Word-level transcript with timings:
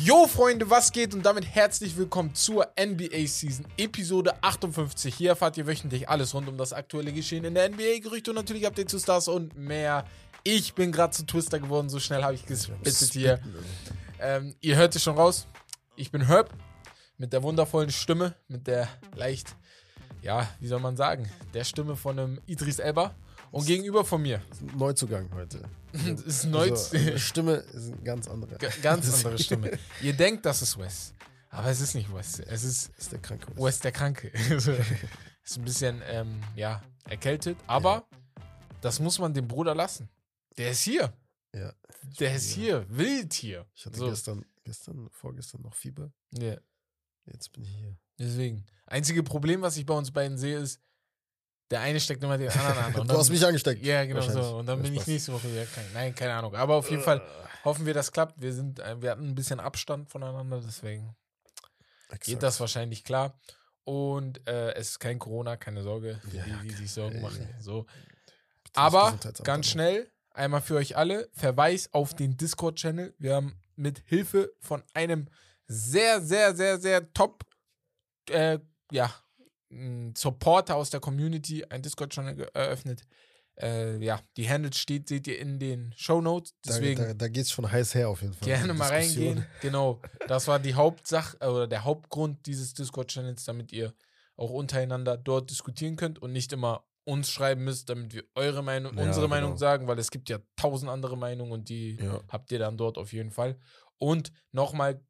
Yo 0.00 0.26
Freunde, 0.26 0.68
was 0.70 0.90
geht 0.90 1.14
und 1.14 1.24
damit 1.24 1.44
herzlich 1.46 1.96
willkommen 1.96 2.34
zur 2.34 2.66
NBA 2.80 3.26
Season 3.26 3.64
Episode 3.76 4.42
58. 4.42 5.14
Hier 5.14 5.30
erfahrt 5.30 5.56
ihr 5.56 5.66
wöchentlich 5.66 6.08
alles 6.08 6.34
rund 6.34 6.48
um 6.48 6.58
das 6.58 6.72
aktuelle 6.72 7.12
Geschehen 7.12 7.44
in 7.44 7.54
der 7.54 7.68
NBA, 7.68 8.00
Gerüchte 8.02 8.32
und 8.32 8.36
natürlich 8.36 8.66
Updates 8.66 8.90
zu 8.90 8.98
Stars 8.98 9.28
und 9.28 9.56
mehr. 9.56 10.04
Ich 10.42 10.74
bin 10.74 10.90
gerade 10.90 11.12
zu 11.12 11.26
Twister 11.26 11.60
geworden, 11.60 11.88
so 11.88 12.00
schnell 12.00 12.24
habe 12.24 12.34
ich 12.34 12.44
gespittet 12.44 13.12
hier. 13.12 13.40
Ähm, 14.18 14.56
ihr 14.60 14.74
hört 14.74 14.96
es 14.96 15.02
schon 15.04 15.16
raus. 15.16 15.46
Ich 15.94 16.10
bin 16.10 16.26
Herb 16.26 16.52
mit 17.18 17.32
der 17.32 17.44
wundervollen 17.44 17.90
Stimme, 17.90 18.34
mit 18.48 18.66
der 18.66 18.88
leicht, 19.14 19.54
ja, 20.22 20.48
wie 20.58 20.66
soll 20.66 20.80
man 20.80 20.96
sagen, 20.96 21.30
der 21.54 21.62
Stimme 21.62 21.94
von 21.94 22.18
einem 22.18 22.40
Idris 22.46 22.80
Elba. 22.80 23.14
Und 23.50 23.66
gegenüber 23.66 24.04
von 24.04 24.22
mir. 24.22 24.42
Das 24.48 24.58
ist 24.60 24.62
ein 24.72 24.78
Neuzugang 24.78 25.30
heute. 25.32 25.62
Ist 26.26 26.44
neu. 26.44 26.70
Also, 26.70 27.16
Stimme 27.16 27.52
ist 27.54 27.92
eine 27.92 28.02
ganz 28.02 28.28
andere. 28.28 28.56
G- 28.58 28.68
Ganz 28.82 29.12
andere 29.24 29.38
Stimme. 29.38 29.78
Ihr 30.02 30.12
denkt, 30.12 30.44
das 30.44 30.60
ist 30.60 30.78
Wes. 30.78 31.14
Aber 31.48 31.68
es 31.68 31.80
ist 31.80 31.94
nicht 31.94 32.12
Wes. 32.14 32.40
Es 32.40 32.62
ist 32.62 32.90
ist 32.98 33.10
der 33.12 33.20
Kranke. 33.20 33.46
Wes 33.56 33.80
der 33.80 33.92
Kranke. 33.92 34.30
Also, 34.50 34.72
ist 34.72 35.56
ein 35.56 35.64
bisschen, 35.64 36.02
ähm, 36.06 36.42
ja, 36.56 36.82
erkältet. 37.08 37.56
Aber 37.66 38.06
das 38.82 39.00
muss 39.00 39.18
man 39.18 39.32
dem 39.32 39.48
Bruder 39.48 39.74
lassen. 39.74 40.10
Der 40.58 40.72
ist 40.72 40.82
hier. 40.82 41.10
Ja. 41.54 41.72
Der 42.20 42.34
ist 42.34 42.50
hier. 42.50 42.84
Wild 42.90 43.32
hier. 43.32 43.64
Ich 43.74 43.86
hatte 43.86 43.96
So. 43.98 44.10
gestern, 44.10 44.44
gestern, 44.64 45.08
vorgestern 45.10 45.62
noch 45.62 45.74
Fieber. 45.74 46.12
Ja, 46.38 46.58
Jetzt 47.24 47.50
bin 47.52 47.64
ich 47.64 47.70
hier. 47.74 47.96
deswegen. 48.18 48.66
Einzige 48.84 49.22
Problem, 49.22 49.62
was 49.62 49.78
ich 49.78 49.86
bei 49.86 49.94
uns 49.94 50.10
beiden 50.10 50.36
sehe, 50.36 50.58
ist, 50.58 50.80
der 51.70 51.80
eine 51.80 52.00
steckt 52.00 52.22
immer 52.22 52.38
den 52.38 52.48
anderen 52.50 52.78
an. 52.78 52.94
Und 52.94 53.10
du 53.10 53.16
hast 53.18 53.30
mich 53.30 53.44
angesteckt. 53.44 53.84
Ja, 53.84 54.04
genau 54.04 54.22
so. 54.22 54.58
Und 54.58 54.66
dann 54.66 54.82
bin 54.82 54.94
ich 54.94 55.06
nächste 55.06 55.32
Woche 55.32 55.50
wieder 55.50 55.66
krank. 55.66 55.86
Nein, 55.92 56.14
keine 56.14 56.34
Ahnung. 56.34 56.54
Aber 56.54 56.76
auf 56.76 56.90
jeden 56.90 57.02
Fall 57.02 57.22
hoffen 57.64 57.86
wir, 57.86 57.94
das 57.94 58.12
klappt. 58.12 58.40
Wir, 58.40 58.52
sind, 58.52 58.80
äh, 58.80 59.00
wir 59.00 59.10
hatten 59.10 59.28
ein 59.28 59.34
bisschen 59.34 59.60
Abstand 59.60 60.08
voneinander, 60.08 60.60
deswegen 60.64 61.14
Exakt. 62.06 62.24
geht 62.24 62.42
das 62.42 62.60
wahrscheinlich 62.60 63.04
klar. 63.04 63.38
Und 63.84 64.46
äh, 64.46 64.74
es 64.74 64.90
ist 64.90 64.98
kein 64.98 65.18
Corona, 65.18 65.56
keine 65.56 65.82
Sorge, 65.82 66.20
für 66.22 66.36
Ja, 66.36 66.44
die, 66.44 66.68
die 66.68 66.74
sich 66.74 66.92
Sorgen 66.92 67.16
ja, 67.16 67.22
machen. 67.22 67.48
So. 67.60 67.86
Aber 68.74 69.18
ganz 69.44 69.48
an. 69.48 69.62
schnell, 69.64 70.10
einmal 70.30 70.60
für 70.60 70.76
euch 70.76 70.96
alle, 70.96 71.28
Verweis 71.32 71.88
auf 71.92 72.14
den 72.14 72.36
Discord-Channel. 72.36 73.14
Wir 73.18 73.34
haben 73.34 73.58
mit 73.76 74.02
Hilfe 74.04 74.52
von 74.60 74.82
einem 74.92 75.28
sehr, 75.66 76.20
sehr, 76.20 76.54
sehr, 76.54 76.78
sehr 76.78 77.12
top, 77.12 77.44
äh, 78.30 78.58
ja, 78.90 79.10
Supporter 80.16 80.76
aus 80.76 80.90
der 80.90 81.00
Community 81.00 81.64
einen 81.64 81.82
Discord-Channel 81.82 82.48
eröffnet. 82.54 83.02
Äh, 83.60 83.98
ja, 84.04 84.20
die 84.36 84.48
Handles 84.48 84.78
steht, 84.78 85.08
seht 85.08 85.26
ihr 85.26 85.38
in 85.38 85.58
den 85.58 85.92
Show 85.96 86.20
Notes. 86.20 86.54
Deswegen 86.64 87.00
Da, 87.00 87.08
da, 87.08 87.14
da 87.14 87.28
geht 87.28 87.42
es 87.44 87.50
schon 87.50 87.70
heiß 87.70 87.94
her 87.94 88.08
auf 88.08 88.22
jeden 88.22 88.32
Fall. 88.34 88.46
gerne 88.48 88.72
mal 88.72 88.88
reingehen. 88.88 89.44
Genau, 89.60 90.00
das 90.28 90.46
war 90.46 90.60
die 90.60 90.74
Hauptsache 90.74 91.36
äh, 91.40 91.46
oder 91.46 91.66
der 91.66 91.84
Hauptgrund 91.84 92.46
dieses 92.46 92.72
Discord-Channels, 92.74 93.44
damit 93.44 93.72
ihr 93.72 93.94
auch 94.36 94.50
untereinander 94.50 95.16
dort 95.16 95.50
diskutieren 95.50 95.96
könnt 95.96 96.20
und 96.20 96.32
nicht 96.32 96.52
immer 96.52 96.84
uns 97.04 97.30
schreiben 97.30 97.64
müsst, 97.64 97.88
damit 97.88 98.12
wir 98.14 98.22
eure 98.36 98.62
Meinung, 98.62 98.96
Ja, 98.96 99.02
unsere 99.02 99.26
genau. 99.26 99.34
Meinung 99.34 99.56
sagen, 99.58 99.88
weil 99.88 99.98
es 99.98 100.10
gibt 100.12 100.28
ja 100.28 100.38
tausend 100.56 100.90
andere 100.90 101.16
Meinungen 101.16 101.50
und 101.50 101.68
die 101.68 101.96
Ja. 102.00 102.20
habt 102.28 102.52
ihr 102.52 102.58
dann 102.60 102.76
dort 102.76 102.96
auf 102.98 103.12
jeden 103.12 103.32
Fall. 103.32 103.58
Und 103.96 104.30
nochmal 104.52 105.00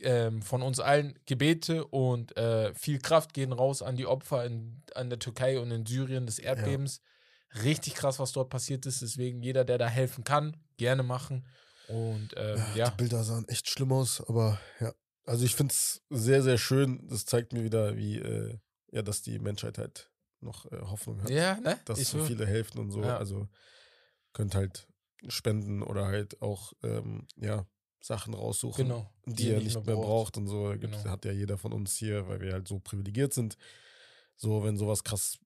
ähm, 0.00 0.42
von 0.42 0.62
uns 0.62 0.80
allen 0.80 1.18
Gebete 1.26 1.84
und 1.86 2.36
äh, 2.36 2.74
viel 2.74 2.98
Kraft 2.98 3.34
gehen 3.34 3.52
raus 3.52 3.82
an 3.82 3.96
die 3.96 4.06
Opfer 4.06 4.44
in, 4.44 4.82
an 4.94 5.10
der 5.10 5.18
Türkei 5.18 5.58
und 5.60 5.70
in 5.70 5.86
Syrien 5.86 6.26
des 6.26 6.38
Erdbebens. 6.38 7.00
Richtig 7.62 7.94
krass, 7.94 8.18
was 8.18 8.32
dort 8.32 8.48
passiert 8.50 8.86
ist. 8.86 9.02
Deswegen 9.02 9.42
jeder, 9.42 9.64
der 9.64 9.78
da 9.78 9.86
helfen 9.88 10.24
kann, 10.24 10.56
gerne 10.78 11.02
machen. 11.02 11.46
Und 11.88 12.30
ähm, 12.36 12.56
Ja, 12.56 12.74
ja, 12.76 12.90
Die 12.90 12.96
Bilder 12.96 13.22
sahen 13.24 13.46
echt 13.48 13.68
schlimm 13.68 13.92
aus, 13.92 14.22
aber 14.26 14.58
ja. 14.80 14.92
Also 15.24 15.44
ich 15.44 15.54
finde 15.54 15.72
es 15.72 16.02
sehr, 16.10 16.42
sehr 16.42 16.58
schön. 16.58 17.06
Das 17.08 17.26
zeigt 17.26 17.52
mir 17.52 17.62
wieder, 17.62 17.96
wie, 17.96 18.18
äh, 18.18 18.58
ja, 18.90 19.02
dass 19.02 19.22
die 19.22 19.38
Menschheit 19.38 19.78
halt 19.78 20.10
noch 20.40 20.64
äh, 20.72 20.78
Hoffnung 20.80 21.22
hat. 21.22 21.30
ja, 21.30 21.60
ne? 21.60 21.78
dass 21.84 21.98
Ich 21.98 22.08
so 22.08 22.18
so- 22.18 22.24
viele 22.24 22.46
helfen 22.46 22.78
und 22.80 22.90
so. 22.90 23.02
Ja. 23.02 23.18
Also 23.18 23.48
könnt 24.32 24.54
halt 24.54 24.88
spenden 25.28 25.82
oder 25.82 26.06
halt 26.06 26.40
auch 26.42 26.72
ähm, 26.82 27.28
ja, 27.36 27.66
Sachen 28.04 28.34
raussuchen, 28.34 28.84
Genau. 28.88 29.08
die, 29.26 29.48
ihr 29.48 29.60
nicht 29.60 29.74
mehr 29.86 29.94
braucht. 29.96 30.36
und 30.36 30.48
so. 30.48 30.70
Gibt, 30.70 30.82
Genau. 30.92 31.04
Hat 31.04 31.24
ja 31.24 31.32
jeder 31.32 31.56
von 31.56 31.72
uns 31.72 31.96
hier, 31.96 32.26
weil 32.28 32.40
wir 32.40 32.52
halt 32.52 32.66
so 32.68 32.78
privilegiert 32.80 33.32
sind. 33.32 33.56
So, 34.36 34.64
wenn 34.64 34.76
sowas 34.76 35.04
krass 35.04 35.38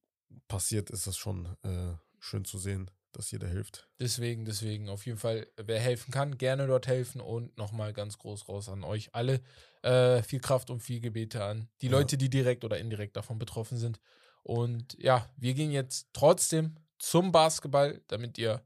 passiert, 0.48 0.90
ist 0.90 1.06
das 1.06 1.16
schon 1.18 1.46
äh, 1.62 1.92
schön 2.18 2.44
zu 2.46 2.56
sehen, 2.58 2.90
dass 3.12 3.30
jeder 3.30 3.46
hilft. 3.48 3.88
Deswegen, 4.00 4.44
deswegen, 4.46 4.88
auf 4.88 5.04
jeden 5.06 5.18
Fall, 5.18 5.46
wer 5.56 5.78
helfen 5.80 6.10
kann, 6.12 6.38
gerne 6.38 6.66
dort 6.66 6.86
helfen 6.86 7.20
und 7.20 7.56
nochmal 7.58 7.92
ganz 7.92 8.16
groß 8.18 8.48
raus 8.48 8.68
an 8.68 8.84
euch 8.84 9.14
alle. 9.14 9.40
Äh, 9.82 10.22
viel 10.22 10.40
Kraft 10.40 10.70
und 10.70 10.80
viel 10.80 11.00
Gebete 11.00 11.44
an 11.44 11.68
die 11.82 11.86
Ja. 11.86 11.92
Leute, 11.92 12.16
die 12.16 12.30
direkt 12.30 12.64
oder 12.64 12.78
indirekt 12.78 13.16
davon 13.16 13.38
betroffen 13.38 13.76
sind. 13.78 14.00
Und 14.42 14.96
ja, 14.98 15.28
wir 15.36 15.54
gehen 15.54 15.70
jetzt 15.72 16.08
trotzdem 16.12 16.76
zum 16.98 17.32
Basketball, 17.32 18.00
damit 18.06 18.38
ihr 18.38 18.62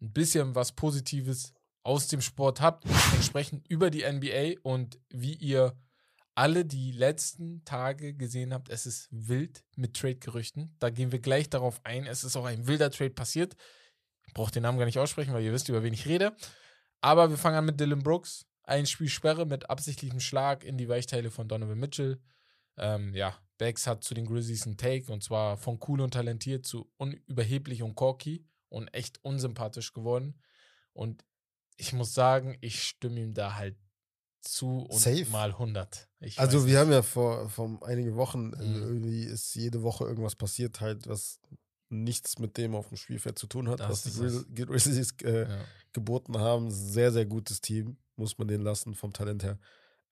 ein 0.00 0.12
bisschen 0.12 0.54
was 0.54 0.72
Positives 0.72 1.52
aus 1.86 2.08
dem 2.08 2.20
Sport 2.20 2.60
habt. 2.60 2.84
Sprechen 3.22 3.62
über 3.68 3.90
die 3.90 4.04
NBA 4.04 4.60
und 4.62 4.98
wie 5.08 5.34
ihr 5.34 5.78
alle 6.34 6.64
die 6.64 6.90
letzten 6.90 7.64
Tage 7.64 8.12
gesehen 8.12 8.52
habt, 8.52 8.68
es 8.68 8.84
ist 8.86 9.08
wild 9.10 9.64
mit 9.76 9.94
Trade-Gerüchten. 9.94 10.74
Da 10.80 10.90
gehen 10.90 11.12
wir 11.12 11.20
gleich 11.20 11.48
darauf 11.48 11.80
ein. 11.84 12.04
Es 12.04 12.24
ist 12.24 12.36
auch 12.36 12.44
ein 12.44 12.66
wilder 12.66 12.90
Trade 12.90 13.10
passiert. 13.10 13.56
Ich 14.26 14.34
brauche 14.34 14.50
den 14.50 14.64
Namen 14.64 14.78
gar 14.78 14.84
nicht 14.84 14.98
aussprechen, 14.98 15.32
weil 15.32 15.44
ihr 15.44 15.52
wisst, 15.52 15.68
über 15.68 15.82
wen 15.82 15.94
ich 15.94 16.06
rede. 16.06 16.36
Aber 17.00 17.30
wir 17.30 17.38
fangen 17.38 17.56
an 17.56 17.64
mit 17.64 17.80
Dylan 17.80 18.02
Brooks. 18.02 18.46
Ein 18.64 18.86
Spiel 18.86 19.08
Sperre 19.08 19.46
mit 19.46 19.70
absichtlichem 19.70 20.18
Schlag 20.18 20.64
in 20.64 20.76
die 20.76 20.88
Weichteile 20.88 21.30
von 21.30 21.46
Donovan 21.46 21.78
Mitchell. 21.78 22.20
Ähm, 22.76 23.14
ja, 23.14 23.38
Bex 23.58 23.86
hat 23.86 24.02
zu 24.02 24.12
den 24.12 24.26
Grizzlies 24.26 24.66
einen 24.66 24.76
Take 24.76 25.10
und 25.10 25.22
zwar 25.22 25.56
von 25.56 25.78
cool 25.86 26.00
und 26.00 26.14
talentiert 26.14 26.66
zu 26.66 26.90
unüberheblich 26.96 27.84
und 27.84 27.94
corky 27.94 28.44
und 28.68 28.88
echt 28.92 29.24
unsympathisch 29.24 29.92
geworden. 29.92 30.42
Und 30.92 31.25
ich 31.76 31.92
muss 31.92 32.14
sagen, 32.14 32.56
ich 32.60 32.82
stimme 32.82 33.20
ihm 33.20 33.34
da 33.34 33.54
halt 33.54 33.76
zu 34.42 34.78
und 34.80 35.00
Safe. 35.00 35.26
mal 35.30 35.58
100. 35.58 36.08
Ich 36.20 36.38
Also 36.38 36.66
wir 36.66 36.78
haben 36.78 36.92
ja 36.92 37.02
vor, 37.02 37.48
vor 37.50 37.78
einigen 37.86 38.16
Wochen, 38.16 38.52
äh, 38.52 38.64
Mhm. 38.64 38.82
irgendwie 38.82 39.24
ist 39.24 39.54
jede 39.54 39.82
Woche 39.82 40.04
irgendwas 40.04 40.36
passiert 40.36 40.80
halt, 40.80 41.06
was 41.08 41.40
nichts 41.88 42.38
mit 42.38 42.56
dem 42.56 42.74
auf 42.74 42.88
dem 42.88 42.96
Spielfeld 42.96 43.38
zu 43.38 43.46
tun 43.46 43.68
hat, 43.68 43.80
Das 43.80 44.06
was 44.06 44.44
die 44.54 44.54
Grizzlies 44.66 45.12
äh, 45.22 45.48
Ja. 45.48 45.64
geboten 45.92 46.38
haben. 46.38 46.70
Sehr, 46.70 47.12
sehr 47.12 47.26
gutes 47.26 47.60
Team, 47.60 47.96
muss 48.16 48.38
man 48.38 48.48
den 48.48 48.62
lassen, 48.62 48.94
vom 48.94 49.12
Talent 49.12 49.42
her. 49.44 49.58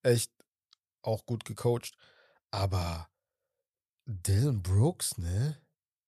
Echt 0.03 0.33
auch 1.03 1.27
gut 1.27 1.45
gecoacht. 1.45 1.93
Aber 2.51 3.09
Dylan 4.07 4.63
Brooks, 4.63 5.19
ne? 5.19 5.57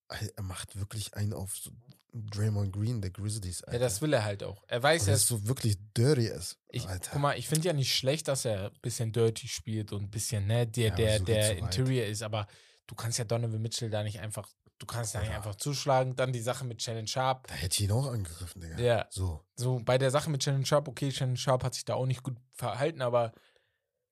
Er 0.08 0.42
macht 0.42 0.76
wirklich 0.78 1.14
einen 1.14 1.32
auf 1.32 1.56
so 1.56 1.70
Draymond 2.12 2.72
Green, 2.72 3.00
der 3.02 3.10
Grizzlies. 3.10 3.62
ja, 3.70 3.78
das 3.78 4.00
will 4.00 4.12
er 4.12 4.24
halt 4.24 4.42
auch. 4.42 4.62
Er 4.68 4.82
weiß, 4.82 5.02
Und 5.02 5.08
er 5.08 5.12
das 5.12 5.20
ist 5.24 5.30
ist 5.30 5.42
so 5.42 5.48
wirklich 5.48 5.76
dirty 5.96 6.26
ist. 6.28 6.58
Ich, 6.68 6.88
Alter. 6.88 7.10
guck 7.12 7.20
mal, 7.20 7.36
ich 7.38 7.46
finde 7.48 7.66
ja 7.66 7.72
nicht 7.74 7.94
schlecht, 7.94 8.28
dass 8.28 8.44
er 8.46 8.66
ein 8.70 8.80
bisschen 8.80 9.12
dirty 9.12 9.48
spielt 9.48 9.92
und 9.92 10.04
ein 10.04 10.10
bisschen, 10.10 10.46
ne, 10.46 10.66
der, 10.66 10.88
Ja, 10.90 10.94
der, 10.94 11.18
so 11.18 11.24
der. 11.24 11.58
Interior 11.58 12.06
ist, 12.06 12.22
aber 12.22 12.46
du 12.86 12.94
kannst 12.94 13.18
ja 13.18 13.24
Donovan 13.24 13.60
Mitchell 13.60 13.90
da 13.90 14.02
nicht 14.02 14.20
einfach, 14.20 14.48
du 14.78 14.86
kannst 14.86 15.14
da 15.14 15.20
nicht 15.20 15.30
Ja. 15.30 15.36
einfach 15.36 15.56
zuschlagen. 15.56 16.16
Dann 16.16 16.32
die 16.32 16.40
Sache 16.40 16.64
mit 16.64 16.80
Shannon 16.82 17.06
Sharp. 17.06 17.48
da 17.48 17.54
hätte 17.54 17.74
ich 17.74 17.80
ihn 17.88 17.92
auch 17.92 18.06
angegriffen, 18.06 18.62
Digga. 18.62 18.78
Ja. 18.78 19.06
So. 19.10 19.44
So, 19.56 19.80
bei 19.84 19.98
der 19.98 20.10
Sache 20.10 20.30
mit 20.30 20.42
Shannon 20.42 20.64
Sharp, 20.64 20.88
okay, 20.88 21.10
Shannon 21.10 21.36
Sharp 21.36 21.64
hat 21.64 21.74
sich 21.74 21.84
da 21.84 21.94
auch 21.96 22.06
nicht 22.06 22.22
gut 22.22 22.36
verhalten, 22.54 23.02
aber 23.02 23.32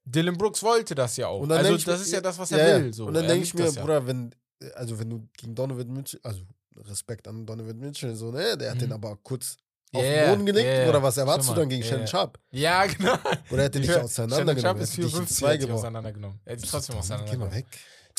Dylan 0.04 0.36
Brooks 0.36 0.62
wollte 0.62 0.94
das 0.94 1.16
ja 1.16 1.28
auch. 1.28 1.40
Und 1.40 1.48
dann 1.48 1.58
Also, 1.64 1.72
das 1.76 1.86
mir- 1.86 1.94
ist 1.94 2.12
ja 2.12 2.20
das, 2.20 2.36
was 2.38 2.50
Ja, 2.50 2.58
er 2.58 2.68
ja. 2.78 2.84
will. 2.84 2.92
So. 2.92 3.06
Und 3.06 3.14
dann 3.14 3.24
Er 3.24 3.28
denke 3.30 3.44
ich 3.44 3.54
mir, 3.54 3.70
ja. 3.70 3.80
Bruder, 3.80 4.06
wenn, 4.06 4.34
also 4.74 4.98
wenn 4.98 5.10
du 5.10 5.28
gegen 5.36 5.54
Donovan 5.54 5.92
Mitchell, 5.92 6.20
also 6.22 6.42
Respekt 6.76 7.28
an 7.28 7.46
Donovan 7.46 7.78
Mitchell, 7.78 8.14
so, 8.14 8.30
ne, 8.30 8.56
der 8.56 8.70
hat 8.70 8.76
Mhm. 8.76 8.80
den 8.80 8.92
aber 8.92 9.16
kurz 9.22 9.56
auf 9.92 10.02
den 10.02 10.28
Boden 10.30 10.46
gelegt, 10.46 10.66
ja. 10.82 10.88
oder 10.88 11.00
was 11.02 11.16
erwartest 11.16 11.48
du 11.50 11.54
dann 11.54 11.68
gegen 11.68 11.82
ja, 11.82 11.88
Shannon 11.88 12.00
ja. 12.02 12.06
Sharp? 12.08 12.38
Ja, 12.50 12.86
genau. 12.86 13.14
Oder 13.50 13.58
er 13.62 13.64
hat 13.66 13.74
den 13.74 13.82
nicht 13.82 13.90
Ja, 13.94 14.02
auseinandergenommen? 14.02 14.60
Shannon 14.60 14.60
Sharp 14.60 14.80
ist 14.80 14.90
hat 14.90 14.96
dich 14.98 15.04
in 15.04 15.10
54, 15.10 15.36
zwei 15.36 15.46
er 15.46 15.52
hat 15.52 15.60
sich 15.60 15.66
gebraucht. 15.68 15.78
auseinandergenommen. 15.84 16.40
Er 16.44 16.58
sich 16.58 16.70
trotzdem 16.70 16.92
Geh 16.92 16.96
mal 16.96 17.00
auseinandergenommen. 17.00 17.54
weg. 17.54 17.66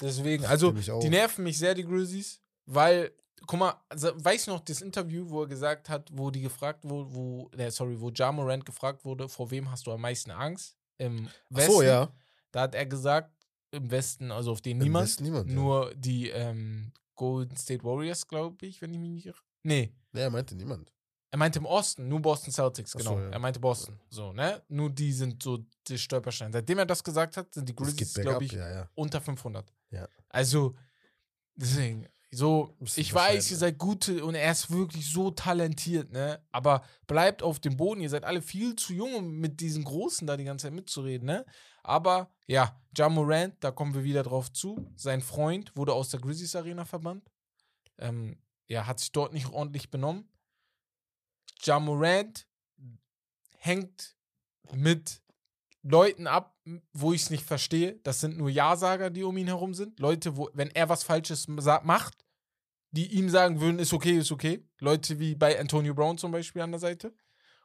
Deswegen, 0.01 0.45
also, 0.45 0.71
die 0.71 1.09
nerven 1.09 1.43
mich 1.43 1.57
sehr, 1.57 1.73
die 1.73 1.83
Grizzlies, 1.85 2.39
weil, 2.65 3.11
guck 3.45 3.59
mal, 3.59 3.75
also, 3.89 4.11
weißt 4.15 4.47
du 4.47 4.51
noch 4.51 4.61
das 4.61 4.81
Interview, 4.81 5.29
wo 5.29 5.41
er 5.43 5.47
gesagt 5.47 5.89
hat, 5.89 6.09
wo 6.13 6.31
die 6.31 6.41
gefragt 6.41 6.83
wurde, 6.87 7.13
wo, 7.13 7.49
äh, 7.57 7.69
sorry, 7.71 7.99
wo 7.99 8.09
Ja 8.09 8.31
Morant 8.31 8.65
gefragt 8.65 9.03
wurde, 9.03 9.27
vor 9.27 9.51
wem 9.51 9.69
hast 9.69 9.85
du 9.87 9.91
am 9.91 9.99
meisten 10.01 10.31
Angst? 10.31 10.77
Im 10.97 11.27
Ach 11.27 11.57
Westen. 11.57 11.71
so, 11.73 11.81
ja. 11.81 12.09
Da 12.51 12.61
hat 12.61 12.75
er 12.75 12.85
gesagt, 12.85 13.31
im 13.75 13.91
Westen, 13.91 14.31
also 14.31 14.51
auf 14.51 14.61
den 14.61 14.77
Im 14.77 14.83
niemand, 14.85 15.07
Westen 15.07 15.23
niemand, 15.23 15.49
ja. 15.49 15.55
nur 15.55 15.93
die 15.95 16.29
ähm, 16.29 16.91
Golden 17.15 17.55
State 17.57 17.83
Warriors, 17.83 18.27
glaube 18.27 18.65
ich, 18.65 18.81
wenn 18.81 18.93
ich 18.93 18.99
mich 18.99 19.09
nicht 19.11 19.25
irre. 19.27 19.37
Nee, 19.63 19.93
Nee, 20.11 20.21
er 20.21 20.29
meinte 20.29 20.55
niemand. 20.55 20.91
er 21.31 21.37
meinte 21.37 21.59
im 21.59 21.65
Osten, 21.65 22.07
nur 22.07 22.21
Boston 22.21 22.51
Celtics, 22.53 22.95
Ach 22.95 22.99
genau. 22.99 23.15
so, 23.15 23.19
ja. 23.19 23.29
Er 23.31 23.39
meinte 23.39 23.59
Boston, 23.59 23.99
so, 24.09 24.31
ne? 24.31 24.61
Nur 24.69 24.89
die 24.89 25.11
sind 25.11 25.43
so 25.43 25.59
die 25.87 25.97
Stolpersteine. 25.97 26.53
Seitdem 26.53 26.77
er 26.79 26.85
das 26.85 27.03
gesagt 27.03 27.35
hat, 27.37 27.53
sind 27.53 27.67
die 27.67 27.75
Grizzlies, 27.75 28.13
glaube 28.13 28.45
ich, 28.45 28.53
ja, 28.53 28.69
ja. 28.69 28.89
unter 28.95 29.19
500. 29.19 29.71
Ja. 29.91 30.07
Also, 30.29 30.75
deswegen, 31.55 32.07
So, 32.35 32.75
ich 32.97 33.13
weiß, 33.13 33.49
ihr 33.51 33.55
seid 33.55 33.77
gute 33.77 34.25
und 34.25 34.35
er 34.35 34.51
ist 34.51 34.69
wirklich 34.69 35.09
so 35.09 35.31
talentiert, 35.31 36.11
ne? 36.11 36.43
Aber 36.51 36.83
bleibt 37.07 37.41
auf 37.41 37.61
dem 37.61 37.77
Boden. 37.77 38.01
Ihr 38.01 38.09
seid 38.09 38.25
alle 38.25 38.41
viel 38.41 38.75
zu 38.75 38.93
jung, 38.93 39.15
um 39.15 39.37
mit 39.37 39.61
diesen 39.61 39.85
Großen 39.85 40.27
da 40.27 40.35
die 40.35 40.43
ganze 40.43 40.63
Zeit 40.63 40.73
mitzureden, 40.73 41.27
ne? 41.27 41.45
Aber 41.81 42.29
ja, 42.45 42.77
Ja 42.97 43.07
Morant, 43.07 43.55
da 43.61 43.71
kommen 43.71 43.93
wir 43.93 44.03
wieder 44.03 44.21
drauf 44.23 44.51
zu. 44.51 44.85
Sein 44.97 45.21
Freund 45.21 45.71
wurde 45.77 45.93
aus 45.93 46.09
der 46.09 46.19
Grizzlies 46.19 46.57
Arena 46.57 46.83
verbannt. 46.83 47.31
Ähm, 47.99 48.37
ja, 48.67 48.85
hat 48.85 48.99
sich 48.99 49.13
dort 49.13 49.31
nicht 49.31 49.49
ordentlich 49.53 49.89
benommen. 49.89 50.27
Ja 51.63 51.79
Morant 51.79 52.47
hängt 53.59 54.17
mit 54.73 55.21
Leuten 55.83 56.27
ab, 56.27 56.59
wo 56.91 57.13
ich 57.13 57.21
es 57.21 57.29
nicht 57.29 57.45
verstehe. 57.45 57.97
Das 58.03 58.19
sind 58.19 58.37
nur 58.37 58.49
Ja-Sager, 58.49 59.09
die 59.09 59.23
um 59.23 59.37
ihn 59.37 59.47
herum 59.47 59.73
sind. 59.73 60.01
Leute, 60.01 60.35
wo, 60.35 60.49
wenn 60.53 60.71
er 60.71 60.89
was 60.89 61.03
Falsches 61.03 61.47
macht, 61.47 62.24
die 62.95 63.13
ihm 63.13 63.29
sagen 63.29 63.59
würden, 63.59 63.79
ist 63.79 63.93
okay, 63.93 64.17
ist 64.17 64.31
okay. 64.31 64.65
Leute 64.79 65.19
wie 65.19 65.35
bei 65.35 65.59
Antonio 65.59 65.93
Brown 65.93 66.17
zum 66.17 66.31
Beispiel 66.31 66.61
an 66.61 66.71
der 66.71 66.79
Seite. 66.79 67.13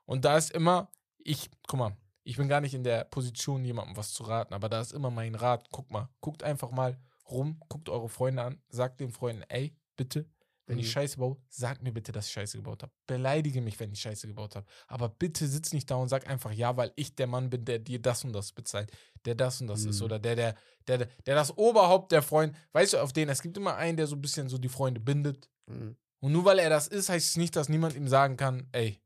Und 0.05 0.25
da 0.25 0.37
ist 0.37 0.51
immer, 0.51 0.91
ich, 1.19 1.49
guck 1.69 1.79
mal, 1.79 1.97
ich 2.25 2.37
bin 2.37 2.49
gar 2.49 2.61
nicht 2.61 2.75
in 2.75 2.83
der 2.83 3.05
Position, 3.05 3.65
jemandem 3.65 3.97
was 3.97 4.13
zu 4.13 4.25
raten, 4.25 4.55
aber 4.55 4.69
da 4.69 4.81
ist 4.81 4.93
immer 4.93 5.11
mein 5.11 5.37
Rat. 5.37 5.69
Guck 5.71 5.91
mal, 5.91 6.09
guckt 6.21 6.43
einfach 6.43 6.73
mal 6.73 6.99
rum, 7.31 7.61
guckt 7.69 7.89
eure 7.89 8.09
Freunde 8.09 8.43
an, 8.43 8.61
sagt 8.69 8.99
den 8.99 9.13
Freunden, 9.13 9.45
ey, 9.49 9.77
bitte, 9.97 10.29
wenn 10.71 10.79
ich 10.79 10.87
Mhm. 10.87 10.91
Scheiße 10.93 11.19
baue, 11.19 11.37
sagt 11.49 11.83
mir 11.83 11.93
bitte, 11.93 12.13
dass 12.13 12.27
ich 12.27 12.33
Scheiße 12.33 12.57
gebaut 12.59 12.83
habe. 12.83 12.93
Beleidige 13.07 13.61
mich, 13.61 13.79
wenn 13.81 13.93
ich 13.93 14.01
Scheiße 14.01 14.27
gebaut 14.29 14.55
habe. 14.57 14.67
Aber 14.87 15.09
bitte 15.09 15.47
sitz 15.49 15.73
nicht 15.73 15.91
da 15.91 15.97
und 15.97 16.09
sag 16.09 16.29
einfach 16.29 16.53
ja, 16.53 16.77
weil 16.77 16.93
ich 16.97 17.15
der 17.17 17.27
Mann 17.27 17.51
bin, 17.51 17.65
der 17.65 17.81
dir 17.81 18.01
das 18.01 18.25
und 18.25 18.33
das 18.33 18.53
bezahlt, 18.53 18.91
der 19.25 19.35
das 19.35 19.61
und 19.61 19.67
das 19.67 19.85
ist 19.85 19.99
Mhm. 19.99 20.05
oder 20.05 20.19
der, 20.19 20.37
der, 20.37 20.55
der, 20.87 20.99
der, 20.99 21.07
der 21.27 21.35
das 21.35 21.57
Oberhaupt 21.59 22.13
der 22.13 22.23
Freund, 22.23 22.57
weißt 22.73 22.93
du, 22.95 22.99
auf 22.99 23.13
den, 23.13 23.29
es 23.29 23.43
gibt 23.43 23.57
immer 23.57 23.75
einen, 23.77 23.97
der 23.97 24.07
so 24.07 24.15
ein 24.17 24.23
bisschen 24.23 24.49
so 24.49 24.59
die 24.59 24.69
Freunde 24.69 25.01
bindet. 25.01 25.51
Mhm. 25.67 25.97
Und 26.21 26.33
nur 26.33 26.45
weil 26.45 26.59
er 26.59 26.71
das 26.71 26.87
ist, 26.87 27.09
heißt 27.09 27.31
es 27.31 27.37
nicht, 27.37 27.57
dass 27.57 27.69
niemand 27.69 27.97
ihm 27.97 28.07
sagen 28.09 28.37
kann, 28.37 28.69
ey, 28.73 29.01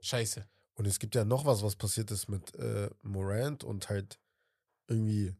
Scheiße. 0.00 0.46
Und 0.74 0.86
es 0.86 0.98
gibt 0.98 1.14
ja 1.14 1.24
noch 1.24 1.44
was, 1.44 1.62
was 1.62 1.76
passiert 1.76 2.10
ist 2.10 2.28
mit 2.28 2.54
äh, 2.56 2.90
Morant 3.02 3.64
und 3.64 3.88
halt 3.88 4.18
irgendwie 4.88 5.34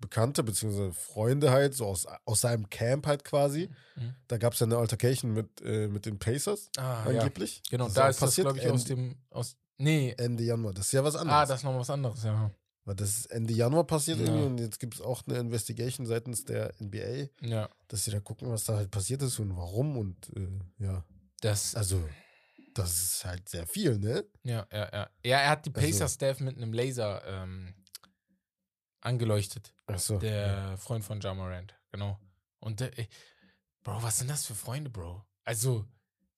Bekannte 0.00 0.42
beziehungsweise 0.42 0.92
Freunde 0.92 1.50
halt, 1.50 1.74
so 1.74 1.86
aus, 1.86 2.06
aus 2.24 2.40
seinem 2.40 2.68
Camp 2.70 3.06
halt 3.06 3.24
quasi. 3.24 3.68
Mhm. 3.96 4.14
Da 4.28 4.38
gab 4.38 4.54
es 4.54 4.60
ja 4.60 4.66
eine 4.66 4.78
Altercation 4.78 5.32
mit, 5.32 5.60
äh, 5.62 5.88
mit 5.88 6.06
den 6.06 6.18
Pacers, 6.18 6.70
Ah, 6.78 7.04
ja. 7.10 7.20
angeblich. 7.20 7.62
Genau, 7.70 7.84
Das 7.86 7.94
da 7.94 8.08
ist 8.08 8.22
das, 8.22 8.34
glaube 8.36 8.58
ich, 8.58 8.66
aus 8.68 8.82
Ende, 8.88 9.02
dem, 9.02 9.16
aus, 9.30 9.56
nee, 9.78 10.14
Ende 10.18 10.42
Januar. 10.44 10.72
Das 10.72 10.86
ist 10.86 10.92
ja 10.92 11.04
was 11.04 11.16
anderes. 11.16 11.38
ah, 11.38 11.46
das 11.46 11.60
ist 11.60 11.64
noch 11.64 11.78
was 11.78 11.90
anderes, 11.90 12.22
ja. 12.24 12.50
Weil 12.86 12.94
das 12.96 13.10
ist 13.10 13.26
Ende 13.26 13.52
Januar 13.52 13.84
passiert 13.86 14.18
Ja. 14.18 14.24
irgendwie 14.24 14.46
und 14.46 14.58
jetzt 14.58 14.80
gibt 14.80 14.94
es 14.94 15.00
auch 15.02 15.22
eine 15.28 15.38
Investigation 15.38 16.06
seitens 16.06 16.44
der 16.46 16.72
NBA, 16.80 17.28
Ja, 17.42 17.68
dass 17.88 18.04
sie 18.06 18.10
da 18.10 18.20
gucken, 18.20 18.50
was 18.50 18.64
da 18.64 18.76
halt 18.76 18.90
passiert 18.90 19.20
ist 19.22 19.38
und 19.38 19.54
warum 19.54 19.98
und 19.98 20.16
äh, 20.34 20.48
ja. 20.84 21.04
das, 21.42 21.74
Also, 21.74 22.02
das 22.72 22.90
ist 22.92 23.24
halt 23.26 23.48
sehr 23.50 23.66
viel, 23.66 23.98
ne? 23.98 24.24
ja, 24.44 24.66
ja, 24.72 24.88
ja. 24.92 25.10
Ja, 25.24 25.38
er 25.40 25.50
hat 25.50 25.66
die 25.66 25.74
Also- 25.74 25.86
Pacer-Staff 25.86 26.40
mit 26.40 26.56
einem 26.56 26.72
Laser 26.72 27.22
ähm, 27.26 27.74
angeleuchtet. 29.00 29.72
Achso. 29.86 30.18
Der 30.18 30.76
Freund 30.78 31.04
von 31.04 31.20
Ja 31.20 31.34
Morant, 31.34 31.74
genau. 31.90 32.18
Und 32.60 32.80
der, 32.80 32.96
ey, 32.98 33.08
Bro, 33.82 34.02
was 34.02 34.18
sind 34.18 34.28
das 34.30 34.44
für 34.46 34.54
Freunde, 34.54 34.90
Bro? 34.90 35.24
Also, 35.44 35.84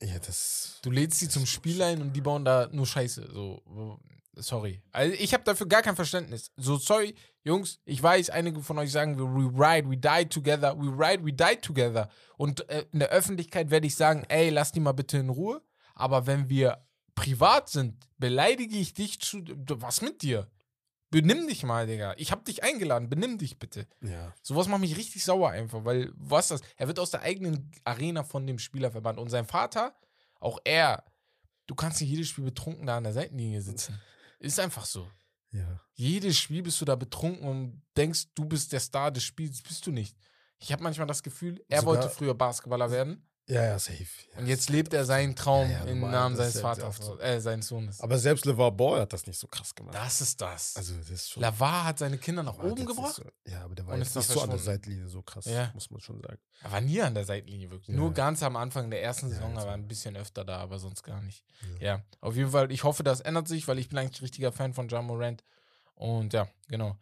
Ja, 0.01 0.19
das. 0.19 0.79
du 0.83 0.91
lädst 0.91 1.19
sie 1.21 1.29
zum 1.29 1.47
Spiel 1.47 1.83
ein 1.83 2.01
und 2.01 2.13
die 2.13 2.21
bauen 2.21 2.45
da 2.45 2.69
nur 2.73 2.87
Scheiße. 2.87 3.29
So, 3.33 3.99
sorry. 4.37 4.81
Also, 4.93 5.15
ich 5.19 5.35
habe 5.35 5.45
dafür 5.45 5.67
gar 5.67 5.83
kein 5.83 5.97
Verständnis. 5.97 6.53
So, 6.57 6.77
sorry, 6.79 7.15
Jungs, 7.45 7.81
ich 7.85 8.01
weiß, 8.01 8.31
einige 8.31 8.63
von 8.63 8.79
euch 8.79 8.93
sagen, 8.93 9.19
we 9.19 9.51
ride, 9.53 9.91
we 9.91 9.97
die 9.97 10.29
together, 10.29 10.77
we 10.79 10.87
ride, 10.87 11.25
we 11.25 11.33
die 11.33 11.57
together. 11.61 12.09
Und 12.37 12.69
äh, 12.69 12.87
in 12.93 13.01
der 13.01 13.09
Öffentlichkeit 13.11 13.71
werde 13.71 13.89
ich 13.89 13.97
sagen, 13.97 14.25
ey, 14.29 14.51
lass 14.51 14.71
die 14.73 14.81
mal 14.81 14.93
bitte 14.93 15.19
in 15.19 15.29
Ruhe. 15.29 15.61
Aber 15.95 16.27
wenn 16.27 16.49
wir 16.49 16.87
privat 17.17 17.69
sind, 17.69 18.07
beleidige 18.19 18.77
ich 18.77 18.95
dich 18.95 19.21
zu. 19.21 19.43
Was 19.67 20.01
mit 20.01 20.23
dir? 20.23 20.49
Benimm 21.13 21.47
dich 21.47 21.63
mal, 21.63 21.87
Digga. 21.87 22.15
Ich 22.17 22.33
hab 22.33 22.45
dich 22.45 22.65
eingeladen, 22.65 23.09
benimm 23.09 23.39
dich 23.39 23.59
bitte. 23.59 23.87
Ja. 24.01 24.35
Sowas 24.43 24.67
macht 24.67 24.81
mich 24.81 24.97
richtig 24.97 25.23
sauer 25.25 25.51
einfach, 25.51 25.85
weil, 25.85 26.11
was 26.17 26.49
das? 26.49 26.63
Er 26.77 26.89
wird 26.89 26.99
aus 26.99 27.11
der 27.13 27.21
eigenen 27.23 27.71
Arena 27.85 28.25
von 28.25 28.47
dem 28.47 28.59
Spieler 28.59 28.91
verbannt. 28.91 29.19
Und 29.21 29.29
sein 29.29 29.47
Vater, 29.47 29.95
auch 30.41 30.59
er, 30.65 31.05
du 31.67 31.75
kannst 31.75 32.01
nicht 32.01 32.11
jedes 32.11 32.29
Spiel 32.29 32.45
betrunken 32.45 32.87
da 32.87 32.97
an 32.97 33.05
der 33.05 33.13
Seitenlinie 33.13 33.63
sitzen. 33.63 34.01
Ist 34.41 34.59
einfach 34.59 34.87
so. 34.87 35.07
Ja. 35.53 35.81
Jedes 35.93 36.39
Spiel 36.39 36.63
bist 36.63 36.81
du 36.81 36.85
da 36.87 36.97
betrunken 36.97 37.47
und 37.47 37.83
denkst, 37.97 38.29
du 38.35 38.47
bist 38.47 38.73
der 38.73 38.81
Star 38.81 39.11
des 39.13 39.23
Spiels. 39.23 39.63
Bist 39.63 39.87
du 39.87 39.93
nicht. 39.93 40.17
Ich 40.59 40.73
habe 40.73 40.83
manchmal 40.83 41.07
das 41.07 41.23
Gefühl, 41.23 41.63
er 41.69 41.81
Sogar- 41.83 41.95
wollte 41.97 42.09
früher 42.09 42.35
Basketballer 42.35 42.91
werden 42.91 43.29
Ja, 43.49 43.65
ja, 43.65 43.79
safe. 43.79 44.07
Ja. 44.33 44.39
und 44.39 44.47
jetzt 44.47 44.71
lebt 44.71 44.95
er 44.95 45.05
seinen 45.05 45.35
Traum 45.35 45.69
Ja, 45.69 45.83
im 45.85 46.01
Namen 46.01 46.37
seines 46.37 46.55
ja 46.55 46.61
Vaters, 46.61 47.01
äh, 47.19 47.41
seines 47.41 47.67
Sohnes. 47.67 48.01
Aber 48.01 48.17
selbst 48.17 48.45
LeVar 48.47 48.71
Ball 48.71 49.01
hat 49.01 49.13
das 49.13 49.27
nicht 49.27 49.39
so 49.39 49.49
krass 49.49 49.75
gemacht. 49.75 49.95
das 49.97 50.21
ist 50.21 50.41
das. 50.41 50.77
Also, 50.77 50.97
das 50.97 51.11
ist 51.11 51.31
schon. 51.31 51.43
Lavar 51.43 51.85
hat 51.85 51.99
seine 51.99 52.19
Kinder 52.19 52.45
nach 52.45 52.57
oben 52.59 52.87
gebracht. 52.87 53.15
So, 53.17 53.25
ja, 53.47 53.65
aber 53.65 53.75
der 53.75 53.87
war 53.87 53.99
jetzt 53.99 54.15
nicht 54.15 54.29
so 54.29 54.41
an 54.43 54.51
der. 54.51 54.59
Seitlinie 54.61 55.09
so 55.09 55.23
krass, 55.23 55.45
Ja. 55.47 55.71
muss 55.75 55.91
man 55.91 56.01
schon 56.01 56.21
sagen. 56.21 56.39
Er 56.63 56.71
war 56.71 56.81
nie 56.81 57.03
an 57.03 57.15
der 57.15 57.25
Seitenlinie 57.25 57.71
wirklich. 57.71 57.97
Nur 57.97 58.13
ganz 58.15 58.43
am 58.45 58.57
Anfang 58.57 58.91
der 58.91 59.03
ersten 59.03 59.29
Saison, 59.29 59.57
er 59.57 59.67
war 59.67 59.75
ein 59.75 59.89
bisschen 59.89 60.17
öfter 60.17 60.45
da, 60.45 60.59
aber 60.59 60.79
sonst 60.79 61.03
gar 61.03 61.21
nicht. 61.21 61.45
Ja. 61.81 61.87
Ja, 61.97 62.03
auf 62.21 62.37
jeden 62.37 62.53
Fall, 62.53 62.71
ich 62.71 62.85
hoffe, 62.85 63.03
das 63.03 63.21
ändert 63.21 63.49
sich, 63.49 63.67
weil 63.67 63.79
ich 63.81 63.89
bin 63.89 63.99
eigentlich 63.99 64.23
richtiger 64.23 64.53
Fan 64.53 64.73
von 64.73 64.87
John 64.87 65.07
Morant. 65.07 65.43
Und 65.95 66.33
ja, 66.33 66.47
genau. 66.69 66.97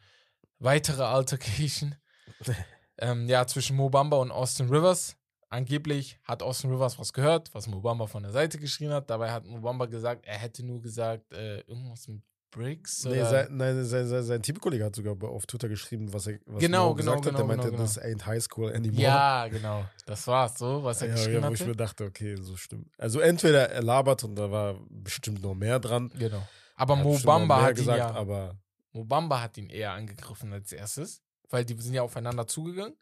Weitere 0.58 1.02
Altercation. 1.04 1.94
ähm, 2.98 3.28
ja, 3.28 3.46
zwischen 3.46 3.76
Mo 3.76 3.90
Bamba 3.90 4.16
und 4.16 4.31
Austin 4.31 4.69
Rivers. 4.70 5.16
Angeblich 5.50 6.19
hat 6.23 6.43
Austin 6.44 6.70
Rivers 6.70 6.99
was 6.99 7.12
gehört, 7.12 7.52
was 7.55 7.67
Mo 7.67 7.81
Bamba 7.81 8.06
von 8.06 8.23
der 8.23 8.31
Seite 8.32 8.56
geschrien 8.58 8.93
hat. 8.93 9.11
Dabei 9.11 9.32
hat 9.32 9.44
Mo 9.44 9.58
Bamba 9.61 9.87
gesagt, 9.87 10.25
er 10.25 10.38
hätte 10.38 10.64
nur 10.64 10.81
gesagt, 10.81 11.32
äh, 11.32 11.58
irgendwas 11.62 12.06
mit 12.06 12.23
Bricks. 12.50 13.05
Nee, 13.05 13.23
sein, 13.23 13.49
nein, 13.50 13.85
sein, 13.85 14.06
sein, 14.06 14.23
sein 14.23 14.43
Teamkollege 14.43 14.85
hat 14.85 14.94
sogar 14.97 15.17
auf 15.29 15.47
Twitter 15.47 15.69
geschrieben, 15.69 16.12
was 16.12 16.26
er 16.26 16.38
was 16.47 16.61
Genau, 16.61 16.94
genau, 16.94 16.94
gesagt 16.94 17.19
hat. 17.19 17.25
Der 17.26 17.32
genau, 17.32 17.47
meinte, 17.47 17.70
genau, 17.70 17.82
das 17.82 18.00
ain't 18.00 18.26
high 18.26 18.43
school 18.43 18.73
anymore. 18.73 19.02
ja, 19.02 19.49
genau. 19.49 19.85
Das 20.06 20.26
war's 20.26 20.58
so, 20.58 20.82
was 20.82 21.02
er 21.02 21.08
ja, 21.08 21.14
geschrieben 21.14 21.43
ja, 21.43 21.49
wo 21.49 21.55
ich 21.55 21.61
hatte. 21.61 21.70
mir 21.70 21.76
dachte, 21.76 22.05
okay, 22.05 22.37
so 22.37 22.56
stimmt. 22.56 22.88
Also 22.99 23.20
entweder 23.20 23.70
er 23.70 23.82
labert 23.82 24.25
und 24.25 24.37
da 24.37 24.50
war 24.50 24.81
bestimmt 24.88 25.43
noch 25.43 25.55
mehr 25.55 25.79
dran. 25.79 26.12
Genau. 26.19 26.43
Aber 26.76 26.94
Er 26.96 27.05
hat 27.05 27.62
hat 27.62 27.79
ihn 27.79 27.85
ja, 27.87 28.11
aber 28.11 28.58
Mobamba 28.93 29.43
hat 29.43 29.58
ihn 29.58 29.69
eher 29.69 29.93
angegriffen 29.93 30.53
als 30.53 30.73
erstes, 30.73 31.23
weil 31.50 31.64
die 31.64 31.81
sind 31.81 31.94
ja 31.94 32.03
aufeinander 32.03 32.46
zugegangen. 32.46 32.96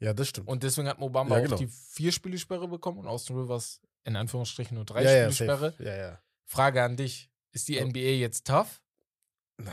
Ja, 0.00 0.12
das 0.12 0.28
stimmt. 0.28 0.48
Und 0.48 0.62
deswegen 0.62 0.88
hat 0.88 0.98
Mobamba 0.98 1.36
Ja, 1.36 1.40
auch 1.40 1.44
genau. 1.46 1.56
die 1.58 1.66
vier 1.68 2.12
Spielesperre 2.12 2.68
bekommen 2.68 2.98
und 2.98 3.06
Austin 3.06 3.36
Rivers 3.36 3.80
in 4.04 4.16
Anführungsstrichen 4.16 4.74
nur 4.76 4.84
drei 4.84 5.02
ja, 5.02 5.10
ja, 5.12 5.32
Spielesperre. 5.32 5.74
ja, 5.78 5.94
ja. 5.96 6.22
Frage 6.44 6.82
an 6.82 6.96
dich: 6.96 7.30
Ist 7.52 7.68
die 7.68 7.74
Ja. 7.74 7.84
NBA 7.84 7.98
jetzt 8.18 8.46
tough? 8.46 8.82
Na, 9.58 9.72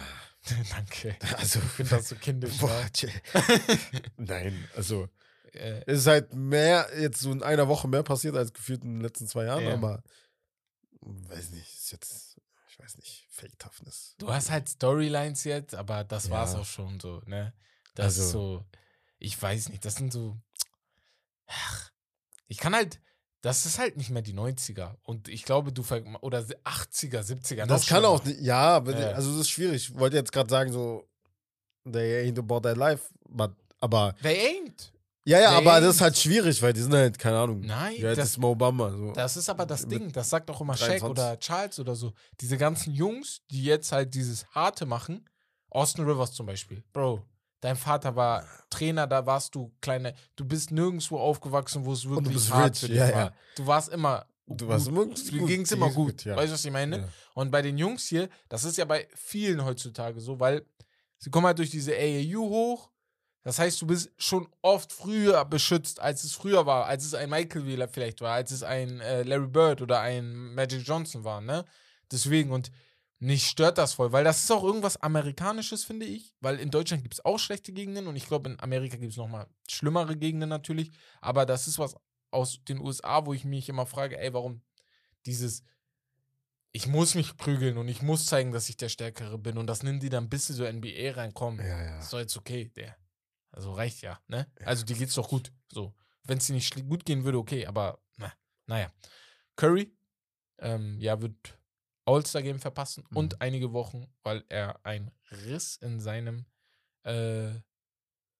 Danke. 0.71 1.15
Also, 1.37 1.59
Ich 1.59 1.65
finde 1.65 1.95
das 1.97 2.09
so 2.09 2.15
kindisch. 2.15 2.57
Boah, 2.57 2.85
ne? 3.03 3.11
Nein, 4.17 4.67
also 4.75 5.07
äh, 5.53 5.81
es 5.85 5.99
ist 5.99 6.07
halt 6.07 6.33
mehr, 6.33 6.87
jetzt 6.99 7.19
so 7.19 7.31
in 7.31 7.43
einer 7.43 7.67
Woche 7.67 7.87
mehr 7.87 8.03
passiert 8.03 8.35
als 8.35 8.53
gefühlt 8.53 8.83
in 8.83 8.95
den 8.95 9.01
letzten 9.01 9.27
zwei 9.27 9.45
Jahren, 9.45 9.63
Ja. 9.65 9.73
aber 9.73 10.01
weiß 11.01 11.51
nicht, 11.51 11.67
ist 11.73 11.91
jetzt, 11.91 12.39
ich 12.69 12.79
weiß 12.79 12.95
nicht, 12.97 13.27
Fake 13.29 13.57
Toughness. 13.59 14.15
du 14.17 14.31
hast 14.31 14.49
halt 14.51 14.69
Storylines 14.69 15.43
jetzt, 15.43 15.75
aber 15.75 16.03
das 16.03 16.25
Ja. 16.25 16.31
war's 16.31 16.55
auch 16.55 16.65
schon 16.65 16.99
so, 16.99 17.21
ne? 17.25 17.53
Das 17.95 18.13
ist 18.17 18.21
Also- 18.27 18.31
so, 18.59 18.65
ich 19.21 19.41
weiß 19.41 19.69
nicht, 19.69 19.85
das 19.85 19.95
sind 19.95 20.11
so. 20.11 20.37
Ach, 21.47 21.91
ich 22.47 22.57
kann 22.57 22.75
halt. 22.75 22.99
Das 23.43 23.65
ist 23.65 23.79
halt 23.79 23.97
nicht 23.97 24.11
mehr 24.11 24.21
die 24.21 24.35
90er. 24.35 24.95
Und 25.01 25.27
ich 25.27 25.43
glaube, 25.45 25.71
du 25.73 25.81
oder 26.21 26.39
80er, 26.63 27.21
70er. 27.23 27.65
Das 27.65 27.87
kann 27.87 27.97
schlimmer. 28.03 28.09
auch 28.09 28.23
nicht, 28.23 28.39
ja, 28.39 28.77
Ja. 28.77 29.11
also 29.13 29.31
das 29.31 29.41
ist 29.41 29.49
schwierig. 29.49 29.89
Ich 29.89 29.97
wollte 29.97 30.15
jetzt 30.17 30.31
gerade 30.31 30.47
sagen, 30.49 30.71
so, 30.71 31.09
they 31.91 32.23
ain't 32.29 32.37
about 32.37 32.59
that 32.61 32.77
life, 32.77 33.05
but, 33.27 33.51
aber, 33.79 34.13
They 34.21 34.37
ain't. 34.59 34.91
ja, 35.25 35.39
ja, 35.39 35.49
They 35.49 35.57
aber 35.57 35.81
das 35.81 35.95
ist 35.95 36.01
ain't. 36.01 36.03
halt 36.03 36.17
schwierig, 36.19 36.61
weil 36.61 36.73
die 36.73 36.81
sind 36.81 36.93
halt, 36.93 37.17
keine 37.17 37.39
Ahnung, 37.39 37.61
Nein, 37.61 37.95
alt 38.05 38.19
das- 38.19 38.29
ist 38.29 38.37
Mo 38.37 38.53
Bamba, 38.53 38.91
so. 38.91 39.11
Das 39.13 39.35
ist 39.35 39.49
aber 39.49 39.65
das 39.65 39.87
Ding. 39.87 40.11
Das 40.11 40.29
sagt 40.29 40.47
auch 40.51 40.61
immer 40.61 40.77
Shaq 40.77 40.99
23. 40.99 41.09
oder 41.09 41.39
Charles 41.39 41.79
oder 41.79 41.95
so. 41.95 42.13
Diese 42.39 42.57
ganzen 42.59 42.93
Jungs, 42.93 43.41
die 43.49 43.63
jetzt 43.63 43.91
halt 43.91 44.13
dieses 44.13 44.45
Harte 44.53 44.85
machen. 44.85 45.27
Austin 45.71 46.05
Rivers 46.05 46.31
zum 46.33 46.45
Beispiel. 46.45 46.83
Bro, 46.93 47.25
dein 47.61 47.77
Vater 47.77 48.15
war 48.15 48.45
Trainer, 48.69 49.07
da 49.07 49.25
warst 49.25 49.55
du 49.55 49.71
kleine. 49.81 50.13
Du 50.35 50.43
bist 50.43 50.71
nirgendwo 50.71 51.17
aufgewachsen, 51.17 51.85
wo 51.85 51.93
es 51.93 52.01
du 52.01 52.11
wirklich 52.11 52.33
bist 52.33 52.53
hart 52.53 52.77
für 52.77 52.87
dich 52.87 52.97
ja, 52.97 53.13
war. 53.13 53.25
ja. 53.25 53.33
Du 53.55 53.65
warst 53.65 53.89
immer. 53.89 54.25
Du 54.47 54.67
warst 54.67 54.87
immer 54.87 55.05
gut. 55.05 55.23
ging 55.47 55.61
es 55.61 55.69
Dir 55.69 55.75
immer 55.75 55.89
gut. 55.89 56.17
gut, 56.17 56.25
ja. 56.25 56.35
Weißt 56.35 56.49
du, 56.49 56.53
was 56.53 56.65
ich 56.65 56.71
meine? 56.71 57.07
Und 57.33 57.51
bei 57.51 57.61
den 57.61 57.77
Jungs 57.77 58.07
hier, 58.07 58.27
das 58.49 58.65
ist 58.65 58.77
ja 58.77 58.83
bei 58.83 59.07
vielen 59.15 59.63
heutzutage 59.63 60.19
so, 60.19 60.39
weil 60.39 60.65
sie 61.17 61.29
kommen 61.29 61.45
halt 61.45 61.59
durch 61.59 61.69
diese 61.69 61.93
AAU 61.93 62.49
hoch. 62.49 62.89
Das 63.43 63.57
heißt, 63.57 63.81
du 63.81 63.87
bist 63.87 64.11
schon 64.17 64.47
oft 64.61 64.91
früher 64.91 65.45
beschützt, 65.45 65.99
als 65.99 66.23
es 66.23 66.33
früher 66.33 66.65
war, 66.65 66.85
als 66.85 67.05
es 67.05 67.13
ein 67.13 67.29
Michael 67.29 67.65
Wheeler 67.65 67.87
vielleicht 67.87 68.21
war, 68.21 68.33
als 68.33 68.51
es 68.51 68.61
ein 68.61 68.99
äh, 68.99 69.23
Larry 69.23 69.47
Bird 69.47 69.81
oder 69.81 69.99
ein 69.99 70.53
Magic 70.53 70.85
Johnson 70.85 71.23
war, 71.23 71.41
ne? 71.41 71.65
Deswegen, 72.11 72.51
und 72.51 72.71
Mich 73.23 73.45
stört 73.45 73.77
das 73.77 73.93
voll, 73.93 74.11
weil 74.11 74.23
das 74.23 74.43
ist 74.43 74.51
auch 74.51 74.63
irgendwas 74.63 74.97
Amerikanisches, 74.97 75.83
finde 75.83 76.07
ich. 76.07 76.33
Weil 76.39 76.57
in 76.57 76.71
Deutschland 76.71 77.03
gibt 77.03 77.13
es 77.13 77.23
auch 77.23 77.37
schlechte 77.37 77.71
Gegenden 77.71 78.07
und 78.07 78.15
ich 78.15 78.25
glaube, 78.25 78.49
in 78.49 78.59
Amerika 78.59 78.97
gibt 78.97 79.11
es 79.11 79.17
nochmal 79.17 79.45
schlimmere 79.69 80.17
Gegenden 80.17 80.49
natürlich. 80.49 80.89
Aber 81.21 81.45
das 81.45 81.67
ist 81.67 81.77
was 81.77 81.95
aus 82.31 82.63
den 82.67 82.79
USA, 82.79 83.23
wo 83.27 83.35
ich 83.35 83.45
mich 83.45 83.69
immer 83.69 83.85
frage, 83.85 84.19
ey, 84.19 84.33
warum 84.33 84.63
dieses, 85.27 85.63
ich 86.71 86.87
muss 86.87 87.13
mich 87.13 87.37
prügeln 87.37 87.77
und 87.77 87.89
ich 87.89 88.01
muss 88.01 88.25
zeigen, 88.25 88.51
dass 88.53 88.69
ich 88.69 88.77
der 88.77 88.89
Stärkere 88.89 89.37
bin. 89.37 89.59
Und 89.59 89.67
das 89.67 89.83
nimmt 89.83 90.01
die 90.01 90.09
dann 90.09 90.23
ein 90.23 90.29
bisschen 90.29 90.55
so 90.55 90.65
NBA 90.65 91.11
reinkommen. 91.11 91.63
Ja, 91.63 91.79
ja. 91.79 91.99
Ist 91.99 92.11
doch 92.11 92.19
jetzt 92.19 92.35
okay, 92.35 92.71
der. 92.75 92.97
Also 93.51 93.71
reicht 93.71 94.01
ja, 94.01 94.19
ne? 94.29 94.51
Also 94.65 94.83
die 94.83 94.95
geht's 94.95 95.13
doch 95.13 95.29
gut. 95.29 95.51
So. 95.71 95.93
Wenn 96.23 96.39
es 96.39 96.47
dir 96.47 96.53
nicht 96.53 96.73
gut 96.89 97.05
gehen 97.05 97.23
würde, 97.23 97.37
okay, 97.37 97.67
aber 97.67 98.01
na, 98.17 98.33
naja. 98.65 98.91
Curry, 99.55 99.95
ähm, 100.57 100.99
ja, 100.99 101.21
wird 101.21 101.35
All-Star-Game 102.05 102.59
verpassen 102.59 103.03
Mhm. 103.09 103.17
und 103.17 103.41
einige 103.41 103.73
Wochen, 103.73 104.07
weil 104.23 104.43
er 104.49 104.83
einen 104.85 105.11
Riss 105.31 105.77
in 105.77 105.99
seinem 105.99 106.45
äh, 107.03 107.51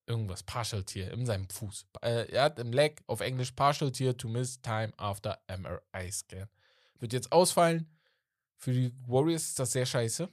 irgendwas, 0.06 0.44
Partial 0.44 0.84
Tier, 0.84 1.12
in 1.12 1.26
seinem 1.26 1.50
Fuß. 1.50 1.88
Äh, 2.02 2.32
er 2.32 2.44
hat 2.44 2.60
im 2.60 2.72
Leg 2.74 3.02
auf 3.08 3.22
Englisch 3.22 3.52
Partial 3.52 3.92
Tier 3.92 4.16
to 4.18 4.28
miss 4.28 4.62
time 4.62 4.92
after 4.98 5.40
MRI 5.48 6.12
Scan. 6.12 6.48
Wird 7.00 7.14
jetzt 7.14 7.32
ausfallen. 7.32 7.90
Für 8.58 8.74
die 8.74 8.94
Warriors 9.08 9.44
ist 9.48 9.60
das 9.60 9.72
sehr 9.72 9.86
scheiße. 9.88 10.30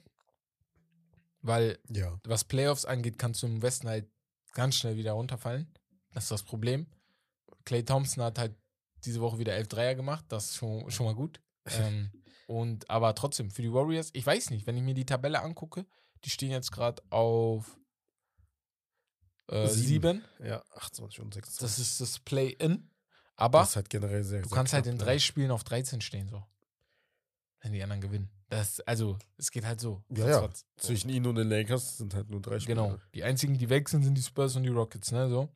Weil 1.41 1.79
Ja. 1.89 2.19
was 2.25 2.43
Playoffs 2.43 2.85
angeht, 2.85 3.17
kannst 3.17 3.41
du 3.43 3.47
im 3.47 3.61
Westen 3.61 3.87
halt 3.87 4.07
ganz 4.53 4.75
schnell 4.75 4.97
wieder 4.97 5.13
runterfallen. 5.13 5.71
Das 6.11 6.25
ist 6.25 6.31
das 6.31 6.43
Problem. 6.43 6.87
Clay 7.65 7.83
Thompson 7.83 8.23
hat 8.23 8.37
halt 8.37 8.55
diese 9.05 9.21
Woche 9.21 9.39
wieder 9.39 9.53
11 9.55 9.67
Dreier 9.69 9.95
gemacht. 9.95 10.25
Das 10.27 10.45
ist 10.51 10.55
schon, 10.57 10.89
schon 10.91 11.05
mal 11.05 11.15
gut. 11.15 11.39
ähm, 11.65 12.11
und 12.49 12.89
aber 12.89 13.13
trotzdem, 13.13 13.51
für 13.51 13.61
die 13.61 13.71
Warriors, 13.71 14.09
ich 14.13 14.25
weiß 14.25 14.49
nicht, 14.49 14.65
wenn 14.65 14.75
ich 14.75 14.81
mir 14.81 14.95
die 14.95 15.05
Tabelle 15.05 15.43
angucke, 15.43 15.85
die 16.25 16.31
stehen 16.31 16.49
jetzt 16.49 16.71
gerade 16.71 17.03
auf 17.11 17.77
äh, 19.49 19.67
Sieben. 19.67 20.23
7. 20.39 20.47
Ja, 20.49 20.63
28 20.73 21.19
und 21.19 21.31
26. 21.35 21.59
Das 21.59 21.77
ist 21.77 22.01
das 22.01 22.17
Play-In. 22.17 22.89
Aber 23.35 23.59
das 23.59 23.75
halt 23.75 23.91
generell 23.91 24.23
sehr, 24.23 24.41
du 24.41 24.49
sehr 24.49 24.55
kannst 24.55 24.73
halt 24.73 24.85
knapp, 24.85 24.93
in 24.95 24.99
ja. 24.99 25.05
drei 25.05 25.19
Spielen 25.19 25.51
auf 25.51 25.63
13 25.63 26.01
stehen, 26.01 26.27
so. 26.27 26.43
Wenn 27.61 27.71
die 27.71 27.83
anderen 27.83 28.01
gewinnen. 28.01 28.31
Das, 28.49 28.79
also, 28.79 29.19
es 29.37 29.51
geht 29.51 29.63
halt 29.63 29.79
so. 29.79 30.03
Ja, 30.09 30.27
ja. 30.27 30.49
Zwischen 30.77 31.09
ihnen 31.09 31.27
und 31.27 31.35
den 31.35 31.49
Lakers 31.49 31.99
sind 31.99 32.15
halt 32.15 32.31
nur 32.31 32.41
drei 32.41 32.59
Spiele. 32.59 32.81
Genau. 32.81 32.97
Die 33.13 33.23
einzigen, 33.23 33.59
die 33.59 33.69
weg 33.69 33.89
sind, 33.89 34.01
sind 34.01 34.15
die 34.15 34.23
Spurs 34.23 34.55
und 34.55 34.63
die 34.63 34.69
Rockets, 34.69 35.11
ne? 35.11 35.29
So. 35.29 35.49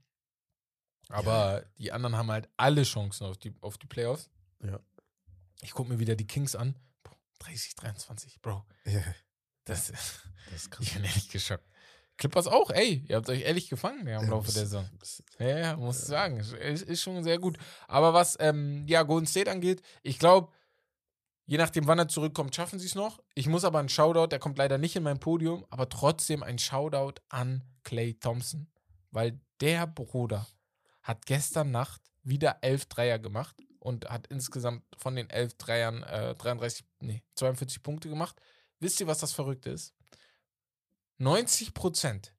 Aber 1.10 1.66
die 1.80 1.92
anderen 1.92 2.16
haben 2.16 2.30
halt 2.30 2.50
alle 2.56 2.84
Chancen 2.84 3.26
auf 3.26 3.38
die, 3.38 3.52
auf 3.62 3.80
die 3.80 3.88
Playoffs. 3.88 4.30
Ja. 4.64 4.80
Ich 5.64 5.72
gucke 5.72 5.90
mir 5.92 6.00
wieder 6.00 6.16
die 6.16 6.28
Kings 6.28 6.56
an. 6.56 6.76
Bro, 7.04 7.16
30, 7.40 7.76
23, 7.76 8.42
Bro. 8.42 8.66
Ja, 8.86 9.02
Das, 9.66 9.88
das 9.88 10.22
ist 10.56 10.72
krass. 10.72 10.86
ich 10.86 10.94
bin 10.94 11.04
ehrlich 11.04 11.30
geschockt. 11.30 11.66
Clippers 12.18 12.46
auch, 12.48 12.70
ey, 12.70 13.04
ihr 13.08 13.16
habt 13.16 13.28
euch 13.30 13.42
ehrlich 13.42 13.70
gefangen 13.70 14.08
ja, 14.08 14.18
im 14.20 14.26
Ja, 14.26 14.30
Laufe 14.30 14.46
muss- 14.46 14.54
der 14.54 14.64
Saison. 14.66 14.90
Ja, 15.40 15.58
ja, 15.58 15.78
muss 15.78 16.00
ich 16.02 16.06
sagen. 16.06 16.38
Ist, 16.38 16.54
ist 16.54 16.82
ist 16.84 17.02
schon 17.02 17.24
sehr 17.24 17.40
gut. 17.40 17.58
Aber 17.88 18.14
was 18.14 18.38
ähm, 18.40 18.86
ja, 18.88 19.02
Golden 19.04 19.26
State 19.26 19.50
angeht, 19.50 19.82
ich 20.04 20.20
glaube, 20.20 20.52
je 21.46 21.58
nachdem, 21.58 21.88
wann 21.88 21.98
er 22.00 22.08
zurückkommt, 22.08 22.56
schaffen 22.56 22.78
sie 22.78 22.86
es 22.86 22.94
noch. 22.96 23.24
Ich 23.34 23.48
muss 23.48 23.64
aber 23.64 23.80
einen 23.80 23.90
Shoutout, 23.90 24.28
der 24.28 24.40
kommt 24.40 24.58
leider 24.60 24.78
nicht 24.78 24.96
in 24.96 25.04
mein 25.04 25.20
Podium, 25.20 25.66
aber 25.72 25.90
trotzdem 25.90 26.44
ein 26.44 26.60
Shoutout 26.60 27.20
an 27.30 27.64
Clay 27.84 28.14
Thompson. 28.14 28.70
Weil 29.10 29.40
der 29.60 29.88
Bruder 29.88 30.48
hat 31.02 31.26
gestern 31.26 31.72
Nacht 31.72 32.02
wieder 32.22 32.60
elf 32.62 32.86
Dreier 32.86 33.18
gemacht 33.18 33.56
und 33.84 34.10
hat 34.10 34.28
insgesamt 34.28 34.84
von 34.98 35.16
den 35.16 35.30
elf 35.30 35.54
Dreiern 35.56 36.04
äh, 36.04 36.36
33, 36.36 36.86
nee, 37.00 37.22
42 37.36 37.84
Punkte 37.84 38.10
gemacht. 38.10 38.40
Wisst 38.80 39.00
ihr, 39.00 39.08
was 39.08 39.20
das 39.20 39.34
Verrückte 39.34 39.70
ist? 39.70 39.94
90 41.18 41.74
Prozent 41.74 42.34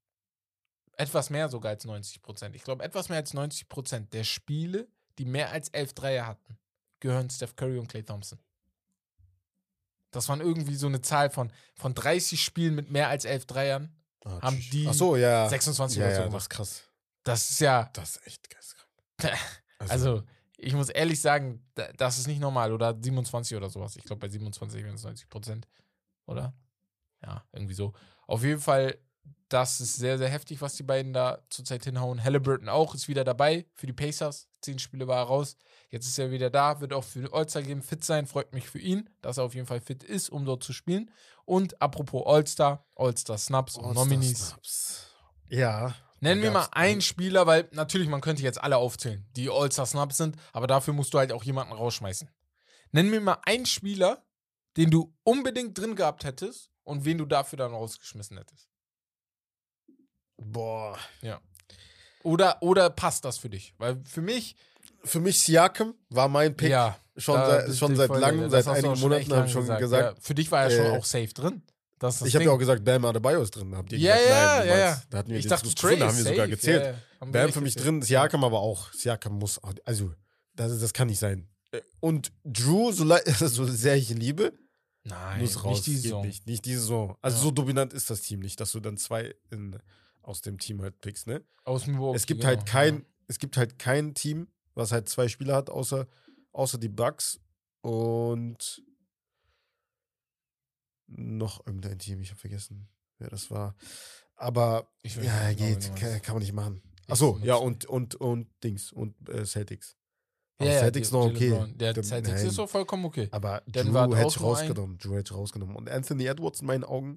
etwas 0.96 1.28
mehr 1.30 1.48
sogar 1.48 1.70
als 1.70 1.84
90 1.84 2.22
Prozent. 2.22 2.54
Ich 2.54 2.62
glaube, 2.62 2.84
etwas 2.84 3.08
mehr 3.08 3.18
als 3.18 3.34
90 3.34 3.68
Prozent 3.68 4.12
der 4.12 4.24
Spiele, 4.24 4.88
die 5.18 5.24
mehr 5.24 5.50
als 5.50 5.68
11 5.70 5.94
Dreier 5.94 6.26
hatten, 6.26 6.56
gehören 7.00 7.28
Steph 7.30 7.56
Curry 7.56 7.78
und 7.78 7.88
Clay 7.88 8.02
Thompson. 8.04 8.38
Das 10.12 10.28
waren 10.28 10.40
irgendwie 10.40 10.76
so 10.76 10.86
eine 10.86 11.00
Zahl 11.02 11.30
von, 11.30 11.52
von 11.74 11.94
30 11.94 12.40
Spielen 12.42 12.74
mit 12.76 12.90
mehr 12.90 13.08
als 13.08 13.24
11 13.24 13.46
Dreiern, 13.46 13.94
Ah, 14.24 14.40
haben 14.40 14.58
die 14.72 14.86
Ach 14.88 14.94
so, 14.94 15.16
ja. 15.16 15.46
26 15.48 15.98
ja, 15.98 16.06
oder 16.06 16.14
so 16.14 16.20
ja, 16.20 16.24
das 16.24 16.30
gemacht. 16.30 16.42
ist 16.42 16.48
krass. 16.48 16.82
Das 17.24 17.50
ist 17.50 17.60
ja, 17.60 17.90
Das 17.92 18.16
ist 18.16 18.26
echt 18.26 18.48
geisteskrank. 18.48 18.88
also 19.88 20.22
ich 20.56 20.72
muss 20.74 20.88
ehrlich 20.88 21.20
sagen, 21.20 21.64
da- 21.74 21.92
das 21.96 22.18
ist 22.18 22.26
nicht 22.26 22.40
normal. 22.40 22.72
Oder 22.72 22.96
27 23.00 23.56
oder 23.56 23.70
sowas. 23.70 23.96
Ich 23.96 24.04
glaube, 24.04 24.20
bei 24.20 24.28
27 24.28 24.82
wären 24.84 24.94
es 24.94 25.02
90 25.04 25.28
Prozent. 25.28 25.66
Oder? 26.26 26.54
Ja, 27.22 27.44
irgendwie 27.52 27.74
so. 27.74 27.92
Auf 28.26 28.42
jeden 28.42 28.60
Fall, 28.60 28.98
das 29.48 29.80
ist 29.80 29.96
sehr, 29.96 30.18
sehr 30.18 30.28
heftig, 30.28 30.60
was 30.60 30.74
die 30.74 30.82
beiden 30.82 31.12
da 31.12 31.38
zurzeit 31.50 31.84
hinhauen. 31.84 32.22
Halliburton 32.22 32.68
auch, 32.68 32.94
ist 32.94 33.08
wieder 33.08 33.24
dabei 33.24 33.66
für 33.74 33.86
die 33.86 33.92
Pacers. 33.92 34.48
Zehn 34.60 34.78
Spiele 34.78 35.06
war 35.06 35.18
er 35.18 35.24
raus. 35.24 35.56
Jetzt 35.90 36.06
ist 36.06 36.18
er 36.18 36.30
wieder 36.30 36.50
da, 36.50 36.80
wird 36.80 36.92
auch 36.92 37.04
für 37.04 37.20
den 37.20 37.32
All-Star-Game 37.32 37.82
fit 37.82 38.02
sein. 38.04 38.26
Freut 38.26 38.52
mich 38.52 38.68
für 38.68 38.78
ihn, 38.78 39.08
dass 39.22 39.38
er 39.38 39.44
auf 39.44 39.54
jeden 39.54 39.66
Fall 39.66 39.80
fit 39.80 40.02
ist, 40.02 40.28
um 40.30 40.44
dort 40.44 40.62
zu 40.62 40.72
spielen. 40.72 41.10
Und 41.44 41.80
apropos 41.80 42.24
All-Star, 42.26 42.84
All-Star-Snaps 42.96 43.76
und 43.76 43.84
All-Star 43.84 44.04
Nominees. 44.06 44.48
Snaps. 44.48 45.10
Ja. 45.48 45.94
Nennen 46.24 46.42
wir 46.42 46.50
mal 46.50 46.68
einen 46.72 47.00
Spieler, 47.00 47.46
weil 47.46 47.68
natürlich, 47.72 48.08
man 48.08 48.20
könnte 48.20 48.42
jetzt 48.42 48.62
alle 48.62 48.76
aufzählen, 48.78 49.26
die 49.36 49.50
All-Star-Snaps 49.50 50.16
sind, 50.16 50.36
aber 50.52 50.66
dafür 50.66 50.94
musst 50.94 51.14
du 51.14 51.18
halt 51.18 51.32
auch 51.32 51.44
jemanden 51.44 51.72
rausschmeißen. 51.72 52.28
Nennen 52.92 53.12
wir 53.12 53.20
mal 53.20 53.38
einen 53.44 53.66
Spieler, 53.66 54.24
den 54.76 54.90
du 54.90 55.14
unbedingt 55.22 55.78
drin 55.78 55.96
gehabt 55.96 56.24
hättest 56.24 56.70
und 56.82 57.04
wen 57.04 57.18
du 57.18 57.26
dafür 57.26 57.58
dann 57.58 57.72
rausgeschmissen 57.72 58.38
hättest. 58.38 58.68
Boah. 60.36 60.98
Oder, 62.22 62.62
oder 62.62 62.90
passt 62.90 63.24
das 63.24 63.38
für 63.38 63.50
dich? 63.50 63.74
Weil 63.78 64.02
für 64.04 64.22
mich, 64.22 64.56
Für 65.04 65.20
mich 65.20 65.42
Siakam 65.42 65.94
war 66.08 66.28
mein 66.28 66.56
Pick. 66.56 66.70
ja, 66.70 66.98
schon 67.16 67.36
da 67.36 67.66
seit, 67.66 67.76
schon 67.76 67.96
seit 67.96 68.10
langem, 68.10 68.48
seit 68.48 68.66
einigen 68.66 68.98
Monaten 68.98 69.32
habe 69.34 69.46
ich 69.46 69.52
schon 69.52 69.62
gesagt. 69.62 69.80
gesagt. 69.80 70.16
Ja, 70.16 70.22
für 70.22 70.34
dich 70.34 70.50
war 70.50 70.62
er 70.64 70.70
schon 70.70 70.86
äh, 70.86 70.98
auch 70.98 71.04
safe 71.04 71.28
drin. 71.34 71.62
Das 72.04 72.18
das 72.18 72.28
ich 72.28 72.34
habe 72.34 72.44
ja 72.44 72.50
auch 72.50 72.58
gesagt, 72.58 72.84
Bam 72.84 73.04
Adebayo 73.06 73.40
ist 73.42 73.52
drin. 73.56 73.74
Habt 73.74 73.90
ihr 73.92 73.98
ja, 73.98 74.14
gesagt, 74.14 74.28
ja, 74.30 74.58
nein, 74.58 74.68
ja. 74.68 74.86
meinst, 74.90 75.06
Da 75.10 75.18
hatten 75.18 75.30
wir 75.30 75.36
ich 75.38 75.42
die 75.44 75.48
dachte, 75.48 75.64
Diskussion, 75.64 76.00
da 76.00 76.06
haben 76.08 76.16
wir 76.16 76.22
safe. 76.22 76.34
sogar 76.34 76.48
gezählt. 76.48 76.82
Wir 77.20 77.26
Bam 77.32 77.52
für 77.52 77.60
mich 77.62 77.74
gezählt. 77.74 77.86
drin, 77.94 78.02
Siakam 78.02 78.44
aber 78.44 78.60
auch. 78.60 78.92
Siakam 78.92 79.38
muss, 79.38 79.58
also, 79.84 80.12
das, 80.54 80.78
das 80.78 80.92
kann 80.92 81.08
nicht 81.08 81.18
sein. 81.18 81.48
Äh, 81.72 81.80
Und 82.00 82.30
Drew, 82.44 82.92
so, 82.92 83.04
so 83.46 83.64
sehr 83.66 83.96
ich 83.96 84.10
ihn 84.10 84.18
liebe, 84.18 84.52
Nein, 85.04 85.40
muss 85.40 85.64
raus. 85.64 85.72
nicht 85.78 85.86
die 85.86 85.92
Geht 85.92 86.02
Saison. 86.02 86.26
Nicht, 86.26 86.46
nicht 86.46 86.64
diese 86.66 86.80
Saison. 86.80 87.16
Also 87.22 87.36
Ja. 87.38 87.42
so 87.44 87.50
dominant 87.50 87.92
ist 87.92 88.10
das 88.10 88.20
Team 88.22 88.40
nicht, 88.40 88.60
dass 88.60 88.72
du 88.72 88.80
dann 88.80 88.96
zwei 88.98 89.34
in, 89.50 89.78
aus 90.22 90.40
dem 90.42 90.58
Team 90.58 90.82
halt 90.82 91.00
pickst, 91.00 91.26
ne? 91.26 91.42
Aus 91.64 91.86
Milwaukee, 91.86 92.16
es 92.16 92.26
gibt 92.26 92.40
genau, 92.42 92.48
halt 92.48 92.66
kein, 92.66 92.94
ja. 92.96 93.02
es 93.28 93.38
gibt 93.38 93.56
halt 93.56 93.78
kein 93.78 94.14
Team, 94.14 94.48
was 94.74 94.92
halt 94.92 95.08
zwei 95.08 95.28
Spieler 95.28 95.56
hat, 95.56 95.70
außer, 95.70 96.06
außer 96.52 96.76
die 96.78 96.88
Bucks 96.88 97.40
und 97.80 98.82
noch 101.16 101.66
irgendein 101.66 101.98
Team, 101.98 102.20
ich 102.22 102.30
habe 102.30 102.40
vergessen, 102.40 102.88
wer 103.18 103.28
das 103.30 103.50
war. 103.50 103.76
Aber 104.36 104.88
ja, 105.02 105.48
nicht 105.48 105.58
genau, 105.58 105.70
geht, 105.70 105.96
kann, 105.96 106.22
kann 106.22 106.34
man 106.34 106.42
nicht 106.42 106.52
machen. 106.52 106.82
Achso, 107.08 107.38
ja, 107.42 107.54
und, 107.56 107.84
und, 107.86 108.14
und 108.16 108.48
Dings 108.62 108.90
und 108.92 109.14
äh, 109.28 109.44
Celtics. 109.44 109.96
Aber 110.58 110.68
Ja, 110.68 110.74
ja, 110.74 110.80
Celtics 110.80 111.08
die- 111.08 111.14
noch 111.14 111.26
okay. 111.26 111.50
Brown. 111.50 111.76
Der 111.78 111.94
Celtics 112.02 112.38
nein. 112.38 112.46
ist 112.46 112.54
so 112.54 112.66
vollkommen 112.66 113.04
okay. 113.04 113.28
Aber 113.30 113.62
Denver 113.66 114.02
hat 114.02 114.10
Drew 114.10 114.16
hätte 114.16 114.28
ich 114.28 114.40
rausgenommen. 114.40 114.98
Drew 114.98 115.16
hätte 115.16 115.32
ich 115.32 115.36
rausgenommen. 115.38 115.76
Und 115.76 115.90
Anthony 115.90 116.26
Edwards 116.26 116.60
in 116.60 116.66
meinen 116.66 116.84
Augen 116.84 117.16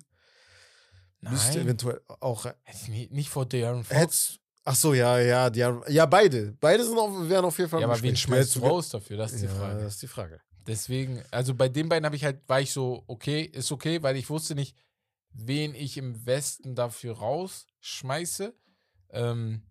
Nein, 1.22 1.34
müsste 1.34 1.62
eventuell 1.62 2.02
auch. 2.20 2.46
nicht 3.10 3.30
vor 3.30 3.46
De'Aaron 3.46 3.84
Fox. 3.84 4.40
Ach 4.70 4.76
so, 4.76 4.94
ja, 4.94 5.18
ja, 5.20 5.50
die 5.50 5.64
haben, 5.64 5.82
ja, 5.88 6.06
beide. 6.06 6.52
Beide 6.60 6.84
sind 6.84 6.98
auf, 6.98 7.30
wären 7.30 7.46
auf 7.46 7.58
jeden 7.58 7.70
Fall. 7.70 7.80
Ja, 7.80 7.88
aber 7.88 8.02
wen 8.02 8.18
schmeißt 8.18 8.58
du 8.58 8.60
raus 8.60 8.90
dafür? 8.90 9.16
Das 9.16 9.32
ist 9.32 9.42
die 9.42 9.46
ja, 9.46 9.54
Frage. 9.54 9.82
das 9.82 9.94
ist 9.94 10.02
die 10.02 10.08
Frage. 10.08 10.42
Deswegen, 10.68 11.24
also 11.32 11.54
bei 11.56 11.70
den 11.70 11.88
beiden 11.90 12.06
habe 12.06 12.16
ich 12.16 12.24
halt, 12.26 12.42
war 12.48 12.60
ich 12.62 12.72
so, 12.72 13.04
okay, 13.08 13.42
ist 13.42 13.72
okay, 13.72 14.04
weil 14.04 14.18
ich 14.18 14.30
wusste 14.30 14.54
nicht, 14.56 14.76
wen 15.32 15.74
ich 15.74 15.98
im 15.98 16.26
Westen 16.26 16.76
dafür 16.76 17.18
rausschmeiße. 17.18 18.54
Ähm, 19.12 19.62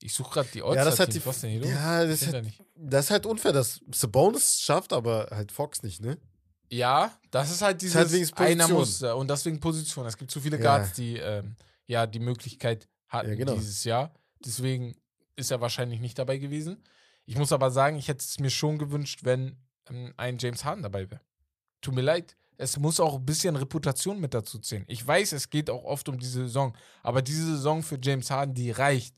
ich 0.00 0.14
suche 0.14 0.32
gerade 0.34 0.48
die 0.52 0.58
Ja, 0.60 0.84
das 0.84 0.98
hat 1.00 1.12
die. 1.12 1.24
Was 1.26 1.36
ist 1.36 1.42
denn 1.42 1.50
hier 1.50 1.60
los? 1.60 1.70
Ja, 1.70 2.04
das, 2.04 2.20
Sind 2.20 2.26
ist 2.28 2.32
da 2.32 2.36
halt, 2.36 2.44
nicht. 2.44 2.64
das 2.76 3.04
ist 3.06 3.10
halt 3.10 3.26
unfair, 3.26 3.52
dass 3.52 3.80
Sabonis 3.92 4.60
schafft, 4.60 4.92
aber 4.92 5.28
halt 5.30 5.50
Fox 5.52 5.82
nicht, 5.82 6.00
ne? 6.00 6.18
Ja, 6.70 7.18
das 7.30 7.50
ist 7.50 7.62
halt 7.62 7.80
dieses 7.82 7.96
halt 7.96 8.12
wegen 8.12 8.30
einer 8.36 8.68
Position. 8.68 9.10
muss 9.10 9.20
und 9.20 9.28
deswegen 9.30 9.58
Position. 9.60 10.06
Es 10.06 10.16
gibt 10.16 10.30
zu 10.30 10.40
viele 10.40 10.56
Ja. 10.58 10.62
Guards, 10.62 10.92
die 10.92 11.16
ähm, 11.16 11.56
ja 11.86 12.06
die 12.06 12.20
Möglichkeit 12.20 12.88
hatten 13.08 13.30
Ja, 13.30 13.34
genau. 13.36 13.54
dieses 13.54 13.84
Jahr. 13.84 14.12
Deswegen 14.44 14.94
ist 15.34 15.50
er 15.50 15.60
wahrscheinlich 15.60 16.00
nicht 16.00 16.18
dabei 16.18 16.36
gewesen. 16.38 16.82
Ich 17.24 17.36
muss 17.36 17.52
aber 17.52 17.70
sagen, 17.70 17.96
ich 17.98 18.08
hätte 18.08 18.20
es 18.20 18.38
mir 18.38 18.50
schon 18.50 18.78
gewünscht, 18.78 19.20
wenn 19.24 19.56
ein 20.16 20.38
James 20.38 20.64
Harden 20.64 20.82
dabei 20.82 21.10
wäre. 21.10 21.20
Tut 21.80 21.94
mir 21.94 22.02
leid. 22.02 22.36
Es 22.56 22.76
muss 22.76 22.98
auch 22.98 23.14
ein 23.16 23.24
bisschen 23.24 23.54
Reputation 23.54 24.18
mit 24.20 24.34
dazu 24.34 24.58
zählen. 24.58 24.84
Ich 24.88 25.06
weiß, 25.06 25.32
es 25.32 25.48
geht 25.48 25.70
auch 25.70 25.84
oft 25.84 26.08
um 26.08 26.18
diese 26.18 26.40
Saison, 26.40 26.76
aber 27.04 27.22
diese 27.22 27.44
Saison 27.46 27.82
für 27.84 27.98
James 28.02 28.30
Harden, 28.30 28.54
die 28.54 28.70
reicht. 28.72 29.14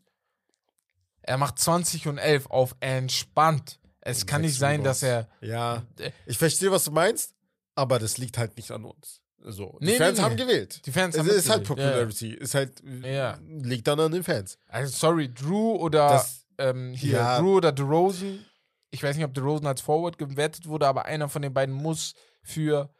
Er 1.23 1.37
macht 1.39 1.59
20 1.59 2.07
und 2.09 2.19
11 2.19 2.47
auf 2.50 2.77
entspannt. 2.81 3.79
Es 4.00 4.23
Und 4.23 4.27
kann 4.27 4.41
nicht 4.43 4.59
sein, 4.59 4.83
dass 4.83 5.03
er 5.03 5.29
Ja, 5.41 5.83
Äh, 5.99 6.11
ich 6.27 6.39
verstehe, 6.39 6.71
was 6.71 6.85
du 6.85 6.91
meinst, 6.91 7.35
aber 7.75 7.99
das 7.99 8.19
liegt 8.19 8.39
halt 8.39 8.57
nicht 8.57 8.71
an 8.71 8.85
uns. 8.85 9.21
So. 9.43 9.79
Nee, 9.81 9.93
die 9.93 9.97
Fans 9.99 10.19
nee, 10.19 10.25
nee. 10.25 10.31
haben 10.31 10.37
gewählt. 10.37 10.87
Die 10.87 10.93
Fans 10.93 11.15
Es 11.15 11.21
haben 11.21 11.29
ist 11.31 11.49
halt 11.49 11.61
mitgewählt. 11.69 11.89
Ja. 11.89 11.93
Popularity. 12.05 12.35
Ist 12.35 12.55
halt, 12.55 12.83
Ja. 13.03 13.39
liegt 13.47 13.87
dann 13.87 14.00
an 14.00 14.12
den 14.12 14.23
Fans. 14.23 14.59
Also 14.69 14.95
sorry, 14.95 15.33
Drew 15.33 15.77
oder 15.77 16.09
Das- 16.09 16.47
ähm, 16.59 16.93
hier, 16.93 17.12
Ja. 17.15 17.39
Drew 17.41 17.57
oder 17.57 17.73
DeRozan. 17.73 18.45
Ich 18.91 19.03
weiß 19.03 19.17
nicht, 19.17 19.25
ob 19.25 19.35
DeRozan 19.35 19.67
als 19.67 19.81
Forward 19.81 20.19
gewertet 20.19 20.67
wurde, 20.67 20.87
aber 20.89 21.05
einer 21.05 21.29
von 21.29 21.43
den 21.43 21.55
beiden 21.55 21.75
muss 21.75 22.15
für 22.43 22.93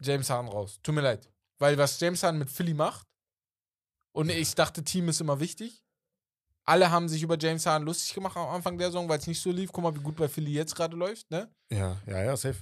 James 0.00 0.30
Harden 0.30 0.48
raus. 0.48 0.78
Tut 0.82 0.94
mir 0.94 1.00
leid. 1.00 1.28
Weil 1.58 1.76
was 1.78 1.98
James 2.00 2.22
Harden 2.22 2.38
mit 2.38 2.50
Philly 2.50 2.74
macht, 2.74 3.06
und 4.14 4.28
ich 4.30 4.54
dachte, 4.54 4.84
Team 4.84 5.08
ist 5.08 5.20
immer 5.22 5.40
wichtig. 5.40 5.82
Alle 6.64 6.90
haben 6.90 7.08
sich 7.08 7.22
über 7.22 7.38
James 7.38 7.64
Harden 7.64 7.86
lustig 7.86 8.12
gemacht 8.14 8.36
am 8.36 8.48
Anfang 8.48 8.76
der 8.76 8.88
Saison, 8.88 9.08
weil 9.08 9.18
es 9.18 9.26
nicht 9.26 9.40
so 9.40 9.50
lief. 9.50 9.72
Guck 9.72 9.82
mal, 9.82 9.94
wie 9.96 10.00
gut 10.02 10.16
bei 10.16 10.28
Philly 10.28 10.52
jetzt 10.52 10.76
gerade 10.76 10.94
läuft, 10.96 11.30
ne? 11.30 11.50
Ja, 11.70 12.00
ja, 12.06 12.22
ja, 12.22 12.36
safe. 12.36 12.58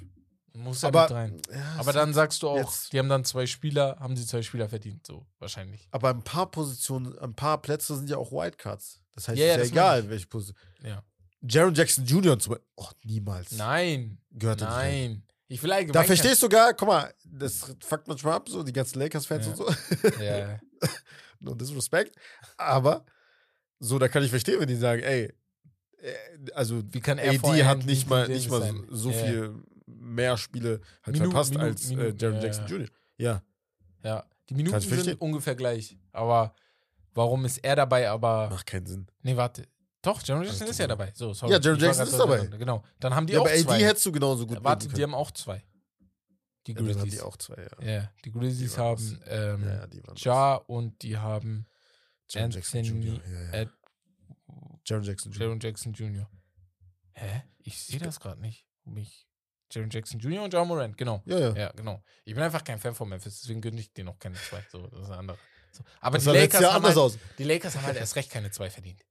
Muss 0.53 0.83
er 0.83 0.89
Aber, 0.89 1.03
mit 1.03 1.11
rein. 1.11 1.43
ja, 1.53 1.75
Aber 1.79 1.93
dann 1.93 2.15
sagst 2.15 2.43
du 2.43 2.49
auch, 2.49 2.57
jetzt- 2.57 2.93
die 2.93 2.99
haben 2.99 3.09
dann 3.09 3.25
zwei 3.25 3.47
Spieler, 3.47 3.97
haben 4.01 4.17
sie 4.17 4.27
zwei 4.27 4.43
Spieler 4.43 4.69
verdient, 4.69 5.07
so 5.07 5.27
wahrscheinlich. 5.39 5.87
aber 5.91 6.11
ein 6.11 6.23
paar 6.23 6.51
Positionen, 6.51 7.17
ein 7.19 7.35
paar 7.35 7.61
Plätze 7.61 7.97
sind 7.97 8.09
ja 8.09 8.17
auch 8.17 8.31
Wildcards. 8.33 9.01
Das 9.15 9.29
heißt, 9.29 9.39
Ja, 9.39 9.47
ja, 9.47 9.55
ist 9.57 9.59
ja 9.69 9.73
egal, 9.73 10.09
welche 10.09 10.27
Position. 10.27 10.57
Ja. 10.83 11.05
Jaron 11.43 11.75
Jackson 11.75 12.05
Jr. 12.05 12.37
Beispiel. 12.37 12.61
Oh, 12.77 12.89
niemals. 13.05 13.53
Nein. 13.53 14.19
Gehört. 14.31 14.61
Nein. 14.61 15.23
Ich 15.49 15.63
will 15.63 15.73
allgemein. 15.73 15.93
Da 15.95 16.05
verstehst 16.05 16.43
du 16.43 16.49
gar, 16.49 16.75
guck 16.75 16.87
mal, 16.89 17.13
das 17.25 17.75
fuckt 17.81 18.07
manchmal 18.07 18.35
ab, 18.35 18.49
so 18.49 18.63
die 18.63 18.73
ganzen 18.73 18.99
Lakers-Fans 19.01 19.47
Ja. 19.47 19.53
und 19.53 19.57
so. 19.57 20.21
Ja. 20.23 20.61
no 21.41 21.55
disrespect. 21.55 22.15
Aber 22.57 23.05
so, 23.81 23.99
da 23.99 24.09
kann 24.09 24.23
ich 24.23 24.31
verstehen, 24.31 24.61
wenn 24.61 24.69
die 24.69 24.77
sagen, 24.77 25.03
ey, 25.03 25.33
äh, 25.99 26.13
also 26.55 26.83
Wie 26.93 27.01
kann 27.01 27.19
er 27.19 27.31
AD 27.33 27.65
hat 27.65 27.85
nicht 27.85 28.09
mal, 28.09 28.29
nicht 28.29 28.49
mal 28.51 28.61
sein? 28.61 28.87
so, 28.91 28.97
so 28.97 29.11
Ja, 29.11 29.25
viel 29.25 29.55
mehr 29.87 30.37
Spiele 30.37 30.81
halt 31.03 31.15
Minuten, 31.17 31.31
verpasst 31.33 31.51
Minuten, 31.53 31.69
als 31.71 31.89
Minuten, 31.89 32.17
äh, 32.17 32.23
Jaron 32.23 32.37
ja, 32.37 32.43
Jackson 32.45 32.65
ja. 32.69 32.77
Jr. 32.77 32.89
Ja, 33.19 33.43
Ja, 34.05 34.27
die 34.49 34.55
Minuten 34.55 34.81
sind 34.81 35.21
ungefähr 35.21 35.55
gleich. 35.57 35.99
Aber 36.13 36.55
warum 37.15 37.45
ist 37.45 37.59
er 37.59 37.75
dabei? 37.77 38.09
Aber. 38.09 38.51
macht 38.51 38.67
keinen 38.67 38.87
Sinn. 38.87 39.07
Nee, 39.23 39.37
warte. 39.37 39.67
Doch, 40.03 40.23
Jaron 40.23 40.45
Jackson 40.45 40.67
ist 40.69 40.79
ja 40.79 40.87
dabei. 40.87 41.13
So, 41.15 41.35
sorry. 41.35 41.53
Ja, 41.53 41.61
Jaron 41.61 41.79
Jackson 41.79 42.07
ist 42.07 42.19
dabei. 42.19 42.47
Genau. 42.47 42.83
Dann 43.01 43.15
haben 43.15 43.27
die 43.27 43.35
Ja, 43.35 43.41
auch 43.41 43.45
aber 43.45 43.53
AD 43.55 43.63
zwei. 43.65 43.85
hättest 43.85 44.07
du 44.07 44.13
genauso 44.13 44.47
gut 44.47 44.63
Warte, 44.65 44.87
nehmen 44.87 44.97
die 44.97 45.03
haben 45.03 45.15
auch 45.15 45.31
zwei. 45.33 45.63
Die 46.67 46.73
Ja, 46.73 46.79
Grizzlies. 46.81 47.15
die 47.15 47.21
auch 47.21 47.37
zwei, 47.37 47.57
ja. 47.81 47.87
Ja, 47.93 48.13
die 48.25 48.31
Grizzlies 48.33 48.73
Die 48.75 48.79
haben 48.79 49.23
ähm, 49.27 49.65
ja, 49.65 49.87
ja, 50.17 50.55
und 50.67 51.03
die 51.03 51.17
haben. 51.17 51.67
Jaron 52.31 52.51
Jackson 52.51 52.85
Jr. 52.85 53.21
Ja, 53.53 53.63
ja. 53.63 53.71
Jaron 54.87 55.05
Jackson 55.05 55.33
Jr. 55.33 55.43
Jaron 55.43 55.61
Jackson 55.61 55.93
Jr. 55.93 56.31
Hä? 57.13 57.43
Ich 57.59 57.83
sehe 57.83 57.99
das 57.99 58.21
gerade 58.21 58.41
nicht. 58.41 58.67
Mich. 58.85 59.27
Jaron 59.73 59.91
Jackson 59.91 60.19
Jr. 60.21 60.43
und 60.45 60.53
John 60.53 60.67
Morant, 60.67 60.97
genau. 60.97 61.23
Ja, 61.27 61.39
ja. 61.39 61.55
Ja, 61.57 61.73
genau. 61.73 62.03
Ich 62.25 62.35
bin 62.35 62.43
einfach 62.43 62.65
kein 62.65 62.79
Fan 62.79 62.95
von 62.95 63.09
Memphis, 63.09 63.41
deswegen 63.41 63.61
gönne 63.61 63.81
ich 63.81 63.93
dir 63.93 64.05
noch 64.05 64.19
keine 64.19 64.37
zwei. 64.37 64.65
So, 64.71 64.87
das 64.89 65.01
ist 65.01 65.07
eine 65.07 65.19
andere. 65.19 65.39
So. 65.73 65.85
Aber 66.01 66.19
Das 66.19 66.25
die 66.25 66.31
Lakers, 66.31 66.73
haben 66.73 66.85
halt, 66.85 67.19
die 67.39 67.45
Lakers 67.45 67.77
haben 67.77 67.87
halt 67.87 67.97
erst 67.97 68.17
recht 68.17 68.31
keine 68.31 68.51
zwei 68.51 68.69
verdient. 68.71 69.05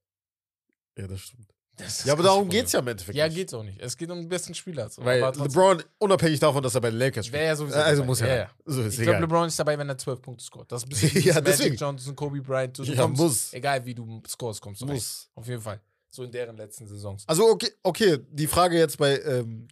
Ja, 1.00 1.06
das 1.08 1.20
stimmt. 1.20 1.46
Das 1.76 2.04
Ja, 2.04 2.12
aber 2.12 2.22
darum 2.22 2.40
Problem. 2.44 2.60
geht's 2.60 2.72
ja 2.72 2.80
im 2.80 2.88
Endeffekt. 2.88 3.16
Ja, 3.16 3.26
nicht. 3.26 3.36
geht's 3.36 3.54
auch 3.54 3.62
nicht. 3.62 3.80
Es 3.80 3.96
geht 3.96 4.10
um 4.10 4.18
den 4.18 4.28
besten 4.28 4.54
Spieler. 4.54 4.90
Weil 4.98 5.20
LeBron, 5.20 5.82
unabhängig 5.98 6.38
davon, 6.38 6.62
dass 6.62 6.74
er 6.74 6.80
bei 6.82 6.90
den 6.90 6.98
Lakers 6.98 7.26
spielt. 7.26 7.40
Wäre 7.40 7.48
ja 7.50 7.56
sowieso. 7.56 7.76
also 7.78 8.02
dabei. 8.02 8.06
muss 8.06 8.20
er. 8.20 8.26
Ja, 8.26 8.34
rein. 8.34 8.42
ja. 8.66 8.72
So 8.72 8.82
ist 8.82 8.98
Ich 8.98 9.02
glaube. 9.02 9.20
LeBron 9.20 9.46
ist 9.48 9.58
dabei, 9.58 9.78
wenn 9.78 9.88
er 9.88 9.96
12 9.96 10.20
Punkte 10.20 10.44
scoret. 10.44 10.70
Das 10.70 10.82
ist 10.82 10.86
ein 10.86 10.88
bisschen 10.90 11.22
Ja, 11.24 11.34
Magic 11.34 11.44
deswegen. 11.46 11.76
Johnson, 11.76 12.14
Kobe 12.16 12.42
Bryant. 12.42 12.78
Du, 12.78 12.84
du 12.84 12.92
Ja, 12.92 13.02
kommst, 13.02 13.20
muss. 13.22 13.52
Egal 13.54 13.84
wie 13.86 13.94
du 13.94 14.22
scorest, 14.28 14.60
kommst 14.60 14.82
du 14.82 14.86
rein. 14.86 14.94
Muss. 14.94 15.30
Auf 15.34 15.46
jeden 15.48 15.62
Fall. 15.62 15.80
So 16.10 16.22
in 16.24 16.30
deren 16.32 16.56
letzten 16.56 16.86
Saisons. 16.86 17.24
Also, 17.26 17.44
okay, 17.48 17.70
okay, 17.82 18.18
die 18.30 18.46
Frage 18.48 18.76
jetzt 18.76 18.98
bei, 18.98 19.18
ähm, 19.20 19.68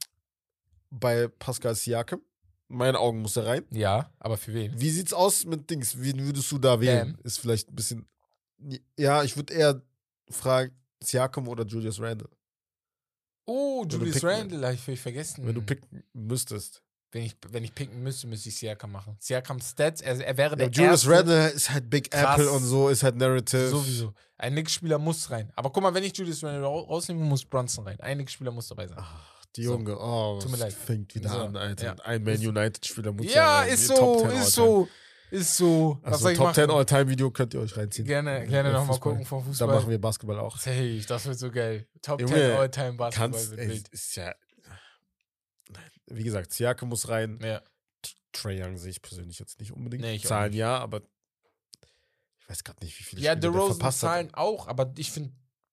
bei 0.90 1.28
Pascal 1.28 1.74
Siakam. 1.74 2.22
In 2.70 2.76
meinen 2.76 2.96
Augen 2.96 3.20
muss 3.20 3.36
er 3.36 3.46
rein. 3.46 3.64
Ja, 3.70 4.10
aber 4.18 4.36
für 4.36 4.54
wen? 4.54 4.78
Wie 4.80 4.90
sieht's 4.90 5.12
aus 5.12 5.44
mit 5.46 5.68
Dings? 5.68 6.00
Wen 6.00 6.24
würdest 6.24 6.50
du 6.52 6.58
da 6.58 6.80
wählen? 6.80 7.14
Bam. 7.14 7.24
Ist 7.24 7.38
vielleicht 7.38 7.70
ein 7.70 7.74
bisschen. 7.74 8.06
Ja, 8.98 9.22
ich 9.24 9.36
würde 9.36 9.52
eher 9.54 9.82
fragen, 10.30 10.74
Siakam 11.02 11.48
oder 11.48 11.64
Julius 11.64 12.00
Randle. 12.00 12.28
Oh, 13.46 13.84
Julius 13.88 14.22
Randle, 14.22 14.62
habe 14.62 14.74
ich 14.74 14.80
völlig 14.80 15.00
vergessen. 15.00 15.46
Wenn 15.46 15.54
du 15.54 15.62
picken 15.62 16.02
müsstest. 16.12 16.82
wenn, 17.12 17.22
ich, 17.22 17.34
wenn 17.48 17.64
ich 17.64 17.74
picken 17.74 18.02
müsste, 18.02 18.26
müsste 18.26 18.50
ich 18.50 18.56
Siakam 18.58 18.92
machen. 18.92 19.16
Siakam 19.20 19.58
Stats, 19.60 20.02
er, 20.02 20.20
er 20.20 20.36
wäre 20.36 20.50
Ja, 20.50 20.56
der 20.56 20.70
Julius 20.70 21.06
erste. 21.06 21.10
Randle 21.10 21.48
ist 21.50 21.70
halt 21.70 21.88
Big 21.88 22.10
Krass. 22.10 22.38
Apple 22.38 22.50
und 22.50 22.62
so, 22.62 22.90
ist 22.90 23.02
halt 23.02 23.16
Narrative. 23.16 23.68
Sowieso. 23.70 24.12
Ein 24.36 24.52
Knicks-Spieler 24.52 24.98
muss 24.98 25.30
rein. 25.30 25.50
Aber 25.56 25.70
guck 25.70 25.82
mal, 25.82 25.94
wenn 25.94 26.04
ich 26.04 26.14
Julius 26.16 26.44
Randle 26.44 26.62
ra- 26.62 26.68
rausnehme, 26.68 27.24
muss 27.24 27.44
Bronson 27.44 27.84
rein. 27.84 27.98
Ein 28.00 28.18
Knicks-Spieler 28.18 28.50
muss 28.50 28.68
dabei 28.68 28.86
sein. 28.86 28.98
Ach, 29.00 29.46
die 29.56 29.62
So. 29.64 29.72
Junge, 29.72 29.98
oh, 29.98 30.38
Tut 30.42 30.50
mir 30.50 30.58
leid. 30.58 30.74
fängt 30.74 31.14
wieder 31.14 31.30
So, 31.30 31.38
an, 31.40 31.56
Alter. 31.56 31.84
ja. 31.86 31.94
Ein 32.04 32.22
Man 32.22 32.34
Ist- 32.34 32.44
United-Spieler 32.46 33.12
muss 33.12 33.32
Ja, 33.32 33.60
rein. 33.60 33.68
ist 33.70 33.82
Die 33.84 33.86
so, 33.86 33.94
Top 33.96 34.28
10 34.30 34.40
ist 34.42 34.52
so, 34.52 34.88
ist 35.30 35.56
so. 35.56 35.98
Was 36.02 36.14
Also 36.24 36.28
Top 36.30 36.38
machen? 36.46 36.54
10 36.54 36.70
All-Time-Video 36.70 37.30
könnt 37.30 37.54
ihr 37.54 37.60
euch 37.60 37.76
reinziehen. 37.76 38.06
Gerne, 38.06 38.46
gerne 38.46 38.68
Ja, 38.70 38.74
nochmal 38.74 38.94
Fußball. 38.96 39.12
gucken 39.12 39.26
vom 39.26 39.40
Da 39.42 39.46
Fußball. 39.48 39.68
machen 39.68 39.90
wir 39.90 40.00
Basketball 40.00 40.38
auch. 40.38 40.56
Safe, 40.58 41.00
das 41.06 41.26
wird 41.26 41.38
so 41.38 41.50
geil. 41.50 41.86
Top 42.02 42.20
Junge, 42.20 42.34
10 42.34 42.50
All-Time 42.52 42.92
Basketball 42.94 43.30
Kannst, 43.30 43.52
ey, 43.58 43.82
ist 43.90 44.16
ja. 44.16 44.34
Wie 46.06 46.24
gesagt, 46.24 46.52
Siakam 46.52 46.88
muss 46.88 47.08
rein. 47.08 47.38
Ja. 47.42 47.60
Trey 48.32 48.62
Young 48.62 48.76
sehe 48.78 48.90
ich 48.90 49.02
persönlich 49.02 49.38
jetzt 49.38 49.58
nicht 49.60 49.72
unbedingt. 49.72 50.02
Nee, 50.02 50.14
ich 50.14 50.24
auch 50.24 50.28
Zahlen 50.30 50.50
nicht. 50.50 50.58
ja, 50.60 50.78
aber 50.78 51.02
ich 52.40 52.48
weiß 52.48 52.64
gerade 52.64 52.82
nicht, 52.84 52.98
wie 52.98 53.02
viele 53.04 53.22
Ja, 53.22 53.32
Spiele 53.32 53.40
der 53.40 53.50
DeRozan 53.52 53.76
verpasst 53.76 54.02
hat. 54.02 54.08
zahlen 54.10 54.34
auch, 54.34 54.68
aber 54.68 54.92
ich 54.96 55.10
finde 55.10 55.32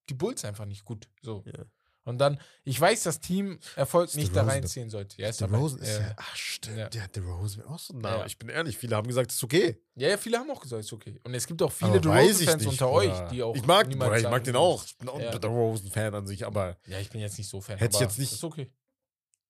die 0.09 0.13
Bulls 0.13 0.43
einfach 0.45 0.65
nicht 0.65 0.83
gut. 0.83 1.07
So. 1.21 1.43
Ja. 1.45 1.63
Und 2.05 2.19
dann, 2.19 2.39
ich 2.63 2.79
weiß, 2.79 3.03
dass 3.03 3.19
Team 3.19 3.59
Erfolg 3.75 4.09
Ist 4.09 4.15
nicht 4.15 4.35
da 4.35 4.43
reinziehen 4.43 4.89
sollte. 4.89 5.19
Ja, 5.21 5.31
Der. 5.31 5.49
Rosen 5.51 5.79
ist 5.81 5.99
ja. 5.99 6.13
Ach, 6.17 6.35
stimmt. 6.35 6.77
Ja. 6.77 6.89
Ja, 6.93 7.07
der 7.07 7.23
Rosen 7.23 7.63
auch 7.65 7.79
so 7.79 7.93
nah. 7.97 8.19
Ja. 8.19 8.25
Ich 8.27 8.37
bin 8.37 8.47
ehrlich, 8.49 8.77
viele 8.77 8.95
haben 8.95 9.07
gesagt, 9.07 9.31
es 9.31 9.37
ist 9.37 9.43
okay. 9.43 9.81
ja, 9.95 10.09
ja, 10.09 10.17
viele 10.17 10.37
haben 10.37 10.49
auch 10.51 10.61
gesagt, 10.61 10.81
ist 10.83 10.93
okay. 10.93 11.19
Und 11.23 11.33
es 11.33 11.47
gibt 11.47 11.61
auch 11.63 11.71
viele 11.71 11.99
DeRozan-Fans 11.99 12.65
unter 12.67 12.89
euch, 12.91 13.09
Bruder. 13.11 13.27
die 13.29 13.41
auch. 13.43 13.55
Ich 13.55 13.65
mag, 13.65 13.89
ich 13.89 13.97
mag 13.97 14.43
den 14.43 14.55
auch. 14.55 14.85
Ich 14.85 14.95
bin 14.97 15.09
auch 15.09 15.19
Ja. 15.19 15.31
ein 15.31 15.41
der 15.41 15.49
Rosen-Fan 15.49 16.13
an 16.13 16.27
sich, 16.27 16.45
aber 16.45 16.77
Ja, 16.85 16.99
ich 16.99 17.09
bin 17.09 17.21
jetzt 17.21 17.37
nicht 17.39 17.49
so 17.49 17.59
Fan. 17.59 17.77
Hätte 17.79 17.95
ich 17.95 18.01
jetzt 18.01 18.19
nicht- 18.19 18.33
Ist 18.33 18.43
okay. 18.43 18.71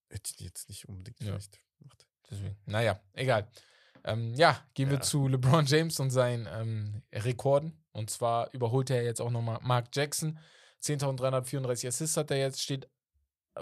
hätte 0.09 0.31
ich 0.33 0.39
jetzt 0.39 0.69
nicht 0.69 0.87
unbedingt 0.87 1.19
Ja. 1.19 1.25
vielleicht 1.27 1.59
gemacht. 1.77 2.07
Deswegen. 2.31 2.55
Naja, 2.65 2.99
egal. 3.13 3.49
Ähm, 4.05 4.33
ja, 4.35 4.63
gehen 4.75 4.89
wir 4.91 5.01
zu 5.01 5.27
LeBron 5.27 5.65
James 5.65 5.99
und 5.99 6.11
seinen 6.11 6.47
ähm, 6.51 7.01
Rekorden. 7.11 7.83
Und 7.91 8.09
zwar 8.09 8.53
überholt 8.53 8.89
er 8.91 9.03
jetzt 9.03 9.19
auch 9.19 9.31
nochmal 9.31 9.59
Mark 9.61 9.87
Jackson. 9.93 10.37
10.334 10.85 11.87
Assists 11.87 12.17
hat 12.17 12.31
er 12.31 12.37
jetzt, 12.37 12.61
steht 12.61 12.87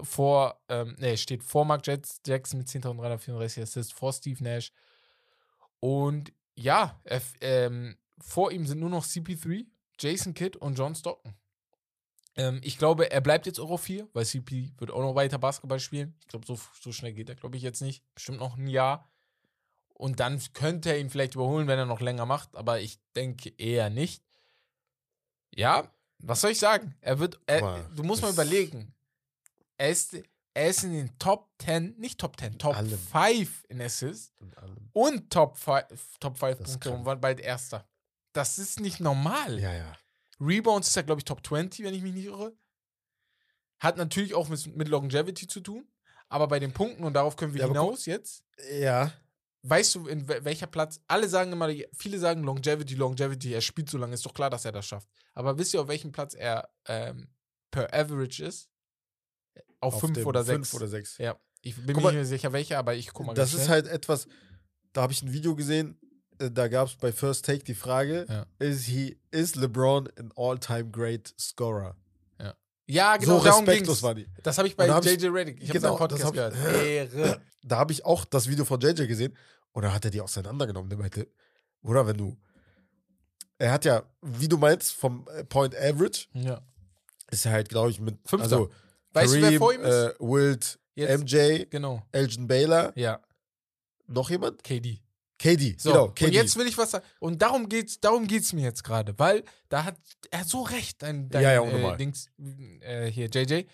vor, 0.02 0.62
ähm, 0.70 0.96
nee, 1.00 1.18
steht 1.18 1.44
vor 1.44 1.66
Mark 1.66 1.86
Jackson 1.86 2.60
mit 2.60 2.68
10.334 2.68 3.62
Assists, 3.62 3.92
vor 3.92 4.12
Steve 4.12 4.44
Nash. 4.44 4.72
Und 5.80 6.34
ja, 6.56 7.00
er, 7.04 7.22
ähm, 7.42 7.98
vor 8.20 8.52
ihm 8.52 8.66
sind 8.66 8.80
nur 8.80 8.90
noch 8.90 9.06
CP3, 9.06 9.66
Jason 10.00 10.34
Kidd 10.34 10.58
und 10.58 10.78
John 10.78 10.96
Stockton. 10.96 11.36
Ähm, 12.36 12.62
ich 12.64 12.78
glaube, 12.78 13.12
er 13.12 13.22
bleibt 13.22 13.46
jetzt 13.46 13.60
auf 13.60 13.82
4, 13.82 14.08
weil 14.14 14.26
CP 14.26 14.74
wird 14.78 14.92
auch 14.92 15.02
noch 15.02 15.16
weiter 15.16 15.38
Basketball 15.38 15.80
spielen. 15.80 16.16
Ich 16.22 16.28
glaube, 16.28 16.46
so, 16.46 16.58
so 16.80 16.92
schnell 16.92 17.14
geht 17.14 17.30
er, 17.30 17.36
glaube 17.36 17.58
ich, 17.58 17.64
jetzt 17.64 17.82
nicht. 17.82 18.04
Bestimmt 18.16 18.40
noch 18.40 18.58
ein 18.58 18.68
Jahr. 18.68 19.12
Und 19.94 20.20
dann 20.20 20.42
könnte 20.54 20.90
er 20.90 21.00
ihn 21.00 21.10
vielleicht 21.10 21.36
überholen, 21.36 21.68
wenn 21.68 21.78
er 21.78 21.86
noch 21.86 22.02
länger 22.02 22.26
macht, 22.26 22.56
aber 22.56 22.80
ich 22.80 23.00
denke 23.16 23.54
eher 23.58 23.90
nicht. 23.90 24.24
Ja, 25.56 25.92
was 26.26 26.42
soll 26.42 26.52
ich 26.52 26.60
sagen? 26.60 26.96
Er 27.02 27.20
wird, 27.20 27.40
er, 27.46 27.58
Aber 27.64 27.90
du 27.96 28.04
musst 28.04 28.22
mal 28.22 28.32
überlegen. 28.32 28.94
Er 29.78 29.90
ist, 29.90 30.16
er 30.54 30.70
ist 30.70 30.84
in 30.84 30.94
den 30.94 31.18
Top 31.20 31.50
10, 31.60 31.96
nicht 31.98 32.20
Top 32.20 32.40
10, 32.40 32.58
Top 32.60 32.76
Allem. 32.76 32.98
5 32.98 33.66
in 33.70 33.82
Assists 33.82 34.32
Und 34.94 35.30
Top 35.32 35.58
5, 35.58 35.84
Top 36.20 36.38
5 36.38 36.58
Das 36.60 36.72
Punkte 36.72 36.92
und 36.92 37.06
war 37.06 37.16
bald 37.18 37.40
Erster. 37.40 37.88
Das 38.34 38.58
ist 38.60 38.80
nicht 38.80 39.00
normal. 39.00 39.60
Ja, 39.60 39.74
ja. 39.74 39.98
Rebounds 40.40 40.88
ist 40.90 40.96
ja, 40.96 41.02
glaube 41.04 41.20
ich, 41.20 41.26
Top 41.26 41.46
20, 41.46 41.86
wenn 41.86 41.94
ich 41.94 42.02
mich 42.02 42.14
nicht 42.14 42.26
irre. 42.26 42.54
Hat 43.80 43.98
natürlich 43.98 44.34
auch 44.34 44.48
mit, 44.50 44.76
mit 44.76 44.88
Longevity 44.88 45.48
zu 45.48 45.60
tun. 45.60 45.88
Aber 46.30 46.48
bei 46.48 46.60
den 46.60 46.72
Punkten, 46.74 47.04
und 47.04 47.14
darauf 47.14 47.36
können 47.36 47.54
wir 47.54 47.60
Ja, 47.62 47.66
aber 47.66 47.76
guck- 47.76 47.84
hinaus 47.90 48.06
jetzt, 48.06 48.44
Ja. 48.72 49.12
Weißt 49.63 49.95
du, 49.95 50.08
in 50.08 50.28
wel- 50.28 50.43
welcher 50.45 50.67
Platz, 50.67 50.99
alle 51.08 51.28
sagen 51.28 51.52
immer, 51.52 51.69
viele 51.97 52.19
sagen 52.19 52.43
Longevity, 52.43 52.95
Longevity, 52.95 53.54
er 53.54 53.62
spielt 53.62 53.89
so 53.89 53.97
lange, 53.97 54.13
ist 54.13 54.26
doch 54.26 54.34
klar, 54.34 54.49
dass 54.49 54.65
er 54.65 54.71
das 54.71 54.86
schafft. 54.86 55.08
Aber 55.34 55.58
wisst 55.58 55.73
ihr, 55.73 55.82
auf 55.82 55.88
welchem 55.88 56.12
Platz 56.12 56.34
er 56.34 56.69
ähm, 56.88 57.28
per 57.71 57.93
Average 57.93 58.45
ist? 58.45 58.69
Auf, 59.80 59.95
Auf 59.95 59.99
5 60.02 60.13
dem 60.13 60.28
oder 60.28 60.43
6. 60.43 60.56
Fünf 60.69 60.73
oder 60.73 60.88
sechs. 60.88 61.17
Ja, 61.17 61.38
ich 61.62 61.76
bin 61.76 61.95
mir 61.95 62.02
nicht 62.04 62.13
mehr 62.13 62.26
sicher, 62.26 62.54
welcher, 62.54 62.78
aber 62.78 62.95
ich 62.95 63.12
guck 63.12 63.26
mal 63.26 63.34
Das 63.34 63.54
ist 63.54 63.67
halt 63.69 63.88
etwas, 63.88 64.28
da 64.93 65.02
habe 65.02 65.13
ich 65.13 65.21
ein 65.21 65.34
Video 65.34 65.56
gesehen, 65.56 65.97
äh, 66.39 66.49
da 66.52 66.67
gab 66.67 66.88
es 66.88 66.95
bei 66.95 67.12
First 67.12 67.45
Take 67.45 67.63
die 67.63 67.76
Frage, 67.76 68.26
Ja. 68.30 68.45
is, 68.60 68.86
he, 68.86 69.19
is 69.32 69.56
LeBron 69.56 70.10
an 70.17 70.32
all-time 70.36 70.89
great 70.89 71.34
scorer? 71.39 71.95
Ja, 72.86 73.15
genau, 73.15 73.38
so 73.39 73.45
darum 73.45 73.63
respektlos 73.63 73.97
ging's. 73.97 74.04
war 74.04 74.13
die. 74.13 74.28
Das 74.43 74.58
habe 74.58 74.67
ich 74.67 74.76
bei 74.76 74.89
hab 74.91 75.06
JJ 75.06 75.28
Reddick. 75.28 75.63
Ich 75.63 75.69
habe 75.69 75.80
genau, 75.80 75.95
Podcast 75.95 76.26
hab 76.26 76.34
gehört. 76.34 76.54
Ehre. 76.86 77.41
Da 77.65 77.78
habe 77.78 77.93
ich 77.93 78.04
auch 78.04 78.26
das 78.26 78.49
Video 78.49 78.65
von 78.65 78.78
JJ 78.82 79.08
gesehen 79.08 79.38
da 79.82 79.92
hat 79.94 80.06
er 80.06 80.12
die 80.12 80.22
auseinandergenommen. 80.22 80.90
Der 80.90 81.00
meinte, 81.00 81.28
oder 81.82 82.06
wenn 82.06 82.18
du, 82.18 82.38
er 83.58 83.72
hat 83.72 83.86
ja, 83.86 84.04
wie 84.22 84.48
du 84.48 84.58
meinst, 84.58 84.94
vom 84.94 85.28
äh, 85.36 85.44
Point 85.44 85.76
Average 85.76 86.28
Ja. 86.34 86.62
ist 87.32 87.46
er 87.46 87.52
halt, 87.54 87.70
glaube 87.70 87.90
ich, 87.92 88.00
mit, 88.00 88.18
Fünfter. 88.26 88.44
also 88.44 88.72
Weißt 89.14 89.36
du, 89.36 89.42
wer 89.42 89.58
vor 89.60 89.74
ihm 89.74 89.82
ist? 89.82 89.88
Äh, 89.94 90.14
Wilt, 90.20 90.80
Jetzt- 90.96 91.22
MJ, 91.24 91.66
Genau. 91.70 92.02
Elgin 92.12 92.48
Baylor, 92.48 92.92
Ja, 92.96 93.20
noch 94.08 94.30
jemand? 94.30 94.64
KD. 94.64 95.00
KD, 95.40 95.76
So, 95.80 95.92
genau, 95.92 96.08
KD. 96.10 96.26
und 96.28 96.34
jetzt 96.34 96.56
will 96.58 96.68
ich 96.68 96.78
was 96.78 96.92
sagen. 96.92 97.06
Und 97.20 97.42
darum 97.42 97.68
geht's, 97.68 98.00
darum 98.00 98.28
geht's 98.28 98.54
mir 98.54 98.62
jetzt 98.62 98.84
gerade, 98.84 99.18
weil 99.20 99.44
da 99.70 99.84
hat 99.84 99.98
er 100.32 100.46
so 100.46 100.62
recht, 100.62 101.02
dein, 101.02 101.30
dein 101.30 101.44
Ja, 101.44 101.52
ja, 101.54 101.94
äh. 101.94 101.98
Dings, 101.98 102.28
äh, 102.82 103.08
hier, 103.12 103.28
JJ. 103.30 103.66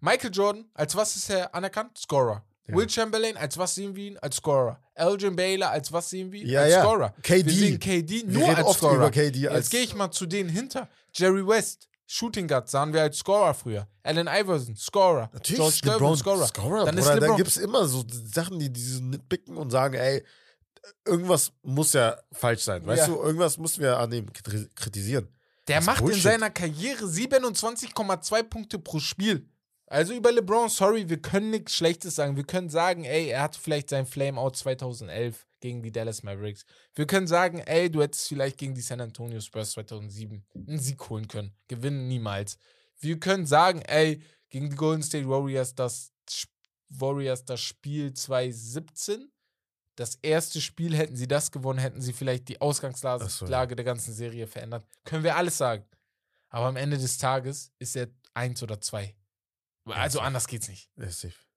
Michael 0.00 0.30
Jordan, 0.32 0.64
als 0.74 0.96
was 0.96 1.14
ist 1.16 1.28
er 1.30 1.54
anerkannt? 1.54 1.98
Scorer. 1.98 2.44
Ja. 2.68 2.76
Will 2.76 2.88
Chamberlain, 2.88 3.36
als 3.36 3.56
was 3.58 3.74
sehen 3.74 3.94
wir 3.96 4.04
ihn? 4.12 4.18
Als 4.18 4.36
Scorer. 4.36 4.80
Elgin 4.94 5.34
Baylor, 5.34 5.70
als 5.70 5.92
was 5.92 6.08
sehen 6.10 6.30
wir 6.30 6.42
ihn? 6.42 6.48
Ja, 6.48 6.60
als 6.62 6.72
ja. 6.72 6.82
Scorer. 6.82 7.14
KD. 7.22 7.46
Wir 7.46 7.52
sehen 7.52 7.78
KD 7.80 8.10
Wir 8.10 8.24
nur 8.38 8.42
reden 8.48 8.56
als 8.56 8.66
oft 8.66 8.78
Scorer. 8.78 8.96
über 8.96 9.10
KD 9.10 9.48
als 9.48 9.56
Jetzt 9.58 9.70
gehe 9.70 9.80
ich 9.82 9.94
mal 9.94 10.10
zu 10.10 10.26
denen 10.26 10.48
hinter. 10.50 10.88
Jerry 11.12 11.46
West, 11.46 11.88
Shooting 12.06 12.46
Guard, 12.46 12.68
sahen 12.68 12.92
wir 12.92 13.02
als 13.02 13.18
Scorer 13.18 13.54
früher. 13.54 13.88
Allen 14.02 14.28
Iverson, 14.28 14.76
Scorer. 14.76 15.30
Natürlich 15.32 15.58
George 15.58 15.74
ist 15.76 15.84
LeBron 15.84 16.16
Scorer. 16.16 16.46
Scorer. 16.46 16.84
Dann 16.84 16.94
Bruder, 16.96 17.08
da 17.08 17.14
LeBron. 17.20 17.36
gibt 17.36 17.48
es 17.48 17.56
immer 17.56 17.86
so 17.88 18.04
Sachen, 18.08 18.58
die 18.58 18.70
diese 18.72 19.02
nitpicken 19.02 19.56
und 19.56 19.70
sagen, 19.70 19.94
ey, 19.94 20.22
irgendwas 21.06 21.52
muss 21.62 21.92
ja 21.92 22.16
falsch 22.32 22.62
sein. 22.62 22.86
Weißt 22.86 23.08
Ja. 23.08 23.14
du, 23.14 23.22
irgendwas 23.22 23.58
müssen 23.58 23.80
wir 23.82 23.98
an 23.98 24.10
kri- 24.12 24.68
kritisieren. 24.74 25.28
Der 25.68 25.76
Das 25.76 25.86
macht 25.86 26.00
in 26.00 26.06
Bullshit. 26.06 26.22
seiner 26.22 26.50
Karriere 26.50 27.04
27,2 27.06 28.42
Punkte 28.42 28.78
pro 28.78 28.98
Spiel. 28.98 29.48
Also 29.90 30.14
über 30.14 30.30
LeBron, 30.30 30.68
sorry, 30.68 31.08
wir 31.08 31.20
können 31.20 31.50
nichts 31.50 31.74
Schlechtes 31.74 32.14
sagen. 32.14 32.36
Wir 32.36 32.44
können 32.44 32.70
sagen, 32.70 33.04
ey, 33.04 33.28
er 33.30 33.42
hat 33.42 33.56
vielleicht 33.56 33.90
sein 33.90 34.06
Flameout 34.06 34.52
2011 34.52 35.48
gegen 35.58 35.82
die 35.82 35.90
Dallas 35.90 36.22
Mavericks. 36.22 36.64
Wir 36.94 37.08
können 37.08 37.26
sagen, 37.26 37.58
ey, 37.58 37.90
du 37.90 38.00
hättest 38.00 38.28
vielleicht 38.28 38.56
gegen 38.56 38.72
die 38.72 38.82
San 38.82 39.00
Antonio 39.00 39.40
Spurs 39.40 39.72
2007 39.72 40.44
einen 40.54 40.78
Sieg 40.78 41.10
holen 41.10 41.26
können. 41.26 41.52
Gewinnen 41.66 42.06
niemals. 42.06 42.56
Wir 43.00 43.18
können 43.18 43.46
sagen, 43.46 43.82
ey, 43.82 44.22
gegen 44.48 44.70
die 44.70 44.76
Golden 44.76 45.02
State 45.02 45.28
Warriors 45.28 45.74
das, 45.74 46.12
Warriors 46.88 47.44
das 47.44 47.60
Spiel 47.60 48.14
2017 48.14 49.32
das 49.96 50.14
erste 50.22 50.60
Spiel, 50.60 50.96
hätten 50.96 51.16
sie 51.16 51.28
das 51.28 51.50
gewonnen, 51.50 51.80
hätten 51.80 52.00
sie 52.00 52.12
vielleicht 52.12 52.48
die 52.48 52.60
Ausgangslage 52.60 53.28
so, 53.28 53.44
ja. 53.46 53.66
Der 53.66 53.84
ganzen 53.84 54.14
Serie 54.14 54.46
verändert. 54.46 54.86
Können 55.04 55.24
wir 55.24 55.36
alles 55.36 55.58
sagen. 55.58 55.84
Aber 56.48 56.66
am 56.66 56.76
Ende 56.76 56.96
des 56.96 57.18
Tages 57.18 57.72
ist 57.78 57.96
er 57.96 58.08
eins 58.32 58.62
oder 58.62 58.80
zwei. 58.80 59.14
Also 59.86 60.20
anders 60.20 60.46
geht's 60.46 60.68
nicht. 60.68 60.90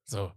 So. 0.06 0.32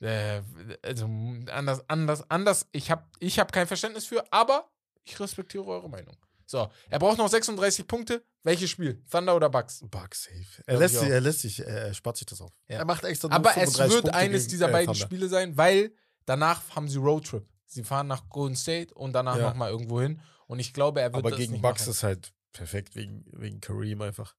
Äh, 0.00 0.42
also 0.82 1.04
anders, 1.50 1.88
anders, 1.88 2.30
anders. 2.30 2.66
Ich 2.72 2.90
habe 2.90 3.04
ich 3.18 3.38
hab 3.38 3.52
kein 3.52 3.66
Verständnis 3.66 4.06
für, 4.06 4.24
aber 4.32 4.70
ich 5.04 5.18
respektiere 5.20 5.64
eure 5.66 5.88
Meinung. 5.88 6.16
So, 6.46 6.68
er 6.88 6.98
braucht 6.98 7.18
noch 7.18 7.28
36 7.28 7.86
Punkte. 7.86 8.24
Welches 8.42 8.70
Spiel? 8.70 9.04
Thunder 9.08 9.36
oder 9.36 9.48
Bucks? 9.50 9.80
Buck 9.88 10.14
safe. 10.14 10.62
Er 10.66 10.78
lässt, 10.78 10.94
ich 10.94 11.00
sich, 11.00 11.08
er 11.10 11.20
lässt 11.20 11.40
sich, 11.40 11.60
er 11.64 11.94
spart 11.94 12.16
sich 12.16 12.26
das 12.26 12.40
auf. 12.40 12.50
Ja. 12.66 12.78
Er 12.78 12.84
macht 12.86 13.04
extra 13.04 13.28
Aber 13.30 13.50
es 13.50 13.54
35 13.54 13.92
wird 13.94 14.02
Punkte 14.04 14.18
eines 14.18 14.42
gegen, 14.42 14.50
dieser 14.50 14.68
äh, 14.68 14.72
beiden 14.72 14.86
Thunder. 14.94 15.06
Spiele 15.06 15.28
sein, 15.28 15.56
weil 15.56 15.92
danach 16.24 16.62
haben 16.74 16.88
sie 16.88 16.98
Roadtrip. 16.98 17.46
Sie 17.66 17.84
fahren 17.84 18.08
nach 18.08 18.28
Golden 18.30 18.56
State 18.56 18.92
und 18.94 19.12
danach 19.12 19.36
Ja. 19.36 19.50
nochmal 19.50 19.70
irgendwo 19.70 20.00
hin. 20.00 20.20
Und 20.48 20.58
ich 20.58 20.72
glaube, 20.72 21.00
er 21.02 21.12
wird 21.12 21.24
Aber 21.24 21.36
gegen 21.36 21.60
Bucks 21.60 21.82
machen. 21.82 21.90
ist 21.90 22.02
halt 22.02 22.32
perfekt, 22.52 22.96
wegen, 22.96 23.24
wegen 23.30 23.60
Kareem 23.60 24.02
einfach. 24.02 24.34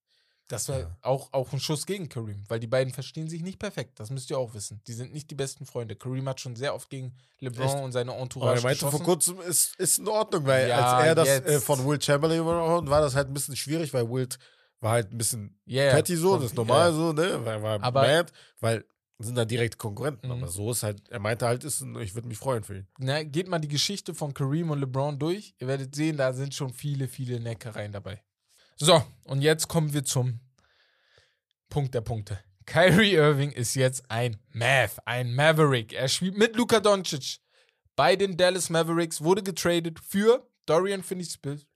Das 0.52 0.68
wäre 0.68 0.80
Ja. 0.82 0.98
auch, 1.02 1.32
auch 1.34 1.54
ein 1.54 1.60
Schuss 1.60 1.86
gegen 1.86 2.10
Kareem, 2.10 2.44
weil 2.48 2.60
die 2.60 2.68
beiden 2.68 2.94
verstehen 2.94 3.30
sich 3.30 3.42
nicht 3.42 3.60
perfekt. 3.60 4.00
Das 4.00 4.10
müsst 4.10 4.30
ihr 4.30 4.38
auch 4.38 4.54
wissen. 4.54 4.82
Die 4.88 4.94
sind 4.94 5.14
nicht 5.14 5.30
die 5.32 5.36
besten 5.36 5.66
Freunde. 5.66 5.96
Kareem 5.96 6.28
hat 6.28 6.40
schon 6.42 6.56
sehr 6.56 6.76
oft 6.76 6.90
gegen 6.90 7.14
LeBron 7.40 7.66
Echt? 7.68 7.84
und 7.84 7.92
seine 7.92 8.12
Aber 8.12 8.22
Entourage 8.22 8.60
er 8.60 8.64
meinte 8.64 8.90
vor 8.92 9.02
kurzem, 9.04 9.40
ist, 9.42 9.76
ist 9.78 10.00
in 10.00 10.08
Ordnung, 10.08 10.46
weil 10.46 10.68
Ja, 10.70 10.98
als 10.98 11.08
er 11.08 11.16
das 11.16 11.28
äh, 11.28 11.60
von 11.60 11.86
Will 11.86 12.02
Chamberlain 12.02 12.40
übernommen 12.40 12.90
war 12.90 13.02
das 13.02 13.16
halt 13.16 13.28
ein 13.30 13.34
bisschen 13.34 13.56
schwierig, 13.56 13.94
weil 13.94 14.10
Wilt 14.10 14.38
war 14.80 14.94
halt 14.94 15.12
ein 15.12 15.18
bisschen 15.18 15.60
ja. 15.66 15.92
petty 15.92 16.16
so, 16.16 16.36
das 16.38 16.46
ist 16.48 16.56
normal 16.56 16.90
ja. 16.90 16.96
so, 16.96 17.14
ne? 17.14 17.46
War, 17.46 17.62
war 17.62 17.84
Aber- 17.84 18.02
mad, 18.02 18.32
weil 18.60 18.84
sind 19.20 19.36
da 19.36 19.46
direkt 19.46 19.78
Konkurrenten. 19.78 20.28
Mhm. 20.30 20.34
Aber 20.34 20.48
so 20.48 20.72
ist 20.72 20.82
halt, 20.82 21.08
er 21.10 21.20
meinte 21.20 21.46
halt, 21.46 21.64
ist 21.64 21.82
ein, 21.82 21.96
ich 22.02 22.16
würde 22.16 22.28
mich 22.28 22.40
freuen 22.40 22.64
für 22.64 22.78
ihn. 22.78 22.88
Na, 22.98 23.22
geht 23.22 23.48
mal 23.48 23.60
die 23.60 23.68
Geschichte 23.68 24.16
von 24.16 24.34
Kareem 24.34 24.72
und 24.72 24.80
LeBron 24.80 25.20
durch. 25.20 25.54
Ihr 25.60 25.68
werdet 25.68 25.94
sehen, 25.94 26.18
da 26.18 26.34
sind 26.34 26.56
schon 26.56 26.74
viele, 26.74 27.08
viele 27.08 27.40
Neckereien 27.40 27.92
dabei. 27.92 28.20
So, 28.84 29.04
und 29.26 29.44
jetzt 29.44 29.68
kommen 29.68 29.94
wir 29.94 30.04
zum 30.04 30.40
Punkt 31.70 31.94
der 31.94 32.02
Punkte. 32.02 32.40
Kyrie 32.66 33.14
Irving 33.14 33.52
ist 33.52 33.76
jetzt 33.76 34.10
ein 34.10 34.38
Mav, 34.54 35.00
ein 35.06 35.36
Maverick. 35.36 35.94
Er 35.94 36.08
spielt 36.08 36.36
mit 36.36 36.56
Luka 36.56 36.80
Doncic 36.80 37.38
bei 37.96 38.16
den 38.16 38.38
Dallas 38.38 38.72
Mavericks, 38.72 39.22
wurde 39.22 39.44
getradet 39.44 40.00
für 40.00 40.50
Dorian 40.66 41.04
Finney-Smith, 41.04 41.68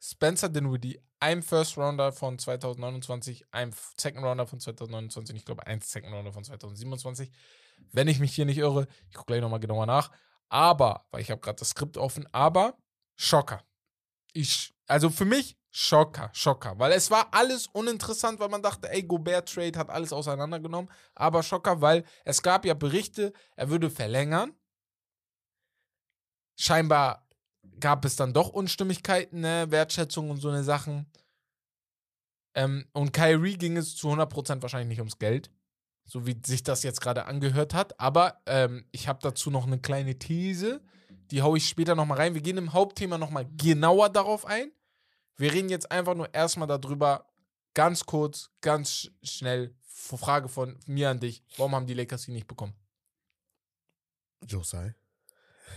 Spencer 0.00 0.48
Dinwiddie, 0.48 0.98
ein 1.20 1.42
First 1.42 1.76
Rounder 1.76 2.12
von 2.12 2.38
2029, 2.38 3.44
ein 3.50 3.74
Second 3.98 4.24
Rounder 4.24 4.46
von 4.46 4.58
2029, 4.58 5.36
ich 5.36 5.44
glaube 5.44 5.66
ein 5.66 5.82
Second 5.82 6.14
Rounder 6.14 6.32
von 6.32 6.44
2027. 6.44 7.30
Wenn 7.92 8.08
ich 8.08 8.20
mich 8.20 8.34
hier 8.34 8.46
nicht 8.46 8.56
irre, 8.56 8.86
ich 9.10 9.16
gucke 9.16 9.26
gleich 9.26 9.42
nochmal 9.42 9.60
genauer 9.60 9.84
nach. 9.84 10.10
Aber, 10.48 11.04
weil 11.10 11.20
ich 11.20 11.30
habe 11.30 11.42
gerade 11.42 11.58
das 11.58 11.70
Skript 11.70 11.98
offen, 11.98 12.26
aber 12.32 12.78
Schocker. 13.16 13.62
Ich, 14.32 14.72
also 14.86 15.10
für 15.10 15.26
mich 15.26 15.58
Schocker, 15.80 16.28
Schocker. 16.32 16.76
Weil 16.80 16.90
es 16.90 17.08
war 17.08 17.28
alles 17.30 17.68
uninteressant, 17.68 18.40
weil 18.40 18.48
man 18.48 18.60
dachte, 18.60 18.90
ey, 18.90 19.04
Gobert 19.04 19.48
Trade 19.48 19.78
hat 19.78 19.90
alles 19.90 20.12
auseinandergenommen. 20.12 20.90
Aber 21.14 21.44
Schocker, 21.44 21.80
weil 21.80 22.04
es 22.24 22.42
gab 22.42 22.64
ja 22.64 22.74
Berichte, 22.74 23.32
er 23.54 23.70
würde 23.70 23.88
verlängern. 23.88 24.52
Scheinbar 26.58 27.24
gab 27.78 28.04
es 28.04 28.16
dann 28.16 28.32
doch 28.32 28.48
Unstimmigkeiten, 28.48 29.38
ne? 29.38 29.66
Wertschätzung 29.70 30.30
und 30.30 30.38
so 30.38 30.48
eine 30.48 30.64
Sachen. 30.64 31.06
Ähm, 32.56 32.88
und 32.92 33.12
Kyrie 33.12 33.56
ging 33.56 33.76
es 33.76 33.94
zu 33.94 34.08
100% 34.08 34.60
wahrscheinlich 34.60 34.88
nicht 34.88 34.98
ums 34.98 35.20
Geld, 35.20 35.48
so 36.06 36.26
wie 36.26 36.40
sich 36.44 36.64
das 36.64 36.82
jetzt 36.82 37.00
gerade 37.00 37.26
angehört 37.26 37.72
hat. 37.72 38.00
Aber 38.00 38.42
ähm, 38.46 38.84
ich 38.90 39.06
habe 39.06 39.20
dazu 39.22 39.48
noch 39.52 39.68
eine 39.68 39.78
kleine 39.78 40.18
These, 40.18 40.82
die 41.30 41.42
haue 41.42 41.58
ich 41.58 41.68
später 41.68 41.94
nochmal 41.94 42.18
rein. 42.18 42.34
Wir 42.34 42.42
gehen 42.42 42.56
im 42.56 42.72
Hauptthema 42.72 43.16
nochmal 43.16 43.48
genauer 43.56 44.08
darauf 44.08 44.44
ein. 44.44 44.72
Wir 45.38 45.52
reden 45.52 45.68
jetzt 45.70 45.90
einfach 45.90 46.14
nur 46.14 46.32
erstmal 46.34 46.68
darüber, 46.68 47.26
ganz 47.74 48.04
kurz, 48.04 48.50
ganz 48.60 48.90
sch- 48.90 49.10
schnell. 49.22 49.74
Frage 49.86 50.48
von 50.48 50.78
mir 50.86 51.10
an 51.10 51.18
dich: 51.20 51.42
Warum 51.56 51.74
haben 51.74 51.86
die 51.86 51.94
Lakers 51.94 52.28
ihn 52.28 52.34
nicht 52.34 52.46
bekommen? 52.46 52.74
Josai. 54.46 54.94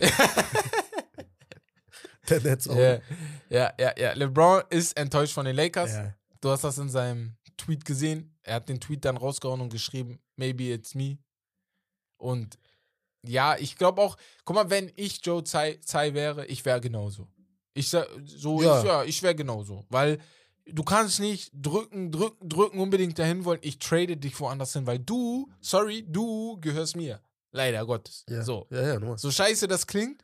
Der 2.28 2.40
Netz 2.40 2.68
auch. 2.68 2.76
Ja, 2.76 3.00
ja, 3.48 3.74
ja, 3.78 3.92
ja. 3.98 4.12
LeBron 4.12 4.62
ist 4.70 4.96
enttäuscht 4.96 5.34
von 5.34 5.44
den 5.44 5.56
Lakers. 5.56 5.92
Ja. 5.92 6.14
Du 6.40 6.50
hast 6.50 6.62
das 6.64 6.78
in 6.78 6.88
seinem 6.88 7.36
Tweet 7.56 7.84
gesehen. 7.84 8.36
Er 8.42 8.56
hat 8.56 8.68
den 8.68 8.80
Tweet 8.80 9.04
dann 9.04 9.16
rausgehauen 9.16 9.60
und 9.60 9.70
geschrieben, 9.70 10.20
maybe 10.36 10.64
it's 10.72 10.94
me. 10.94 11.18
Und 12.16 12.58
ja, 13.22 13.56
ich 13.58 13.76
glaube 13.76 14.00
auch, 14.00 14.16
guck 14.44 14.54
mal, 14.56 14.70
wenn 14.70 14.90
ich 14.96 15.24
Joe 15.24 15.42
Tsai, 15.44 15.78
Tsai 15.84 16.14
wäre, 16.14 16.46
ich 16.46 16.64
wäre 16.64 16.80
genauso. 16.80 17.28
Ich 17.74 17.88
sag, 17.88 18.06
so, 18.24 18.62
Ja. 18.62 18.78
ich, 18.80 18.84
ja, 18.86 19.04
ich 19.04 19.22
wäre 19.22 19.34
genauso. 19.34 19.84
Weil 19.88 20.18
du 20.66 20.82
kannst 20.82 21.20
nicht 21.20 21.50
drücken, 21.54 22.10
drücken, 22.12 22.48
drücken, 22.48 22.78
unbedingt 22.78 23.18
dahin 23.18 23.44
wollen. 23.44 23.60
Ich 23.62 23.78
trade 23.78 24.16
dich 24.16 24.38
woanders 24.40 24.72
hin, 24.74 24.86
weil 24.86 24.98
du, 24.98 25.50
sorry, 25.60 26.04
du 26.06 26.58
gehörst 26.60 26.96
mir. 26.96 27.20
Leider 27.50 27.84
Gottes. 27.84 28.24
Ja. 28.28 28.42
So. 28.42 28.66
Ja, 28.70 28.86
ja, 28.88 28.98
nur. 29.00 29.18
So 29.18 29.30
scheiße 29.30 29.68
das 29.68 29.86
klingt, 29.86 30.22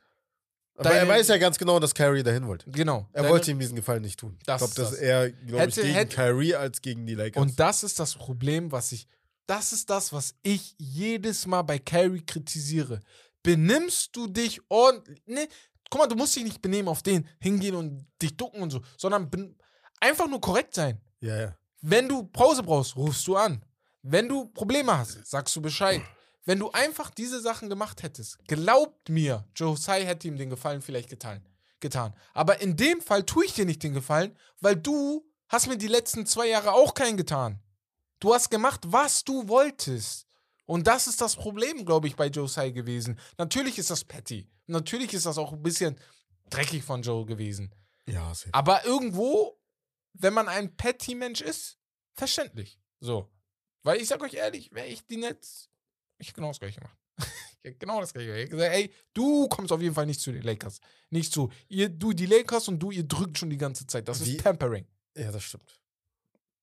Aber 0.75 0.91
er 0.91 1.01
Deine- 1.05 1.09
weiß 1.11 1.27
ja 1.27 1.37
ganz 1.37 1.57
genau, 1.57 1.77
dass 1.79 1.93
Kyrie 1.93 2.23
dahin 2.23 2.47
wollte. 2.47 2.71
genau. 2.71 3.07
Er 3.11 3.23
Deine- 3.23 3.33
wollte 3.33 3.51
ihm 3.51 3.59
diesen 3.59 3.75
Gefallen 3.75 4.01
nicht 4.01 4.17
tun. 4.19 4.37
Das 4.45 4.61
ich 4.61 4.73
glaube, 4.73 4.81
dass 4.89 4.91
das. 4.91 4.99
er, 5.01 5.29
glaube 5.31 5.65
ich, 5.67 5.75
gegen 5.75 5.87
hätte- 5.89 6.15
Kyrie 6.15 6.55
als 6.55 6.81
gegen 6.81 7.05
die 7.05 7.15
Lakers. 7.15 7.41
Und 7.41 7.59
das 7.59 7.83
ist 7.83 7.99
das 7.99 8.15
Problem, 8.15 8.71
was 8.71 8.91
ich, 8.93 9.05
das 9.45 9.73
ist 9.73 9.89
das, 9.89 10.13
was 10.13 10.35
ich 10.41 10.75
jedes 10.77 11.45
Mal 11.47 11.63
bei 11.63 11.79
Carrie 11.79 12.21
kritisiere. 12.25 13.01
Benimmst 13.43 14.15
du 14.15 14.27
dich 14.27 14.61
ordentlich, 14.69 15.21
ne, 15.25 15.47
guck 15.89 16.01
mal, 16.01 16.07
du 16.07 16.15
musst 16.15 16.35
dich 16.35 16.43
nicht 16.43 16.61
benehmen 16.61 16.87
auf 16.87 17.03
den, 17.03 17.27
hingehen 17.39 17.75
und 17.75 18.07
dich 18.21 18.35
ducken 18.37 18.61
und 18.61 18.71
so, 18.71 18.81
sondern 18.97 19.55
einfach 19.99 20.27
nur 20.27 20.41
korrekt 20.41 20.75
sein. 20.75 21.01
ja, 21.21 21.39
ja. 21.39 21.55
Wenn 21.81 22.09
du 22.09 22.23
Pause 22.23 22.61
brauchst, 22.61 22.97
rufst 22.97 23.25
du 23.25 23.37
an. 23.37 23.63
Wenn 24.01 24.27
du 24.27 24.49
Probleme 24.49 24.97
hast, 24.97 25.25
sagst 25.25 25.55
du 25.55 25.61
Bescheid. 25.61 26.01
Wenn 26.45 26.59
du 26.59 26.71
einfach 26.71 27.09
diese 27.09 27.39
Sachen 27.41 27.69
gemacht 27.69 28.03
hättest, 28.03 28.37
glaubt 28.47 29.07
mir, 29.07 29.45
Josiah 29.55 30.05
hätte 30.05 30.27
ihm 30.27 30.37
den 30.37 30.49
Gefallen 30.49 30.81
vielleicht 30.81 31.09
getan. 31.09 31.45
getan. 31.79 32.13
Aber 32.33 32.59
in 32.61 32.75
dem 32.75 33.01
Fall 33.01 33.23
tue 33.23 33.45
ich 33.45 33.53
dir 33.53 33.65
nicht 33.65 33.83
den 33.83 33.93
Gefallen, 33.93 34.37
weil 34.59 34.75
du 34.75 35.25
hast 35.47 35.67
mir 35.67 35.77
die 35.77 35.87
letzten 35.87 36.25
zwei 36.25 36.47
Jahre 36.47 36.73
auch 36.73 36.93
keinen 36.93 37.17
getan. 37.17 37.61
Du 38.19 38.33
hast 38.33 38.49
gemacht, 38.49 38.81
was 38.87 39.23
du 39.23 39.47
wolltest. 39.47 40.27
Und 40.69 40.85
das 40.85 41.07
ist 41.07 41.19
das 41.19 41.35
Problem, 41.35 41.83
glaube 41.83 42.07
ich, 42.07 42.15
bei 42.15 42.27
Josiah 42.27 42.69
gewesen. 42.69 43.19
Natürlich 43.39 43.79
ist 43.79 43.89
das 43.89 44.03
petty. 44.03 44.47
Natürlich 44.67 45.15
ist 45.15 45.25
das 45.25 45.39
auch 45.39 45.51
ein 45.51 45.63
bisschen 45.63 45.99
dreckig 46.51 46.83
von 46.83 47.01
Joe 47.01 47.25
gewesen. 47.25 47.73
Ja, 48.05 48.35
safe. 48.35 48.53
Aber 48.53 48.85
irgendwo, 48.85 49.59
wenn 50.13 50.35
man 50.35 50.47
ein 50.47 50.77
Petty-Mensch 50.77 51.41
ist, 51.41 51.79
verständlich. 52.13 52.79
So. 52.99 53.31
Weil 53.81 53.99
ich 53.99 54.07
sag 54.07 54.21
euch 54.21 54.35
ehrlich, 54.35 54.71
wäre 54.71 54.85
ich 54.85 55.03
die 55.07 55.17
Nets, 55.17 55.71
ich 56.19 56.27
hätte 56.27 56.35
genau 56.35 56.49
das 56.49 56.59
gleiche 56.59 56.81
gemacht. 56.81 56.97
ich 57.17 57.63
hätte 57.63 57.77
genau 57.79 57.99
das 57.99 58.13
gleiche 58.13 58.27
gemacht. 58.27 58.37
Ich 58.37 58.43
hätte 58.43 58.55
gesagt, 58.57 58.75
ey, 58.75 58.93
du 59.15 59.47
kommst 59.47 59.71
auf 59.71 59.81
jeden 59.81 59.95
Fall 59.95 60.05
nicht 60.05 60.21
zu 60.21 60.31
den 60.31 60.43
Lakers. 60.43 60.81
Nicht 61.09 61.33
zu. 61.33 61.49
Ihr, 61.67 61.89
du, 61.89 62.13
die 62.13 62.27
Lakers 62.27 62.67
und 62.67 62.77
du, 62.77 62.91
ihr 62.91 63.05
drückt 63.05 63.39
schon 63.39 63.49
die 63.49 63.57
ganze 63.57 63.87
Zeit. 63.87 64.07
Das 64.07 64.23
Wie- 64.23 64.35
ist 64.35 64.43
Tampering. 64.43 64.85
Ja, 65.17 65.31
das 65.31 65.45
stimmt. 65.45 65.78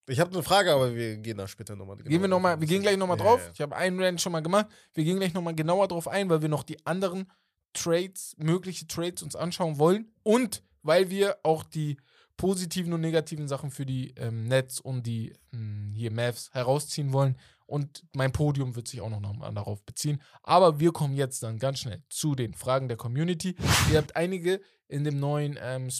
Ich 0.08 0.20
habe 0.20 0.30
eine 0.32 0.42
Frage, 0.42 0.72
aber 0.72 0.94
wir 0.94 1.16
gehen 1.16 1.36
da 1.38 1.48
später 1.48 1.74
nochmal. 1.74 1.96
gehen 1.96 2.20
wir 2.20 2.28
noch 2.28 2.38
mal, 2.40 2.60
wir 2.60 2.66
gehen 2.68 2.82
gleich 2.82 2.96
nochmal 2.96 3.18
Ja, 3.18 3.24
drauf. 3.24 3.40
ja. 3.44 3.50
Ich 3.54 3.60
habe 3.60 3.74
einen 3.76 4.00
Rand 4.00 4.20
schon 4.20 4.32
mal 4.32 4.40
gemacht. 4.42 4.66
Wir 4.94 5.04
gehen 5.04 5.16
gleich 5.18 5.34
nochmal 5.34 5.54
genauer 5.54 5.88
drauf 5.88 6.06
ein, 6.08 6.28
weil 6.30 6.42
wir 6.42 6.48
noch 6.48 6.62
die 6.62 6.84
anderen 6.86 7.30
Trades, 7.72 8.34
mögliche 8.38 8.86
Trades 8.86 9.22
uns 9.22 9.36
anschauen 9.36 9.78
wollen 9.78 10.10
und 10.22 10.62
weil 10.82 11.10
wir 11.10 11.36
auch 11.42 11.62
die 11.64 11.96
positiven 12.36 12.92
und 12.92 13.00
negativen 13.00 13.48
Sachen 13.48 13.70
für 13.70 13.84
die 13.86 14.14
ähm, 14.16 14.44
Nets 14.44 14.78
und 14.80 15.06
die 15.06 15.34
mh, 15.52 15.94
hier 15.94 16.12
Mavs 16.12 16.50
herausziehen 16.52 17.12
wollen. 17.12 17.36
Und 17.66 18.04
mein 18.14 18.30
Podium 18.30 18.76
wird 18.76 18.86
sich 18.86 19.00
auch 19.00 19.10
noch 19.10 19.20
mal 19.34 19.50
darauf 19.52 19.82
beziehen. 19.84 20.22
Aber 20.44 20.78
wir 20.78 20.92
kommen 20.92 21.16
jetzt 21.16 21.42
dann 21.42 21.58
ganz 21.58 21.80
schnell 21.80 22.02
zu 22.08 22.36
den 22.36 22.54
Fragen 22.54 22.86
der 22.86 22.96
Community. 22.96 23.56
Ihr 23.90 23.98
habt 23.98 24.14
einige 24.14 24.60
in 24.86 25.02
dem 25.02 25.18
neuen 25.18 25.58
ähm, 25.60 25.90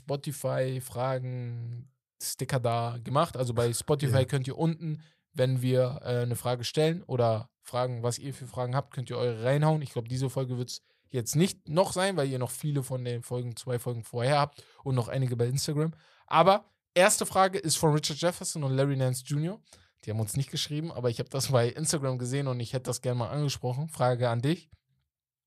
Spotify-Fragen-Sticker 2.21 2.61
da 2.61 2.99
gemacht. 3.03 3.37
Also 3.37 3.55
bei 3.55 3.73
Spotify 3.73 4.19
Ja. 4.19 4.25
könnt 4.25 4.47
ihr 4.47 4.59
unten, 4.59 5.03
wenn 5.33 5.63
wir 5.63 6.01
äh, 6.03 6.23
eine 6.23 6.37
Frage 6.37 6.65
stellen 6.65 7.03
oder 7.05 7.51
fragen, 7.63 8.03
was 8.03 8.19
ihr 8.19 8.33
für 8.33 8.47
Fragen 8.47 8.75
habt, 8.75 8.95
könnt 8.95 9.11
ihr 9.11 9.19
eure 9.19 9.45
reinhauen. 9.45 9.83
Ich 9.83 9.93
glaube, 9.93 10.09
diese 10.09 10.31
Folge 10.31 10.57
wird 10.57 10.71
es 10.71 10.83
jetzt 11.09 11.37
nicht 11.37 11.69
noch 11.69 11.93
sein, 11.93 12.17
weil 12.17 12.29
ihr 12.29 12.39
noch 12.39 12.51
viele 12.51 12.83
von 12.83 13.05
den 13.05 13.23
Folgen, 13.23 13.57
zwei 13.57 13.79
Folgen 13.79 14.05
vorher 14.05 14.39
habt 14.39 14.65
und 14.85 14.95
noch 14.95 15.09
einige 15.09 15.37
bei 15.37 15.47
Instagram. 15.47 15.93
Aber 16.27 16.65
erste 16.95 17.27
Frage 17.27 17.59
ist 17.59 17.77
von 17.77 17.93
Richard 17.93 18.21
Jefferson 18.21 18.65
und 18.65 18.73
Larry 18.73 18.97
Nance 18.97 19.25
Jr. 19.27 19.61
Die 20.05 20.11
haben 20.11 20.21
uns 20.21 20.37
nicht 20.37 20.51
geschrieben, 20.51 20.93
aber 20.93 21.11
ich 21.11 21.19
habe 21.19 21.29
das 21.31 21.49
bei 21.51 21.69
Instagram 21.69 22.19
gesehen 22.19 22.47
und 22.49 22.61
ich 22.61 22.73
hätte 22.73 22.85
das 22.85 23.03
gerne 23.03 23.19
mal 23.19 23.31
angesprochen. 23.31 23.89
Frage 23.89 24.29
an 24.29 24.41
dich. 24.41 24.71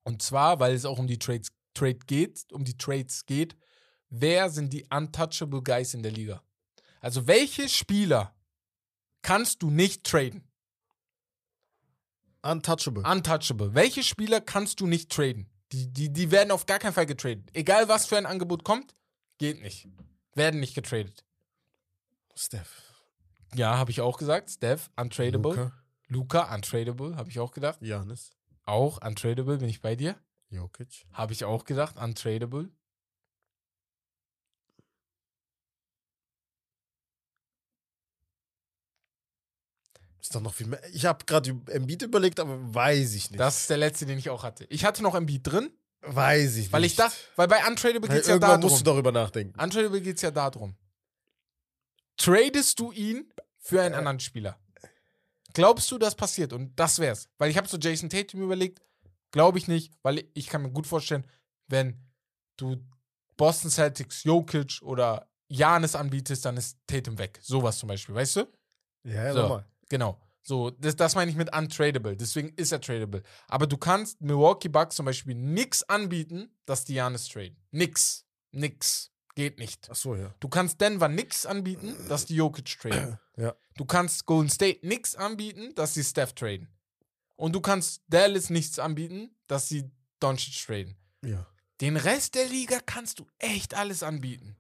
Und 0.04 0.22
zwar, 0.22 0.60
weil 0.60 0.74
es 0.74 0.86
auch 0.86 1.00
um 1.00 1.08
die 1.08 1.20
Trades 1.20 1.50
Trade 1.74 2.00
geht, 2.08 2.46
um 2.52 2.64
die 2.66 2.78
Trades 2.78 3.26
geht. 3.26 3.56
Wer 4.10 4.50
sind 4.50 4.74
die 4.74 4.86
untouchable 4.90 5.62
Guys 5.62 5.94
in 5.94 6.04
der 6.04 6.12
Liga? 6.12 6.42
Also 7.00 7.28
welche 7.28 7.70
Spieler 7.70 8.34
kannst 9.22 9.64
du 9.64 9.70
nicht 9.70 10.04
traden? 10.04 10.44
Untouchable. 12.42 13.04
Untouchable. 13.04 13.74
Welche 13.74 14.04
Spieler 14.04 14.42
kannst 14.42 14.80
du 14.80 14.88
nicht 14.88 15.12
traden? 15.12 15.50
Die, 15.72 15.92
die, 15.92 16.12
die 16.12 16.32
werden 16.32 16.52
auf 16.52 16.66
gar 16.66 16.80
keinen 16.80 16.94
Fall 16.94 17.06
getradet. 17.06 17.50
Egal 17.54 17.88
was 17.90 18.06
für 18.06 18.18
ein 18.18 18.26
Angebot 18.26 18.64
kommt, 18.64 18.96
geht 19.38 19.62
nicht. 19.62 19.88
Werden 20.34 20.60
nicht 20.60 20.74
getradet. 20.74 21.26
Steph. 22.36 22.82
Ja, 23.56 23.78
habe 23.78 23.92
ich 23.92 24.02
auch 24.02 24.18
gesagt. 24.18 24.50
Steph, 24.50 24.90
untradable. 24.96 25.52
Luka. 25.52 25.72
Luca, 26.08 26.56
untradable, 26.56 27.16
habe 27.16 27.30
ich 27.30 27.40
auch 27.40 27.52
gedacht. 27.52 27.80
Janis. 27.82 28.32
Auch 28.66 29.06
untradable, 29.06 29.58
bin 29.58 29.70
ich 29.70 29.82
bei 29.82 29.96
dir. 29.96 30.16
Jokic. 30.50 31.06
Habe 31.12 31.34
ich 31.34 31.46
auch 31.46 31.66
gedacht, 31.66 31.98
untradable. 31.98 32.70
Ist 40.30 40.36
doch 40.36 40.42
noch 40.42 40.54
viel 40.54 40.68
mehr. 40.68 40.80
Ich 40.94 41.08
habe 41.08 41.26
gerade 41.26 41.60
Embiid 41.72 42.04
überlegt, 42.04 42.40
aber 42.40 42.56
weiß 42.76 43.16
ich 43.16 43.32
nicht. 43.32 43.40
Das 43.40 43.62
ist 43.62 43.70
der 43.72 43.78
letzte, 43.78 44.06
den 44.06 44.20
ich 44.20 44.30
auch 44.30 44.44
hatte. 44.44 44.64
Ich 44.70 44.86
hatte 44.86 45.02
noch 45.02 45.20
Beat 45.22 45.42
drin, 45.48 45.72
weiß 46.02 46.58
ich 46.58 46.72
weil 46.72 46.82
nicht. 46.82 46.92
ich 46.92 46.98
dachte, 46.98 47.18
weil 47.36 47.48
bei 47.48 47.68
untradable 47.68 48.08
Weil 48.08 48.16
geht 48.18 48.22
es 48.22 48.28
ja 48.28 48.36
irgendwann 48.36 48.60
musst 48.62 48.80
du 48.82 48.84
darum. 48.84 49.02
darüber 49.04 49.12
nachdenken. 49.20 49.60
Untradable 49.60 50.02
geht 50.02 50.18
es 50.18 50.22
ja 50.22 50.30
darum. 50.30 50.76
Tradest 52.18 52.80
du 52.80 52.92
ihn 52.92 53.34
für 53.58 53.82
einen 53.82 53.96
Äh. 53.96 53.98
anderen 53.98 54.20
Spieler? 54.20 54.60
Glaubst 55.54 55.90
du, 55.90 55.98
das 55.98 56.14
passiert? 56.14 56.54
Und 56.54 56.80
das 56.80 57.00
wär's. 57.00 57.28
Weil 57.40 57.50
ich 57.50 57.58
habe 57.58 57.68
so 57.68 57.78
Jason 57.78 58.08
Tatum 58.12 58.44
überlegt. 58.44 58.84
Glaube 59.32 59.58
ich 59.58 59.68
nicht, 59.68 59.92
weil 60.04 60.30
ich 60.36 60.46
kann 60.46 60.62
mir 60.62 60.70
gut 60.72 60.86
vorstellen, 60.86 61.26
wenn 61.68 62.00
du 62.58 62.78
Boston 63.36 63.72
Celtics, 63.72 64.24
Jokic 64.26 64.80
oder 64.84 65.28
Janis 65.48 65.96
anbietest, 65.96 66.46
dann 66.46 66.56
ist 66.58 66.78
Tatum 66.86 67.18
weg. 67.18 67.40
Sowas 67.42 67.80
zum 67.80 67.88
Beispiel, 67.90 68.14
weißt 68.14 68.36
du? 68.36 68.48
Ja, 69.06 69.24
ja, 69.26 69.34
So. 69.34 69.42
nochmal. 69.42 69.66
Genau. 69.90 70.20
So, 70.42 70.72
das, 70.72 70.96
das 70.96 71.16
meine 71.16 71.30
ich 71.30 71.38
mit 71.38 71.56
untradable. 71.56 72.16
Deswegen 72.16 72.50
ist 72.56 72.72
er 72.72 72.82
tradable. 72.82 73.24
Aber 73.48 73.68
du 73.68 73.78
kannst 73.78 74.22
Milwaukee 74.22 74.70
Bucks 74.70 74.96
zum 74.96 75.06
Beispiel 75.06 75.36
nix 75.36 75.84
anbieten, 75.84 76.50
dass 76.66 76.86
die 76.86 76.96
Janis 76.96 77.28
traden. 77.28 77.58
Nix. 77.72 78.26
Nix. 78.52 79.12
Geht 79.36 79.60
nicht. 79.60 79.88
Ach 79.92 79.96
so, 79.96 80.16
ja. 80.16 80.34
Du 80.40 80.50
kannst 80.50 80.82
Denver 80.82 81.08
nix 81.08 81.46
anbieten, 81.46 81.96
dass 82.08 82.26
die 82.26 82.36
Jokic 82.36 82.80
traden. 82.80 83.20
Ja. 83.40 83.56
Du 83.78 83.86
kannst 83.86 84.26
Golden 84.26 84.50
State 84.50 84.86
nix 84.86 85.16
anbieten, 85.16 85.74
dass 85.74 85.94
die 85.94 86.04
Steph 86.04 86.34
traden. 86.34 86.68
Und 87.38 87.56
du 87.56 87.62
kannst 87.62 88.02
Dallas 88.10 88.50
nichts 88.50 88.80
anbieten, 88.80 89.34
dass 89.48 89.70
sie 89.70 89.90
Doncic 90.20 90.66
traden. 90.66 90.98
Ja. 91.24 91.48
Den 91.80 91.96
Rest 91.96 92.36
der 92.36 92.48
Liga 92.48 92.82
kannst 92.86 93.20
du 93.20 93.28
echt 93.38 93.76
alles 93.76 94.04
anbieten. 94.04 94.58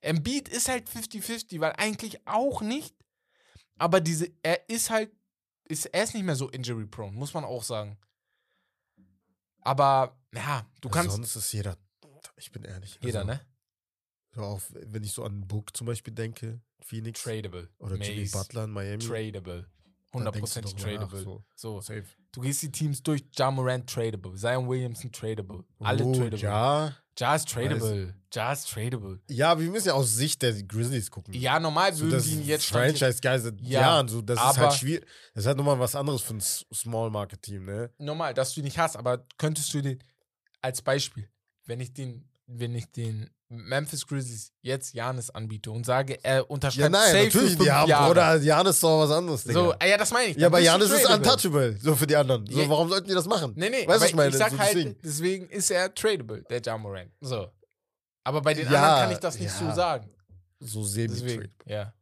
Embiid 0.00 0.48
ist 0.48 0.70
halt 0.70 0.88
50-50, 0.88 1.60
weil 1.60 1.72
eigentlich 1.72 2.26
auch 2.26 2.62
nicht. 2.62 2.95
Aber 3.78 4.00
diese, 4.00 4.30
er 4.42 4.68
ist 4.68 4.90
halt, 4.90 5.12
ist, 5.68 5.86
er 5.86 6.04
ist 6.04 6.14
nicht 6.14 6.24
mehr 6.24 6.36
so 6.36 6.48
injury-prone, 6.48 7.12
muss 7.12 7.34
man 7.34 7.44
auch 7.44 7.62
sagen. 7.62 7.98
Aber, 9.60 10.16
ja, 10.32 10.66
du 10.80 10.88
kannst. 10.88 11.16
Sonst 11.16 11.36
ist 11.36 11.52
jeder. 11.52 11.76
Ich 12.36 12.52
bin 12.52 12.64
ehrlich. 12.64 12.98
jeder, 13.02 13.20
also, 13.20 13.32
ne? 13.32 13.40
So 14.34 14.42
auch, 14.42 14.60
wenn 14.70 15.02
ich 15.02 15.12
so 15.12 15.24
an 15.24 15.46
Book 15.46 15.76
zum 15.76 15.86
Beispiel 15.86 16.14
denke, 16.14 16.60
Phoenix. 16.80 17.22
Tradable. 17.22 17.68
oder 17.78 17.96
Jimmy 17.96 18.20
Mace, 18.20 18.32
Butler 18.32 18.64
in 18.64 18.70
Miami. 18.70 19.04
Tradable. 19.04 19.66
Da 20.24 20.30
denkst 20.30 20.54
du 20.54 20.60
100% 20.60 20.62
doch 20.62 20.72
mal 20.72 20.78
nach, 20.78 20.82
tradable. 20.82 21.22
So. 21.22 21.44
So, 21.54 21.80
Safe. 21.80 22.04
du 22.32 22.40
gehst 22.40 22.62
die 22.62 22.72
Teams 22.72 23.02
durch. 23.02 23.22
Ja 23.36 23.50
Morant 23.50 23.88
tradable. 23.88 24.34
Zion 24.34 24.68
Williamson 24.68 25.12
tradable. 25.12 25.64
Alle 25.80 26.04
oh, 26.04 26.12
tradable. 26.12 26.38
Ja. 26.38 26.96
Ja 27.18 27.34
ist 27.34 27.48
tradable. 27.48 28.14
Ja 28.32 28.52
ist 28.52 28.68
tradable. 28.68 29.20
Ja, 29.30 29.58
wir 29.58 29.70
müssen 29.70 29.88
ja 29.88 29.94
aus 29.94 30.14
Sicht 30.14 30.42
der 30.42 30.52
Grizzlies 30.62 31.10
gucken. 31.10 31.32
Ja, 31.34 31.58
normal 31.58 31.94
so, 31.94 32.04
würden 32.04 32.22
die 32.22 32.30
ihn 32.32 32.44
jetzt 32.46 32.64
Stand 32.66 32.86
jetzt- 32.86 32.98
Franchise-Guy 32.98 33.38
seit 33.38 33.60
Ja, 33.62 33.80
Jahren. 33.80 34.08
So, 34.08 34.20
das 34.22 34.38
ist 34.38 34.58
halt 34.58 34.72
schwierig. 34.74 35.06
Das 35.34 35.44
ist 35.44 35.46
halt 35.46 35.56
nochmal 35.56 35.78
was 35.78 35.94
anderes 35.94 36.22
für 36.22 36.34
ein 36.34 36.40
Small-Market-Team, 36.40 37.64
ne? 37.64 37.90
normal, 37.98 38.34
dass 38.34 38.54
du 38.54 38.60
ihn 38.60 38.64
nicht 38.64 38.78
hast, 38.78 38.96
aber 38.96 39.26
könntest 39.38 39.72
du 39.72 39.80
den 39.82 39.98
als 40.62 40.82
Beispiel, 40.82 41.28
wenn 41.64 41.80
ich 41.80 41.92
den, 41.94 42.28
wenn 42.46 42.74
ich 42.74 42.90
den 42.90 43.30
Memphis 43.48 44.04
Grizzlies 44.06 44.52
jetzt 44.60 44.92
Janis 44.94 45.30
anbiete 45.30 45.70
und 45.70 45.86
sage, 45.86 46.18
er 46.24 46.36
Ja, 46.38 46.42
unterschreibt 46.42 46.90
nein, 46.92 47.12
safe 47.12 47.24
natürlich. 47.26 47.58
Die 47.58 47.70
haben, 47.70 47.88
Jahre. 47.88 48.10
oder 48.10 48.36
Janis 48.38 48.74
ist 48.76 48.82
doch 48.82 49.00
was 49.00 49.10
anderes, 49.10 49.44
Digga. 49.44 49.54
so, 49.60 49.74
ja, 49.86 49.96
das 49.96 50.10
meine 50.12 50.30
ich. 50.30 50.36
ja, 50.36 50.48
aber 50.48 50.58
Janis 50.58 50.90
ist 50.90 51.08
untouchable. 51.08 51.76
So 51.80 51.94
für 51.94 52.06
die 52.08 52.16
anderen. 52.16 52.44
So, 52.46 52.60
Ja. 52.60 52.68
warum 52.68 52.88
sollten 52.88 53.06
die 53.08 53.14
das 53.14 53.26
machen? 53.26 53.52
Nee, 53.54 53.70
nee, 53.70 53.86
Weißt 53.86 54.00
was 54.00 54.08
ich 54.10 54.16
meine? 54.16 54.30
ich 54.30 54.36
sag 54.36 54.50
So 54.50 54.58
halt, 54.58 54.74
deswegen. 54.74 54.96
deswegen 55.02 55.48
ist 55.50 55.70
er 55.70 55.94
tradable, 55.94 56.42
der 56.50 56.60
Jamorant. 56.60 57.12
So. 57.20 57.48
Aber 58.24 58.42
bei 58.42 58.54
den 58.54 58.70
Ja, 58.70 58.82
anderen 58.82 59.02
kann 59.04 59.12
ich 59.12 59.18
das 59.18 59.38
nicht 59.38 59.60
ja. 59.60 59.68
so 59.70 59.74
sagen. 59.76 60.10
So 60.58 60.82
semi 60.82 61.08
Deswegen, 61.08 61.54
ja. 61.66 61.92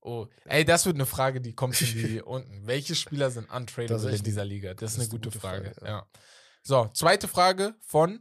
Oh, 0.00 0.26
ey, 0.46 0.64
das 0.64 0.86
wird 0.86 0.96
eine 0.96 1.06
Frage, 1.06 1.40
die 1.40 1.54
kommt 1.54 1.78
in 1.82 1.86
die 1.92 2.22
unten. 2.24 2.66
Welche 2.66 2.94
Spieler 2.94 3.30
sind 3.30 3.48
Das 3.50 3.56
untradable 3.56 4.16
in 4.16 4.22
dieser 4.22 4.44
Liga? 4.44 4.72
Das, 4.74 4.92
ist 4.92 5.00
eine 5.00 5.08
gute, 5.08 5.30
Frage. 5.30 5.72
Frage, 5.74 5.80
ja. 5.84 5.88
ja. 5.98 6.06
So, 6.62 6.88
zweite 6.94 7.28
Frage 7.28 7.74
von 7.82 8.20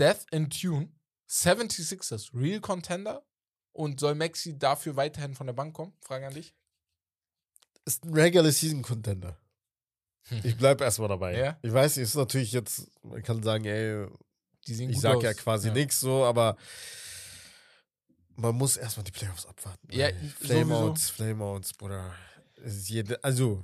Death 0.00 0.26
in 0.32 0.50
Tune. 0.50 0.88
76ers, 1.34 2.30
Real 2.34 2.60
Contender? 2.60 3.24
Und 3.72 3.98
soll 3.98 4.14
Maxi 4.14 4.56
dafür 4.56 4.94
weiterhin 4.94 5.34
von 5.34 5.48
der 5.48 5.54
Bank 5.54 5.74
kommen? 5.74 5.92
Frage 6.00 6.28
an 6.28 6.34
dich. 6.34 6.54
Ist 7.84 8.04
ein 8.04 8.14
Regular 8.14 8.52
Season 8.52 8.82
Contender. 8.82 9.38
Ich 10.42 10.56
bleib 10.56 10.80
erstmal 10.80 11.08
dabei. 11.08 11.36
Ja? 11.36 11.58
Ich 11.60 11.70
weiß, 11.70 11.98
ist 11.98 12.14
natürlich 12.14 12.52
jetzt, 12.52 12.88
man 13.02 13.22
kann 13.22 13.42
sagen, 13.42 13.66
ey, 13.66 14.06
ich 14.66 14.98
sag 14.98 15.16
aus. 15.16 15.22
ja 15.22 15.34
quasi 15.34 15.68
Ja. 15.68 15.74
nichts 15.74 16.00
so, 16.00 16.24
aber 16.24 16.56
man 18.36 18.54
muss 18.54 18.78
erstmal 18.78 19.04
die 19.04 19.10
Playoffs 19.12 19.44
abwarten. 19.44 19.86
Ja. 19.90 20.08
Flameouts, 20.40 21.10
Flameouts, 21.10 21.74
Bruder. 21.74 22.14
Jede, 22.64 23.22
also, 23.22 23.62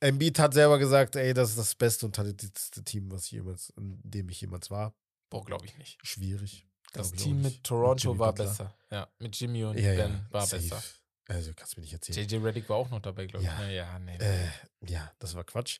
Embiid 0.00 0.38
hat 0.38 0.54
selber 0.54 0.78
gesagt, 0.78 1.16
ey, 1.16 1.34
das 1.34 1.50
ist 1.50 1.58
das 1.58 1.74
beste 1.74 2.06
und 2.06 2.16
talentierteste 2.16 2.82
Team, 2.82 3.10
was 3.10 3.26
ich 3.26 3.32
jemals, 3.32 3.68
in 3.76 4.00
dem 4.02 4.30
ich 4.30 4.40
jemals 4.40 4.70
war. 4.70 4.94
Boah, 5.28 5.44
glaube 5.44 5.66
ich 5.66 5.76
nicht. 5.76 5.98
Schwierig. 6.02 6.66
Das 6.94 7.12
Team 7.12 7.42
mit. 7.42 7.62
Toronto 7.64 8.08
Jimmy 8.08 8.18
war 8.18 8.32
Butler. 8.32 8.44
besser. 8.46 8.74
Ja, 8.90 9.08
mit 9.18 9.36
Jimmy 9.38 9.64
und 9.64 9.78
Ja, 9.78 9.94
Ben 9.94 10.12
ja, 10.12 10.26
war 10.30 10.46
safe. 10.46 10.62
besser. 10.62 10.82
Also, 11.26 11.52
kannst 11.56 11.74
du 11.76 11.80
mir 11.80 11.84
nicht 11.84 11.92
erzählen. 11.94 12.28
JJ 12.28 12.36
Reddick 12.36 12.68
war 12.68 12.76
auch 12.76 12.90
noch 12.90 13.00
dabei, 13.00 13.26
glaube 13.26 13.44
ich. 13.44 13.50
Ja. 13.50 13.62
Ja, 13.64 13.70
ja, 13.70 13.98
nee. 13.98 14.16
Äh, 14.18 14.48
ja, 14.86 15.10
das 15.18 15.34
war 15.34 15.44
Quatsch. 15.44 15.78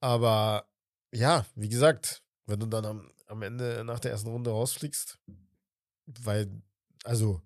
Aber 0.00 0.68
ja, 1.12 1.46
wie 1.54 1.68
gesagt, 1.68 2.22
wenn 2.46 2.60
du 2.60 2.66
dann 2.66 2.84
am, 2.84 3.10
am 3.26 3.42
Ende 3.42 3.82
nach 3.84 4.00
der 4.00 4.10
ersten 4.12 4.28
Runde 4.30 4.50
rausfliegst, 4.50 5.18
weil, 6.06 6.48
also, 7.04 7.40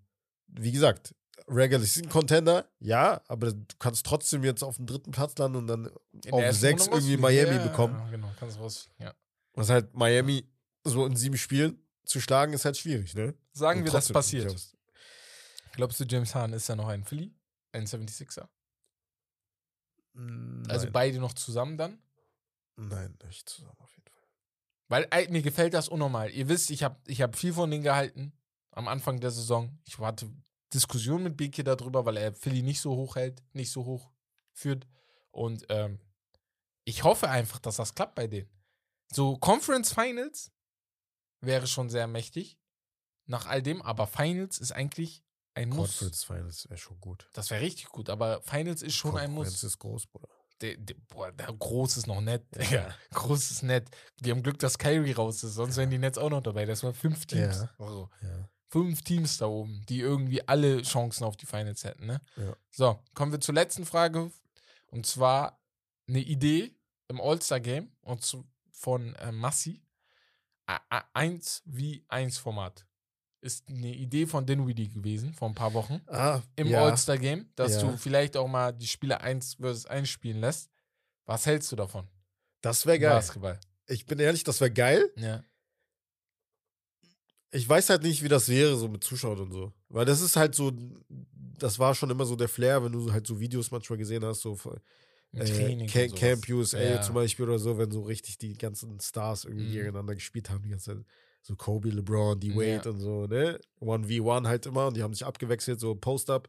wie 0.46 0.72
gesagt, 0.72 1.14
Regular 1.48 1.80
Season 1.84 2.08
Contender, 2.08 2.66
ja, 2.78 3.20
aber 3.28 3.52
du 3.52 3.64
kannst 3.78 4.06
trotzdem 4.06 4.44
jetzt 4.44 4.62
auf 4.62 4.76
dem 4.76 4.86
dritten 4.86 5.10
Platz 5.10 5.36
landen 5.38 5.58
und 5.58 5.66
dann 5.66 5.90
In 6.24 6.32
auf 6.32 6.52
sechs 6.52 6.86
irgendwie. 6.86 7.16
Miami 7.16 7.56
ja, 7.56 7.62
bekommen. 7.66 7.98
Ja, 7.98 8.10
genau, 8.10 8.30
kannst 8.38 8.58
rausfliegen, 8.58 9.06
ja. 9.06 9.14
Was 9.54 9.68
halt 9.68 9.94
Miami 9.94 10.48
so 10.84 11.04
in 11.04 11.14
sieben 11.16 11.36
Spielen 11.36 11.78
zu 12.12 12.20
schlagen, 12.20 12.52
ist 12.52 12.64
halt 12.64 12.76
schwierig, 12.76 13.14
ne? 13.14 13.34
Sagen 13.52 13.80
Und 13.80 13.86
wir, 13.86 13.92
das 13.92 14.12
passiert. 14.12 14.54
Glaubst 15.72 15.98
du, 16.00 16.04
James 16.04 16.34
Harden 16.34 16.52
ist 16.54 16.68
ja 16.68 16.76
noch 16.76 16.88
ein 16.88 17.02
Philly? 17.04 17.34
Ein 17.72 17.86
76er? 17.86 18.48
Nein, 20.14 20.66
Also 20.70 20.90
beide 20.90 21.18
noch 21.18 21.32
zusammen 21.32 21.78
dann? 21.78 21.98
nein, 22.76 23.16
nicht 23.24 23.48
zusammen 23.48 23.76
auf 23.78 23.94
jeden 23.96 24.08
Fall. 24.10 24.28
Weil 24.88 25.08
ey, 25.10 25.28
mir 25.30 25.42
gefällt 25.42 25.74
das 25.74 25.88
unnormal. 25.88 26.30
Ihr 26.30 26.48
wisst, 26.48 26.70
ich 26.70 26.82
habe 26.82 27.00
ich 27.06 27.22
hab 27.22 27.36
viel 27.36 27.52
von 27.52 27.70
denen 27.70 27.82
gehalten 27.82 28.32
am 28.72 28.88
Anfang 28.88 29.20
der 29.20 29.30
Saison. 29.30 29.78
Ich 29.84 29.98
hatte 29.98 30.30
Diskussionen 30.74 31.24
mit 31.24 31.36
Beke 31.36 31.64
darüber, 31.64 32.04
weil 32.04 32.16
er 32.16 32.34
Philly 32.34 32.62
nicht 32.62 32.80
so 32.80 32.94
hoch 32.96 33.16
hält, 33.16 33.42
nicht 33.52 33.70
so 33.70 33.84
hoch 33.84 34.10
führt. 34.52 34.86
Und 35.30 35.64
ähm, 35.68 35.98
ich 36.84 37.04
hoffe 37.04 37.28
einfach, 37.28 37.58
dass 37.58 37.76
das 37.76 37.94
klappt 37.94 38.14
bei 38.14 38.26
denen. 38.26 38.50
So 39.12 39.36
Conference 39.36 39.92
Finals 39.92 40.50
wäre 41.42 41.66
schon 41.66 41.90
sehr 41.90 42.06
mächtig. 42.06 42.58
Nach 43.26 43.46
all 43.46 43.62
dem, 43.62 43.82
aber 43.82 44.06
Finals 44.06 44.58
ist 44.58 44.72
eigentlich 44.72 45.22
ein 45.54 45.68
Muss. 45.68 45.98
Conference 45.98 46.24
Finals 46.24 46.68
wäre 46.68 46.78
schon 46.78 46.98
gut. 47.00 47.28
Das 47.34 47.50
wäre 47.50 47.60
richtig 47.62 47.86
gut, 47.86 48.08
aber 48.10 48.40
Finals 48.42 48.82
ist 48.82 48.94
schon 48.94 49.16
ein 49.16 49.32
Muss. 49.32 49.62
ist 49.62 49.78
groß, 49.78 50.06
Bruder. 50.06 50.28
Der, 50.60 50.76
der, 50.76 50.94
boah, 51.08 51.30
der 51.32 51.52
groß 51.52 51.96
ist 51.98 52.06
noch 52.06 52.20
nett. 52.20 52.44
Ja. 52.70 52.94
Groß 53.10 53.50
ist 53.50 53.62
nett. 53.62 53.88
Die 54.20 54.30
haben 54.30 54.42
Glück, 54.42 54.58
dass 54.60 54.78
Kyrie 54.78 55.12
raus 55.12 55.42
ist, 55.44 55.54
sonst 55.54 55.76
wären 55.76 55.90
die 55.90 55.98
Nets 55.98 56.18
auch 56.18 56.30
noch 56.30 56.40
dabei. 56.42 56.64
Das 56.64 56.82
waren 56.84 56.94
fünf 56.94 57.26
Teams. 57.26 57.56
Ja. 57.62 57.70
Also, 57.78 58.08
Ja. 58.22 58.48
fünf 58.68 59.02
Teams 59.02 59.36
da 59.38 59.46
oben, 59.46 59.84
die 59.88 60.00
irgendwie 60.00 60.46
alle 60.48 60.82
Chancen 60.82 61.24
auf 61.24 61.36
die 61.36 61.46
Finals 61.46 61.84
hätten. 61.84 62.06
Ne? 62.06 62.20
Ja. 62.36 62.56
So, 62.70 63.02
kommen 63.14 63.32
wir 63.32 63.40
zur 63.40 63.54
letzten 63.54 63.84
Frage. 63.84 64.30
Und 64.86 65.04
zwar 65.06 65.60
eine 66.08 66.20
Idee 66.20 66.74
im 67.08 67.20
All-Star-Game 67.20 67.90
und 68.02 68.22
zu, 68.24 68.44
von 68.70 69.14
äh, 69.16 69.32
Massi. 69.32 69.82
1 70.66 71.62
wie 71.66 72.04
1 72.08 72.38
Format. 72.38 72.86
Ist 73.40 73.68
eine 73.68 73.92
Idee 73.94 74.26
von 74.26 74.46
Dinwiddie 74.46 74.88
gewesen, 74.88 75.34
vor 75.34 75.48
ein 75.48 75.54
paar 75.54 75.74
Wochen. 75.74 76.00
Ah, 76.06 76.40
Im 76.54 76.68
ja. 76.68 76.84
All-Star-Game, 76.84 77.50
dass 77.56 77.74
Ja. 77.74 77.80
du 77.90 77.96
vielleicht 77.96 78.36
auch 78.36 78.46
mal 78.46 78.72
die 78.72 78.86
Spiele 78.86 79.20
1 79.20 79.54
versus 79.54 79.86
1 79.86 80.08
spielen 80.08 80.40
lässt. 80.40 80.70
Was 81.24 81.46
hältst 81.46 81.70
du 81.72 81.76
davon? 81.76 82.06
Das 82.60 82.86
wäre 82.86 82.98
geil. 83.00 83.10
Basketball. 83.14 83.58
Ich 83.88 84.06
bin 84.06 84.20
ehrlich, 84.20 84.44
das 84.44 84.60
wäre 84.60 84.70
geil. 84.70 85.10
Ja. 85.16 85.42
Ich 87.50 87.68
weiß 87.68 87.90
halt 87.90 88.02
nicht, 88.02 88.22
wie 88.22 88.28
das 88.28 88.48
wäre, 88.48 88.76
so 88.76 88.88
mit 88.88 89.04
Zuschauern 89.04 89.40
und 89.40 89.52
so. 89.52 89.72
Weil 89.88 90.04
das 90.06 90.20
ist 90.20 90.36
halt 90.36 90.54
so, 90.54 90.72
das 91.58 91.78
war 91.78 91.94
schon 91.94 92.10
immer 92.10 92.24
so 92.24 92.36
der 92.36 92.48
Flair, 92.48 92.82
wenn 92.82 92.92
du 92.92 93.12
halt 93.12 93.26
so 93.26 93.38
Videos 93.40 93.70
manchmal 93.70 93.98
gesehen 93.98 94.24
hast, 94.24 94.40
so 94.40 94.58
äh, 95.34 95.44
Training. 95.44 95.88
Ca- 95.88 96.02
und 96.02 96.08
sowas. 96.10 96.20
Camp 96.20 96.48
USA 96.50 96.80
Ja. 96.82 97.02
zum 97.02 97.14
Beispiel 97.14 97.44
oder 97.48 97.58
so, 97.58 97.78
wenn 97.78 97.90
so 97.90 98.02
richtig 98.02 98.38
die 98.38 98.56
ganzen 98.56 98.98
Stars 99.00 99.44
irgendwie 99.44 99.66
Mhm. 99.66 99.72
gegeneinander 99.72 100.14
gespielt 100.14 100.50
haben, 100.50 100.62
die 100.62 100.70
ganze 100.70 100.96
Zeit. 100.96 101.04
So 101.44 101.56
Kobe, 101.56 101.88
LeBron, 101.90 102.38
D. 102.38 102.54
Wade 102.54 102.82
Ja. 102.84 102.90
und 102.90 103.00
so, 103.00 103.26
ne? 103.26 103.58
1v1 103.80 104.46
halt 104.46 104.66
immer 104.66 104.86
und 104.86 104.96
die 104.96 105.02
haben 105.02 105.12
sich 105.14 105.24
abgewechselt, 105.26 105.80
so 105.80 105.94
Post-Up. 105.94 106.48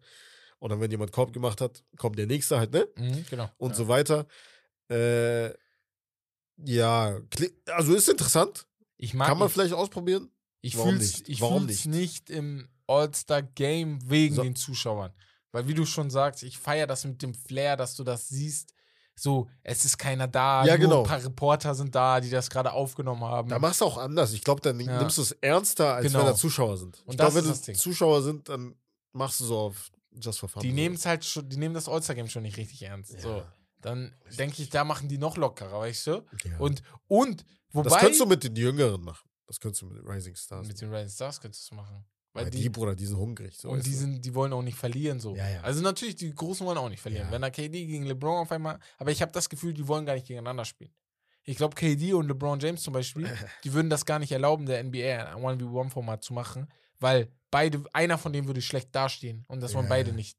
Und 0.60 0.69
dann, 0.69 0.80
wenn 0.80 0.91
jemand 0.91 1.12
Korb 1.12 1.34
gemacht 1.34 1.60
hat, 1.62 1.84
kommt 1.98 2.17
der 2.19 2.28
nächste 2.28 2.58
halt, 2.60 2.72
ne? 2.72 2.88
Mhm, 2.96 3.26
genau. 3.30 3.50
Und 3.58 3.72
ja. 3.72 3.76
so 3.76 3.88
weiter. 3.88 4.28
Äh, 4.89 5.50
ja, 6.58 7.19
also 7.67 7.96
ist 7.96 8.08
interessant. 8.10 8.67
Ich 8.98 9.13
mag 9.13 9.28
Kann 9.30 9.39
man 9.39 9.48
ich- 9.48 9.54
vielleicht 9.54 9.74
ausprobieren? 9.74 10.30
Ich 10.62 10.76
nicht? 10.76 11.41
Warum 11.41 11.65
fühl's 11.67 11.86
nicht? 11.86 12.28
nicht 12.28 12.30
im 12.30 12.69
All-Star-Game 12.88 14.10
wegen 14.10 14.36
So. 14.36 14.43
den 14.43 14.56
Zuschauern. 14.56 15.12
Weil, 15.54 15.68
wie 15.68 15.74
du 15.74 15.86
schon 15.86 16.10
sagst, 16.10 16.44
ich 16.44 16.58
feiere 16.58 16.88
das 16.88 17.06
mit 17.06 17.22
dem 17.22 17.34
Flair, 17.34 17.78
dass 17.78 17.96
du 17.96 18.04
das 18.04 18.28
siehst. 18.28 18.74
So, 19.16 19.48
es 19.62 19.86
ist 19.86 20.00
keiner 20.00 20.28
da, 20.28 20.66
Ja, 20.66 20.74
nur 20.76 20.80
genau. 20.88 21.02
ein 21.04 21.08
paar 21.08 21.24
Reporter 21.24 21.76
sind 21.76 21.94
da, 21.94 22.20
die 22.20 22.32
das 22.32 22.50
gerade 22.50 22.72
aufgenommen 22.74 23.24
haben. 23.24 23.48
Da 23.50 23.60
machst 23.60 23.80
du 23.82 23.86
auch 23.86 24.00
anders. 24.00 24.34
Ich 24.34 24.44
glaube, 24.44 24.60
dann 24.62 24.80
Ja. 24.80 24.98
nimmst 25.00 25.20
du 25.20 25.22
es 25.22 25.32
ernster, 25.34 25.94
als 25.94 26.08
Genau. 26.08 26.20
wenn 26.20 26.26
da 26.26 26.36
Zuschauer 26.36 26.78
sind. 26.78 27.00
Und 27.06 27.12
ich 27.13 27.18
glaube, 27.20 27.36
wenn 27.36 27.48
das. 27.48 27.62
Zuschauer 27.62 28.24
sind, 28.24 28.50
dann 28.50 28.76
machst 29.12 29.39
du 29.39 29.46
so 29.46 29.58
auf 29.60 29.92
Just 30.20 30.39
for 30.39 30.50
Fun. 30.50 30.62
die 30.63 30.72
nehmen 30.72 30.96
es 30.96 31.06
halt 31.06 31.24
schon, 31.24 31.48
die 31.48 31.58
nehmen 31.58 31.76
das 31.76 31.88
All-Star-Game 31.88 32.28
schon 32.28 32.42
nicht 32.44 32.58
richtig 32.58 32.82
ernst. 32.82 33.13
Ja. 33.13 33.20
So, 33.20 33.44
dann 33.82 34.16
denke 34.39 34.63
ich, 34.63 34.70
da 34.72 34.84
machen 34.84 35.08
die 35.08 35.20
noch 35.20 35.38
lockerer, 35.38 35.80
weißt 35.82 36.08
du? 36.08 36.26
Und, 36.58 36.82
und, 37.08 37.46
wobei. 37.72 37.89
das 37.92 38.00
könntest 38.00 38.22
du 38.22 38.26
mit 38.26 38.44
den 38.44 38.56
Jüngeren 38.56 39.02
machen. 39.04 39.28
Das 39.46 39.60
könntest 39.60 39.84
du 39.84 39.88
mit 39.88 39.98
den 40.04 40.08
Rising 40.08 40.36
Stars. 40.36 40.68
mit 40.68 40.82
den 40.82 40.92
Rising 40.92 41.10
Stars 41.10 41.39
könntest 41.39 41.70
du 41.70 41.76
machen. 41.76 42.04
Weil 42.34 42.50
die, 42.50 42.62
die, 42.62 42.69
Bruder, 42.69 42.96
die 42.96 43.06
sind 43.06 43.17
hungrig. 43.17 43.56
So 43.56 43.69
und 43.69 43.86
die 43.86 43.93
sind, 43.93 44.26
die 44.26 44.34
wollen 44.34 44.54
auch 44.54 44.63
nicht 44.63 44.78
verlieren 44.78 45.19
so. 45.19 45.36
Ja, 45.36 45.48
ja. 45.48 45.62
Also 45.62 45.82
natürlich, 45.82 46.15
die 46.15 46.34
Großen 46.34 46.65
wollen 46.65 46.80
auch 46.80 46.89
nicht 46.89 47.02
verlieren. 47.02 47.28
Wenn 47.30 47.41
da 47.43 47.52
KD 47.52 47.86
gegen 47.86 48.06
LeBron 48.06 48.39
auf 48.41 48.52
einmal, 48.52 48.80
aber 48.98 49.12
ich 49.12 49.22
habe 49.22 49.32
das 49.32 49.50
Gefühl, 49.50 49.74
die 49.74 49.88
wollen 49.88 50.06
gar 50.06 50.15
nicht 50.15 50.28
gegeneinander 50.28 50.65
spielen. 50.65 50.91
Ich 51.43 51.58
glaube, 51.58 51.76
KD 51.76 52.13
und 52.13 52.28
LeBron 52.28 52.60
James 52.60 52.82
zum 52.82 52.93
Beispiel, 52.93 53.28
die 53.63 53.74
würden 53.74 53.89
das 53.89 54.06
gar 54.06 54.17
nicht 54.17 54.32
erlauben, 54.32 54.65
der 54.65 54.84
NBA 54.84 55.36
ein 55.36 55.60
1v1-Format 55.60 56.24
zu 56.24 56.34
machen, 56.34 56.67
weil 57.00 57.30
beide, 57.52 57.84
einer 57.93 58.17
von 58.17 58.34
denen 58.34 58.48
würde 58.48 58.62
schlecht 58.62 58.96
dastehen 58.96 59.46
und 59.48 59.62
das 59.62 59.74
wollen 59.76 59.86
Ja. 59.86 59.89
beide 59.89 60.12
nicht. 60.12 60.38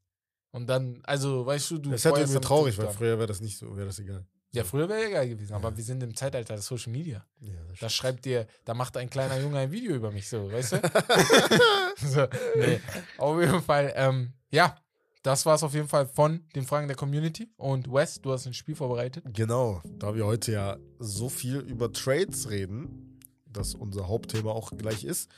Und 0.50 0.66
dann, 0.66 1.00
also, 1.04 1.46
weißt 1.46 1.70
du, 1.72 1.78
du. 1.78 1.90
Das 1.90 2.00
ist 2.00 2.04
halt 2.06 2.16
feuerst 2.16 2.32
irgendwie 2.32 2.46
traurig, 2.46 2.78
weil 2.78 2.88
früher 2.88 3.18
wäre 3.18 3.26
das 3.26 3.40
nicht 3.40 3.58
so, 3.58 3.76
wäre 3.76 3.86
das 3.86 3.98
egal. 3.98 4.26
Ja, 4.54 4.64
früher 4.64 4.88
wäre 4.88 5.02
ja 5.02 5.08
geil 5.10 5.28
gewesen, 5.30 5.52
aber 5.52 5.70
Ja. 5.70 5.76
wir 5.76 5.84
sind 5.84 6.02
im 6.02 6.14
Zeitalter 6.14 6.54
der 6.54 6.62
Social 6.62 6.92
Media. 6.92 7.24
Ja, 7.40 7.52
das 7.70 7.80
Da 7.80 7.88
schreibt 7.88 8.24
dir, 8.24 8.46
da 8.64 8.74
macht 8.74 8.96
ein 8.96 9.10
kleiner 9.10 9.38
Junge 9.40 9.58
ein 9.58 9.72
Video 9.72 9.94
über 9.94 10.10
mich, 10.10 10.28
so, 10.28 10.50
weißt 10.52 10.72
du? 10.72 10.76
so, 11.96 12.26
nee, 12.56 12.80
auf 13.18 13.40
jeden 13.40 13.62
Fall, 13.62 13.92
ähm, 13.96 14.32
ja, 14.50 14.76
das 15.22 15.46
war 15.46 15.54
es 15.54 15.62
auf 15.62 15.72
jeden 15.74 15.88
Fall 15.88 16.06
von 16.06 16.46
den 16.54 16.64
Fragen 16.66 16.86
der 16.86 16.96
Community. 16.96 17.48
Und 17.56 17.90
Wes, 17.92 18.20
du 18.20 18.30
hast 18.30 18.46
ein 18.46 18.52
Spiel 18.54 18.74
vorbereitet. 18.76 19.24
Genau, 19.32 19.80
da 19.98 20.14
wir 20.14 20.26
heute 20.26 20.52
ja 20.52 20.76
so 20.98 21.28
viel 21.30 21.56
über 21.60 21.90
Trades 21.92 22.50
reden, 22.50 23.18
das 23.46 23.74
unser 23.74 24.06
Hauptthema 24.06 24.50
auch 24.52 24.70
gleich 24.76 25.02
ist, 25.04 25.30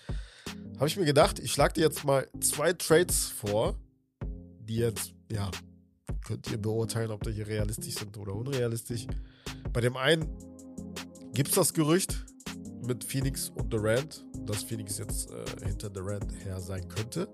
habe 0.76 0.88
ich 0.88 0.96
mir 0.96 1.04
gedacht, 1.04 1.38
ich 1.38 1.52
schlage 1.52 1.74
dir 1.74 1.82
jetzt 1.82 2.04
mal 2.04 2.26
zwei 2.40 2.72
Trades 2.72 3.26
vor, 3.26 3.76
die 4.60 4.76
jetzt, 4.76 5.12
ja, 5.30 5.50
könnt 6.24 6.50
ihr 6.50 6.58
beurteilen, 6.58 7.10
ob 7.10 7.22
die 7.22 7.32
hier 7.32 7.46
realistisch 7.46 7.94
sind 7.94 8.16
oder 8.16 8.34
unrealistisch. 8.34 9.06
Bei 9.72 9.80
dem 9.80 9.96
einen 9.96 10.26
gibt 11.32 11.50
es 11.50 11.54
das 11.54 11.72
Gerücht 11.72 12.24
mit 12.82 13.04
Phoenix 13.04 13.50
und 13.50 13.72
Durant, 13.72 14.24
dass 14.46 14.62
Phoenix 14.62 14.98
jetzt 14.98 15.30
äh, 15.30 15.44
hinter 15.66 15.90
Durant 15.90 16.32
her 16.44 16.60
sein 16.60 16.88
könnte. 16.88 17.28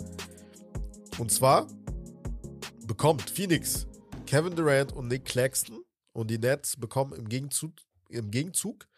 Und 1.19 1.31
zwar 1.31 1.67
bekommt 2.87 3.29
Phoenix 3.31 3.87
Kevin 4.27 4.57
Durant 4.57 4.93
und 4.93 5.09
Nick 5.09 5.27
Claxton 5.27 5.85
und 6.13 6.31
die 6.31 6.39
Nets 6.39 6.77
bekommen 6.77 7.13
im 7.13 7.29
Gegenzug, 7.29 7.75
im 8.09 8.31
Gegenzug 8.31 8.89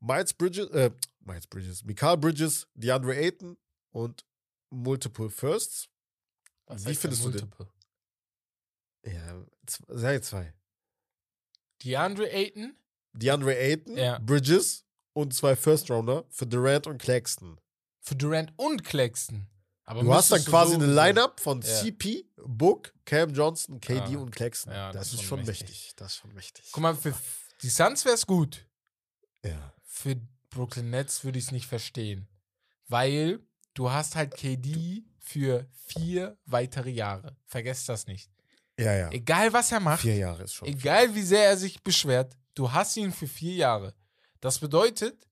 Miles 0.00 0.34
Bridges, 0.34 0.68
äh, 0.70 0.90
Miles 1.20 1.46
Bridges, 1.46 1.84
Mikael 1.84 2.18
Bridges, 2.18 2.66
DeAndre 2.74 3.16
Ayton 3.16 3.56
und 3.90 4.24
Multiple 4.70 5.30
Firsts. 5.30 5.88
Was 6.66 6.86
Wie 6.86 6.94
findest 6.94 7.24
du 7.24 7.30
den? 7.30 7.50
Ja, 9.06 9.44
sei 9.88 10.18
zwei. 10.20 10.52
DeAndre 11.82 12.30
Ayton? 12.30 12.74
DeAndre 13.12 13.56
Ayton, 13.56 13.96
Ja. 13.96 14.18
Bridges 14.18 14.84
und 15.12 15.34
zwei 15.34 15.54
First 15.56 15.90
Rounder 15.90 16.24
für 16.30 16.46
Durant 16.46 16.86
und 16.86 16.98
Claxton. 16.98 17.58
Für 18.00 18.16
Durant 18.16 18.52
und 18.56 18.84
Claxton. 18.84 19.46
Aber 19.86 20.02
Du 20.02 20.14
hast 20.14 20.32
dann 20.32 20.42
quasi 20.44 20.72
so- 20.74 20.78
eine 20.80 20.92
Lineup 20.92 21.40
von 21.40 21.60
Ja. 21.60 21.66
CP, 21.82 22.24
Book, 22.46 22.94
Cam 23.04 23.34
Johnson, 23.34 23.80
KD 23.80 24.12
Ja. 24.12 24.18
und 24.18 24.30
Claxton. 24.30 24.72
Ja, 24.72 24.92
das, 24.92 25.12
ist 25.12 25.22
schon 25.22 25.44
mächtig. 25.44 25.92
Das 25.96 26.12
ist 26.12 26.18
schon 26.18 26.32
mächtig. 26.32 26.70
Guck 26.72 26.82
mal, 26.82 26.94
für 26.96 27.14
die 27.62 27.68
Suns 27.68 28.04
wäre 28.04 28.14
es 28.14 28.26
gut. 28.26 28.66
Ja. 29.44 29.74
Für 29.84 30.16
Brooklyn 30.48 30.88
Nets 30.90 31.22
würde 31.24 31.38
ich 31.38 31.46
es 31.46 31.52
nicht 31.52 31.66
verstehen. 31.66 32.26
Weil 32.88 33.40
du 33.74 33.90
hast 33.90 34.16
halt 34.16 34.34
KD 34.36 35.04
für 35.18 35.68
vier 35.86 36.38
weitere 36.46 36.90
Jahre. 36.90 37.36
Vergesst 37.46 37.88
das 37.88 38.06
nicht. 38.06 38.30
Ja, 38.78 38.92
ja. 38.92 39.10
Egal 39.10 39.52
was 39.52 39.70
er 39.72 39.80
macht, 39.80 40.00
Vier 40.02 40.16
Jahre 40.16 40.44
ist 40.44 40.54
schon. 40.54 40.68
egal 40.68 41.14
wie 41.14 41.22
sehr 41.22 41.44
er 41.44 41.56
sich 41.56 41.82
beschwert, 41.82 42.36
du 42.54 42.70
hast 42.70 42.96
ihn 42.96 43.12
für 43.12 43.28
vier 43.28 43.54
Jahre. 43.54 43.94
Das 44.40 44.58
bedeutet, 44.58 45.26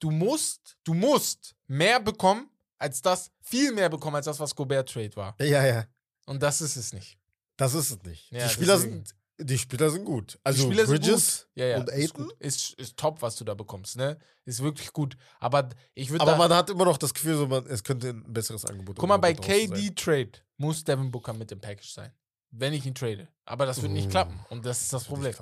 du 0.00 0.10
musst, 0.10 0.76
du 0.84 0.94
musst 0.94 1.54
mehr 1.66 2.00
bekommen 2.00 2.50
als 2.78 3.02
das, 3.02 3.30
viel 3.40 3.72
mehr 3.72 3.88
bekommen 3.88 4.16
als 4.16 4.26
das, 4.26 4.38
was 4.40 4.54
Gobert 4.54 4.88
Trade 4.88 5.14
war. 5.16 5.36
Ja, 5.40 5.64
ja. 5.64 5.86
Und 6.26 6.42
das 6.42 6.60
ist 6.60 6.76
es 6.76 6.92
nicht. 6.92 7.18
Das 7.56 7.74
ist 7.74 7.90
es 7.90 8.02
nicht. 8.04 8.30
Ja, 8.30 8.44
die, 8.46 8.52
Spieler 8.52 8.74
deswegen. 8.74 9.04
sind, 9.04 9.14
die 9.38 9.58
Spieler 9.58 9.90
sind 9.90 10.04
gut. 10.04 10.38
Also 10.44 10.68
Bridges 10.68 11.40
gut. 11.40 11.48
Ja, 11.54 11.66
ja, 11.66 11.78
und 11.78 11.88
ist, 11.88 11.94
Ayton. 11.94 12.28
gut. 12.28 12.36
Ist, 12.38 12.74
ist 12.74 12.96
top, 12.96 13.20
was 13.22 13.36
du 13.36 13.44
da 13.44 13.54
bekommst, 13.54 13.96
ne? 13.96 14.18
Ist 14.44 14.62
wirklich 14.62 14.92
gut. 14.92 15.16
Aber 15.40 15.68
ich 15.94 16.10
würde 16.10 16.22
Aber 16.22 16.36
man 16.36 16.52
hat 16.52 16.70
immer 16.70 16.84
noch 16.84 16.98
das 16.98 17.12
Gefühl, 17.14 17.36
so 17.36 17.46
man, 17.46 17.66
es 17.66 17.82
könnte 17.82 18.10
ein 18.10 18.32
besseres 18.32 18.64
Angebot 18.64 18.96
guck 18.96 19.08
mal, 19.08 19.16
bei 19.16 19.34
KD 19.34 19.66
sein. 19.68 19.94
Trade 19.96 20.32
muss 20.56 20.84
Devin 20.84 21.10
Booker 21.10 21.32
mit 21.32 21.50
dem 21.50 21.60
Package 21.60 21.92
sein. 21.92 22.12
Wenn 22.50 22.72
ich 22.72 22.86
ihn 22.86 22.94
trade. 22.94 23.28
Aber 23.44 23.66
das 23.66 23.82
wird 23.82 23.92
nicht 23.92 24.06
Oh. 24.06 24.10
klappen. 24.10 24.40
Und 24.50 24.64
das 24.64 24.82
ist 24.82 24.92
das 24.92 25.02
Das 25.02 25.08
Problem. 25.08 25.34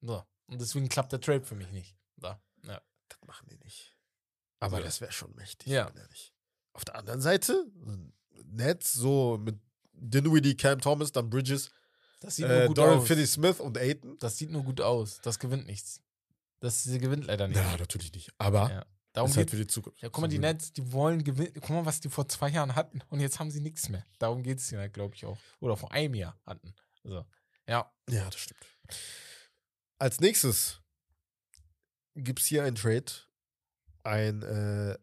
So. 0.00 0.22
Und 0.46 0.60
deswegen 0.60 0.88
klappt 0.88 1.12
der 1.12 1.20
Trade 1.20 1.44
für 1.44 1.54
mich 1.54 1.70
nicht. 1.70 1.96
So. 2.18 2.28
Ja. 2.28 2.80
Das 3.08 3.18
machen 3.26 3.48
die 3.50 3.56
nicht. 3.64 3.96
Aber 4.60 4.78
Ja. 4.78 4.84
das 4.84 5.00
wäre 5.00 5.12
schon 5.12 5.34
mächtig. 5.34 5.68
Ja. 5.68 5.90
Auf 6.74 6.84
der 6.84 6.96
anderen 6.96 7.20
Seite, 7.20 7.66
Nets, 8.44 8.92
so 8.92 9.38
mit 9.38 9.58
Dinwiddie, 9.92 10.56
Cam 10.56 10.80
Thomas, 10.80 11.12
dann 11.12 11.30
Bridges, 11.30 11.70
Das 12.20 12.36
sieht 12.36 12.46
nur 12.46 12.56
äh, 12.62 12.66
gut 12.66 12.78
Dorian 12.78 12.98
aus. 12.98 13.06
Finney-Smith 13.08 13.60
und 13.60 13.76
Ayton. 13.76 14.18
Das 14.18 14.36
sieht 14.38 14.50
nur 14.50 14.62
gut 14.62 14.80
aus. 14.80 15.20
Das 15.22 15.38
gewinnt 15.38 15.66
nichts. 15.66 16.00
Das 16.60 16.84
gewinnt 16.84 17.24
leider 17.26 17.48
nicht. 17.48 17.56
Ja, 17.56 17.76
natürlich 17.76 18.12
nicht. 18.12 18.32
Aber 18.38 18.70
Ja. 18.70 18.86
Darum 19.12 19.30
halt 19.30 19.38
geht 19.38 19.50
für 19.50 19.56
die 19.56 19.66
Zukunft. 19.66 20.00
Ja, 20.00 20.08
guck 20.08 20.22
mal, 20.22 20.28
die 20.28 20.38
Nets, 20.38 20.72
die 20.72 20.90
wollen 20.90 21.22
gewinnen. 21.22 21.52
Guck 21.54 21.70
mal, 21.70 21.84
was 21.84 22.00
die 22.00 22.08
vor 22.08 22.28
zwei 22.28 22.48
Jahren 22.48 22.74
hatten. 22.74 23.00
Und 23.10 23.20
jetzt 23.20 23.38
haben 23.38 23.50
sie 23.50 23.60
nichts 23.60 23.88
mehr. 23.88 24.04
Darum 24.18 24.42
geht 24.42 24.58
es 24.58 24.72
ihnen 24.72 24.80
halt, 24.80 24.94
glaube 24.94 25.14
ich, 25.14 25.26
auch. 25.26 25.38
Oder 25.60 25.76
vor 25.76 25.92
einem 25.92 26.14
Jahr 26.14 26.38
hatten. 26.46 26.74
So. 27.04 27.24
Ja. 27.66 27.92
Ja, 28.08 28.24
das 28.24 28.40
stimmt. 28.40 28.60
Als 29.98 30.18
nächstes 30.20 30.80
gibt 32.14 32.40
es 32.40 32.46
hier 32.46 32.64
ein 32.64 32.74
Trade, 32.74 33.12
ein 34.02 34.42
äh, 34.42 34.98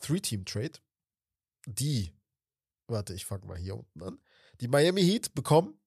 Three-Team-Trade. 0.00 0.78
Die, 1.66 2.12
warte, 2.88 3.14
ich 3.14 3.24
fange 3.26 3.46
mal 3.46 3.56
hier 3.56 3.76
unten 3.76 4.02
an. 4.02 4.20
Die 4.60 4.68
Miami 4.68 5.02
Heat 5.02 5.34
bekommen 5.34 5.78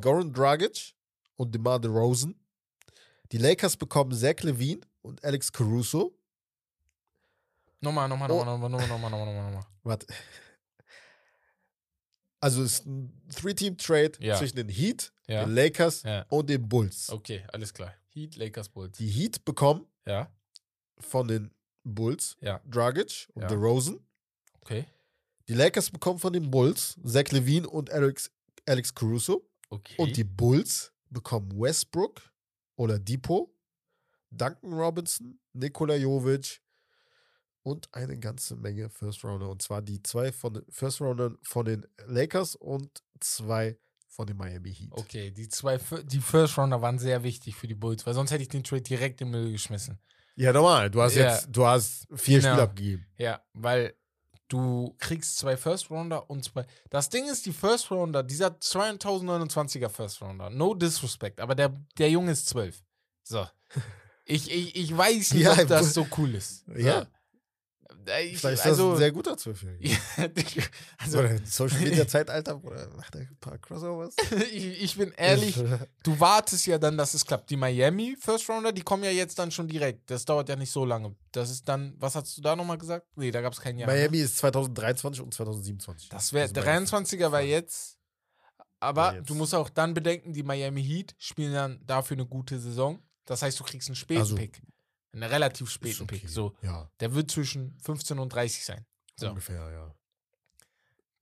Goran 0.00 0.32
Dragic 0.32 0.94
und 1.36 1.54
DeMar 1.54 1.80
DeRozan. 1.80 2.34
Die 3.32 3.38
Lakers 3.38 3.76
bekommen 3.76 4.12
Zach 4.12 4.42
Levine 4.42 4.80
und 5.02 5.24
Alex 5.24 5.50
Caruso. 5.52 6.19
Nochmal, 7.80 8.08
nochmal, 8.08 8.30
Oh. 8.30 8.44
nochmal, 8.44 8.68
nochmal, 8.68 8.88
nochmal, 8.88 9.10
nochmal, 9.10 9.26
nochmal, 9.26 9.52
nochmal. 9.52 9.66
Warte. 9.84 10.06
Also 12.40 12.62
es 12.62 12.72
ist 12.80 12.86
ein 12.86 13.22
Three-Team-Trade 13.34 14.12
Ja. 14.20 14.36
zwischen 14.38 14.56
den 14.56 14.68
Heat, 14.68 15.12
Ja. 15.26 15.44
den 15.44 15.54
Lakers 15.54 16.02
Ja. 16.02 16.24
und 16.28 16.48
den 16.48 16.66
Bulls. 16.68 17.10
Okay, 17.10 17.44
alles 17.52 17.72
klar. 17.74 17.94
Heat, 18.08 18.36
Lakers, 18.36 18.68
Bulls. 18.68 18.96
Die 18.98 19.08
Heat 19.08 19.44
bekommen 19.44 19.86
Ja, 20.06 20.32
von 20.98 21.28
den 21.28 21.50
Bulls 21.84 22.36
ja, 22.40 22.60
Dragic 22.66 23.28
und 23.34 23.42
Ja. 23.42 23.48
DeRozan. 23.48 24.00
okay. 24.60 24.86
Die 25.48 25.54
Lakers 25.54 25.90
bekommen 25.90 26.18
von 26.18 26.32
den 26.32 26.50
Bulls 26.50 26.96
Zach 27.04 27.30
Levine 27.30 27.68
und 27.68 27.90
Alex, 27.90 28.30
Alex 28.66 28.94
Caruso. 28.94 29.48
Okay. 29.68 29.94
Und 29.98 30.16
die 30.16 30.24
Bulls 30.24 30.92
bekommen 31.10 31.50
Westbrook 31.60 32.22
oder 32.76 32.98
Depot, 32.98 33.50
Duncan 34.30 34.72
Robinson, 34.72 35.38
Nikola 35.52 35.96
Jovic 35.96 36.60
und 37.62 37.88
eine 37.94 38.18
ganze 38.18 38.56
Menge 38.56 38.88
First 38.90 39.24
Rounder. 39.24 39.48
Und 39.48 39.62
zwar 39.62 39.82
die 39.82 40.02
zwei 40.02 40.32
von 40.32 40.54
den 40.54 40.64
First 40.70 41.00
Roundern 41.00 41.38
von 41.42 41.64
den 41.66 41.86
Lakers 42.06 42.56
und 42.56 43.02
zwei 43.20 43.78
von 44.08 44.26
den 44.26 44.36
Miami 44.36 44.74
Heat. 44.74 44.88
Okay, 44.92 45.30
die 45.30 45.48
zwei, 45.48 45.78
die 46.04 46.20
First 46.20 46.58
Rounder 46.58 46.82
waren 46.82 46.98
sehr 46.98 47.22
wichtig 47.22 47.54
für 47.56 47.68
die 47.68 47.74
Bulls, 47.74 48.04
weil 48.06 48.14
sonst 48.14 48.30
hätte 48.30 48.42
ich 48.42 48.48
den 48.48 48.64
Trade 48.64 48.82
direkt 48.82 49.20
in 49.20 49.30
den 49.32 49.40
Müll 49.42 49.52
geschmissen. 49.52 49.98
Ja, 50.36 50.52
normal. 50.52 50.90
Du 50.90 51.02
hast 51.02 51.14
Ja. 51.16 51.32
jetzt, 51.34 51.48
du 51.50 51.66
hast 51.66 52.06
vier 52.14 52.38
Genau. 52.40 52.50
Spiele 52.52 52.62
abgegeben. 52.62 53.06
Ja, 53.18 53.42
weil 53.52 53.94
du 54.48 54.94
kriegst 54.98 55.36
zwei 55.38 55.56
First 55.56 55.90
Rounder 55.90 56.28
und 56.30 56.44
zwei. 56.44 56.66
Das 56.88 57.08
Ding 57.10 57.28
ist, 57.28 57.46
die 57.46 57.52
First 57.52 57.90
Rounder, 57.90 58.22
dieser 58.22 58.48
2029er 58.58 59.88
First 59.88 60.22
Rounder, 60.22 60.50
no 60.50 60.74
disrespect, 60.74 61.40
aber 61.40 61.54
der, 61.54 61.68
der 61.98 62.10
Junge 62.10 62.32
ist 62.32 62.48
zwölf. 62.48 62.82
So. 63.22 63.46
Ich, 64.26 64.48
ich, 64.48 64.76
ich 64.76 64.96
weiß 64.96 65.32
nicht, 65.34 65.42
Ja, 65.42 65.54
ob 65.58 65.66
das 65.66 65.92
so 65.92 66.06
cool 66.16 66.36
ist. 66.36 66.64
So. 66.66 66.74
Ja. 66.74 67.04
Ich, 68.06 68.38
Vielleicht 68.38 68.42
ist 68.42 68.42
das 68.44 68.66
also, 68.66 68.92
ein 68.92 68.96
sehr 68.96 69.12
guter 69.12 69.36
Zwölfjähriger. 69.36 69.96
also 70.98 71.18
Oder 71.18 71.38
Social 71.44 71.80
Media 71.80 72.06
Zeitalter, 72.06 72.54
Bruder, 72.58 72.88
macht 72.96 73.14
er 73.14 73.22
ein 73.22 73.36
paar 73.40 73.58
Crossovers. 73.58 74.14
ich, 74.52 74.82
ich 74.82 74.96
bin 74.96 75.12
ehrlich, 75.16 75.56
du 76.02 76.20
wartest 76.20 76.66
ja 76.66 76.78
dann, 76.78 76.96
dass 76.96 77.14
es 77.14 77.24
klappt. 77.24 77.50
Die 77.50 77.56
Miami 77.56 78.16
First 78.18 78.48
Rounder, 78.48 78.72
die 78.72 78.82
kommen 78.82 79.04
ja 79.04 79.10
jetzt 79.10 79.38
dann 79.38 79.50
schon 79.50 79.68
direkt. 79.68 80.10
Das 80.10 80.24
dauert 80.24 80.48
ja 80.48 80.56
nicht 80.56 80.70
so 80.72 80.84
lange. 80.84 81.14
Das 81.32 81.50
ist 81.50 81.68
dann, 81.68 81.94
was 81.98 82.14
hast 82.14 82.36
du 82.36 82.42
da 82.42 82.56
nochmal 82.56 82.78
gesagt? 82.78 83.06
Nee, 83.16 83.30
da 83.30 83.40
gab 83.40 83.52
es 83.52 83.60
kein 83.60 83.78
Jahr. 83.78 83.88
ne? 83.88 83.96
Miami 83.96 84.18
ist 84.18 84.38
2023 84.38 85.22
und 85.22 85.32
2027. 85.34 86.08
Das 86.08 86.32
wäre, 86.32 86.48
Also 86.48 86.60
meine 86.60 86.86
23er 86.86 87.30
war 87.30 87.42
jetzt. 87.42 87.96
Aber 88.80 89.14
jetzt. 89.14 89.28
du 89.28 89.34
musst 89.34 89.54
auch 89.54 89.68
dann 89.68 89.92
bedenken, 89.92 90.32
die 90.32 90.42
Miami 90.42 90.82
Heat 90.82 91.14
spielen 91.18 91.52
dann 91.52 91.80
dafür 91.86 92.16
eine 92.16 92.26
gute 92.26 92.58
Saison. 92.58 93.02
Das 93.26 93.42
heißt, 93.42 93.60
du 93.60 93.64
kriegst 93.64 93.88
einen 93.88 93.96
späten 93.96 94.20
Also, 94.20 94.36
Pick. 94.36 94.60
Einen 95.12 95.24
relativ 95.24 95.70
späten 95.70 96.02
okay. 96.04 96.18
Pick. 96.20 96.28
So, 96.28 96.54
Ja, 96.62 96.90
der 97.00 97.14
wird 97.14 97.30
zwischen 97.30 97.76
15 97.82 98.18
und 98.18 98.28
30 98.32 98.64
sein. 98.64 98.86
So. 99.16 99.28
ungefähr, 99.28 99.70
ja. 99.70 99.94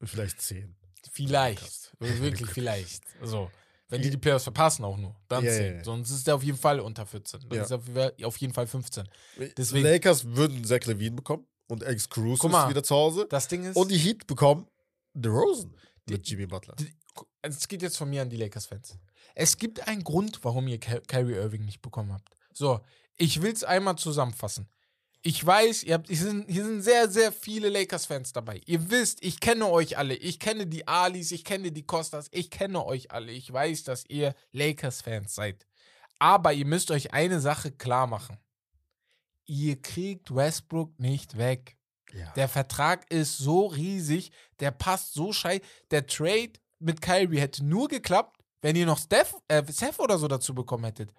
Vielleicht 0.05 0.41
10. 0.41 0.77
Vielleicht. 1.13 1.93
Wirklich 1.99 2.51
vielleicht. 2.51 3.03
So. 3.23 3.51
Wenn 3.91 4.03
die 4.03 4.11
die 4.11 4.19
Playoffs 4.19 4.45
verpassen 4.45 4.85
auch 4.85 4.99
nur, 4.99 5.17
dann 5.29 5.43
ja, 5.45 5.51
10. 5.51 5.77
ja. 5.79 5.85
Sonst 5.85 6.11
ist 6.11 6.27
der 6.27 6.35
auf 6.35 6.43
jeden 6.43 6.59
Fall 6.59 6.79
unter 6.81 7.07
14. 7.07 7.41
Dann 7.49 7.57
Ja. 7.59 7.65
ist 7.65 7.71
er 7.71 7.79
auf 7.79 7.87
jeden 7.87 7.95
Fall- 7.97 8.15
auf 8.25 8.37
jeden 8.37 8.53
Fall 8.55 8.67
15. 8.67 9.09
Die 9.39 9.55
Deswegen- 9.55 9.85
Lakers 9.87 10.25
würden 10.27 10.63
Zach 10.65 10.85
Levine 10.85 11.17
bekommen 11.17 11.47
und 11.69 11.83
Alex 11.83 12.09
Guck 12.11 12.51
mal. 12.51 12.65
ist 12.65 12.71
wieder 12.71 12.83
zu 12.83 12.95
Hause. 12.95 13.27
Das 13.31 13.49
Ding 13.49 13.65
ist, 13.65 13.77
Und 13.77 13.91
die 13.91 13.97
Heat 13.97 14.27
bekommen 14.27 14.69
DeRozan 15.15 15.75
Die- 16.07 16.13
mit 16.13 16.29
Jimmy 16.29 16.47
Butler. 16.47 16.77
es 17.41 17.67
geht 17.67 17.81
jetzt 17.81 17.97
von 17.97 18.11
mir 18.11 18.21
an 18.23 18.29
die 18.29 18.37
Lakers-Fans. 18.37 18.99
Es 19.35 19.57
gibt 19.57 19.87
einen 19.89 20.05
Grund, 20.05 20.45
warum 20.45 20.69
ihr 20.69 20.79
Ky- 20.79 21.01
Kyrie 21.07 21.33
Irving 21.35 21.65
nicht 21.65 21.81
bekommen 21.81 22.13
habt. 22.13 22.29
So, 22.53 22.81
ich 23.19 23.43
will 23.43 23.53
es 23.53 23.65
einmal 23.65 23.97
zusammenfassen. 23.97 24.69
Ich 25.23 25.45
weiß, 25.45 25.83
ihr 25.83 25.95
habt, 25.95 26.07
hier, 26.07 26.17
sind, 26.17 26.49
hier 26.49 26.65
sind 26.65 26.81
sehr, 26.81 27.09
sehr 27.11 27.33
viele 27.33 27.69
Lakers-Fans 27.69 28.33
dabei. 28.33 28.61
Ihr 28.67 28.89
wisst, 28.91 29.23
ich 29.23 29.41
kenne 29.41 29.67
euch 29.67 29.99
alle. 29.99 30.15
Ich 30.15 30.39
kenne 30.39 30.67
die 30.67 30.87
Alis, 30.87 31.33
ich 31.33 31.45
kenne 31.45 31.73
die 31.73 31.85
Costas, 31.85 32.29
ich 32.31 32.51
kenne 32.51 32.87
euch 32.87 33.11
alle. 33.11 33.33
Ich 33.33 33.53
weiß, 33.53 33.83
dass 33.83 34.05
ihr 34.07 34.35
Lakers-Fans 34.53 35.35
seid. 35.35 35.67
Aber 36.21 36.53
ihr 36.53 36.67
müsst 36.67 36.93
euch 36.93 37.13
eine 37.13 37.41
Sache 37.41 37.73
klar 37.73 38.07
machen. 38.07 38.39
Ihr 39.45 39.81
kriegt 39.83 40.35
Westbrook 40.35 40.99
nicht 41.01 41.37
weg. 41.37 41.77
ja. 42.13 42.31
Der 42.37 42.49
Vertrag 42.49 43.11
ist 43.11 43.39
so 43.39 43.67
riesig, 43.67 44.31
der 44.61 44.71
passt 44.71 45.15
so 45.15 45.33
scheiße. 45.33 45.63
Der 45.91 46.07
Trade 46.07 46.53
mit 46.79 47.01
Kyrie 47.01 47.41
hätte 47.41 47.65
nur 47.65 47.89
geklappt, 47.89 48.39
wenn 48.63 48.77
ihr 48.77 48.87
noch 48.87 48.99
Steph, 48.99 49.35
äh, 49.49 49.65
Seth 49.67 49.99
oder 49.99 50.17
so 50.19 50.29
dazu 50.29 50.55
bekommen 50.55 50.85
hättet. 50.85 51.13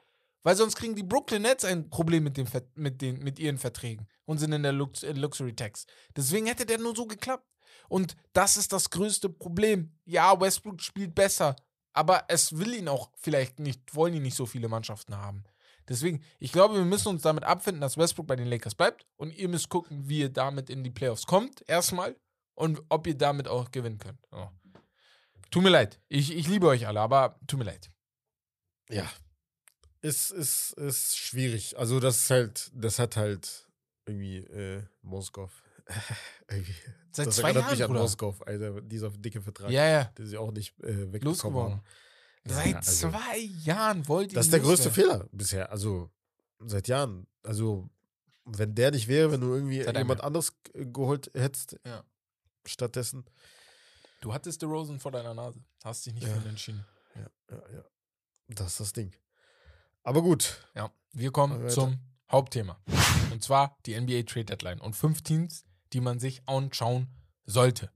Weil 0.44 0.56
sonst 0.56 0.76
kriegen 0.76 0.96
die 0.96 1.04
Brooklyn 1.04 1.42
Nets 1.42 1.66
ein 1.66 1.90
Problem 1.90 2.24
mit, 2.24 2.38
dem, 2.38 2.48
mit, 2.76 3.02
den, 3.02 3.20
mit 3.20 3.40
ihren 3.40 3.58
Verträgen 3.58 4.08
und 4.26 4.38
sind 4.38 4.54
in 4.54 4.64
der 4.64 4.72
Lux 4.72 5.04
äh, 5.04 5.12
Luxury 5.12 5.56
Tax. 5.56 5.86
Deswegen 6.16 6.48
hätte 6.48 6.66
der 6.66 6.78
nur 6.78 6.96
so 6.96 7.06
geklappt. 7.06 7.46
Und 7.90 8.16
das 8.34 8.56
ist 8.58 8.72
das 8.72 8.90
größte 8.90 9.30
Problem. 9.30 9.98
Ja, 10.06 10.40
Westbrook 10.40 10.82
spielt 10.82 11.16
besser, 11.16 11.56
aber 11.94 12.26
es 12.28 12.58
will 12.58 12.74
ihn 12.74 12.88
auch 12.88 13.12
vielleicht 13.18 13.60
nicht, 13.60 13.96
wollen 13.96 14.14
ihn 14.14 14.22
nicht 14.22 14.36
so 14.36 14.46
viele 14.46 14.70
Mannschaften 14.70 15.18
haben. 15.18 15.44
Deswegen, 15.88 16.24
ich 16.38 16.52
glaube, 16.52 16.76
wir 16.76 16.86
müssen 16.86 17.08
uns 17.08 17.24
damit 17.24 17.44
abfinden, 17.44 17.82
dass 17.82 17.98
Westbrook 17.98 18.28
bei 18.28 18.36
den 18.36 18.48
Lakers 18.48 18.76
bleibt 18.76 19.08
und 19.18 19.36
ihr 19.36 19.50
müsst 19.50 19.70
gucken, 19.70 20.08
wie 20.08 20.20
ihr 20.20 20.30
damit 20.30 20.70
in 20.70 20.84
die 20.84 20.92
Playoffs 20.92 21.26
kommt, 21.26 21.68
erstmal, 21.68 22.16
und 22.54 22.82
ob 22.90 23.08
ihr 23.08 23.18
damit 23.18 23.48
auch 23.48 23.72
gewinnen 23.72 23.98
könnt. 23.98 24.20
Oh. 24.32 24.50
Tut 25.50 25.64
mir 25.64 25.70
leid. 25.70 26.00
Ich, 26.08 26.36
ich 26.36 26.48
liebe 26.48 26.68
euch 26.68 26.86
alle, 26.86 27.02
aber 27.02 27.40
tut 27.48 27.58
mir 27.58 27.66
leid. 27.66 27.90
ja. 28.90 29.10
Ist, 30.02 30.32
ist, 30.32 30.74
ist 30.74 31.18
schwierig. 31.18 31.78
Also, 31.78 32.00
das 32.00 32.18
ist 32.18 32.30
halt, 32.30 32.72
das 32.74 33.00
hat 33.00 33.18
halt 33.18 33.68
irgendwie 34.06 34.38
äh, 34.38 34.84
irgendwie. 36.50 36.76
Seit 37.12 37.28
das 37.28 37.36
zwei 37.38 37.50
erinnert 37.50 37.64
Jahren, 37.64 37.72
mich 37.74 37.84
an 37.84 37.88
Bruder. 37.92 38.02
Alter, 38.48 38.82
dieser 38.82 39.10
dicke 39.10 39.42
Vertrag, 39.42 39.72
Ja, 39.72 39.86
ja. 39.88 40.04
den 40.06 40.26
sie 40.28 40.38
auch 40.38 40.52
nicht 40.52 40.80
äh, 40.84 41.12
wegbekommen 41.12 41.60
haben. 41.72 41.82
Seit 42.46 42.68
Ja, 42.68 42.76
also- 42.78 43.10
zwei 43.10 43.38
Jahren 43.40 44.08
wollt 44.08 44.32
ihr 44.32 44.36
Das 44.36 44.46
ist 44.46 44.52
der 44.54 44.60
größte 44.62 44.90
loswerden. 44.90 45.12
Fehler 45.20 45.30
bisher. 45.32 45.72
Also 45.72 46.10
seit 46.60 46.88
Jahren. 46.88 47.28
Also 47.44 47.90
wenn 48.46 48.74
der 48.76 48.92
nicht 48.92 49.08
wäre, 49.08 49.32
wenn 49.32 49.42
du 49.42 49.54
irgendwie 49.54 49.84
Seit 49.84 49.98
jemand 49.98 50.22
anderes 50.22 50.54
g- 50.64 50.86
geholt 50.86 51.30
hättest, 51.34 51.78
Ja. 51.86 52.04
stattdessen. 52.66 53.26
Du 54.22 54.34
hattest 54.34 54.60
The 54.62 54.66
Rosen 54.66 55.00
vor 55.00 55.12
deiner 55.12 55.34
Nase. 55.34 55.64
Hast 55.84 56.06
dich 56.06 56.14
nicht 56.14 56.28
Ja. 56.28 56.34
für 56.34 56.42
ihn 56.42 56.50
entschieden. 56.50 56.86
Ja, 57.16 57.30
ja, 57.52 57.64
ja. 57.76 57.86
Das 58.50 58.68
ist 58.72 58.80
das 58.80 58.94
Ding. 58.94 59.12
Aber 60.04 60.22
gut. 60.22 60.66
Ja. 60.76 60.92
Wir 61.14 61.32
kommen 61.32 61.64
wir 61.64 61.70
zum 61.70 62.00
Hauptthema. 62.32 62.80
Und 63.32 63.44
zwar 63.44 63.78
die 63.86 64.00
NBA 64.00 64.24
Trade 64.24 64.46
Deadline. 64.46 64.80
Und 64.80 64.96
fünf 64.96 65.22
Teams, 65.22 65.66
die 65.94 66.02
man 66.02 66.20
sich 66.20 66.42
anschauen 66.48 67.08
sollte. 67.46 67.92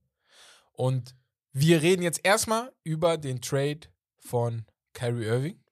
Und 0.71 1.15
wir 1.51 1.81
reden 1.81 2.01
jetzt 2.01 2.21
erstmal 2.23 2.73
über 2.83 3.17
den 3.17 3.41
Trade 3.41 3.81
von 4.17 4.65
Kyrie 4.93 5.25
Irving. 5.25 5.63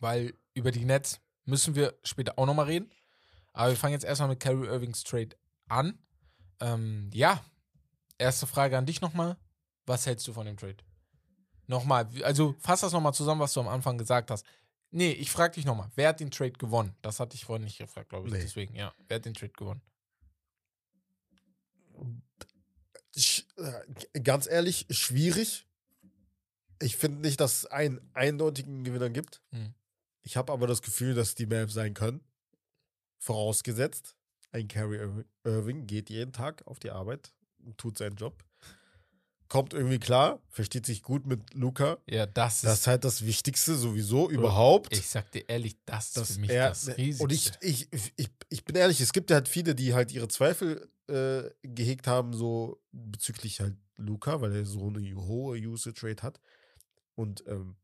Weil 0.00 0.34
über 0.54 0.70
die 0.70 0.84
Nets 0.84 1.20
müssen 1.44 1.74
wir 1.74 1.94
später 2.02 2.38
auch 2.38 2.46
nochmal 2.46 2.66
reden. 2.66 2.90
Aber 3.52 3.70
wir 3.70 3.76
fangen 3.76 3.92
jetzt 3.92 4.04
erstmal 4.04 4.30
mit 4.30 4.40
Kyrie 4.40 4.66
Irvings 4.66 5.04
Trade 5.04 5.36
an. 5.68 5.98
Ähm, 6.60 7.10
ja, 7.12 7.44
erste 8.18 8.46
Frage 8.46 8.78
an 8.78 8.86
dich 8.86 9.00
nochmal. 9.00 9.36
Was 9.86 10.06
hältst 10.06 10.26
du 10.26 10.32
von 10.32 10.46
dem 10.46 10.56
Trade? 10.56 10.78
Nochmal, 11.66 12.08
also 12.22 12.54
fass 12.58 12.80
das 12.80 12.92
nochmal 12.92 13.14
zusammen, 13.14 13.40
was 13.40 13.52
du 13.52 13.60
am 13.60 13.68
Anfang 13.68 13.98
gesagt 13.98 14.30
hast. 14.30 14.44
Nee, 14.96 15.10
ich 15.10 15.30
frage 15.32 15.54
dich 15.54 15.64
nochmal. 15.64 15.90
Wer 15.96 16.10
hat 16.10 16.20
den 16.20 16.30
Trade 16.30 16.52
gewonnen? 16.52 16.94
Das 17.02 17.18
hatte 17.18 17.34
ich 17.34 17.44
vorhin 17.44 17.64
nicht 17.64 17.78
gefragt, 17.78 18.10
glaube 18.10 18.28
ich. 18.28 18.32
Nee. 18.32 18.40
Deswegen, 18.42 18.76
ja. 18.76 18.94
Wer 19.08 19.16
hat 19.16 19.24
den 19.24 19.34
Trade 19.34 19.52
gewonnen? 19.52 19.82
Sch 23.16 23.44
äh, 23.56 24.20
ganz 24.20 24.46
ehrlich, 24.46 24.86
schwierig. 24.90 25.66
Ich 26.80 26.96
finde 26.96 27.20
nicht, 27.20 27.40
dass 27.40 27.58
es 27.58 27.66
einen 27.66 28.00
eindeutigen 28.14 28.84
Gewinner 28.84 29.10
gibt. 29.10 29.40
Hm. 29.50 29.74
Ich 30.22 30.36
habe 30.36 30.52
aber 30.52 30.66
das 30.68 30.80
Gefühl, 30.82 31.14
dass 31.14 31.34
die 31.34 31.46
Mavs 31.46 31.74
sein 31.74 31.94
können. 31.94 32.20
Vorausgesetzt, 33.18 34.14
ein 34.52 34.68
Ir- 34.68 35.24
Irving 35.44 35.86
geht 35.86 36.08
jeden 36.10 36.32
Tag 36.32 36.66
auf 36.66 36.78
die 36.78 36.90
Arbeit, 36.90 37.32
tut 37.76 37.98
seinen 37.98 38.16
Job, 38.16 38.44
kommt 39.48 39.72
irgendwie 39.74 39.98
klar, 39.98 40.40
versteht 40.48 40.86
sich 40.86 41.02
gut 41.02 41.26
mit 41.26 41.54
Luca. 41.54 41.98
Ja, 42.06 42.26
das 42.26 42.56
ist. 42.56 42.64
Das 42.64 42.80
ist 42.80 42.86
halt 42.86 43.04
das 43.04 43.24
Wichtigste 43.24 43.74
sowieso 43.76 44.30
überhaupt. 44.30 44.92
ich 44.96 45.06
sag 45.06 45.30
dir 45.32 45.48
ehrlich, 45.48 45.76
das 45.86 46.16
ist 46.16 46.32
für 46.34 46.40
mich 46.40 46.50
er- 46.50 46.70
das 46.70 46.88
Riesigste. 46.96 47.22
Und 47.24 47.32
ich, 47.32 47.52
ich, 47.60 47.88
ich, 48.16 48.30
ich 48.48 48.64
bin 48.64 48.76
ehrlich, 48.76 49.00
es 49.00 49.12
gibt 49.12 49.30
ja 49.30 49.34
halt 49.36 49.48
viele, 49.48 49.74
die 49.74 49.94
halt 49.94 50.12
ihre 50.12 50.28
Zweifel 50.28 50.88
äh, 51.08 51.50
gehegt 51.62 52.06
haben, 52.06 52.32
so 52.32 52.80
bezüglich 52.92 53.60
halt 53.60 53.76
Luca, 53.96 54.40
weil 54.40 54.54
er 54.56 54.64
so 54.66 54.88
eine 54.88 55.14
hohe 55.14 55.58
Usage 55.58 56.02
Rate 56.06 56.22
hat. 56.22 56.40
Und 57.14 57.44
ähm, 57.46 57.76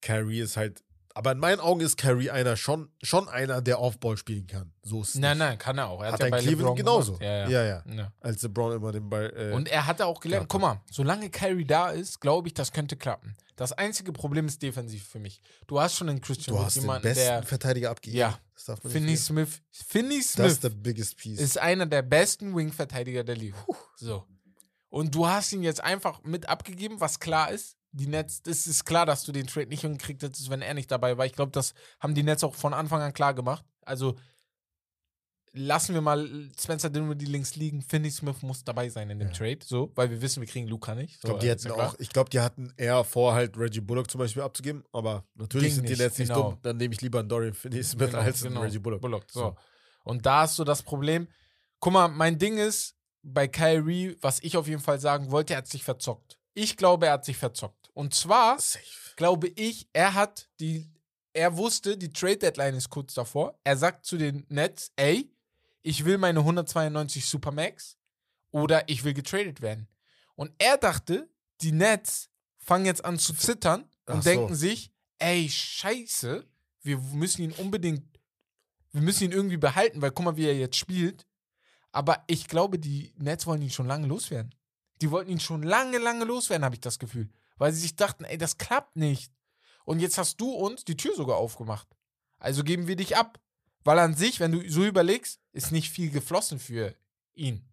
Kyrie 0.00 0.40
ist 0.40 0.56
halt 0.56 0.82
Aber 1.16 1.30
in 1.30 1.38
meinen 1.38 1.60
Augen 1.60 1.80
ist 1.80 1.96
Kyrie 1.96 2.30
einer 2.30 2.56
schon, 2.56 2.88
schon 3.02 3.28
einer, 3.28 3.62
der 3.62 3.80
Offball 3.80 4.16
spielen 4.16 4.48
kann. 4.48 4.72
So 4.82 5.02
ist 5.02 5.10
es 5.10 5.14
Nein, 5.14 5.38
nicht. 5.38 5.46
nein, 5.46 5.58
kann 5.58 5.78
er 5.78 5.86
auch. 5.88 6.02
Er 6.02 6.10
Hat 6.12 6.18
ja 6.18 6.26
er 6.26 6.30
bei 6.32 6.38
Cleveland 6.40 6.58
LeBron 6.60 6.76
genauso. 6.76 7.18
Ja, 7.20 7.48
ja. 7.48 7.48
ja, 7.48 7.64
ja. 7.64 7.84
ja. 7.94 8.12
Als 8.20 8.42
LeBron 8.42 8.72
immer 8.72 8.90
den 8.90 9.08
Ball. 9.08 9.32
Äh, 9.36 9.52
Und 9.54 9.68
er 9.68 9.86
hatte 9.86 10.06
auch 10.06 10.18
gelernt, 10.20 10.48
guck 10.48 10.60
mal, 10.60 10.80
solange 10.90 11.30
Kyrie 11.30 11.64
da 11.64 11.90
ist, 11.90 12.20
glaube 12.20 12.48
ich, 12.48 12.54
das 12.54 12.72
könnte 12.72 12.96
klappen. 12.96 13.36
Das 13.54 13.70
einzige 13.72 14.12
Problem 14.12 14.46
ist 14.46 14.60
defensiv 14.60 15.06
für 15.06 15.20
mich. 15.20 15.40
Du 15.68 15.80
hast 15.80 15.94
schon 15.94 16.08
einen 16.08 16.20
Christian 16.20 16.56
du 16.56 16.62
hast 16.62 16.74
den 16.74 16.82
jemanden, 16.82 17.04
besten 17.04 17.24
der 17.24 17.42
Verteidiger 17.44 17.90
abgegeben. 17.90 18.18
Ja. 18.18 18.38
Das 18.66 18.80
Finney. 18.80 19.16
Smith, 19.16 19.62
Finney 19.70 20.18
Das 20.18 20.32
Smith 20.32 20.52
ist 20.52 20.64
der 20.64 20.70
biggest 20.70 21.16
piece. 21.16 21.38
ist 21.40 21.58
einer 21.58 21.86
der 21.86 22.02
besten 22.02 22.56
Wing-Verteidiger 22.56 23.22
der 23.22 23.36
Liga. 23.36 23.56
So. 23.96 24.24
Und 24.88 25.14
du 25.14 25.28
hast 25.28 25.52
ihn 25.52 25.62
jetzt 25.62 25.82
einfach 25.82 26.22
mit 26.24 26.48
abgegeben, 26.48 27.00
was 27.00 27.20
klar 27.20 27.52
ist. 27.52 27.76
Die 27.96 28.08
Nets, 28.08 28.42
es 28.46 28.66
ist 28.66 28.84
klar, 28.84 29.06
dass 29.06 29.22
du 29.22 29.30
den 29.30 29.46
Trade 29.46 29.68
nicht 29.68 29.82
hingekriegt 29.82 30.22
hättest, 30.22 30.50
wenn 30.50 30.62
er 30.62 30.74
nicht 30.74 30.90
dabei 30.90 31.16
war. 31.16 31.26
Ich 31.26 31.32
glaube, 31.32 31.52
das 31.52 31.74
haben 32.00 32.14
die 32.14 32.24
Nets 32.24 32.42
auch 32.42 32.54
von 32.54 32.74
Anfang 32.74 33.00
an 33.00 33.12
klar 33.12 33.34
gemacht. 33.34 33.64
Also 33.82 34.16
lassen 35.52 35.94
wir 35.94 36.00
mal 36.00 36.50
Spencer 36.58 36.90
Dinwiddie 36.90 37.26
links 37.26 37.54
liegen. 37.54 37.80
Finney 37.82 38.10
Smith 38.10 38.42
muss 38.42 38.64
dabei 38.64 38.88
sein 38.88 39.08
in 39.10 39.20
dem 39.20 39.28
Ja. 39.28 39.34
Trade, 39.34 39.58
so, 39.64 39.92
weil 39.94 40.10
wir 40.10 40.20
wissen, 40.20 40.40
wir 40.40 40.48
kriegen 40.48 40.66
Luca 40.66 40.96
nicht. 40.96 41.14
ich 41.14 41.20
glaube, 41.20 41.38
die 41.38 41.46
äh, 41.46 41.50
hätten 41.50 41.68
ist 41.68 41.76
ja 41.76 41.86
auch, 41.86 41.94
ich 42.00 42.08
glaube, 42.08 42.30
die 42.30 42.40
hatten 42.40 42.72
eher 42.76 43.04
vor, 43.04 43.34
halt 43.34 43.56
Reggie 43.56 43.80
Bullock 43.80 44.10
zum 44.10 44.18
Beispiel 44.18 44.42
abzugeben, 44.42 44.82
aber 44.92 45.24
natürlich 45.36 45.68
Ging 45.68 45.74
sind 45.76 45.84
die 45.88 45.92
nicht, 45.92 46.00
Nets 46.00 46.18
nicht 46.18 46.28
genau. 46.28 46.50
dumm. 46.50 46.58
Dann 46.62 46.76
nehme 46.76 46.92
ich 46.94 47.00
lieber 47.00 47.20
einen 47.20 47.28
Dorian 47.28 47.54
Finney-Smith 47.54 48.10
Genau, 48.10 48.22
als 48.22 48.42
genau. 48.42 48.60
Reggie 48.62 48.80
Bullock. 48.80 49.00
Bullock. 49.00 49.24
So. 49.30 49.40
So. 49.40 49.56
Und 50.02 50.26
da 50.26 50.40
hast 50.40 50.58
du 50.58 50.64
das 50.64 50.82
Problem. 50.82 51.28
Guck 51.78 51.92
mal, 51.92 52.08
mein 52.08 52.38
Ding 52.38 52.58
ist, 52.58 52.96
bei 53.22 53.46
Kyrie, 53.46 54.16
was 54.20 54.40
ich 54.42 54.56
auf 54.56 54.66
jeden 54.66 54.82
Fall 54.82 54.98
sagen 55.00 55.30
wollte, 55.30 55.54
er 55.54 55.58
hat 55.58 55.68
sich 55.68 55.84
verzockt. 55.84 56.38
Ich 56.52 56.76
glaube, 56.76 57.06
er 57.06 57.12
hat 57.12 57.24
sich 57.24 57.36
verzockt. 57.36 57.83
Und 57.94 58.14
zwar 58.14 58.58
Safe. 58.60 58.84
glaube 59.16 59.48
ich, 59.48 59.88
er 59.92 60.14
hat 60.14 60.48
die, 60.60 60.90
er 61.32 61.56
wusste, 61.56 61.96
die 61.96 62.12
Trade 62.12 62.38
Deadline 62.38 62.74
ist 62.74 62.90
kurz 62.90 63.14
davor. 63.14 63.58
Er 63.64 63.76
sagt 63.76 64.04
zu 64.04 64.16
den 64.16 64.44
Nets, 64.48 64.92
ey, 64.96 65.30
ich 65.82 66.04
will 66.04 66.18
meine 66.18 66.40
192 66.40 67.26
Supermax 67.26 67.96
oder 68.50 68.88
ich 68.88 69.04
will 69.04 69.14
getradet 69.14 69.60
werden. 69.60 69.88
Und 70.34 70.52
er 70.58 70.76
dachte, 70.76 71.28
die 71.60 71.72
Nets 71.72 72.30
fangen 72.58 72.86
jetzt 72.86 73.04
an 73.04 73.18
zu 73.18 73.34
zittern 73.34 73.82
und 74.06 74.18
Ach 74.18 74.22
so. 74.22 74.30
denken 74.30 74.54
sich, 74.54 74.90
ey, 75.18 75.48
scheiße, 75.48 76.44
wir 76.82 76.98
müssen 76.98 77.42
ihn 77.42 77.52
unbedingt, 77.52 78.02
wir 78.92 79.02
müssen 79.02 79.24
ihn 79.24 79.32
irgendwie 79.32 79.56
behalten, 79.56 80.02
weil 80.02 80.10
guck 80.10 80.24
mal, 80.24 80.36
wie 80.36 80.46
er 80.46 80.56
jetzt 80.56 80.76
spielt. 80.76 81.26
Aber 81.92 82.24
ich 82.26 82.48
glaube, 82.48 82.78
die 82.78 83.12
Nets 83.16 83.46
wollen 83.46 83.62
ihn 83.62 83.70
schon 83.70 83.86
lange 83.86 84.06
loswerden. 84.08 84.54
Die 85.00 85.10
wollten 85.10 85.30
ihn 85.30 85.40
schon 85.40 85.62
lange, 85.62 85.98
lange 85.98 86.24
loswerden, 86.24 86.64
habe 86.64 86.74
ich 86.74 86.80
das 86.80 86.98
Gefühl. 86.98 87.28
Weil 87.56 87.72
sie 87.72 87.80
sich 87.80 87.96
dachten, 87.96 88.24
ey, 88.24 88.38
das 88.38 88.58
klappt 88.58 88.96
nicht. 88.96 89.32
Und 89.84 90.00
jetzt 90.00 90.18
hast 90.18 90.40
du 90.40 90.50
uns 90.52 90.84
die 90.84 90.96
Tür 90.96 91.14
sogar 91.14 91.36
aufgemacht. 91.36 91.86
Also 92.38 92.64
geben 92.64 92.86
wir 92.86 92.96
dich 92.96 93.16
ab. 93.16 93.38
Weil 93.84 93.98
an 93.98 94.14
sich, 94.14 94.40
wenn 94.40 94.52
du 94.52 94.68
so 94.68 94.84
überlegst, 94.84 95.40
ist 95.52 95.70
nicht 95.72 95.90
viel 95.90 96.10
geflossen 96.10 96.58
für 96.58 96.94
ihn. 97.34 97.68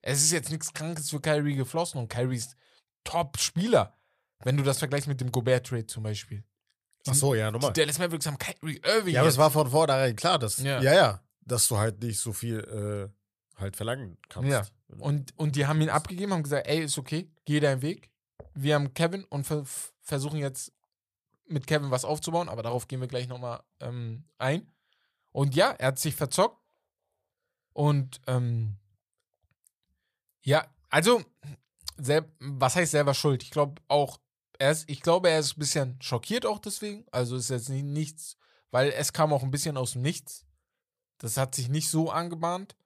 Es 0.00 0.22
ist 0.22 0.30
jetzt 0.30 0.50
nichts 0.50 0.72
Krankes 0.72 1.10
für 1.10 1.20
Kyrie 1.20 1.56
geflossen 1.56 2.00
und 2.00 2.08
Kyrie 2.08 2.36
ist 2.36 2.56
Top-Spieler. 3.04 3.94
Wenn 4.42 4.56
du 4.56 4.62
das 4.62 4.78
vergleichst 4.78 5.08
mit 5.08 5.20
dem 5.20 5.32
Gobert-Trade 5.32 5.86
zum 5.86 6.02
Beispiel. 6.04 6.44
Ach 7.06 7.14
so, 7.14 7.34
ja, 7.34 7.48
Die 7.48 7.52
nochmal. 7.54 7.72
Dallas 7.72 7.98
Mavericks 7.98 8.26
haben 8.26 8.38
Kyrie 8.38 8.80
Irving. 8.84 9.14
Ja, 9.14 9.20
aber 9.20 9.28
es 9.28 9.38
war 9.38 9.50
von 9.50 9.68
vornherein 9.70 10.16
klar, 10.16 10.38
dass, 10.38 10.58
Ja. 10.58 10.80
ja. 10.80 10.94
ja, 10.94 11.22
dass 11.40 11.66
du 11.68 11.78
halt 11.78 12.00
nicht 12.02 12.18
so 12.20 12.32
viel 12.32 12.60
äh, 12.60 13.60
halt 13.60 13.76
verlangen 13.76 14.18
kannst. 14.28 14.50
Ja. 14.50 14.66
Und, 14.98 15.36
und 15.38 15.56
die 15.56 15.66
haben 15.66 15.80
ihn 15.80 15.90
abgegeben, 15.90 16.32
haben 16.32 16.42
gesagt, 16.42 16.66
ey, 16.66 16.84
ist 16.84 16.96
okay, 16.98 17.30
geh 17.44 17.60
deinen 17.60 17.82
Weg. 17.82 18.09
Wir 18.54 18.74
haben 18.74 18.94
Kevin 18.94 19.24
und 19.24 19.44
ver 19.44 19.64
versuchen 20.02 20.38
jetzt 20.38 20.72
mit 21.46 21.66
Kevin 21.66 21.90
was 21.90 22.04
aufzubauen, 22.04 22.48
aber 22.48 22.62
darauf 22.62 22.88
gehen 22.88 23.00
wir 23.00 23.08
gleich 23.08 23.28
nochmal 23.28 23.62
ähm, 23.80 24.24
ein. 24.38 24.70
Und 25.32 25.54
ja, 25.54 25.70
er 25.70 25.88
hat 25.88 25.98
sich 25.98 26.14
verzockt. 26.14 26.58
Und 27.72 28.20
ähm, 28.26 28.76
ja, 30.42 30.66
also, 30.88 31.22
was 32.38 32.76
heißt 32.76 32.92
selber 32.92 33.14
schuld? 33.14 33.42
Ich 33.42 33.50
glaube 33.50 33.80
auch, 33.88 34.18
er 34.58 34.72
ist, 34.72 34.88
ich 34.88 35.00
glaube, 35.00 35.30
er 35.30 35.38
ist 35.38 35.56
ein 35.56 35.60
bisschen 35.60 36.02
schockiert 36.02 36.46
auch 36.46 36.58
deswegen. 36.58 37.06
Also 37.10 37.36
ist 37.36 37.50
jetzt 37.50 37.68
nie, 37.68 37.82
nichts, 37.82 38.36
weil 38.70 38.90
es 38.90 39.12
kam 39.12 39.32
auch 39.32 39.42
ein 39.42 39.50
bisschen 39.50 39.76
aus 39.76 39.92
dem 39.92 40.02
Nichts. 40.02 40.44
Das 41.18 41.36
hat 41.36 41.54
sich 41.54 41.68
nicht 41.68 41.88
so 41.88 42.10
angebahnt 42.10 42.76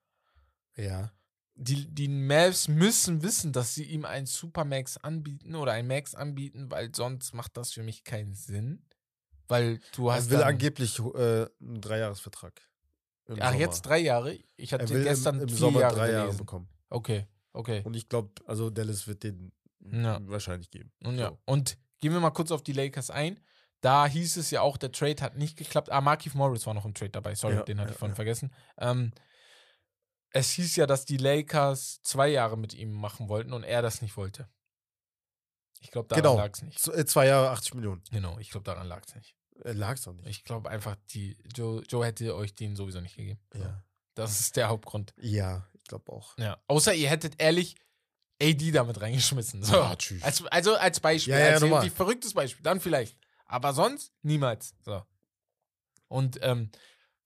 Ja. 0.76 1.12
Die, 1.57 1.86
die 1.86 2.09
Mavs 2.09 2.68
müssen 2.68 3.22
wissen, 3.22 3.52
dass 3.52 3.74
sie 3.74 3.84
ihm 3.84 4.05
einen 4.05 4.26
Supermax 4.26 4.96
anbieten 4.98 5.55
oder 5.55 5.72
einen 5.72 5.88
Max 5.88 6.14
anbieten, 6.14 6.70
weil 6.70 6.94
sonst 6.94 7.32
macht 7.34 7.57
das 7.57 7.72
für 7.72 7.82
mich 7.82 8.05
keinen 8.05 8.34
Sinn. 8.34 8.84
Weil 9.46 9.80
du 9.94 10.11
hast. 10.11 10.26
Er 10.26 10.38
will 10.38 10.42
angeblich 10.44 10.98
äh, 10.98 11.46
einen 11.61 11.80
Dreijahresvertrag. 11.80 12.61
Ach, 13.28 13.36
Sommer. 13.36 13.55
jetzt 13.55 13.82
drei 13.82 13.98
Jahre? 13.98 14.38
Ich 14.57 14.72
hatte 14.72 14.92
Er 14.92 15.02
gestern 15.05 15.36
im, 15.36 15.42
im 15.42 15.48
vier 15.48 15.57
Sommer 15.59 15.80
Jahre 15.80 15.94
drei 15.96 16.11
Jahre 16.11 16.22
gelesen. 16.24 16.38
bekommen. 16.38 16.68
Okay, 16.90 17.26
okay. 17.52 17.82
Und 17.84 17.94
ich 17.96 18.09
glaube, 18.09 18.30
also 18.46 18.70
Dallas 18.70 19.07
wird 19.07 19.22
den 19.22 19.52
Ja. 19.80 20.18
wahrscheinlich 20.26 20.70
geben. 20.70 20.92
Und, 21.05 21.18
ja. 21.18 21.28
So. 21.30 21.38
und 21.46 21.78
gehen 22.00 22.12
wir 22.12 22.20
mal 22.20 22.30
kurz 22.30 22.50
auf 22.50 22.62
die 22.62 22.72
Lakers 22.72 23.11
ein. 23.11 23.38
Da 23.80 24.07
hieß 24.07 24.38
es 24.38 24.50
ja 24.50 24.62
auch, 24.62 24.78
der 24.78 24.92
Trade 24.92 25.22
hat 25.22 25.36
nicht 25.36 25.57
geklappt. 25.59 25.90
Ah, 25.92 26.00
Markif 26.00 26.34
Morris 26.34 26.66
war 26.66 26.72
noch 26.74 26.86
im 26.86 26.94
Trade 26.94 27.11
dabei. 27.11 27.34
Sorry, 27.34 27.57
Ja, 27.57 27.62
den 27.64 27.78
hatte 27.80 27.92
ich 27.92 27.98
vorhin 27.98 28.14
vergessen. 28.16 28.50
Ähm, 28.78 29.12
es 30.35 30.51
hieß 30.51 30.76
ja, 30.76 30.87
dass 30.87 31.05
die 31.07 31.16
Lakers 31.16 32.03
zwei 32.03 32.28
Jahre 32.28 32.59
mit 32.59 32.74
ihm 32.74 32.93
machen 32.93 33.28
wollten 33.28 33.53
und 33.53 33.62
er 33.64 33.80
das 33.82 34.03
nicht 34.03 34.16
wollte. 34.16 34.49
Ich 35.80 35.91
glaube, 35.91 36.09
daran 36.09 36.22
Genau. 36.22 36.37
lag 36.37 36.51
es 36.53 36.62
nicht. 36.62 36.78
Z- 36.78 36.95
äh, 36.95 37.05
Zwei 37.07 37.26
Jahre, 37.26 37.51
80 37.51 37.74
Millionen. 37.74 38.03
Genau, 38.11 38.39
ich 38.39 38.51
glaube, 38.51 38.64
daran 38.64 38.87
lag 38.87 39.03
es 39.07 39.14
nicht. 39.14 39.37
Äh, 39.64 39.72
Lag 39.72 39.95
es 39.95 40.09
auch 40.09 40.12
nicht. 40.14 40.26
Ich 40.26 40.45
glaube 40.45 40.68
einfach, 40.70 40.97
die 41.11 41.37
Joe, 41.55 41.82
Joe 41.89 42.05
hätte 42.05 42.35
euch 42.35 42.55
den 42.55 42.74
sowieso 42.76 43.01
nicht 43.01 43.16
gegeben. 43.16 43.41
ja. 43.55 43.82
Das 44.16 44.39
ist 44.39 44.57
der 44.57 44.68
Hauptgrund. 44.68 45.12
Ja, 45.16 45.66
ich 45.72 45.82
glaube 45.89 46.12
auch. 46.12 46.39
Ja. 46.39 46.62
Außer 46.68 46.95
ihr 46.95 47.11
hättet 47.11 47.41
ehrlich 47.43 47.74
AD 48.41 48.70
damit 48.70 49.01
reingeschmissen. 49.01 49.64
So. 49.64 49.80
Ah, 49.80 49.97
tschüss. 49.97 50.22
Als, 50.22 50.45
also 50.47 50.76
als 50.76 51.01
Beispiel. 51.01 51.35
Ja, 51.35 51.41
ja, 51.41 51.47
als 51.55 51.61
normal. 51.62 51.80
irgendwie 51.82 51.97
verrücktes 51.97 52.32
Beispiel. 52.32 52.62
Dann 52.62 52.78
vielleicht. 52.80 53.16
Aber 53.47 53.72
sonst 53.72 54.12
niemals. 54.22 54.74
So. 54.85 55.03
Und 56.07 56.39
ähm, 56.43 56.70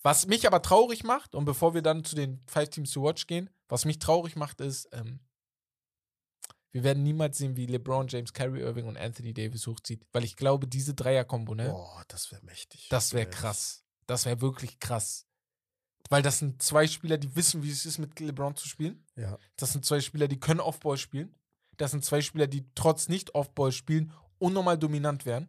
was 0.02 0.26
mich 0.26 0.46
aber 0.46 0.62
traurig 0.62 1.04
macht, 1.04 1.34
und 1.34 1.44
bevor 1.44 1.74
wir 1.74 1.82
dann 1.82 2.04
zu 2.04 2.14
den 2.14 2.40
Five 2.46 2.70
Teams 2.70 2.90
to 2.92 3.02
Watch 3.02 3.26
gehen, 3.26 3.50
was 3.68 3.84
mich 3.84 3.98
traurig 3.98 4.36
macht, 4.36 4.60
ist, 4.60 4.88
ähm, 4.92 5.20
wir 6.70 6.84
werden 6.84 7.02
niemals 7.02 7.38
sehen, 7.38 7.56
wie 7.56 7.66
LeBron 7.66 8.08
James, 8.08 8.32
Kyrie 8.32 8.60
Irving 8.60 8.86
und 8.86 8.98
Anthony 8.98 9.32
Davis 9.32 9.66
hochzieht. 9.66 10.06
Weil 10.12 10.24
ich 10.24 10.36
glaube, 10.36 10.66
diese 10.68 10.94
Dreier-Kombo, 10.94 11.54
ne? 11.54 11.70
Boah, 11.70 12.04
das 12.08 12.30
wäre 12.30 12.42
mächtig. 12.44 12.88
Das 12.90 13.14
wäre 13.14 13.28
krass. 13.28 13.84
Das 14.06 14.26
wäre 14.26 14.40
wirklich 14.40 14.78
krass. 14.78 15.26
Weil 16.10 16.22
das 16.22 16.38
sind 16.38 16.62
zwei 16.62 16.86
Spieler, 16.86 17.18
die 17.18 17.34
wissen, 17.36 17.62
wie 17.62 17.70
es 17.70 17.84
ist, 17.84 17.98
mit 17.98 18.20
LeBron 18.20 18.56
zu 18.56 18.68
spielen. 18.68 19.04
Ja. 19.16 19.38
Das 19.56 19.72
sind 19.72 19.84
zwei 19.84 20.00
Spieler, 20.00 20.28
die 20.28 20.40
können 20.40 20.60
Offball 20.60 20.96
spielen. 20.96 21.34
Das 21.76 21.90
sind 21.90 22.04
zwei 22.04 22.20
Spieler, 22.20 22.46
die 22.46 22.66
trotz 22.74 23.08
nicht 23.08 23.34
Offball 23.34 23.72
spielen, 23.72 24.12
unnormal 24.38 24.78
dominant 24.78 25.26
werden. 25.26 25.48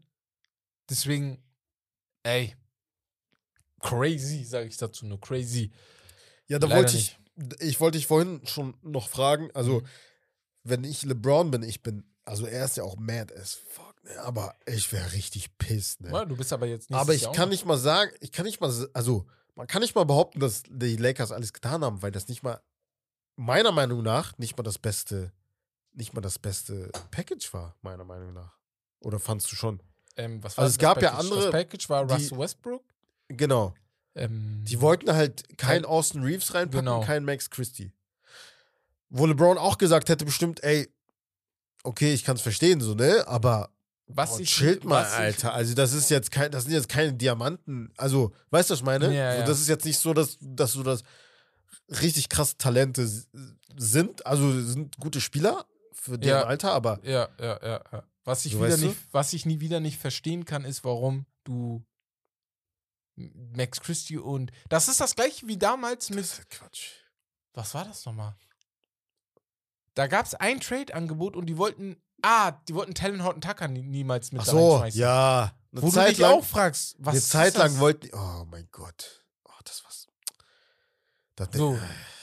Deswegen, 0.89 1.43
ey, 2.23 2.55
crazy, 3.79 4.43
sage 4.43 4.67
ich 4.67 4.77
dazu 4.77 5.05
nur, 5.05 5.19
crazy. 5.19 5.71
Ja, 6.47 6.59
da 6.59 6.67
Leider 6.67 6.79
wollte 6.81 6.97
ich, 6.97 7.17
ich 7.59 7.79
wollte 7.79 7.97
dich 7.97 8.07
vorhin 8.07 8.41
schon 8.45 8.75
noch 8.81 9.09
fragen, 9.09 9.45
Mhm. 9.45 9.51
also 9.53 9.83
wenn 10.63 10.83
ich 10.83 11.03
LeBron 11.03 11.51
bin, 11.51 11.63
ich 11.63 11.81
bin, 11.83 12.03
also 12.25 12.45
er 12.45 12.65
ist 12.65 12.77
ja 12.77 12.83
auch 12.83 12.97
mad 12.97 13.33
as 13.35 13.53
fuck, 13.53 13.95
ne? 14.03 14.19
aber 14.21 14.55
ich 14.65 14.91
wäre 14.91 15.13
richtig 15.13 15.57
pissed, 15.57 16.01
ne? 16.01 16.09
Ja, 16.11 16.25
du 16.25 16.35
bist 16.35 16.51
aber 16.53 16.65
jetzt 16.67 16.89
nicht. 16.89 16.99
aber 16.99 17.13
ich 17.13 17.31
kann 17.31 17.49
nicht 17.49 17.65
mal 17.65 17.77
sagen, 17.77 18.11
ich 18.19 18.31
kann 18.31 18.45
nicht 18.45 18.59
mal, 18.61 18.71
also 18.93 19.25
man 19.55 19.67
kann 19.67 19.81
nicht 19.81 19.95
mal 19.95 20.05
behaupten, 20.05 20.39
dass 20.39 20.63
die 20.69 20.95
Lakers 20.95 21.31
alles 21.31 21.53
getan 21.53 21.83
haben, 21.83 22.01
weil 22.01 22.11
das 22.11 22.27
nicht 22.27 22.43
mal, 22.43 22.61
meiner 23.35 23.71
Meinung 23.71 24.03
nach, 24.03 24.37
nicht 24.37 24.57
mal 24.57 24.63
das 24.63 24.77
beste, 24.77 25.31
nicht 25.93 26.13
mal 26.13 26.21
das 26.21 26.39
beste 26.39 26.91
Package 27.11 27.53
war, 27.53 27.75
meiner 27.81 28.03
Meinung 28.05 28.33
nach. 28.33 28.57
Oder 28.99 29.19
fandst 29.19 29.51
du 29.51 29.55
schon? 29.55 29.81
Ähm, 30.17 30.43
was 30.43 30.57
Also 30.59 30.71
es 30.71 30.77
gab 30.77 31.01
ja 31.01 31.11
Package? 31.11 31.23
andere, 31.25 31.41
Das 31.43 31.51
Package 31.51 31.89
war 31.89 32.11
Russell 32.11 32.37
Westbrook. 32.37 32.83
Genau. 33.29 33.73
Ähm, 34.15 34.63
Die 34.67 34.81
wollten 34.81 35.13
halt 35.13 35.47
keinen 35.57 35.83
Kein- 35.83 35.85
Austin 35.85 36.23
Reeves 36.23 36.53
reinpacken, 36.53 36.85
Genau. 36.85 37.01
keinen 37.01 37.25
Max 37.25 37.49
Christie. 37.49 37.91
Wo 39.09 39.25
LeBron 39.25 39.57
auch 39.57 39.77
gesagt 39.77 40.09
hätte, 40.09 40.25
bestimmt, 40.25 40.63
ey, 40.63 40.91
okay, 41.83 42.13
ich 42.13 42.23
kann 42.23 42.35
es 42.35 42.41
verstehen, 42.41 42.81
so, 42.81 42.93
ne? 42.93 43.23
Aber 43.27 43.69
was 44.07 44.33
oh, 44.33 44.39
ich 44.39 44.49
chillt 44.49 44.83
mal, 44.83 45.03
was 45.03 45.13
Alter. 45.13 45.53
Also, 45.53 45.73
das 45.75 45.93
ist 45.93 46.09
jetzt 46.09 46.31
kein, 46.31 46.51
das 46.51 46.63
sind 46.65 46.73
jetzt 46.73 46.89
keine 46.89 47.13
Diamanten. 47.13 47.91
Also, 47.97 48.33
weißt 48.49 48.69
du, 48.69 48.73
was 48.73 48.79
ich 48.79 48.85
meine? 48.85 49.05
Ja, 49.15 49.33
so, 49.33 49.39
ja. 49.39 49.45
Das 49.45 49.59
ist 49.61 49.67
jetzt 49.69 49.85
nicht 49.85 49.99
so, 49.99 50.13
dass, 50.13 50.37
dass 50.41 50.73
du 50.73 50.83
das 50.83 51.03
richtig 52.01 52.29
krass 52.29 52.57
Talente 52.57 53.07
sind. 53.77 54.25
Also 54.25 54.51
sind 54.61 54.97
gute 54.97 55.21
Spieler 55.21 55.65
für 55.93 56.17
deren 56.17 56.41
Ja. 56.41 56.45
Alter, 56.47 56.71
aber 56.73 56.99
Ja, 57.03 57.29
ja, 57.39 57.59
ja, 57.63 57.81
ja. 57.91 58.03
Was 58.25 58.45
ich 58.45 58.53
So, 58.53 58.63
wieder 58.63 58.77
nicht, 58.77 58.95
was 59.11 59.33
ich 59.33 59.45
nie 59.45 59.59
wieder 59.59 59.79
nicht 59.79 59.99
verstehen 59.99 60.45
kann, 60.45 60.65
ist, 60.65 60.83
warum 60.83 61.25
du 61.43 61.83
Max 63.55 63.81
Christie 63.81 64.17
und 64.17 64.51
das 64.69 64.87
ist 64.87 64.99
das 65.01 65.15
gleiche 65.15 65.47
wie 65.47 65.57
damals 65.57 66.09
mit 66.09 66.19
das 66.19 66.39
ist 66.39 66.49
Quatsch. 66.49 66.91
was 67.53 67.73
war 67.73 67.85
das 67.85 68.05
nochmal? 68.05 68.35
Da 69.95 70.07
gab 70.07 70.25
es 70.25 70.35
ein 70.35 70.59
Trade-Angebot 70.59 71.35
und 71.35 71.45
die 71.47 71.57
wollten 71.57 71.97
ah, 72.21 72.51
die 72.67 72.73
wollten 72.75 72.93
Talon 72.95 73.23
Horton 73.23 73.41
Tucker 73.41 73.67
nie, 73.67 73.81
niemals 73.81 74.31
mit 74.31 74.41
Ach 74.41 74.45
so, 74.45 74.85
ja. 74.85 75.53
Eine 75.71 75.81
Wo 75.81 75.87
du 75.87 75.93
Zeit 75.93 76.11
dich 76.11 76.17
lang, 76.19 76.33
auch 76.33 76.43
fragst, 76.45 76.95
was 76.99 77.13
eine 77.13 77.21
Zeit 77.21 77.57
lang 77.57 77.71
das? 77.71 77.79
wollten. 77.79 78.09
Oh 78.13 78.45
mein 78.49 78.67
Gott. 78.71 79.23
Oh, 79.45 79.51
das 79.63 79.83
war's. 79.83 80.07
Das, 81.35 81.49
So, 81.53 81.77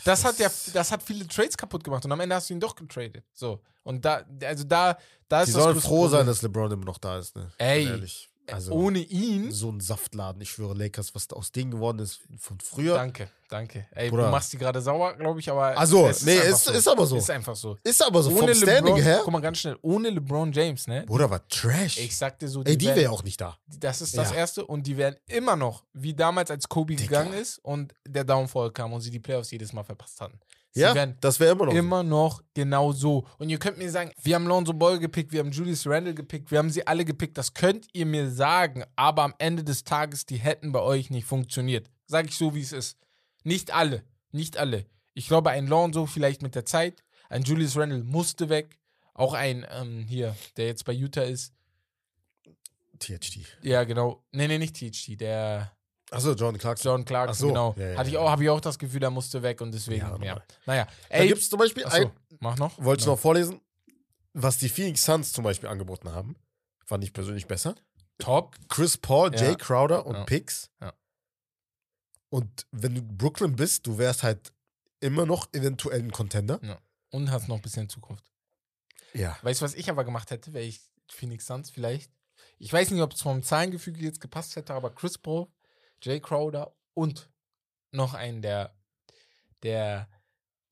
Das 0.04 0.24
hat 0.24 0.38
ja, 0.38 0.48
das- 0.48 0.72
das 0.72 0.90
hat 0.92 1.02
viele 1.02 1.26
Trades 1.28 1.56
kaputt 1.56 1.84
gemacht 1.84 2.04
und 2.04 2.12
am 2.12 2.20
Ende 2.20 2.34
hast 2.34 2.50
du 2.50 2.54
ihn 2.54 2.60
doch 2.60 2.74
getradet. 2.74 3.24
So. 3.34 3.62
Und 3.84 4.04
da, 4.04 4.24
also 4.42 4.64
da, 4.64 4.98
da 5.28 5.42
ist 5.42 5.48
Die 5.48 5.52
das 5.52 5.62
sollen 5.62 5.80
froh 5.80 6.08
sein, 6.08 6.26
dass 6.26 6.42
LeBron 6.42 6.72
immer 6.72 6.84
noch 6.84 6.98
da 6.98 7.18
ist, 7.18 7.36
ne? 7.36 7.52
Ey, 7.58 7.86
Ehrlich. 7.86 8.28
Also, 8.50 8.72
Ohne 8.72 8.98
ihn. 9.00 9.50
so 9.50 9.70
ein 9.70 9.80
Saftladen. 9.80 10.40
Ich 10.42 10.50
schwöre, 10.50 10.74
Lakers, 10.74 11.14
was 11.14 11.30
aus 11.32 11.52
denen 11.52 11.70
geworden 11.72 11.98
ist 11.98 12.20
von 12.38 12.60
früher. 12.60 12.94
Danke, 12.94 13.28
danke. 13.48 13.86
Ey, 13.92 14.10
Bruder. 14.10 14.24
du 14.26 14.30
machst 14.30 14.52
die 14.52 14.58
gerade 14.58 14.80
sauer, 14.80 15.14
glaube 15.16 15.40
ich, 15.40 15.50
aber. 15.50 15.76
Also, 15.76 16.06
es 16.08 16.22
nee, 16.22 16.38
einfach 16.38 16.50
ist, 16.50 16.68
ist 16.68 16.88
aber 16.88 17.06
so. 17.06 17.16
Ist 17.16 17.30
einfach 17.30 17.56
so. 17.56 17.76
Ist 17.82 18.04
aber 18.04 18.22
so 18.22 18.30
vom 18.30 18.44
ohne 18.44 18.54
Standing 18.54 18.84
LeBron, 18.84 19.02
her. 19.02 19.20
guck 19.24 19.32
mal 19.32 19.40
ganz 19.40 19.58
schnell, 19.58 19.76
ohne 19.82 20.10
LeBron 20.10 20.52
James, 20.52 20.86
ne? 20.86 21.04
Bruder, 21.06 21.28
war 21.30 21.46
Trash. 21.48 21.98
Ich 21.98 22.16
sag 22.16 22.38
dir 22.38 22.48
so, 22.48 22.62
Ey, 22.62 22.76
die 22.78 22.86
wäre 22.86 23.02
ja 23.02 23.10
auch 23.10 23.24
nicht 23.24 23.40
da. 23.40 23.56
Das 23.66 24.00
ist 24.00 24.16
das 24.16 24.30
Ja. 24.30 24.36
Erste. 24.36 24.64
Und 24.64 24.86
die 24.86 24.96
werden 24.96 25.16
immer 25.26 25.56
noch, 25.56 25.84
wie 25.92 26.14
damals, 26.14 26.50
als 26.50 26.68
Kobe 26.68 26.94
Digga. 26.96 27.22
gegangen 27.24 27.38
ist 27.40 27.58
und 27.64 27.94
der 28.06 28.24
Downfall 28.24 28.70
kam 28.70 28.92
und 28.92 29.00
sie 29.00 29.10
die 29.10 29.20
Playoffs 29.20 29.50
jedes 29.50 29.72
Mal 29.72 29.82
verpasst 29.84 30.20
hatten. 30.20 30.38
Sie 30.76 30.82
Ja, 30.82 31.06
das 31.06 31.40
wäre 31.40 31.52
immer 31.52 31.64
noch. 31.64 31.72
so. 31.72 31.78
immer 31.78 32.02
noch 32.02 32.42
genau 32.52 32.92
so. 32.92 33.26
Und 33.38 33.48
ihr 33.48 33.58
könnt 33.58 33.78
mir 33.78 33.90
sagen, 33.90 34.10
wir 34.22 34.34
haben 34.34 34.46
Lonzo 34.46 34.74
Ball 34.74 34.98
gepickt, 34.98 35.32
wir 35.32 35.40
haben 35.40 35.50
Julius 35.50 35.86
Randle 35.86 36.12
gepickt, 36.12 36.50
wir 36.50 36.58
haben 36.58 36.68
sie 36.68 36.86
alle 36.86 37.06
gepickt. 37.06 37.38
Das 37.38 37.54
könnt 37.54 37.86
ihr 37.94 38.04
mir 38.04 38.30
sagen, 38.30 38.84
aber 38.94 39.22
am 39.22 39.34
Ende 39.38 39.64
des 39.64 39.84
Tages, 39.84 40.26
die 40.26 40.36
hätten 40.36 40.72
bei 40.72 40.80
euch 40.80 41.08
nicht 41.08 41.26
funktioniert. 41.26 41.88
Sag 42.06 42.26
ich 42.26 42.36
so, 42.36 42.54
wie 42.54 42.60
es 42.60 42.72
ist. 42.72 42.98
Nicht 43.42 43.72
alle. 43.72 44.04
Nicht 44.32 44.58
alle. 44.58 44.84
Ich 45.14 45.28
glaube, 45.28 45.48
ein 45.48 45.66
Lonzo 45.66 46.04
vielleicht 46.04 46.42
mit 46.42 46.54
der 46.54 46.66
Zeit. 46.66 47.02
Ein 47.30 47.42
Julius 47.42 47.74
Randle 47.78 48.04
musste 48.04 48.50
weg. 48.50 48.78
Auch 49.14 49.32
ein 49.32 49.66
ähm, 49.70 50.04
hier, 50.06 50.36
der 50.58 50.66
jetzt 50.66 50.84
bei 50.84 50.92
Utah 50.92 51.22
ist. 51.22 51.54
THT. 52.98 53.38
Ja, 53.62 53.84
genau. 53.84 54.22
Nee, 54.32 54.46
nee, 54.48 54.58
nicht 54.58 54.76
THT. 54.76 55.18
Der 55.20 55.72
Achso, 56.10 56.32
John 56.34 56.56
Clarkson. 56.56 56.92
John 56.92 57.04
Clarkson, 57.04 57.34
so. 57.36 57.46
genau. 57.48 57.74
Ja, 57.76 57.88
ja, 57.90 57.98
Hatte 57.98 58.08
ich 58.08 58.14
ja. 58.14 58.20
auch, 58.20 58.30
habe 58.30 58.42
ich 58.44 58.50
auch 58.50 58.60
das 58.60 58.78
Gefühl, 58.78 59.02
er 59.02 59.10
musste 59.10 59.42
weg 59.42 59.60
und 59.60 59.72
deswegen, 59.72 60.06
Ja, 60.06 60.16
ja. 60.22 60.42
Naja. 60.66 60.84
Da 61.08 61.16
Ey, 61.16 61.28
gibt 61.28 61.40
es 61.40 61.50
zum 61.50 61.58
Beispiel 61.58 61.84
achso, 61.84 61.96
ein, 62.02 62.10
mach 62.40 62.56
noch. 62.58 62.78
wollte 62.82 63.00
ich 63.00 63.06
Ja. 63.06 63.12
noch 63.12 63.18
vorlesen, 63.18 63.60
was 64.32 64.58
die 64.58 64.68
Phoenix 64.68 65.04
Suns 65.04 65.32
zum 65.32 65.42
Beispiel 65.44 65.68
angeboten 65.68 66.10
haben. 66.12 66.36
Fand 66.84 67.02
ich 67.02 67.12
persönlich 67.12 67.46
besser. 67.46 67.74
Top. 68.18 68.54
Chris 68.68 68.96
Paul, 68.96 69.34
Ja. 69.34 69.42
Jay 69.42 69.56
Crowder 69.56 70.06
und 70.06 70.14
Ja. 70.14 70.24
Picks. 70.24 70.70
Ja. 70.80 70.92
Und 72.28 72.66
wenn 72.72 72.94
du 72.94 73.02
Brooklyn 73.02 73.56
bist, 73.56 73.86
du 73.86 73.98
wärst 73.98 74.22
halt 74.22 74.52
immer 75.00 75.26
noch 75.26 75.48
eventuell 75.52 76.00
ein 76.00 76.12
Contender. 76.12 76.60
Und 77.10 77.30
hast 77.30 77.48
noch 77.48 77.56
ein 77.56 77.62
bisschen 77.62 77.88
Zukunft. 77.88 78.24
Ja. 79.12 79.36
Weißt 79.42 79.60
du, 79.60 79.64
was 79.64 79.74
ich 79.74 79.88
aber 79.90 80.04
gemacht 80.04 80.30
hätte, 80.30 80.52
wäre 80.52 80.64
ich 80.64 80.80
Phoenix 81.10 81.46
Suns 81.46 81.70
vielleicht? 81.70 82.10
Ich 82.58 82.72
weiß 82.72 82.90
nicht, 82.90 83.02
ob 83.02 83.12
es 83.12 83.22
vom 83.22 83.42
Zahlengefüge 83.42 84.00
jetzt 84.00 84.20
gepasst 84.20 84.56
hätte, 84.56 84.74
aber 84.74 84.90
Chris 84.94 85.16
Paul, 85.18 85.46
Jay 86.02 86.20
Crowder 86.20 86.74
und 86.94 87.30
noch 87.92 88.14
einen, 88.14 88.42
der, 88.42 88.74
der 89.62 90.08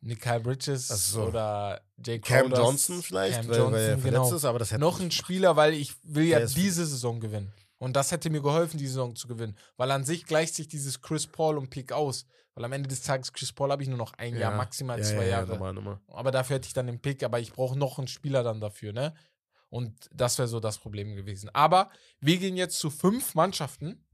Nikai 0.00 0.38
Bridges 0.38 0.88
so. 0.88 1.24
oder 1.24 1.80
Jay 2.04 2.18
Cam 2.20 2.48
Crowders- 2.48 2.58
Johnson 2.58 3.02
vielleicht, 3.02 3.36
Cam 3.36 3.48
weil, 3.48 3.50
weil 3.50 3.58
er 3.58 3.64
Johnson, 3.64 4.00
verletzt 4.00 4.24
genau. 4.24 4.36
ist, 4.36 4.44
aber 4.44 4.58
das 4.58 4.70
hätte 4.70 4.80
noch 4.80 5.00
ein. 5.00 5.10
Spieler, 5.10 5.56
weil 5.56 5.72
ich 5.74 5.94
will 6.02 6.24
ja 6.24 6.44
diese 6.44 6.84
Saison 6.86 7.20
gewinnen. 7.20 7.52
Und 7.78 7.96
das 7.96 8.12
hätte 8.12 8.30
mir 8.30 8.40
geholfen, 8.40 8.78
die 8.78 8.86
Saison 8.86 9.14
zu 9.16 9.28
gewinnen. 9.28 9.56
Weil 9.76 9.90
an 9.90 10.04
sich 10.04 10.24
gleicht 10.24 10.54
sich 10.54 10.68
dieses 10.68 11.02
Chris 11.02 11.26
Paul 11.26 11.58
und 11.58 11.70
Pick 11.70 11.92
aus. 11.92 12.26
Weil 12.54 12.64
am 12.64 12.72
Ende 12.72 12.88
des 12.88 13.02
Tages, 13.02 13.32
Chris 13.32 13.52
Paul 13.52 13.72
habe 13.72 13.82
ich 13.82 13.88
nur 13.88 13.98
noch 13.98 14.12
ein 14.14 14.36
Jahr, 14.36 14.56
maximal 14.56 14.98
ja, 14.98 15.04
zwei 15.04 15.14
ja, 15.16 15.22
ja, 15.22 15.28
Jahre. 15.28 15.48
normal, 15.48 15.72
normal. 15.74 16.00
Aber 16.06 16.30
dafür 16.30 16.56
hätte 16.56 16.68
ich 16.68 16.72
dann 16.72 16.86
den 16.86 17.00
Pick, 17.00 17.22
aber 17.24 17.40
ich 17.40 17.52
brauche 17.52 17.76
noch 17.76 17.98
einen 17.98 18.06
Spieler 18.06 18.42
dann 18.42 18.60
dafür, 18.60 18.92
ne? 18.92 19.14
Und 19.70 20.08
das 20.12 20.38
wäre 20.38 20.46
so 20.46 20.60
das 20.60 20.78
Problem 20.78 21.16
gewesen. 21.16 21.50
Aber 21.52 21.90
wir 22.20 22.38
gehen 22.38 22.56
jetzt 22.56 22.78
zu 22.78 22.90
fünf 22.90 23.34
Mannschaften, 23.34 24.06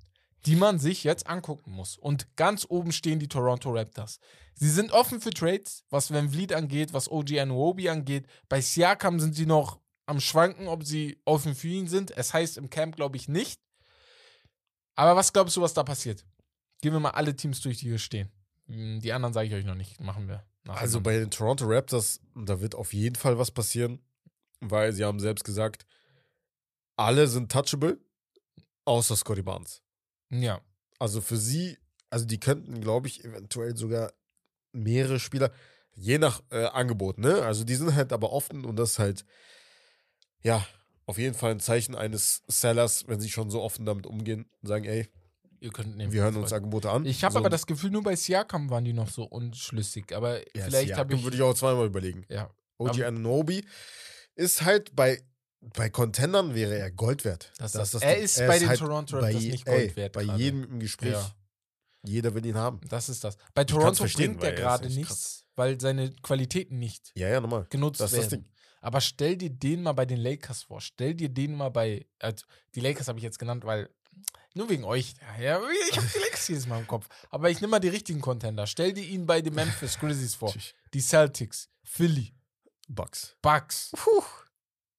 die 0.47 0.57
man 0.57 0.79
sich 0.79 1.05
jetzt 1.05 1.27
angucken 1.27 1.73
muss. 1.73 1.97
Und 1.99 2.35
ganz 2.37 2.67
oben 2.69 2.93
stehen 2.93 3.19
die 3.19 3.29
Toronto 3.29 3.71
Raptors. 3.71 4.19
Sie 4.55 4.71
sind 4.71 4.93
offen 4.93 5.21
für 5.21 5.31
Trades, 5.31 5.85
was 5.91 6.13
Van 6.13 6.31
Vliet 6.31 6.53
angeht, 6.53 6.93
was 6.93 7.11
OG 7.11 7.39
Anuobi 7.39 7.89
angeht. 7.89 8.27
Bei 8.49 8.61
Siakam 8.61 9.21
sind 9.21 9.35
sie 9.35 9.47
noch 9.47 9.81
am 10.07 10.21
Schwanken, 10.21 10.69
ob 10.69 10.85
sie 10.85 11.21
offen 11.25 11.55
für 11.55 11.69
ihn 11.69 11.89
sind. 11.89 12.11
Es 12.17 12.33
heißt 12.35 12.59
im 12.59 12.69
Camp, 12.71 12.97
glaube 12.97 13.17
ich, 13.17 13.29
nicht. 13.29 13.61
Aber 14.97 15.17
was 15.17 15.33
glaubst 15.33 15.57
du, 15.57 15.63
was 15.63 15.73
da 15.75 15.83
passiert? 15.83 16.25
Gehen 16.83 16.93
wir 16.93 17.01
mal 17.01 17.11
alle 17.11 17.35
Teams 17.37 17.61
durch, 17.61 17.79
die 17.79 17.89
hier 17.89 17.99
stehen. 17.99 18.31
Hm, 18.67 19.01
Die 19.01 19.13
anderen 19.13 19.33
sage 19.33 19.49
ich 19.49 19.55
euch 19.55 19.65
noch 19.65 19.75
nicht. 19.75 20.01
Machen 20.01 20.29
wir. 20.29 20.45
nachher 20.65 20.81
Also 20.81 21.01
bei 21.01 21.19
den 21.19 21.31
Toronto 21.31 21.65
Raptors, 21.67 22.21
da 22.35 22.61
wird 22.61 22.75
auf 22.75 22.93
jeden 22.93 23.17
Fall 23.17 23.39
was 23.39 23.51
passieren, 23.51 24.01
weil 24.61 24.93
sie 24.93 25.05
haben 25.05 25.21
selbst 25.21 25.45
gesagt, 25.45 25.87
alle 26.97 27.27
sind 27.29 27.51
touchable, 27.51 27.99
außer 28.85 29.17
Scotty 29.17 29.43
Barnes. 29.43 29.83
Ja. 30.31 30.61
Also 30.99 31.21
für 31.21 31.37
sie, 31.37 31.79
also 32.09 32.25
die 32.25 32.41
könnten, 32.41 32.81
glaube 32.81 33.09
ich, 33.09 33.25
eventuell 33.25 33.77
sogar 33.77 34.13
mehrere 34.73 35.19
Spieler, 35.19 35.51
je 35.95 36.19
nach 36.19 36.43
äh, 36.51 36.67
Angebot, 36.67 37.19
ne? 37.19 37.43
Also 37.43 37.65
die 37.65 37.75
sind 37.75 37.95
halt 37.95 38.13
aber 38.13 38.33
offen 38.33 38.65
und 38.65 38.77
das 38.77 38.93
ist 38.93 38.99
halt, 38.99 39.25
ja, 40.43 40.65
auf 41.07 41.19
jeden 41.19 41.35
Fall 41.35 41.51
ein 41.51 41.61
Zeichen 41.61 41.95
eines 41.95 42.43
Sellers, 42.47 43.09
wenn 43.09 43.21
sie 43.21 43.31
schon 43.31 43.51
so 43.51 43.61
offen 43.63 43.85
damit 43.85 44.07
umgehen 44.07 44.47
und 44.63 44.69
sagen, 44.69 44.85
ey, 44.85 45.09
Ihr 45.63 45.71
könnt 45.71 45.95
nehmen. 45.97 46.11
wir 46.13 46.23
hören 46.23 46.37
uns 46.37 46.55
Angebote 46.55 46.91
an. 46.91 47.05
Ich 47.05 47.23
habe 47.23 47.35
so, 47.35 47.39
aber 47.39 47.51
das 47.51 47.67
Gefühl, 47.67 47.91
nur 47.91 48.03
bei 48.03 48.17
Siakam 48.17 48.71
waren 48.71 48.85
die 48.85 48.95
noch 48.95 49.11
so 49.11 49.25
unschlüssig. 49.25 50.17
Aber 50.17 50.39
ja, 50.57 50.65
vielleicht 50.65 50.95
habe 50.95 51.15
ich. 51.15 51.23
würde 51.23 51.37
ich 51.37 51.43
auch 51.43 51.55
zweimal 51.55 51.87
überlegen. 51.87 52.25
ja. 52.29 52.51
OG 52.79 53.03
Ananobi 53.03 53.63
ist 54.37 54.63
halt 54.63 54.97
bei, 54.97 55.23
bei 55.61 55.91
Contendern 55.91 56.55
wäre 56.55 56.79
er 56.79 56.91
Gold 56.91 57.25
wert. 57.25 57.53
Das, 57.59 57.73
Das 57.73 57.91
das, 57.93 58.03
er 58.03 58.17
ist 58.17 58.39
er 58.39 58.49
bei 58.49 58.55
ist 58.55 58.61
den 58.63 58.69
halt 58.71 58.79
Toronto 58.79 59.19
Raptors 59.19 59.43
nicht 59.43 59.67
ey, 59.69 59.75
Gold 59.79 59.97
wert. 59.97 60.13
bei 60.13 60.25
gerade. 60.25 60.39
jedem 60.43 60.65
im 60.65 60.81
Gespräch. 60.81 61.13
Ja. 61.13 61.35
Jeder 62.03 62.35
will 62.35 62.47
ihn 62.47 62.57
haben. 62.57 62.81
Das 62.89 63.09
ist 63.11 63.23
das. 63.25 63.37
Bei 63.53 63.65
Toronto 63.65 64.05
bringt 64.05 64.43
er 64.43 64.51
er 64.51 64.57
gerade 64.57 64.89
nichts, 64.89 65.45
weil 65.55 65.79
seine 65.79 66.11
Qualitäten 66.23 66.79
nicht 66.79 67.13
Ja, 67.15 67.29
ja, 67.29 67.41
normal. 67.41 67.67
genutzt 67.69 68.01
Das 68.01 68.13
werden. 68.13 68.49
Aber 68.81 69.03
stell 69.03 69.37
dir 69.37 69.51
den 69.51 69.83
mal 69.83 69.93
bei 69.93 70.07
den 70.07 70.19
Lakers 70.19 70.63
vor. 70.63 70.81
Stell 70.81 71.13
dir 71.15 71.29
den 71.29 71.55
mal 71.55 71.69
bei. 71.69 72.07
Also 72.19 72.47
die 72.75 72.81
Lakers 72.81 73.09
habe 73.09 73.19
ich 73.19 73.23
jetzt 73.25 73.39
genannt, 73.39 73.65
weil. 73.65 73.91
Nur 74.55 74.69
wegen 74.71 74.85
euch. 74.85 75.15
Ja, 75.39 75.61
ich 75.91 75.97
habe 75.97 76.07
die 76.15 76.19
Lakers 76.25 76.49
jedes 76.49 76.67
Mal 76.67 76.81
im 76.81 76.87
Kopf. 76.87 77.07
Aber 77.29 77.51
ich 77.51 77.61
nehme 77.61 77.73
mal 77.73 77.79
die 77.81 77.89
richtigen 77.89 78.23
Contender. 78.23 78.67
Stell 78.67 78.95
dir 78.95 79.05
ihn 79.05 79.27
bei 79.27 79.43
den 79.43 79.55
Memphis 79.55 79.99
Grizzlies 79.99 80.35
vor. 80.35 80.55
Die 80.95 81.01
Celtics, 81.01 81.69
Philly, 81.85 82.33
Bucks. 82.89 83.37
Bucks. 83.43 83.93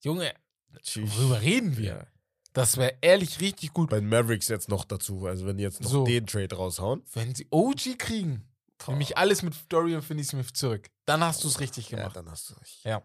Junge, 0.04 0.34
Tschüss. 0.82 1.10
worüber 1.18 1.42
reden 1.42 1.78
wir? 1.78 1.86
Ja. 1.86 2.08
Das 2.54 2.76
wäre 2.78 2.96
ehrlich 3.02 3.40
richtig 3.40 3.72
gut, 3.74 3.90
Bei 3.90 4.00
den 4.00 4.10
Mavericks 4.10 4.50
jetzt 4.50 4.68
noch 4.68 4.84
dazu, 4.84 5.26
also 5.26 5.46
wenn 5.46 5.58
die 5.58 5.64
jetzt 5.64 5.82
noch 5.82 5.90
So. 5.90 6.04
den 6.06 6.28
Trade 6.28 6.54
raushauen. 6.56 7.04
wenn 7.14 7.34
sie 7.34 7.48
OG 7.50 7.98
kriegen. 7.98 8.46
Nämlich 8.88 9.16
alles 9.18 9.44
mit 9.44 9.54
Dorian 9.70 10.02
Finney-Smith 10.02 10.54
zurück. 10.54 10.90
Dann 11.06 11.24
hast 11.24 11.44
du 11.44 11.48
es 11.48 11.60
richtig 11.60 11.92
Ja, 11.92 11.98
gemacht. 12.00 12.16
dann 12.16 12.30
hast 12.30 12.50
du 12.50 12.54
recht. 12.56 12.84
Ja. 12.84 13.04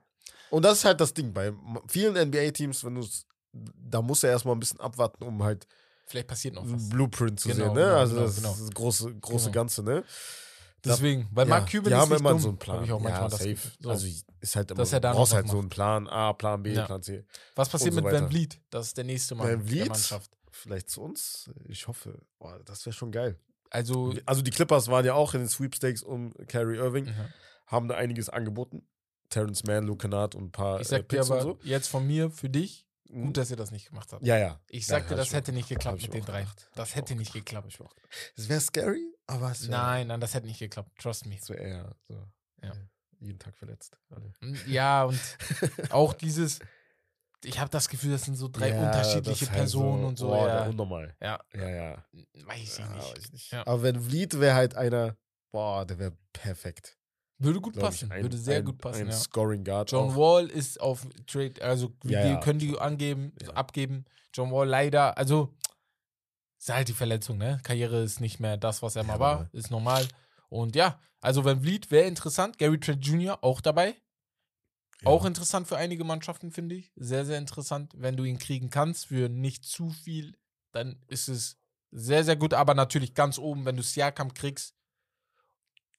Und 0.51 0.65
das 0.65 0.79
ist 0.79 0.85
halt 0.87 1.01
das 1.01 1.13
Ding. 1.13 1.33
Bei 1.35 1.53
vielen 1.87 2.15
NBA-Teams, 2.17 2.83
wenn 2.85 2.95
du 2.95 3.03
es, 3.03 3.27
da 3.53 4.01
musst 4.01 4.23
du 4.23 4.27
erstmal 4.27 4.57
ein 4.57 4.61
bisschen 4.61 4.81
abwarten, 4.81 5.23
um 5.23 5.43
halt 5.43 5.67
Vielleicht 6.07 6.29
passiert 6.29 6.55
noch 6.55 6.65
was. 6.65 6.89
Blueprint 6.89 7.39
zu 7.41 7.49
Genau, 7.49 7.67
sehen. 7.67 7.75
Ne? 7.75 7.81
genau, 7.83 7.97
also 7.97 8.15
genau, 8.15 8.27
das 8.27 8.37
genau. 8.37 8.53
ist 8.53 8.61
das 8.63 8.71
große, 8.71 9.15
große 9.17 9.45
Genau. 9.51 9.53
Ganze, 9.55 9.83
ne? 9.83 10.05
Deswegen, 10.87 11.29
weil 11.33 11.47
Ja, 11.47 11.51
Mark 11.51 11.71
Cuban 11.71 11.85
die 11.93 11.99
ist 11.99 12.09
nicht 12.09 12.21
immer 12.21 12.31
dumm, 12.31 12.39
so 12.41 12.49
einen 12.49 12.59
Plan. 12.59 12.85
Ich 12.85 12.93
auch 12.93 13.01
manchmal 13.01 13.23
ja, 13.23 13.29
das 13.29 13.39
safe. 13.41 13.59
So. 13.81 13.91
Also 13.91 14.07
ist 14.41 14.57
halt 14.57 14.71
immer 14.71 14.79
Dass 14.79 14.91
so. 14.91 14.99
du 15.01 15.11
brauchst 15.13 15.35
halt 15.35 15.49
so 15.49 15.59
einen 15.59 15.69
Plan 15.69 16.09
A, 16.09 16.33
Plan 16.33 16.63
B, 16.63 16.73
Ja. 16.73 16.87
Plan 16.87 17.03
C. 17.03 17.25
was 17.55 17.69
passiert 17.69 17.95
so 17.95 18.01
mit 18.01 18.05
Van 18.05 18.15
weiter. 18.15 18.29
Vliet? 18.29 18.61
Das 18.71 18.87
ist 18.89 18.97
der 18.97 19.05
nächste 19.05 19.35
Mann 19.35 19.49
Van 19.49 19.59
der 19.59 19.67
Vliet? 19.69 19.89
Mannschaft. 19.89 20.31
Vielleicht 20.51 20.89
zu 20.91 21.03
uns? 21.03 21.51
Ich 21.69 21.87
hoffe. 21.87 22.19
Boah, 22.39 22.59
das 22.65 22.85
wäre 22.87 22.95
schon 22.95 23.13
geil. 23.13 23.39
Also, 23.71 24.15
Also 24.25 24.43
die 24.43 24.51
Clippers 24.51 24.89
waren 24.89 25.05
ja 25.05 25.15
auch 25.15 25.35
in 25.35 25.41
den 25.41 25.49
Sweepstakes 25.49 26.03
um 26.03 26.33
Kyrie 26.49 26.77
Irving, 26.77 27.07
mhm. 27.07 27.15
haben 27.67 27.89
da 27.89 27.97
einiges 27.97 28.29
angeboten. 28.29 28.87
Terrence 29.29 29.65
Mann, 29.65 29.85
Luke 29.85 30.03
Kennard 30.03 30.35
und 30.35 30.45
ein 30.45 30.53
paar 30.53 30.81
ich 30.81 30.87
äh, 30.87 30.91
sag 30.91 31.09
dir 31.09 31.17
Picks 31.19 31.31
aber 31.31 31.43
so. 31.43 31.59
jetzt 31.65 31.89
von 31.89 32.07
mir, 32.07 32.31
für 32.31 32.49
dich, 32.49 32.87
gut, 33.11 33.37
dass 33.37 33.51
ihr 33.51 33.57
das 33.57 33.73
nicht 33.73 33.89
gemacht 33.89 34.13
habt. 34.13 34.25
Ja, 34.25 34.39
ja. 34.39 34.61
Ich 34.69 34.87
Ja, 34.87 34.95
sag 34.97 35.09
dir, 35.09 35.11
hab 35.11 35.17
das 35.19 35.33
hätte 35.33 35.53
nicht 35.53 35.69
geklappt 35.69 36.01
mit 36.01 36.15
den 36.15 36.25
drei. 36.25 36.47
Das 36.77 36.95
hätte 36.95 37.17
nicht 37.17 37.33
geklappt. 37.33 37.77
Es 38.37 38.49
wäre 38.49 38.61
scary, 38.61 39.05
aber 39.27 39.51
es 39.51 39.69
Nein, 39.69 40.07
nein, 40.09 40.21
das 40.21 40.35
hätte 40.35 40.47
nicht 40.47 40.59
geklappt. 40.59 40.91
Trust 41.01 41.27
me. 41.27 41.37
wär 41.49 41.59
eher 41.59 41.95
so. 42.09 42.15
Ja. 42.63 42.71
äh, 42.73 42.77
Jeden 43.21 43.39
Tag 43.39 43.57
verletzt. 43.57 43.99
Alle. 44.11 44.33
Ja, 44.67 45.05
und 45.05 45.19
auch 45.91 46.13
dieses, 46.15 46.59
ich 47.45 47.59
habe 47.59 47.71
das 47.71 47.89
Gefühl, 47.89 48.13
das 48.13 48.25
sind 48.25 48.37
so 48.37 48.49
drei 48.49 48.71
Ja, 48.71 48.87
unterschiedliche 48.87 49.47
halt 49.47 49.57
Personen 49.59 50.05
und 50.05 50.19
so. 50.19 50.29
Boah, 50.29 50.49
ja. 50.49 50.67
unnormal. 50.67 51.17
ja, 51.21 51.41
Ja, 51.55 51.69
ja. 51.69 52.05
weiß 52.47 52.79
ich 52.79 52.79
nicht. 52.79 53.17
weiß 53.17 53.25
ich 53.25 53.33
nicht. 53.33 53.55
Aber 53.55 53.83
wenn 53.83 54.01
Vliet 54.01 54.39
wäre 54.39 54.55
halt 54.55 54.75
einer, 54.77 55.17
boah, 55.53 55.85
der 55.87 55.99
wäre 55.99 56.17
perfekt. 56.33 56.99
Würde 57.39 57.61
gut 57.61 57.75
glaub 57.75 57.87
passen. 57.87 58.11
Ein- 58.11 58.23
Würde 58.23 58.37
sehr 58.39 58.59
ein, 58.59 58.65
gut 58.65 58.79
passen, 58.79 59.03
Ein 59.03 59.07
ja. 59.09 59.13
Scoring 59.13 59.63
Guard. 59.65 59.91
John 59.93 60.11
auch. 60.11 60.17
Wall 60.17 60.47
ist 60.49 60.81
auf 60.81 61.07
Trade, 61.27 61.61
also 61.63 61.93
wir 62.03 62.19
Ja, 62.21 62.27
ja. 62.27 62.41
können 62.41 62.59
die 62.59 62.79
angeben, 62.79 63.33
abgeben. 63.55 64.05
John 64.33 64.51
Wall 64.53 64.69
leider, 64.69 65.17
also 65.19 65.55
ist 66.69 66.75
halt 66.75 66.89
die 66.89 66.93
Verletzung, 66.95 67.39
ne? 67.39 67.61
Karriere 67.63 68.03
ist 68.03 68.21
nicht 68.21 68.41
mehr 68.41 68.57
das, 68.57 68.83
was 68.83 68.97
er 68.97 69.03
Ja, 69.03 69.09
mal 69.09 69.21
war, 69.21 69.35
normal. 69.35 69.51
ist 69.53 69.71
normal. 69.71 70.09
Und 70.49 70.77
ja, 70.77 71.01
also 71.21 71.45
Van 71.45 71.61
Vliet 71.61 71.91
wäre 71.91 72.07
interessant. 72.07 72.59
Gary 72.59 72.79
Trent 72.79 73.05
Jr. 73.07 73.43
auch 73.43 73.61
dabei. 73.61 73.95
Ja. 75.03 75.09
Auch 75.09 75.25
interessant 75.25 75.69
für 75.69 75.77
einige 75.77 76.05
Mannschaften, 76.05 76.51
finde 76.51 76.75
ich. 76.77 76.93
Sehr, 76.97 77.25
sehr 77.25 77.39
interessant, 77.39 77.93
wenn 77.97 78.17
du 78.17 78.25
ihn 78.25 78.39
kriegen 78.39 78.71
kannst 78.71 79.07
für 79.07 79.29
nicht 79.29 79.65
zu 79.65 79.91
viel 79.91 80.37
dann 80.77 81.01
ist 81.09 81.29
es 81.29 81.59
sehr, 81.91 82.23
sehr 82.23 82.37
gut. 82.37 82.55
Aber 82.55 82.75
natürlich 82.75 83.15
ganz 83.15 83.39
oben, 83.39 83.65
wenn 83.65 83.77
du 83.77 83.83
Siakam 83.83 84.35
kriegst, 84.35 84.75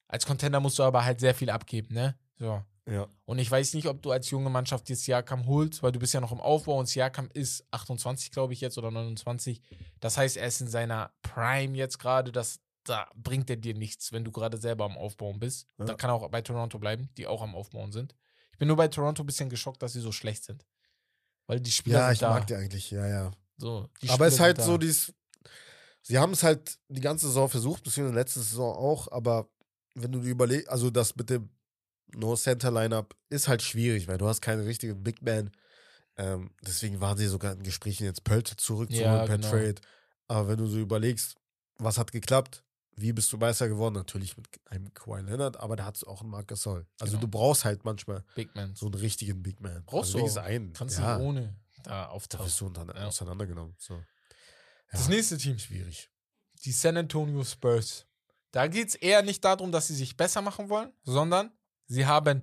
als 0.06 0.24
Contender 0.24 0.60
musst 0.60 0.78
du 0.78 0.84
aber 0.84 1.04
halt 1.04 1.20
sehr 1.20 1.34
viel 1.34 1.50
abgeben, 1.50 1.94
ne? 1.94 2.18
So. 2.38 2.62
Ja. 2.90 3.06
Und 3.26 3.38
ich 3.38 3.50
weiß 3.50 3.74
nicht, 3.74 3.86
ob 3.86 4.00
du 4.02 4.10
als 4.10 4.30
junge 4.30 4.48
Mannschaft 4.48 4.88
jetzt 4.88 5.04
Siakam 5.04 5.46
holst, 5.46 5.82
weil 5.82 5.92
du 5.92 5.98
bist 5.98 6.14
ja 6.14 6.20
noch 6.20 6.32
im 6.32 6.40
Aufbau 6.40 6.78
und 6.78 6.86
Siakam 6.86 7.28
ist 7.34 7.66
28, 7.70 8.30
glaube 8.30 8.54
ich, 8.54 8.60
jetzt 8.60 8.78
oder 8.78 8.90
29. 8.90 9.60
Das 10.00 10.16
heißt, 10.16 10.38
er 10.38 10.46
ist 10.46 10.60
in 10.62 10.68
seiner 10.68 11.12
Prime 11.22 11.76
jetzt 11.76 11.98
gerade. 11.98 12.32
Das 12.32 12.60
da 12.84 13.06
bringt 13.14 13.50
er 13.50 13.56
dir 13.56 13.74
nichts, 13.74 14.12
wenn 14.12 14.24
du 14.24 14.32
gerade 14.32 14.56
selber 14.56 14.84
am 14.86 14.96
Aufbauen 14.96 15.38
bist. 15.38 15.66
Ja. 15.78 15.84
Da 15.84 15.94
kann 15.94 16.10
er 16.10 16.14
auch 16.14 16.28
bei 16.30 16.40
Toronto 16.40 16.78
bleiben, 16.78 17.10
die 17.16 17.26
auch 17.26 17.42
am 17.42 17.54
Aufbauen 17.54 17.92
sind. 17.92 18.14
Ich 18.52 18.58
bin 18.58 18.68
nur 18.68 18.76
bei 18.76 18.88
Toronto 18.88 19.22
ein 19.22 19.26
bisschen 19.26 19.50
geschockt, 19.50 19.82
dass 19.82 19.92
sie 19.92 20.00
so 20.00 20.10
schlecht 20.10 20.44
sind. 20.44 20.64
Weil 21.46 21.60
die 21.60 21.70
Spieler 21.70 21.98
Ja, 22.00 22.12
ich 22.12 22.18
da. 22.18 22.30
mag 22.30 22.46
die 22.46 22.54
eigentlich, 22.54 22.90
ja, 22.90 23.06
ja. 23.06 23.30
So, 23.58 23.88
aber 24.08 24.26
es 24.26 24.34
ist 24.34 24.40
halt 24.40 24.56
sind 24.56 24.66
so, 24.66 24.72
da. 24.72 24.78
dies. 24.78 25.12
Sie 26.02 26.18
haben 26.18 26.32
es 26.32 26.42
halt 26.42 26.78
die 26.88 27.00
ganze 27.00 27.26
Saison 27.26 27.48
versucht, 27.48 27.82
beziehungsweise 27.82 28.18
letzte 28.18 28.40
Saison 28.40 28.74
auch, 28.74 29.10
aber 29.12 29.48
wenn 29.94 30.12
du 30.12 30.20
dir 30.20 30.30
überlegst, 30.30 30.68
also 30.68 30.90
das 30.90 31.14
mit 31.16 31.28
dem 31.28 31.50
No-Center-Lineup 32.14 33.14
ist 33.28 33.48
halt 33.48 33.62
schwierig, 33.62 34.08
weil 34.08 34.18
du 34.18 34.26
hast 34.26 34.40
keine 34.40 34.64
richtige 34.64 34.94
Big 34.94 35.22
Man. 35.22 35.50
Ähm, 36.16 36.50
deswegen 36.66 37.00
waren 37.00 37.16
sie 37.18 37.26
sogar 37.26 37.52
in 37.52 37.62
Gesprächen, 37.62 38.04
jetzt 38.04 38.24
Pöltl 38.24 38.56
zurückzuholen 38.56 39.12
Ja, 39.20 39.26
per 39.26 39.36
genau. 39.38 39.50
Trade. 39.50 39.74
Aber 40.26 40.48
wenn 40.48 40.58
du 40.58 40.66
so 40.66 40.78
überlegst, 40.78 41.36
was 41.76 41.96
hat 41.98 42.10
geklappt, 42.12 42.64
wie 42.96 43.12
bist 43.12 43.32
du 43.32 43.36
Meister 43.36 43.68
geworden? 43.68 43.94
Natürlich 43.94 44.36
mit 44.36 44.48
einem 44.64 44.92
Kawhi 44.92 45.20
Leonard, 45.22 45.58
aber 45.58 45.76
da 45.76 45.84
hat 45.84 45.96
es 45.96 46.02
auch 46.04 46.20
einen 46.20 46.30
Marc 46.30 46.48
Gasol. 46.48 46.86
Also 46.98 47.12
Genau. 47.12 47.20
du 47.20 47.28
brauchst 47.28 47.64
halt 47.64 47.84
manchmal 47.84 48.24
so 48.74 48.86
einen 48.86 48.94
richtigen 48.94 49.40
Big 49.42 49.60
Man. 49.60 49.84
Brauchst 49.84 50.16
also 50.16 50.34
du 50.34 50.42
einen. 50.42 50.72
Kannst 50.72 50.98
ja, 50.98 51.16
du 51.18 51.24
ohne 51.24 51.54
da 51.76 51.82
da 51.84 52.06
auftauchen. 52.08 52.46
bist 52.46 52.60
du 52.60 52.66
unter, 52.66 52.84
Ja. 52.96 53.06
auseinandergenommen. 53.06 53.76
So. 53.78 54.02
Das 54.90 55.04
Ja, 55.04 55.10
nächste 55.10 55.38
Team, 55.38 55.58
schwierig. 55.58 56.10
die 56.64 56.72
San 56.72 56.96
Antonio 56.96 57.44
Spurs. 57.44 58.06
Da 58.50 58.66
geht 58.66 58.88
es 58.88 58.94
eher 58.96 59.22
nicht 59.22 59.44
darum, 59.44 59.70
dass 59.70 59.86
sie 59.86 59.94
sich 59.94 60.16
besser 60.16 60.42
machen 60.42 60.68
wollen, 60.68 60.92
sondern 61.04 61.52
sie 61.88 62.06
haben 62.06 62.42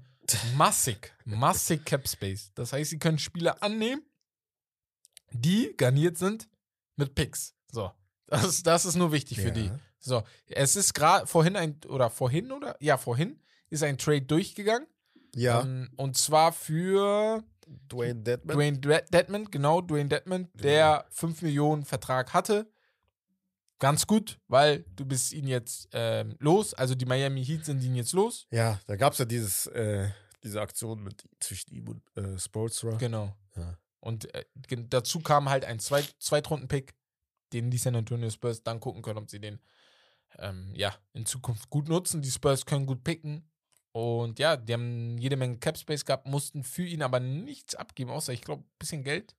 massig, 0.56 1.14
massig 1.24 1.86
Cap 1.86 2.08
Space. 2.08 2.52
Das 2.56 2.74
heißt, 2.74 2.90
sie 2.90 3.00
können 3.00 3.20
Spieler 3.20 3.62
annehmen, 3.64 4.02
die 5.32 5.74
garniert 5.78 6.18
sind 6.18 6.50
mit 6.98 7.16
Picks. 7.16 7.56
So. 7.72 7.92
Das, 8.28 8.64
das 8.64 8.86
ist 8.86 8.96
nur 8.96 9.12
wichtig 9.12 9.40
für 9.40 9.52
die. 9.52 9.68
Ja. 9.68 9.80
So, 10.00 10.24
es 10.48 10.76
ist 10.76 10.94
gerade 10.94 11.28
vorhin 11.28 11.56
ein, 11.56 11.80
oder 11.88 12.10
vorhin, 12.10 12.52
oder? 12.52 12.76
Ja, 12.80 12.98
vorhin 12.98 13.40
ist 13.70 13.84
ein 13.84 13.98
Trade 13.98 14.24
durchgegangen. 14.24 14.88
Ja, 15.36 15.62
Ähm, 15.62 15.90
und 15.96 16.18
zwar 16.18 16.54
für 16.54 17.44
Dwayne 17.68 18.22
Deadman. 18.22 18.82
Dwayne 18.82 19.04
Dedman, 19.12 19.46
genau, 19.52 19.82
Dwayne 19.82 20.10
Dedman, 20.10 20.50
der 20.54 21.06
5 21.10 21.42
Millionen 21.42 21.86
Vertrag 21.86 22.34
hatte. 22.34 22.72
Ganz 23.80 24.08
gut, 24.08 24.40
weil 24.48 24.86
du 24.96 25.06
bist 25.06 25.34
ihn 25.34 25.48
jetzt 25.48 25.90
ähm, 25.92 26.36
los. 26.40 26.74
Also 26.74 26.96
die 26.96 27.06
Miami 27.06 27.44
Heat 27.44 27.66
sind 27.66 27.84
ihn 27.84 27.96
jetzt 27.96 28.14
los. 28.14 28.48
Ja, 28.52 28.80
da 28.88 28.96
gab 28.96 29.14
es 29.14 29.20
ja 29.20 29.26
dieses, 29.26 29.68
äh, 29.68 30.10
diese 30.44 30.62
Aktion 30.62 31.04
mit, 31.04 31.28
zwischen 31.40 31.74
ihm 31.74 31.90
und 31.90 32.18
äh, 32.18 32.40
Sportsra. 32.40 32.96
Genau. 32.98 33.36
Ja. 33.56 33.78
Und 34.00 34.34
äh, 34.34 34.46
dazu 34.90 35.20
kam 35.20 35.50
halt 35.50 35.66
ein 35.66 35.80
Zweit 35.80 36.16
Zweitrunden-Pick, 36.20 36.94
den 37.52 37.70
die 37.70 37.78
San 37.78 37.96
Antonio 37.96 38.30
Spurs 38.30 38.64
dann 38.64 38.80
gucken 38.80 39.02
können, 39.02 39.20
ob 39.20 39.30
sie 39.30 39.40
den 39.40 39.60
ähm, 40.40 40.72
ja, 40.76 40.96
in 41.14 41.26
Zukunft 41.26 41.70
gut 41.70 41.88
nutzen. 41.88 42.22
Die 42.22 42.32
Spurs 42.32 42.66
können 42.66 42.86
gut 42.86 43.04
picken. 43.04 43.50
Und 43.92 44.40
ja, 44.40 44.58
die 44.58 44.74
haben 44.74 45.18
jede 45.18 45.38
Menge 45.38 45.58
Cap 45.58 45.78
Space 45.78 46.04
gehabt, 46.04 46.28
mussten 46.28 46.64
für 46.64 46.84
ihn 46.84 47.02
aber 47.02 47.20
nichts 47.20 47.76
abgeben, 47.76 48.12
außer 48.12 48.34
ich 48.34 48.42
glaube, 48.42 48.64
ein 48.64 48.78
bisschen 48.78 49.04
Geld. 49.04 49.36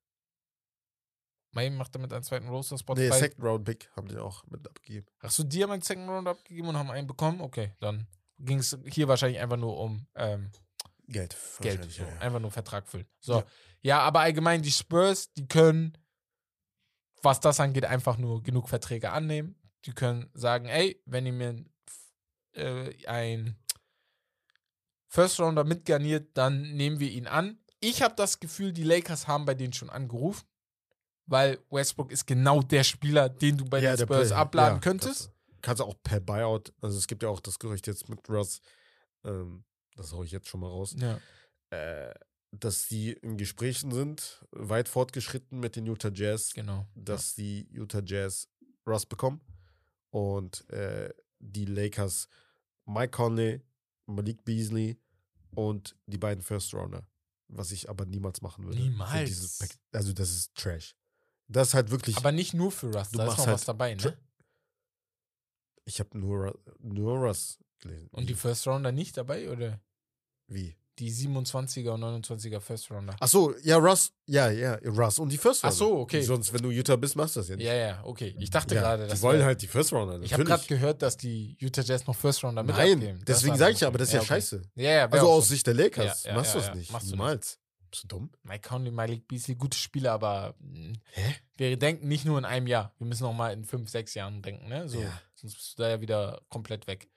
Miami 1.56 1.76
macht 1.76 1.94
damit 1.94 2.12
einen 2.12 2.22
zweiten 2.22 2.48
Roster-Spot 2.48 2.94
Nee, 2.94 3.08
frei. 3.08 3.18
Second 3.18 3.42
Round 3.42 3.64
Pick 3.64 3.90
haben 3.96 4.08
die 4.08 4.18
auch 4.18 4.44
mit 4.46 4.68
abgegeben. 4.68 5.06
Achso, 5.20 5.42
die 5.42 5.62
haben 5.62 5.70
einen 5.70 5.82
Second 5.82 6.08
Round 6.08 6.28
abgegeben 6.28 6.68
und 6.68 6.76
haben 6.76 6.90
einen 6.90 7.06
bekommen? 7.06 7.40
Okay, 7.40 7.72
dann 7.80 8.06
ging 8.38 8.58
es 8.58 8.78
hier 8.84 9.08
wahrscheinlich 9.08 9.40
einfach 9.40 9.56
nur 9.56 9.78
um 9.78 10.06
ähm, 10.14 10.50
Geld. 11.08 11.34
Geld. 11.60 11.90
So, 11.90 12.02
ja, 12.02 12.08
ja. 12.08 12.18
Einfach 12.18 12.40
nur 12.40 12.50
Vertrag 12.50 12.86
füllen. 12.86 13.06
So. 13.20 13.38
Ja. 13.38 13.46
Ja. 13.80 14.00
aber 14.00 14.20
allgemein 14.20 14.60
die 14.60 14.70
Spurs, 14.70 15.32
die 15.32 15.48
können, 15.48 15.96
was 17.22 17.40
das 17.40 17.58
angeht, 17.58 17.86
einfach 17.86 18.18
nur 18.18 18.42
genug 18.42 18.68
Verträge 18.68 19.10
annehmen. 19.10 19.56
Die 19.86 19.92
können 19.92 20.28
sagen, 20.34 20.66
ey, 20.66 21.00
wenn 21.06 21.24
ihr 21.24 21.32
mir 21.32 21.64
äh, 22.52 23.06
ein 23.06 23.56
First 25.08 25.40
Rounder 25.40 25.64
mitgarniert, 25.64 26.36
dann 26.36 26.74
nehmen 26.76 27.00
wir 27.00 27.10
ihn 27.10 27.26
an. 27.26 27.58
Ich 27.80 28.02
habe 28.02 28.14
das 28.14 28.40
Gefühl, 28.40 28.72
die 28.72 28.82
Lakers 28.82 29.26
haben 29.26 29.46
bei 29.46 29.54
denen 29.54 29.72
schon 29.72 29.88
angerufen, 29.88 30.46
weil 31.26 31.58
Westbrook 31.70 32.10
ist 32.12 32.26
genau 32.26 32.62
der 32.62 32.84
Spieler, 32.84 33.28
den 33.28 33.56
du 33.58 33.64
bei 33.64 33.80
Ja, 33.80 33.96
den 33.96 34.06
Spurs 34.06 34.28
Play- 34.28 34.36
abladen 34.36 34.76
ja, 34.76 34.80
könntest. 34.80 35.30
Kannst 35.62 35.80
du 35.80 35.84
auch 35.84 35.96
per 36.02 36.20
Buyout, 36.20 36.72
also 36.80 36.96
es 36.96 37.06
gibt 37.06 37.22
ja 37.22 37.28
auch 37.28 37.40
das 37.40 37.58
Gerücht 37.58 37.86
jetzt 37.86 38.08
mit 38.08 38.28
Russ, 38.28 38.60
ähm, 39.24 39.64
das 39.96 40.12
hau 40.12 40.22
ich 40.22 40.30
jetzt 40.30 40.48
schon 40.48 40.60
mal 40.60 40.68
raus, 40.68 40.94
Ja. 40.98 41.18
äh, 41.70 42.14
dass 42.52 42.86
die 42.88 43.12
in 43.12 43.36
Gesprächen 43.36 43.90
sind, 43.90 44.44
weit 44.52 44.88
fortgeschritten 44.88 45.58
mit 45.58 45.74
den 45.76 45.86
Utah 45.86 46.10
Jazz, 46.12 46.52
Genau. 46.54 46.86
dass 46.94 47.34
die 47.34 47.66
Utah 47.72 48.02
Jazz 48.04 48.48
Russ 48.86 49.04
bekommen 49.06 49.40
und 50.10 50.68
äh, 50.70 51.12
die 51.40 51.64
Lakers 51.64 52.28
Mike 52.84 53.10
Conley, 53.10 53.60
Malik 54.06 54.44
Beasley 54.44 54.96
und 55.54 55.96
die 56.06 56.18
beiden 56.18 56.42
First 56.42 56.72
Rounder. 56.72 57.08
Was 57.48 57.72
ich 57.72 57.88
aber 57.90 58.06
niemals 58.06 58.40
machen 58.42 58.64
würde. 58.64 58.78
Niemals. 58.78 59.60
also 59.92 60.12
das 60.12 60.30
ist 60.30 60.54
Trash. 60.54 60.94
Das 61.48 61.68
ist 61.68 61.74
halt 61.74 61.90
wirklich. 61.90 62.16
Aber 62.16 62.32
nicht 62.32 62.54
nur 62.54 62.72
für 62.72 62.86
Russ, 62.92 63.10
Du 63.10 63.18
da 63.18 63.24
ist 63.24 63.28
machst 63.28 63.38
noch 63.38 63.46
halt 63.46 63.54
was 63.54 63.64
dabei, 63.64 63.94
ne? 63.94 64.16
Ich 65.84 66.00
habe 66.00 66.18
nur, 66.18 66.58
nur 66.80 67.18
Russ 67.18 67.58
gelesen. 67.80 68.08
Und 68.10 68.28
die? 68.28 68.34
First 68.34 68.66
Rounder 68.66 68.90
nicht 68.92 69.16
dabei, 69.16 69.48
oder? 69.50 69.80
Wie? 70.48 70.76
Die 70.98 71.12
27er 71.12 71.90
und 71.90 72.02
29er 72.02 72.58
First 72.58 72.90
Rounder. 72.90 73.14
Ach 73.20 73.28
so, 73.28 73.54
ja, 73.62 73.76
Russ. 73.76 74.12
Ja, 74.24 74.50
ja, 74.50 74.76
Russ 74.84 75.18
und 75.18 75.28
die 75.28 75.36
First 75.36 75.62
Ach 75.62 75.68
Rounder. 75.68 75.76
so, 75.76 75.98
okay. 75.98 76.22
Sonst, 76.22 76.52
wenn 76.54 76.62
du 76.62 76.70
Utah 76.70 76.96
bist, 76.96 77.14
machst 77.16 77.36
du 77.36 77.40
das 77.40 77.48
ja 77.50 77.56
nicht. 77.56 77.66
Ja, 77.66 77.74
ja, 77.74 78.02
okay. 78.04 78.34
Ich 78.38 78.48
dachte 78.48 78.74
Ja, 78.74 78.80
gerade, 78.80 79.04
Die 79.04 79.10
dass 79.10 79.20
wollen 79.20 79.38
wir- 79.40 79.44
halt 79.44 79.60
die 79.60 79.66
First 79.66 79.92
Rounder. 79.92 80.20
Ich 80.22 80.32
habe 80.32 80.42
natürlich. 80.42 80.66
gerade 80.68 80.80
gehört, 80.80 81.02
dass 81.02 81.16
die 81.18 81.54
Utah 81.60 81.82
Jazz 81.82 82.06
noch 82.06 82.16
First 82.16 82.42
Rounder 82.42 82.62
mit 82.62 82.74
Nein, 82.74 82.94
abgeben. 82.94 83.22
Deswegen 83.26 83.56
sage 83.56 83.72
ich 83.74 83.80
ja, 83.80 83.88
aber 83.88 83.98
das 83.98 84.08
ist 84.08 84.14
ja, 84.14 84.20
okay. 84.20 84.28
scheiße. 84.28 84.62
Ja, 84.74 84.90
ja, 84.90 85.06
Also 85.10 85.28
aus. 85.30 85.48
Sicht 85.48 85.66
der 85.66 85.74
Lakers 85.74 86.24
Ja, 86.24 86.30
ja, 86.30 86.36
machst 86.36 86.54
du 86.54 86.58
ja, 86.58 86.64
das 86.64 86.68
ja, 86.68 86.74
nicht. 86.74 86.90
machst 86.92 87.06
du 87.06 87.10
nicht. 87.10 87.18
Niemals. 87.18 87.58
Bist 87.96 88.04
du 88.04 88.08
dumm? 88.08 88.30
Mike 88.42 88.68
Conley, 88.68 88.90
Malik 88.90 89.26
Beasley, 89.26 89.54
gute 89.54 89.78
Spieler, 89.78 90.12
aber 90.12 90.54
mh, 90.58 90.98
Hä? 91.12 91.34
wir 91.56 91.78
denken 91.78 92.08
nicht 92.08 92.26
nur 92.26 92.38
in 92.38 92.44
einem 92.44 92.66
Jahr. 92.66 92.92
Wir 92.98 93.06
müssen 93.06 93.22
noch 93.22 93.32
mal 93.32 93.54
in 93.54 93.64
fünf, 93.64 93.88
sechs 93.88 94.12
Jahren 94.12 94.42
denken, 94.42 94.68
ne? 94.68 94.86
So, 94.86 95.00
Ja. 95.00 95.18
sonst 95.34 95.54
bist 95.54 95.78
du 95.78 95.82
da 95.82 95.88
ja 95.88 96.00
wieder 96.02 96.42
komplett 96.50 96.86
weg. 96.86 97.08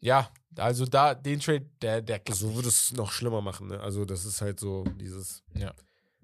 Ja, 0.00 0.28
also 0.56 0.86
da, 0.86 1.14
den 1.14 1.38
Trade, 1.38 1.70
der, 1.80 2.02
der 2.02 2.18
klappt 2.18 2.40
So 2.40 2.56
würde 2.56 2.66
es 2.68 2.90
noch 2.94 3.12
schlimmer 3.12 3.40
machen. 3.42 3.68
Ne? 3.68 3.78
Also 3.78 4.04
das 4.04 4.24
ist 4.24 4.40
halt 4.40 4.58
so 4.58 4.82
dieses. 4.98 5.44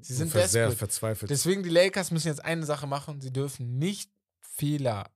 Sie 0.00 0.14
sind 0.14 0.32
sehr 0.32 0.72
verzweifelt. 0.72 1.30
Deswegen, 1.30 1.62
die 1.62 1.68
Lakers 1.70 2.10
müssen 2.10 2.26
jetzt 2.26 2.44
eine 2.44 2.66
Sache 2.66 2.88
machen. 2.88 3.20
Sie 3.20 3.32
dürfen 3.32 3.78
nicht 3.78 4.10
Fehler 4.40 5.08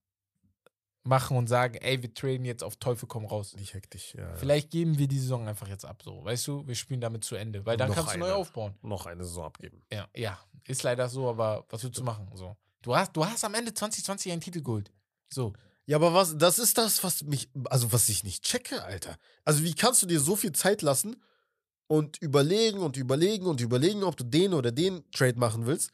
machen 1.07 1.37
und 1.37 1.47
sagen, 1.47 1.77
ey, 1.77 2.03
wir 2.03 2.13
traden 2.13 2.45
jetzt 2.45 2.63
auf 2.65 2.77
Teufel 2.77 3.07
komm 3.09 3.25
raus. 3.25 3.55
nicht 3.57 3.75
hektisch. 3.75 4.15
Ja. 4.15 4.35
Vielleicht 4.37 4.71
geben 4.71 4.99
wir 4.99 5.09
die 5.09 5.19
Saison 5.19 5.47
einfach 5.49 5.69
jetzt 5.69 5.85
ab, 5.85 6.03
so. 6.05 6.25
Weißt 6.25 6.47
du, 6.47 6.67
wir 6.67 6.75
spielen 6.75 7.01
damit 7.01 7.25
zu 7.25 7.37
Ende, 7.37 7.65
weil 7.67 7.77
dann 7.77 7.89
Noch 7.89 7.97
kannst 7.97 8.15
du 8.15 8.19
neu 8.19 8.27
eine. 8.27 8.35
aufbauen. 8.37 8.75
noch 8.83 9.07
eine 9.07 9.25
Saison 9.25 9.45
abgeben. 9.45 9.83
Ja, 9.93 10.09
ja, 10.15 10.39
ist 10.65 10.83
leider 10.83 11.09
so, 11.09 11.29
aber 11.29 11.65
was 11.71 11.83
willst 11.85 11.99
du 11.99 12.05
machen? 12.05 12.29
So. 12.35 12.57
Du 12.83 12.95
hast, 12.97 13.13
du 13.17 13.25
hast 13.25 13.45
am 13.45 13.55
Ende 13.55 13.73
2020 13.75 14.33
einen 14.33 14.41
Titel 14.41 14.63
geholt. 14.63 14.93
So. 15.33 15.53
Ja, 15.87 15.97
aber 15.97 16.13
was, 16.15 16.37
das 16.37 16.59
ist 16.59 16.79
das, 16.79 17.05
was 17.05 17.23
mich, 17.23 17.49
also 17.67 17.93
was 17.93 18.09
ich 18.09 18.25
nicht 18.25 18.43
checke, 18.45 18.83
Alter. 18.83 19.17
Also 19.45 19.63
wie 19.63 19.75
kannst 19.75 20.03
du 20.03 20.07
dir 20.07 20.19
so 20.21 20.35
viel 20.37 20.53
Zeit 20.53 20.83
lassen 20.83 21.17
und 21.87 22.17
überlegen 22.21 22.81
und 22.81 22.97
überlegen 22.97 23.47
und 23.47 23.61
überlegen, 23.61 24.03
ob 24.03 24.17
du 24.17 24.25
den 24.25 24.53
oder 24.55 24.73
den 24.73 25.09
Trade 25.13 25.39
machen 25.39 25.67
willst 25.67 25.93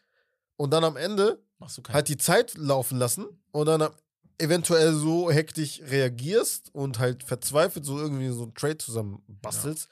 und 0.57 0.71
dann 0.73 0.85
am 0.85 0.97
Ende 0.97 1.43
Machst 1.59 1.77
du 1.79 1.83
keinen. 1.83 1.95
halt 1.95 2.09
die 2.09 2.17
Zeit 2.17 2.55
laufen 2.57 2.99
lassen 2.99 3.27
und 3.51 3.67
dann 3.67 3.83
am- 3.83 3.93
eventuell 4.39 4.93
so 4.95 5.31
hektisch 5.31 5.81
reagierst 5.83 6.75
und 6.75 6.99
halt 6.99 7.23
verzweifelt 7.23 7.85
so 7.85 7.99
irgendwie 7.99 8.29
so 8.29 8.43
einen 8.45 8.55
Trade 8.55 8.79
zusammen 8.79 9.23
bastelst, 9.29 9.89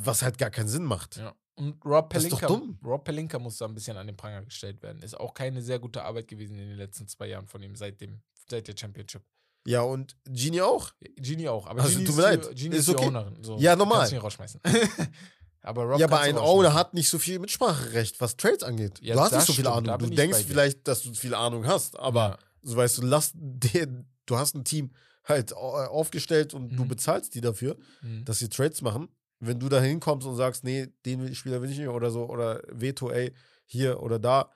was 0.00 0.22
halt 0.22 0.38
gar 0.38 0.50
keinen 0.50 0.68
Sinn 0.68 0.84
macht. 0.84 1.16
ja. 1.16 1.34
Und 1.56 1.84
Rob 1.84 2.08
Pelinka. 2.10 2.46
Rob 2.84 3.02
Pelinka 3.02 3.36
muss 3.40 3.56
da 3.58 3.64
ein 3.64 3.74
bisschen 3.74 3.96
an 3.96 4.06
den 4.06 4.16
Pranger 4.16 4.44
gestellt 4.44 4.80
werden. 4.80 5.02
Ist 5.02 5.18
auch 5.18 5.34
keine 5.34 5.60
sehr 5.60 5.80
gute 5.80 6.04
Arbeit 6.04 6.28
gewesen 6.28 6.56
in 6.56 6.68
den 6.68 6.76
letzten 6.76 7.08
zwei 7.08 7.26
Jahren 7.26 7.48
von 7.48 7.60
ihm, 7.60 7.74
seit, 7.74 8.00
dem, 8.00 8.22
seit 8.48 8.68
der 8.68 8.76
Championship. 8.78 9.22
Ja, 9.66 9.80
und 9.80 10.16
Genie 10.24 10.60
auch. 10.60 10.92
Genie 11.16 11.48
auch, 11.48 11.66
aber 11.66 11.80
Also, 11.82 11.94
Genie 11.94 12.04
tut 12.06 12.14
ist, 12.14 12.16
mir 12.24 12.30
die, 12.38 12.46
leid. 12.46 12.56
Genie 12.56 12.76
Ist 12.76 12.78
ist 12.80 12.88
die 12.90 12.94
okay. 12.94 13.06
Ownerin. 13.08 13.42
So, 13.42 13.58
Ja, 13.58 13.74
normal. 13.74 13.98
Kannst 13.98 14.12
du 14.12 14.14
nicht 14.14 14.24
rausschmeißen. 14.24 14.60
aber 15.62 15.82
Rob 15.82 15.98
ja, 15.98 16.06
aber 16.06 16.20
ein 16.20 16.38
Owner 16.38 16.74
hat 16.74 16.94
nicht 16.94 17.08
so 17.08 17.18
viel 17.18 17.40
Mitspracherecht, 17.40 18.20
was 18.20 18.36
Trades 18.36 18.62
angeht. 18.62 19.00
Ja, 19.02 19.14
du 19.16 19.20
hast 19.20 19.32
nicht 19.32 19.46
so 19.46 19.52
viel 19.52 19.64
stimmt, 19.64 19.88
Ahnung. 19.88 19.98
Du 19.98 20.14
denkst 20.14 20.44
vielleicht, 20.46 20.86
dass 20.86 21.02
du 21.02 21.12
viel 21.12 21.34
Ahnung 21.34 21.66
hast, 21.66 21.98
aber 21.98 22.20
Ja. 22.20 22.38
So 22.68 22.76
weißt 22.76 22.98
du, 22.98 23.02
lass 23.02 23.32
den, 23.34 24.08
du 24.26 24.36
hast 24.36 24.54
ein 24.54 24.64
Team 24.64 24.92
halt 25.24 25.52
au- 25.54 25.86
aufgestellt 25.86 26.54
und 26.54 26.70
du 26.76 26.84
Mhm. 26.84 26.88
bezahlst 26.88 27.34
die 27.34 27.40
dafür, 27.40 27.76
Mhm. 28.02 28.24
dass 28.24 28.38
sie 28.38 28.48
Trades 28.48 28.82
machen. 28.82 29.08
Wenn 29.40 29.60
du 29.60 29.68
da 29.68 29.80
hinkommst 29.80 30.26
und 30.26 30.36
sagst, 30.36 30.64
nee, 30.64 30.88
den 31.06 31.34
Spieler 31.34 31.62
will 31.62 31.70
ich 31.70 31.78
nicht 31.78 31.88
oder 31.88 32.10
so, 32.10 32.26
oder 32.28 32.62
Veto, 32.68 33.10
ey, 33.10 33.32
hier 33.66 34.02
oder 34.02 34.18
da, 34.18 34.50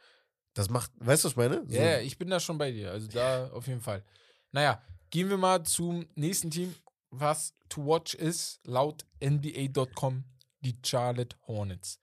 Das 0.54 0.68
macht, 0.68 0.90
weißt 0.96 1.24
du, 1.24 1.26
was 1.28 1.32
ich 1.32 1.36
meine? 1.38 1.64
So, 1.66 1.74
Ja, 1.74 1.82
ja, 1.92 2.00
ich 2.00 2.18
bin 2.18 2.28
da 2.28 2.38
schon 2.38 2.58
bei 2.58 2.70
dir. 2.72 2.90
Also 2.90 3.06
da 3.08 3.48
auf 3.52 3.66
jeden 3.68 3.80
Fall. 3.80 4.04
Naja, 4.50 4.82
gehen 5.08 5.30
wir 5.30 5.38
mal 5.38 5.62
zum 5.64 6.04
nächsten 6.14 6.50
Team, 6.50 6.74
was 7.08 7.54
to 7.70 7.86
watch 7.86 8.12
ist, 8.14 8.60
laut 8.64 9.06
NBA.com, 9.22 10.24
die 10.60 10.76
Charlotte 10.84 11.36
Hornets. 11.46 12.00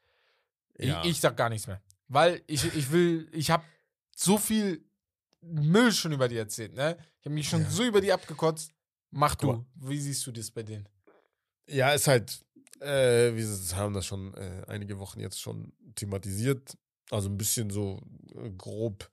ja. 0.79 1.03
Ich, 1.03 1.11
ich 1.11 1.19
sag 1.19 1.37
gar 1.37 1.49
nichts 1.49 1.67
mehr. 1.67 1.79
Weil 2.07 2.41
ich, 2.47 2.63
ich 2.75 2.91
will, 2.91 3.29
ich 3.33 3.51
habe 3.51 3.63
so 4.15 4.37
viel 4.39 4.83
Müll 5.41 5.91
schon 5.91 6.11
über 6.11 6.27
die 6.27 6.37
erzählt, 6.37 6.73
ne? 6.73 6.97
Ich 7.19 7.25
habe 7.25 7.33
mich 7.35 7.47
schon 7.49 7.61
Ja. 7.63 7.69
so 7.69 7.83
über 7.83 8.01
die 8.01 8.11
abgekotzt. 8.11 8.71
Mach 9.11 9.35
du. 9.35 9.65
Wie 9.75 9.99
siehst 9.99 10.25
du 10.27 10.31
das 10.31 10.51
bei 10.51 10.63
denen? 10.63 10.87
Ja, 11.67 11.93
ist 11.93 12.07
halt, 12.07 12.45
äh, 12.79 13.33
wir 13.35 13.75
haben 13.75 13.93
das 13.93 14.05
schon 14.05 14.33
äh, 14.35 14.63
einige 14.67 14.99
Wochen 14.99 15.19
jetzt 15.19 15.39
schon 15.41 15.73
thematisiert. 15.95 16.77
Also 17.09 17.29
ein 17.29 17.37
bisschen 17.37 17.69
so 17.69 18.01
äh, 18.35 18.49
grob 18.51 19.09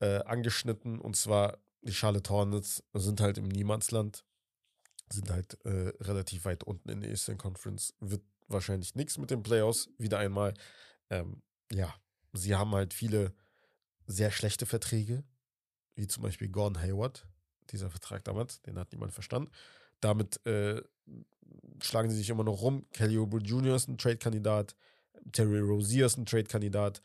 äh, 0.00 0.18
angeschnitten. 0.24 0.98
Und 1.00 1.16
zwar, 1.16 1.58
die 1.82 1.92
Charlotte 1.94 2.30
Hornets 2.30 2.82
sind 2.92 3.20
halt 3.20 3.38
im 3.38 3.48
Niemandsland, 3.48 4.24
sind 5.10 5.30
halt 5.30 5.58
äh, 5.64 5.92
relativ 6.00 6.44
weit 6.44 6.64
unten 6.64 6.88
in 6.90 7.00
der 7.00 7.10
Eastern 7.10 7.38
Conference. 7.38 7.94
Wird 8.00 8.22
wahrscheinlich 8.48 8.94
nichts 8.94 9.16
mit 9.18 9.30
den 9.30 9.42
Playoffs, 9.42 9.88
wieder 9.98 10.18
einmal. 10.18 10.52
Ähm, 11.10 11.42
ja, 11.72 11.94
sie 12.34 12.54
haben 12.54 12.72
halt 12.74 12.92
viele 12.92 13.34
sehr 14.06 14.30
schlechte 14.30 14.66
Verträge, 14.66 15.24
wie 15.94 16.06
zum 16.06 16.22
Beispiel 16.22 16.48
Gordon 16.48 16.82
Hayward. 16.82 17.26
Dieser 17.70 17.90
Vertrag 17.90 18.24
damals, 18.24 18.60
den 18.62 18.78
hat 18.78 18.92
niemand 18.92 19.12
verstanden. 19.12 19.50
Damit 20.00 20.44
äh, 20.46 20.82
schlagen 21.80 22.10
sie 22.10 22.16
sich 22.16 22.30
immer 22.30 22.44
noch 22.44 22.60
rum. 22.60 22.86
Kelly 22.92 23.18
Oubre 23.18 23.40
Jr. 23.40 23.76
ist 23.76 23.88
ein 23.88 23.98
Trade-Kandidat. 23.98 24.74
Terry 25.32 25.60
Rozier 25.60 26.06
ist 26.06 26.18
ein 26.18 26.26
Trade-Kandidat. 26.26 27.00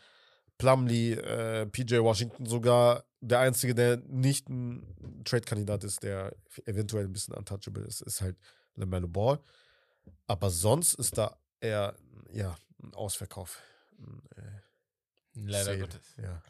Plumlee, 0.57 1.13
äh, 1.13 1.65
PJ 1.67 1.99
Washington 1.99 2.45
sogar 2.45 3.05
der 3.21 3.39
Einzige, 3.39 3.73
der 3.73 3.97
nicht 3.97 4.49
ein 4.49 5.23
Trade-Kandidat 5.23 5.83
ist, 5.83 6.03
der 6.03 6.35
eventuell 6.65 7.05
ein 7.05 7.13
bisschen 7.13 7.33
untouchable 7.33 7.83
ist, 7.83 8.01
ist 8.01 8.21
halt 8.21 8.37
LaMelo 8.75 9.07
Ball. 9.07 9.39
Aber 10.27 10.49
sonst 10.49 10.95
ist 10.95 11.17
da 11.17 11.37
eher, 11.61 11.95
ja, 12.31 12.55
ein 12.81 12.93
Ausverkauf. 12.93 13.61
Ein, 13.97 14.21
äh, 14.35 15.41
Leider 15.45 15.63
Sale, 15.65 15.79
Gottes. 15.79 16.15
Ja. 16.21 16.41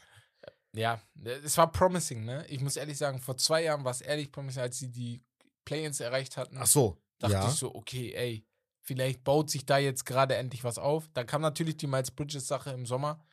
Ja, 0.76 1.02
es 1.24 1.58
war 1.58 1.72
promising, 1.72 2.26
ne? 2.26 2.46
Ich 2.48 2.62
muss 2.62 2.76
ehrlich 2.78 2.98
sagen, 2.98 3.20
vor 3.20 3.38
zwei 3.38 3.64
Jahren 3.64 3.84
war 3.84 3.92
es 3.92 4.02
ehrlich 4.02 4.32
promising, 4.32 4.62
als 4.62 4.78
sie 4.78 4.92
die 4.92 5.24
Play-Ins 5.66 6.00
erreicht 6.00 6.38
hatten. 6.38 6.58
Ach 6.60 6.68
so, 6.68 6.98
dachte 7.18 7.34
ja. 7.34 7.48
ich 7.48 7.56
so, 7.56 7.74
okay, 7.74 8.14
ey, 8.14 8.46
vielleicht 8.82 9.24
baut 9.24 9.50
sich 9.50 9.66
da 9.66 9.78
jetzt 9.78 10.06
gerade 10.06 10.36
endlich 10.36 10.64
was 10.64 10.78
auf. 10.78 11.10
Dann 11.14 11.26
kam 11.26 11.42
natürlich 11.42 11.78
die 11.78 11.88
Miles 11.88 12.12
Bridges 12.12 12.48
Sache 12.48 12.72
im 12.72 12.86
Sommer. 12.86 13.24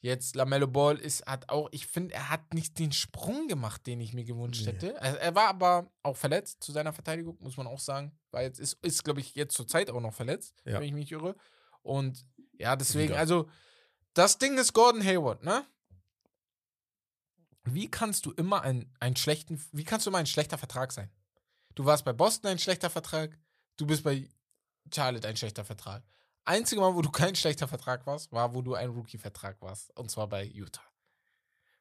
Jetzt 0.00 0.36
Lamello 0.36 0.68
Ball 0.68 0.96
ist, 0.96 1.26
hat 1.26 1.48
auch, 1.48 1.68
ich 1.72 1.88
finde, 1.88 2.14
er 2.14 2.30
hat 2.30 2.54
nicht 2.54 2.78
den 2.78 2.92
Sprung 2.92 3.48
gemacht, 3.48 3.84
den 3.88 4.00
ich 4.00 4.14
mir 4.14 4.24
gewünscht 4.24 4.64
Nee. 4.64 4.72
hätte. 4.72 5.02
Also 5.02 5.18
er 5.18 5.34
war 5.34 5.48
aber 5.48 5.90
auch 6.04 6.16
verletzt 6.16 6.62
zu 6.62 6.70
seiner 6.70 6.92
Verteidigung, 6.92 7.36
muss 7.40 7.56
man 7.56 7.66
auch 7.66 7.80
sagen. 7.80 8.16
Weil 8.30 8.46
jetzt 8.46 8.60
ist, 8.60 8.74
ist 8.84 9.02
glaube 9.02 9.18
ich, 9.18 9.34
jetzt 9.34 9.56
zur 9.56 9.66
Zeit 9.66 9.90
auch 9.90 10.00
noch 10.00 10.14
verletzt, 10.14 10.62
Ja. 10.64 10.74
wenn 10.74 10.84
ich 10.84 10.92
mich 10.92 11.10
irre. 11.10 11.34
Und 11.82 12.24
ja, 12.52 12.76
deswegen, 12.76 13.14
also, 13.14 13.48
das 14.14 14.38
Ding 14.38 14.56
ist 14.56 14.72
Gordon 14.72 15.02
Hayward, 15.04 15.42
ne? 15.42 15.64
Wie 17.74 17.90
kannst 17.90 18.26
du 18.26 18.32
immer 18.32 18.62
ein, 18.62 18.92
einen 19.00 19.16
schlechten, 19.16 19.62
wie 19.72 19.84
kannst 19.84 20.06
du 20.06 20.10
immer 20.10 20.18
ein 20.18 20.26
schlechter 20.26 20.58
Vertrag 20.58 20.92
sein? 20.92 21.10
Du 21.74 21.84
warst 21.84 22.04
bei 22.04 22.12
Boston 22.12 22.50
ein 22.50 22.58
schlechter 22.58 22.90
Vertrag, 22.90 23.38
du 23.76 23.86
bist 23.86 24.04
bei 24.04 24.28
Charlotte 24.92 25.28
ein 25.28 25.36
schlechter 25.36 25.64
Vertrag. 25.64 26.02
Einzige 26.44 26.80
Mal, 26.80 26.94
wo 26.94 27.02
du 27.02 27.10
kein 27.10 27.34
schlechter 27.34 27.68
Vertrag 27.68 28.06
warst, 28.06 28.32
war, 28.32 28.54
wo 28.54 28.62
du 28.62 28.74
ein 28.74 28.90
Rookie-Vertrag 28.90 29.60
warst. 29.60 29.94
Und 29.96 30.10
zwar 30.10 30.28
bei 30.28 30.44
Utah. 30.44 30.82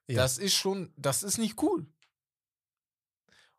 Ja. 0.08 0.18
Das 0.18 0.38
ist 0.38 0.56
schon, 0.56 0.92
das 0.98 1.24
ist 1.24 1.38
nicht 1.38 1.62
cool. 1.62 1.88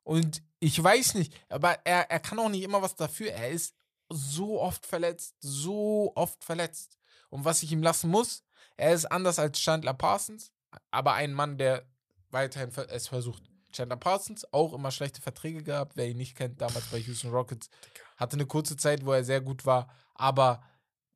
Und 0.02 0.42
ich 0.60 0.82
weiß 0.82 1.14
nicht, 1.14 1.34
aber 1.48 1.84
er, 1.86 2.10
er 2.10 2.20
kann 2.20 2.38
auch 2.38 2.48
nicht 2.48 2.62
immer 2.62 2.82
was 2.82 2.94
dafür. 2.96 3.32
Er 3.32 3.50
ist 3.50 3.74
so 4.08 4.60
oft 4.60 4.86
verletzt, 4.86 5.36
so 5.40 6.12
oft 6.14 6.42
verletzt. 6.44 6.98
Und 7.30 7.44
was 7.44 7.62
ich 7.62 7.72
ihm 7.72 7.82
lassen 7.82 8.10
muss, 8.10 8.44
er 8.76 8.92
ist 8.92 9.06
anders 9.06 9.38
als 9.38 9.58
Chandler 9.58 9.94
Parsons, 9.94 10.52
aber 10.90 11.14
ein 11.14 11.34
Mann, 11.34 11.58
der 11.58 11.86
weiterhin 12.30 12.70
es 12.88 13.08
versucht. 13.08 13.42
Chandler 13.72 13.96
Parsons, 13.96 14.50
auch 14.52 14.72
immer 14.72 14.90
schlechte 14.90 15.20
Verträge 15.20 15.62
gehabt, 15.62 15.92
wer 15.96 16.08
ihn 16.08 16.16
nicht 16.16 16.36
kennt, 16.36 16.60
damals 16.60 16.86
bei 16.86 16.98
Houston 16.98 17.30
Rockets, 17.30 17.68
hatte 18.16 18.34
eine 18.36 18.46
kurze 18.46 18.76
Zeit, 18.76 19.04
wo 19.04 19.12
er 19.12 19.24
sehr 19.24 19.40
gut 19.42 19.66
war, 19.66 19.88
aber 20.14 20.62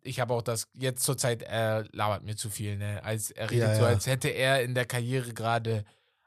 ich 0.03 0.21
habe 0.21 0.35
auch 0.35 0.43
das, 0.43 0.69
jetzt 0.75 1.03
zur 1.05 1.17
Zeit, 1.17 1.43
er 1.43 1.87
labert 1.93 2.25
mir 2.25 2.37
zu 2.37 2.51
viel, 2.51 2.77
ne? 2.77 3.03
Als 3.05 3.31
er 3.31 3.51
redet 3.51 3.69
Ja, 3.69 3.75
so, 3.77 3.83
ja. 3.83 3.89
als 3.89 4.07
hätte 4.07 4.29
er 4.29 4.63
in 4.63 4.75
der 4.75 4.85
Karriere 4.85 5.33
gerade 5.33 5.85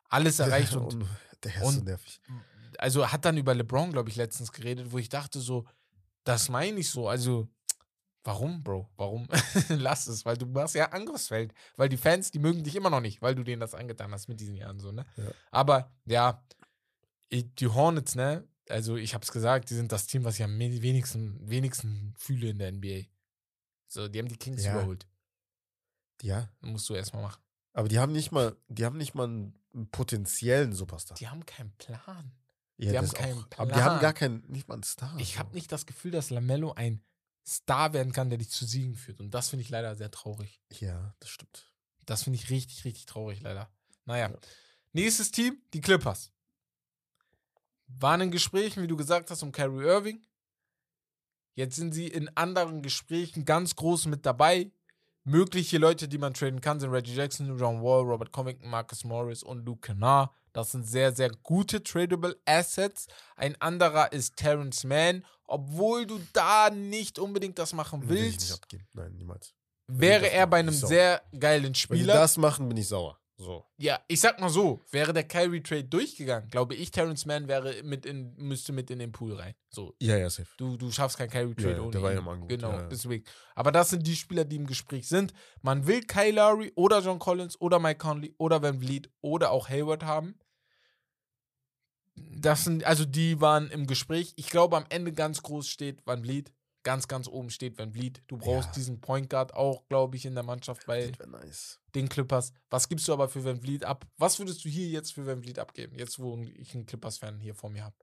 alles 0.10 0.40
erreicht 0.40 0.76
und 0.76 1.06
der 1.44 1.54
ist 1.54 1.60
so 1.62 1.68
und- 1.68 1.86
nervig. 1.86 2.20
also 2.80 3.12
hat 3.12 3.24
dann 3.26 3.38
über 3.38 3.54
LeBron, 3.54 3.92
glaube 3.92 4.10
ich, 4.10 4.16
letztens 4.16 4.52
geredet, 4.52 4.92
wo 4.92 4.98
ich 4.98 5.10
dachte 5.10 5.40
so, 5.40 5.66
das 6.24 6.50
meine 6.50 6.80
ich 6.80 6.90
so. 6.90 7.08
Also, 7.08 7.48
warum, 8.26 8.64
Bro? 8.64 8.90
Warum? 8.98 9.28
Lass 9.70 10.08
es, 10.08 10.26
weil 10.26 10.36
du 10.38 10.46
machst 10.46 10.76
ja 10.76 10.92
Angriffsfeld. 10.92 11.54
Weil 11.78 11.88
die 11.90 11.98
Fans, 11.98 12.32
die 12.32 12.40
mögen 12.40 12.64
dich 12.64 12.76
immer 12.76 12.90
noch 12.90 13.00
nicht, 13.02 13.22
weil 13.22 13.36
du 13.36 13.44
denen 13.44 13.62
das 13.62 13.74
angetan 13.74 14.12
hast 14.12 14.28
mit 14.28 14.40
diesen 14.42 14.56
Jahren 14.56 14.80
so, 14.80 14.92
ne? 14.92 15.06
Ja. 15.16 15.32
Aber 15.52 15.92
ja, 16.06 16.44
die 17.32 17.68
Hornets, 17.68 18.16
ne? 18.16 18.48
Also, 18.68 18.96
ich 18.98 19.14
habe 19.14 19.24
es 19.24 19.32
gesagt, 19.32 19.70
die 19.70 19.76
sind 19.76 19.92
das 19.92 20.08
Team, 20.08 20.24
was 20.26 20.36
ich 20.36 20.44
am 20.44 20.58
we- 20.60 20.82
wenigsten, 20.82 21.40
wenigsten 21.50 22.14
fühle 22.18 22.50
in 22.50 22.58
der 22.58 22.72
NBA. 22.72 23.04
So, 23.88 24.08
die 24.08 24.18
haben 24.20 24.28
die 24.28 24.38
Kings 24.38 24.64
Ja. 24.66 24.74
überholt. 24.74 25.08
Ja, 26.22 26.50
Musst 26.62 26.90
du 26.90 26.96
erstmal 26.96 27.22
machen. 27.24 27.42
aber 27.74 27.88
die 27.90 28.00
haben 28.00 28.12
nicht 28.14 28.32
mal, 28.32 28.56
die 28.68 28.86
haben 28.86 28.98
nicht 28.98 29.14
mal 29.16 29.26
einen, 29.26 29.60
potenziellen 29.92 30.72
Superstar. 30.74 31.18
Die 31.18 31.28
haben 31.28 31.46
keinen 31.46 31.74
Plan. 31.78 32.32
Ja, 32.78 32.92
die 32.92 32.98
haben 32.98 33.10
keinen 33.10 33.40
auch. 33.40 33.48
Aber 33.58 33.72
die 33.74 33.82
haben 33.82 34.00
Plan. 34.00 34.02
gar 34.02 34.14
keinen, 34.14 34.44
nicht 34.50 34.68
mal 34.70 34.76
einen 34.76 34.84
Star. 34.84 35.14
Ich 35.20 35.38
habe 35.38 35.54
nicht 35.54 35.70
das 35.72 35.86
Gefühl, 35.86 36.12
dass 36.12 36.30
Lamello 36.30 36.72
ein 36.74 37.02
Star 37.48 37.94
werden 37.94 38.12
kann, 38.12 38.30
der 38.30 38.40
dich 38.40 38.50
zu 38.50 38.66
Siegen 38.66 38.96
führt. 38.96 39.20
Und 39.20 39.32
das 39.32 39.50
finde 39.50 39.62
ich 39.64 39.70
leider 39.70 39.96
sehr 39.96 40.12
traurig. 40.12 40.62
Ja, 40.80 41.14
das 41.20 41.30
stimmt. 41.30 41.72
Das 42.06 42.24
finde 42.24 42.40
ich 42.40 42.50
richtig, 42.50 42.86
richtig 42.86 43.06
traurig, 43.06 43.42
leider. 43.42 43.70
Naja. 44.06 44.30
Ja. 44.30 44.38
Nächstes 44.94 45.32
Team, 45.32 45.62
die 45.74 45.82
Clippers. 45.82 46.32
Waren 47.88 48.22
in 48.22 48.32
Gesprächen, 48.32 48.82
wie 48.82 48.88
du 48.88 48.96
gesagt 48.96 49.30
hast, 49.30 49.44
um 49.44 49.52
Kyrie 49.52 49.86
Irving. 49.86 50.26
Jetzt 51.54 51.76
sind 51.76 51.94
sie 51.94 52.08
in 52.08 52.30
anderen 52.36 52.82
Gesprächen 52.82 53.46
ganz 53.46 53.76
groß 53.76 54.08
mit 54.08 54.26
dabei. 54.26 54.72
Mögliche 55.24 55.78
Leute, 55.78 56.08
die 56.08 56.18
man 56.18 56.34
traden 56.34 56.62
kann, 56.62 56.80
sind 56.80 56.92
Reggie 56.92 57.16
Jackson, 57.16 57.58
John 57.58 57.82
Wall, 57.82 58.04
Robert 58.04 58.32
Covington, 58.32 58.70
Marcus 58.70 59.04
Morris 59.04 59.42
und 59.42 59.66
Luke 59.66 59.88
Kennard. 59.88 60.30
Das 60.54 60.72
sind 60.72 60.88
sehr, 60.88 61.14
sehr 61.14 61.32
gute 61.44 61.82
tradable 61.84 62.38
Assets. 62.46 63.08
Ein 63.36 63.60
anderer 63.60 64.12
ist 64.12 64.36
Terrence 64.36 64.84
Mann. 64.84 65.26
Obwohl 65.48 66.06
du 66.06 66.20
da 66.34 66.70
nicht 66.70 67.20
unbedingt 67.20 67.58
das 67.60 67.74
machen 67.74 68.08
Will 68.10 68.18
ich 68.18 68.24
nicht 68.24 68.34
willst, 68.42 68.54
abgeben. 68.54 68.88
Nein, 68.94 69.14
niemals. 69.16 69.54
wäre 69.88 70.30
er 70.32 70.48
bei 70.48 70.58
einem 70.60 70.74
sehr 70.74 71.22
geilen 71.38 71.66
Wenn 71.66 71.74
die 71.74 71.80
Spieler. 71.80 72.14
das 72.16 72.38
machen, 72.38 72.68
bin 72.68 72.78
ich 72.78 72.88
sauer. 72.88 73.20
So. 73.38 73.66
Ja, 73.76 74.00
ich 74.08 74.22
sag 74.22 74.40
mal 74.40 74.50
so, 74.50 74.80
wäre 74.92 75.12
der 75.12 75.26
Kyrie 75.26 75.62
Trade 75.62 75.84
durchgegangen, 75.84 76.50
glaube 76.50 76.74
ich, 76.74 76.90
Terrence 76.90 77.26
Mann 77.26 77.50
wäre 77.50 77.84
mit 77.84 78.06
in, 78.06 78.34
müsste 78.38 78.72
mit 78.72 78.90
in 78.90 79.00
den 79.00 79.12
Pool 79.12 79.34
rein. 79.34 79.54
So, 79.70 79.94
Ja, 80.02 80.16
ja, 80.16 80.30
safe. 80.30 80.48
du, 80.58 80.78
du 80.78 80.90
schaffst 80.90 81.18
kein 81.18 81.30
Kyrie 81.30 81.54
Trade 81.54 81.72
Ja, 81.72 81.76
ja, 81.76 81.82
ohne 81.82 81.92
der 81.92 82.02
war 82.02 82.14
ja 82.14 82.20
im 82.20 82.28
Angebot, 82.30 82.48
Genau, 82.50 82.72
ja. 82.72 82.88
deswegen. 82.88 83.26
Aber 83.54 83.74
das 83.74 83.90
sind 83.90 84.08
die 84.08 84.16
Spieler, 84.16 84.46
die 84.46 84.56
im 84.56 84.66
Gespräch 84.66 85.10
sind. 85.10 85.34
Man 85.62 85.86
will 85.86 86.00
Kyle 86.04 86.32
Lowry 86.32 86.72
oder 86.76 87.02
John 87.02 87.20
Collins 87.20 87.60
oder 87.60 87.78
Mike 87.78 87.98
Conley 87.98 88.34
oder 88.38 88.62
Van 88.64 88.80
Vliet 88.80 89.10
oder 89.20 89.52
auch 89.52 89.68
Hayward 89.68 90.04
haben. 90.06 90.40
Das 92.16 92.64
sind, 92.64 92.84
also 92.86 93.06
die 93.06 93.42
waren 93.42 93.70
im 93.72 93.88
Gespräch. 93.88 94.34
Ich 94.38 94.50
glaube, 94.50 94.78
am 94.78 94.86
Ende 94.90 95.12
ganz 95.14 95.42
groß 95.44 95.68
steht 95.68 96.06
Van 96.06 96.24
Vliet. 96.24 96.54
Ganz, 96.84 97.08
ganz 97.08 97.28
oben 97.28 97.50
steht 97.50 97.78
Van 97.80 97.92
Vliet. 97.94 98.22
Du 98.28 98.38
brauchst 98.38 98.68
Ja. 98.70 98.74
diesen 98.74 99.02
Point 99.02 99.30
Guard 99.32 99.54
auch, 99.56 99.88
glaube 99.88 100.16
ich, 100.18 100.26
in 100.26 100.36
der 100.36 100.44
Mannschaft, 100.44 100.88
wäre 100.88 101.12
nice. 101.28 101.80
den 101.96 102.08
Clippers. 102.08 102.52
Was 102.70 102.88
gibst 102.88 103.08
du 103.08 103.14
aber 103.14 103.28
für 103.28 103.44
Van 103.44 103.60
Vliet 103.60 103.84
ab? 103.84 104.06
Was 104.18 104.38
würdest 104.38 104.64
du 104.64 104.70
hier 104.70 104.88
jetzt 104.90 105.14
für 105.14 105.26
Van 105.26 105.42
Vliet 105.42 105.58
abgeben? 105.60 105.98
Jetzt, 105.98 106.20
wo 106.20 106.38
ich 106.44 106.76
einen 106.76 106.86
Clippers-Fan 106.86 107.40
hier 107.40 107.56
vor 107.56 107.72
mir 107.72 107.84
habe. 107.86 107.96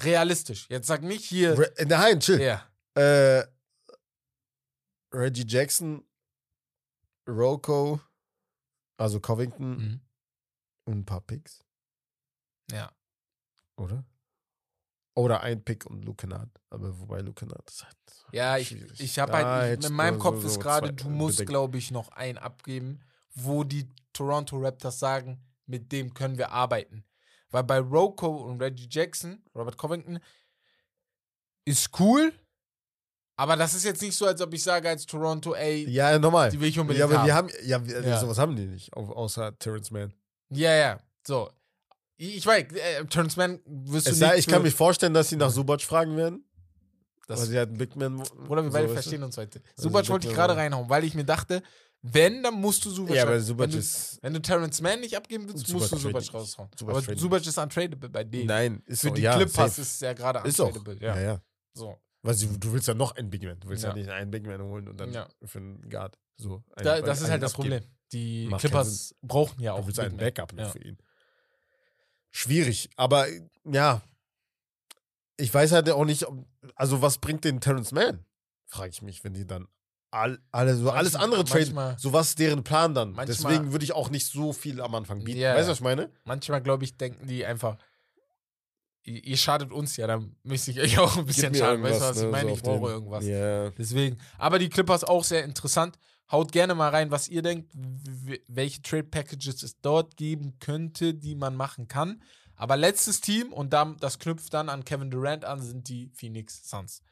Realistisch. 0.00 0.66
Jetzt 0.70 0.86
sag 0.86 1.02
nicht 1.02 1.24
hier. 1.24 1.56
Re 1.58 1.76
äh, 1.76 1.84
nein, 1.84 2.18
chill. 2.20 2.40
ja. 2.40 2.66
Äh, 2.94 3.46
Reggie 5.14 5.44
Jackson, 5.46 6.04
Rocco, 7.28 8.00
also 8.96 9.20
Covington 9.20 9.76
Mhm. 9.76 10.00
und 10.86 10.98
ein 11.00 11.04
paar 11.04 11.20
Picks, 11.20 11.62
Ja. 12.72 12.90
oder? 13.76 14.04
Oder 15.14 15.42
ein 15.42 15.62
Pick 15.62 15.84
und 15.86 16.04
Luke 16.04 16.22
Kennard. 16.26 16.48
Aber 16.70 16.98
wobei 16.98 17.20
Luke 17.20 17.44
Kennard 17.44 17.68
ist 17.70 17.84
halt 17.84 17.96
Ja, 18.32 18.56
ich, 18.56 18.68
schwierig. 18.68 18.98
ich 18.98 19.18
habe 19.18 19.32
Da 19.32 19.38
halt, 19.60 19.84
in 19.84 19.92
meinem 19.92 20.14
so- 20.14 20.20
Kopf 20.20 20.40
so 20.40 20.46
ist 20.48 20.58
gerade, 20.60 20.92
du 20.92 21.08
musst, 21.10 21.44
glaube 21.46 21.76
ich, 21.78 21.90
noch 21.90 22.08
einen 22.12 22.38
abgeben, 22.38 23.00
wo 23.34 23.62
die 23.62 23.88
Toronto 24.14 24.58
Raptors 24.58 24.98
sagen, 24.98 25.44
mit 25.66 25.92
dem 25.92 26.14
können 26.14 26.38
wir 26.38 26.50
arbeiten. 26.50 27.04
Weil 27.50 27.64
bei 27.64 27.78
Rocco 27.78 28.28
und 28.28 28.62
Reggie 28.62 28.88
Jackson, 28.90 29.44
Robert 29.54 29.76
Covington, 29.76 30.18
ist 31.64 31.90
cool, 32.00 32.32
Aber 33.36 33.56
das 33.56 33.72
ist 33.74 33.84
jetzt 33.84 34.02
nicht 34.02 34.14
so, 34.14 34.26
als 34.26 34.40
ob 34.42 34.52
ich 34.52 34.62
sage 34.62 34.88
als 34.88 35.06
Toronto, 35.06 35.54
ey, 35.54 35.88
Ja, 35.88 36.16
normal. 36.18 36.50
die 36.50 36.60
will 36.60 36.68
ich 36.68 36.78
unbedingt 36.78 37.00
Ja, 37.00 37.06
aber 37.06 37.18
haben. 37.18 37.26
wir 37.26 37.34
haben, 37.34 37.48
ja, 37.64 37.86
wir, 37.86 38.06
Ja. 38.06 38.20
sowas 38.20 38.38
haben 38.38 38.54
die 38.54 38.66
nicht, 38.66 38.94
au- 38.94 39.10
außer 39.12 39.58
Terrence 39.58 39.90
Mann. 39.90 40.12
Ja, 40.50 40.74
ja. 40.74 41.00
So. 41.26 41.50
Ich 42.24 42.46
weiß, 42.46 42.66
äh, 42.72 43.04
Terrence 43.06 43.36
Mann 43.36 43.60
wirst 43.66 44.06
du 44.06 44.10
Es 44.10 44.18
nicht. 44.20 44.28
sei, 44.28 44.38
ich 44.38 44.46
kann 44.46 44.62
mich 44.62 44.74
vorstellen, 44.74 45.12
dass 45.14 45.28
sie 45.28 45.36
nach 45.36 45.50
Subac 45.50 45.80
fragen 45.82 46.16
werden. 46.16 46.44
das, 47.26 47.40
weil 47.40 47.46
sie 47.48 47.58
halt 47.58 47.70
einen 47.70 47.78
Big 47.78 47.96
Man. 47.96 48.18
Bruder, 48.46 48.62
wir 48.62 48.70
beide 48.70 48.88
so, 48.88 48.94
verstehen 48.94 49.22
uns 49.24 49.36
heute. 49.36 49.60
Also 49.76 49.88
Subac 49.88 50.08
wollte 50.08 50.28
ich 50.28 50.34
gerade 50.34 50.54
reinhauen, 50.56 50.88
weil 50.88 51.02
ich 51.04 51.14
mir 51.14 51.24
dachte, 51.24 51.62
wenn, 52.02 52.42
dann 52.42 52.54
musst 52.54 52.84
du 52.84 52.90
du? 52.90 52.94
Subac 52.96 53.16
Ja, 53.16 53.28
wenn 53.28 53.40
Subac 53.40 53.70
du, 53.70 53.78
ist. 53.78 54.18
Wenn 54.22 54.34
du 54.34 54.40
Terrence 54.42 54.80
Mann 54.82 55.00
nicht 55.00 55.16
abgeben 55.16 55.48
willst, 55.48 55.66
Subac 55.66 55.80
musst 55.90 55.92
du 55.92 55.96
Subac 55.98 56.34
raushauen. 56.34 56.68
Subac 56.78 56.96
aber 56.96 57.16
Subac 57.16 57.46
ist 57.46 57.58
untradable 57.58 58.08
bei 58.08 58.22
denen. 58.24 58.46
Nein, 58.46 58.82
ist 58.86 59.00
Für 59.02 59.10
auch, 59.10 59.14
die 59.14 59.22
ja, 59.22 59.36
Clippers 59.36 59.78
ist 59.78 59.94
es 59.94 60.00
ja 60.00 60.12
gerade 60.12 60.46
Ist 60.48 60.60
auch. 60.60 60.66
untradable. 60.68 60.98
Ja, 61.00 61.16
Ja. 61.16 61.22
ja. 61.22 61.42
So. 61.74 61.96
Weil 62.22 62.36
du, 62.36 62.56
du 62.58 62.72
willst 62.72 62.86
ja 62.86 62.94
noch 62.94 63.16
einen 63.16 63.30
Big 63.30 63.42
Man. 63.42 63.58
Du 63.58 63.68
willst 63.68 63.82
ja, 63.82 63.90
Ja. 63.90 63.96
nicht 63.96 64.08
einen 64.10 64.30
Big 64.30 64.46
Man 64.46 64.62
holen 64.62 64.86
und 64.88 65.00
dann 65.00 65.12
Ja. 65.12 65.28
für 65.44 65.58
einen 65.58 65.88
Guard. 65.90 66.18
So, 66.36 66.62
einen- 66.76 66.84
Da, 66.84 67.00
das 67.00 67.20
ist 67.20 67.30
halt 67.30 67.42
das 67.42 67.54
abgeben. 67.54 67.78
Problem. 67.80 67.90
Die 68.12 68.46
Macht 68.48 68.60
Clippers 68.60 69.14
brauchen 69.22 69.60
ja 69.60 69.72
Du 69.72 69.78
auch 69.80 69.86
willst 69.86 69.98
Big 69.98 70.08
einen. 70.08 70.16
Backup 70.18 70.52
noch 70.52 70.70
für 70.72 70.78
ihn. 70.78 70.98
Schwierig, 72.32 72.90
aber 72.96 73.26
ja. 73.64 74.02
Ich 75.36 75.52
weiß 75.52 75.72
halt 75.72 75.88
auch 75.90 76.04
nicht, 76.04 76.26
also 76.74 77.02
was 77.02 77.18
bringt 77.18 77.44
den 77.44 77.60
Terrence 77.60 77.92
Mann? 77.92 78.24
Frage 78.66 78.90
ich 78.90 79.02
mich, 79.02 79.22
wenn 79.24 79.34
die 79.34 79.46
dann 79.46 79.66
all, 80.10 80.38
alle 80.50 80.74
so 80.76 80.90
alles 80.90 81.12
Manchmal- 81.12 81.24
andere 81.24 81.44
traden. 81.44 81.74
manchmal- 81.74 81.98
So 81.98 82.12
was 82.12 82.28
ist 82.30 82.38
deren 82.38 82.64
Plan 82.64 82.94
dann? 82.94 83.12
Manchmal- 83.12 83.26
Deswegen 83.26 83.72
würde 83.72 83.84
ich 83.84 83.92
auch 83.92 84.10
nicht 84.10 84.26
so 84.26 84.52
viel 84.52 84.80
am 84.80 84.94
Anfang 84.94 85.24
bieten. 85.24 85.38
Ja, 85.38 85.54
weißt 85.54 85.68
du, 85.68 85.70
was 85.72 85.78
ich 85.78 85.84
meine? 85.84 86.10
Manchmal, 86.24 86.62
glaube 86.62 86.84
ich, 86.84 86.96
denken 86.96 87.26
die 87.26 87.44
einfach, 87.44 87.76
ihr, 89.02 89.24
ihr 89.24 89.36
schadet 89.36 89.72
uns 89.72 89.96
ja, 89.96 90.06
dann 90.06 90.36
müsste 90.42 90.70
ich 90.70 90.80
euch 90.80 90.98
auch 90.98 91.16
ein 91.16 91.26
bisschen 91.26 91.54
schaden. 91.54 91.82
Weißt 91.82 92.00
du, 92.00 92.04
was 92.04 92.16
ich 92.18 92.22
ne, 92.24 92.28
meine? 92.30 92.48
so 92.50 92.54
ich 92.56 92.62
brauche 92.62 92.90
irgendwas. 92.90 93.24
Ja. 93.24 93.70
Deswegen. 93.70 94.18
Aber 94.38 94.58
die 94.58 94.68
Clippers 94.68 95.04
auch 95.04 95.24
sehr 95.24 95.44
interessant. 95.44 95.98
Haut 96.32 96.50
gerne 96.50 96.74
mal 96.74 96.88
rein, 96.88 97.10
was 97.10 97.28
ihr 97.28 97.42
denkt, 97.42 97.70
welche 98.48 98.80
Trade 98.80 99.04
Packages 99.04 99.62
es 99.62 99.78
dort 99.80 100.16
geben 100.16 100.58
könnte, 100.58 101.12
die 101.12 101.34
man 101.34 101.54
machen 101.54 101.88
kann. 101.88 102.22
Aber 102.56 102.76
letztes 102.76 103.20
Team, 103.20 103.52
und 103.52 103.72
dann, 103.74 103.98
das 103.98 104.18
knüpft 104.18 104.54
dann 104.54 104.70
an 104.70 104.84
Kevin 104.84 105.10
Durant 105.10 105.44
an, 105.44 105.60
sind 105.60 105.88
die 105.88 106.08
Phoenix 106.14 106.68
Suns. 106.68 107.02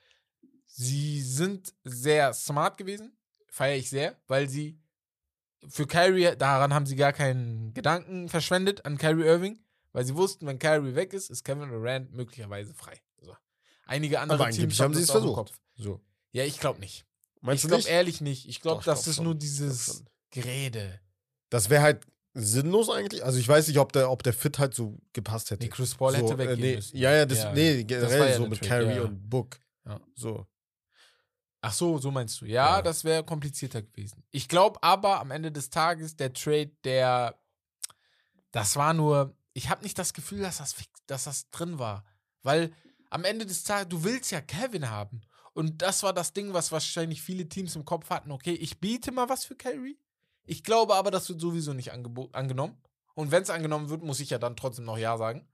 Sie 0.67 1.21
sind 1.21 1.75
sehr 1.85 2.33
smart 2.33 2.79
gewesen, 2.79 3.13
feiere 3.49 3.77
ich 3.77 3.91
sehr, 3.91 4.17
weil 4.27 4.49
sie 4.49 4.81
für 5.69 5.87
Kyrie, 5.87 6.37
daran 6.39 6.73
haben 6.73 6.87
sie 6.87 6.97
gar 6.97 7.13
keinen 7.13 7.75
Gedanken 7.75 8.29
verschwendet, 8.29 8.87
an 8.87 8.97
Kyrie 8.97 9.27
Irving, 9.27 9.59
weil 9.93 10.05
sie 10.05 10.15
wussten, 10.15 10.47
wenn 10.47 10.59
Kyrie 10.59 10.95
weg 10.95 11.13
ist, 11.13 11.29
ist 11.29 11.45
Kevin 11.45 11.69
Durant 11.69 12.13
möglicherweise 12.13 12.73
frei. 12.73 13.03
So. 13.21 13.37
Einige 13.85 14.21
andere 14.21 14.41
Aber 14.41 14.51
Teams 14.51 14.81
haben 14.81 14.95
sie 14.95 15.03
es 15.03 15.11
versucht. 15.11 15.35
Kopf. 15.35 15.61
So. 15.75 16.01
Ja, 16.33 16.45
ich 16.45 16.61
glaube 16.61 16.81
nicht. 16.81 17.05
Meinst 17.41 17.65
ich 17.65 17.71
glaube 17.71 17.89
ehrlich 17.89 18.21
nicht. 18.21 18.49
Ich 18.49 18.61
glaube, 18.61 18.83
das 18.85 19.03
glaub 19.03 19.07
ist 19.07 19.17
schon. 19.17 19.25
nur 19.25 19.35
dieses. 19.35 20.05
Gerede. 20.31 21.01
Das 21.49 21.71
wäre 21.71 21.83
halt 21.83 22.07
sinnlos 22.35 22.91
eigentlich. 22.91 23.25
Also 23.25 23.39
ich 23.39 23.49
weiß 23.49 23.69
nicht, 23.69 23.79
ob 23.79 23.93
der, 23.93 24.11
ob 24.11 24.23
der 24.23 24.33
Fit 24.33 24.59
halt 24.59 24.75
so 24.75 24.99
gepasst 25.13 25.51
hätte. 25.51 25.65
Nee, 25.65 25.71
Chris 25.71 25.95
Paul 25.95 26.13
so, 26.13 26.19
hätte 26.19 26.35
äh, 26.35 26.39
weggehen 26.39 26.61
nee, 26.61 26.77
müssen. 26.77 26.97
Ja, 26.97 27.13
ja, 27.13 27.27
das, 27.27 27.39
Ja, 27.39 27.53
nee, 27.53 27.79
das 27.79 27.87
generell 27.87 28.21
war 28.21 28.29
ja 28.29 28.37
so 28.37 28.47
mit 28.47 28.63
Carrie 28.63 28.97
ja. 28.97 29.03
und 29.03 29.29
Book. 29.29 29.59
Ja. 29.85 30.01
So. 30.15 30.47
Ach 31.63 31.73
so, 31.73 31.99
so 31.99 32.11
meinst 32.11 32.41
du. 32.41 32.47
Ja, 32.47 32.77
Ja. 32.77 32.83
das 32.83 33.05
wäre 33.05 33.25
komplizierter 33.25 33.83
gewesen. 33.83 34.23
Ich 34.31 34.49
glaube 34.49 34.83
aber 34.83 35.21
am 35.21 35.31
Ende 35.31 35.53
des 35.53 35.71
Tages, 35.71 36.17
der 36.17 36.33
Trade, 36.33 36.71
der. 36.85 37.39
Das 38.53 38.77
war 38.77 38.95
nur. 38.95 39.37
Ich 39.53 39.69
habe 39.69 39.83
nicht 39.83 39.99
das 39.99 40.15
Gefühl, 40.15 40.41
dass 40.41 40.59
das, 40.59 40.75
dass 41.07 41.25
das 41.25 41.51
drin 41.51 41.79
war. 41.79 42.05
Weil 42.43 42.73
am 43.11 43.25
Ende 43.25 43.45
des 43.45 43.65
Tages, 43.65 43.89
du 43.89 44.05
willst 44.05 44.31
ja 44.31 44.41
Kevin 44.41 44.89
haben. 44.89 45.23
Und 45.61 45.83
das 45.83 46.03
war 46.03 46.15
das 46.15 46.33
Ding, 46.33 46.55
was 46.55 46.73
wahrscheinlich 46.73 47.21
viele 47.21 47.47
Teams 47.47 47.77
im 47.77 47.85
Kopf 47.85 48.09
hatten. 48.09 48.31
Okay, 48.33 48.55
ich 48.55 48.81
biete 48.81 49.13
mal 49.13 49.29
was 49.29 49.45
für 49.45 49.55
Kyrie. 49.57 49.99
Ich 50.47 50.65
glaube 50.65 50.95
aber, 50.95 51.11
das 51.11 51.29
wird 51.29 51.39
sowieso 51.39 51.75
nicht 51.75 51.93
angenommen. 51.93 52.81
Und 53.15 53.31
wenn 53.31 53.43
es 53.43 53.51
angenommen 53.51 53.91
wird, 53.91 54.03
muss 54.03 54.21
ich 54.21 54.31
ja 54.31 54.39
dann 54.39 54.57
trotzdem 54.57 54.87
noch 54.87 54.97
Ja 54.97 55.19
sagen. 55.19 55.47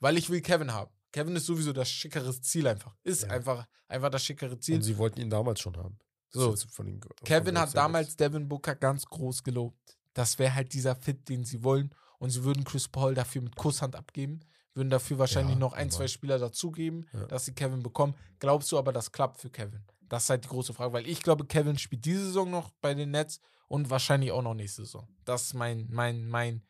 Weil 0.00 0.16
ich 0.16 0.30
will 0.30 0.40
Kevin 0.40 0.72
haben. 0.72 0.90
Kevin 1.12 1.36
ist 1.36 1.44
sowieso 1.44 1.74
das 1.74 1.90
schickere 1.90 2.32
Ziel 2.40 2.66
einfach. 2.66 2.96
Ist 3.04 3.24
Ja. 3.24 3.28
einfach, 3.28 3.66
einfach 3.88 4.08
das 4.08 4.24
schickere 4.24 4.58
Ziel. 4.58 4.76
Und 4.76 4.82
sie 4.82 4.96
wollten 4.96 5.20
ihn 5.20 5.28
damals 5.28 5.60
schon 5.60 5.76
haben. 5.76 5.98
So. 6.30 6.54
den- 6.54 7.00
Kevin 7.24 7.58
hat 7.58 7.76
damals. 7.76 8.16
Devin 8.16 8.48
Booker 8.48 8.74
ganz 8.74 9.04
groß 9.04 9.42
gelobt. 9.42 9.98
Das 10.14 10.38
wäre 10.38 10.54
halt 10.54 10.72
dieser 10.72 10.96
Fit, 10.96 11.28
den 11.28 11.44
sie 11.44 11.62
wollen. 11.62 11.94
Und 12.18 12.30
sie 12.30 12.42
würden 12.42 12.64
Chris 12.64 12.88
Paul 12.88 13.14
dafür 13.14 13.42
mit 13.42 13.54
Kusshand 13.54 13.96
abgeben. 13.96 14.40
Würden 14.76 14.90
dafür 14.90 15.18
wahrscheinlich 15.18 15.54
Ja, 15.54 15.58
noch 15.60 15.72
ein, 15.72 15.90
zwei 15.90 16.06
Spieler 16.06 16.38
dazugeben, 16.38 17.06
Ja. 17.14 17.26
dass 17.26 17.46
sie 17.46 17.54
Kevin 17.54 17.82
bekommen. 17.82 18.14
Glaubst 18.38 18.70
du 18.70 18.78
aber, 18.78 18.92
das 18.92 19.10
klappt 19.10 19.40
für 19.40 19.48
Kevin? 19.50 19.82
Das 20.02 20.24
ist 20.24 20.30
halt 20.30 20.44
die 20.44 20.48
große 20.48 20.74
Frage, 20.74 20.92
weil 20.92 21.06
ich 21.08 21.22
glaube, 21.22 21.46
Kevin 21.46 21.78
spielt 21.78 22.04
diese 22.04 22.26
Saison 22.26 22.50
noch 22.50 22.70
bei 22.82 22.92
den 22.94 23.10
Nets 23.10 23.40
und 23.68 23.88
wahrscheinlich 23.90 24.30
auch 24.32 24.42
noch 24.42 24.54
nächste 24.54 24.82
Saison. 24.84 25.08
Das 25.24 25.42
ist 25.44 25.54
mein, 25.54 25.86
mein, 25.90 26.28
mein. 26.28 26.62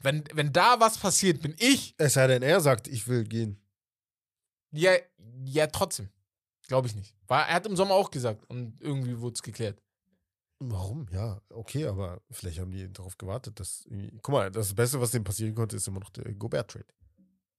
Wenn, 0.00 0.24
wenn 0.34 0.52
da 0.52 0.80
was 0.80 0.98
passiert, 0.98 1.40
bin 1.40 1.54
ich. 1.58 1.94
Es 1.98 2.14
sei 2.14 2.26
denn, 2.26 2.42
er 2.42 2.60
sagt, 2.60 2.88
ich 2.88 3.06
will 3.06 3.24
gehen. 3.24 3.62
Ja, 4.72 4.92
ja, 5.44 5.68
trotzdem. 5.68 6.10
Glaube 6.66 6.88
ich 6.88 6.94
nicht. 6.96 7.14
War, 7.28 7.46
er 7.48 7.54
hat 7.54 7.66
im 7.66 7.76
Sommer 7.76 7.94
auch 7.94 8.10
gesagt 8.10 8.44
und 8.50 8.80
irgendwie 8.80 9.20
wurde 9.20 9.34
es 9.34 9.42
geklärt. 9.42 9.80
Warum? 10.70 11.06
Ja, 11.10 11.40
okay, 11.50 11.86
aber 11.86 12.20
vielleicht 12.30 12.58
haben 12.58 12.70
die 12.70 12.92
darauf 12.92 13.16
gewartet, 13.18 13.58
dass. 13.60 13.84
Guck 14.22 14.32
mal, 14.32 14.50
das 14.50 14.74
Beste, 14.74 15.00
was 15.00 15.10
dem 15.10 15.24
passieren 15.24 15.54
konnte, 15.54 15.76
ist 15.76 15.88
immer 15.88 16.00
noch 16.00 16.10
der 16.10 16.32
Gobert-Trade. 16.34 16.86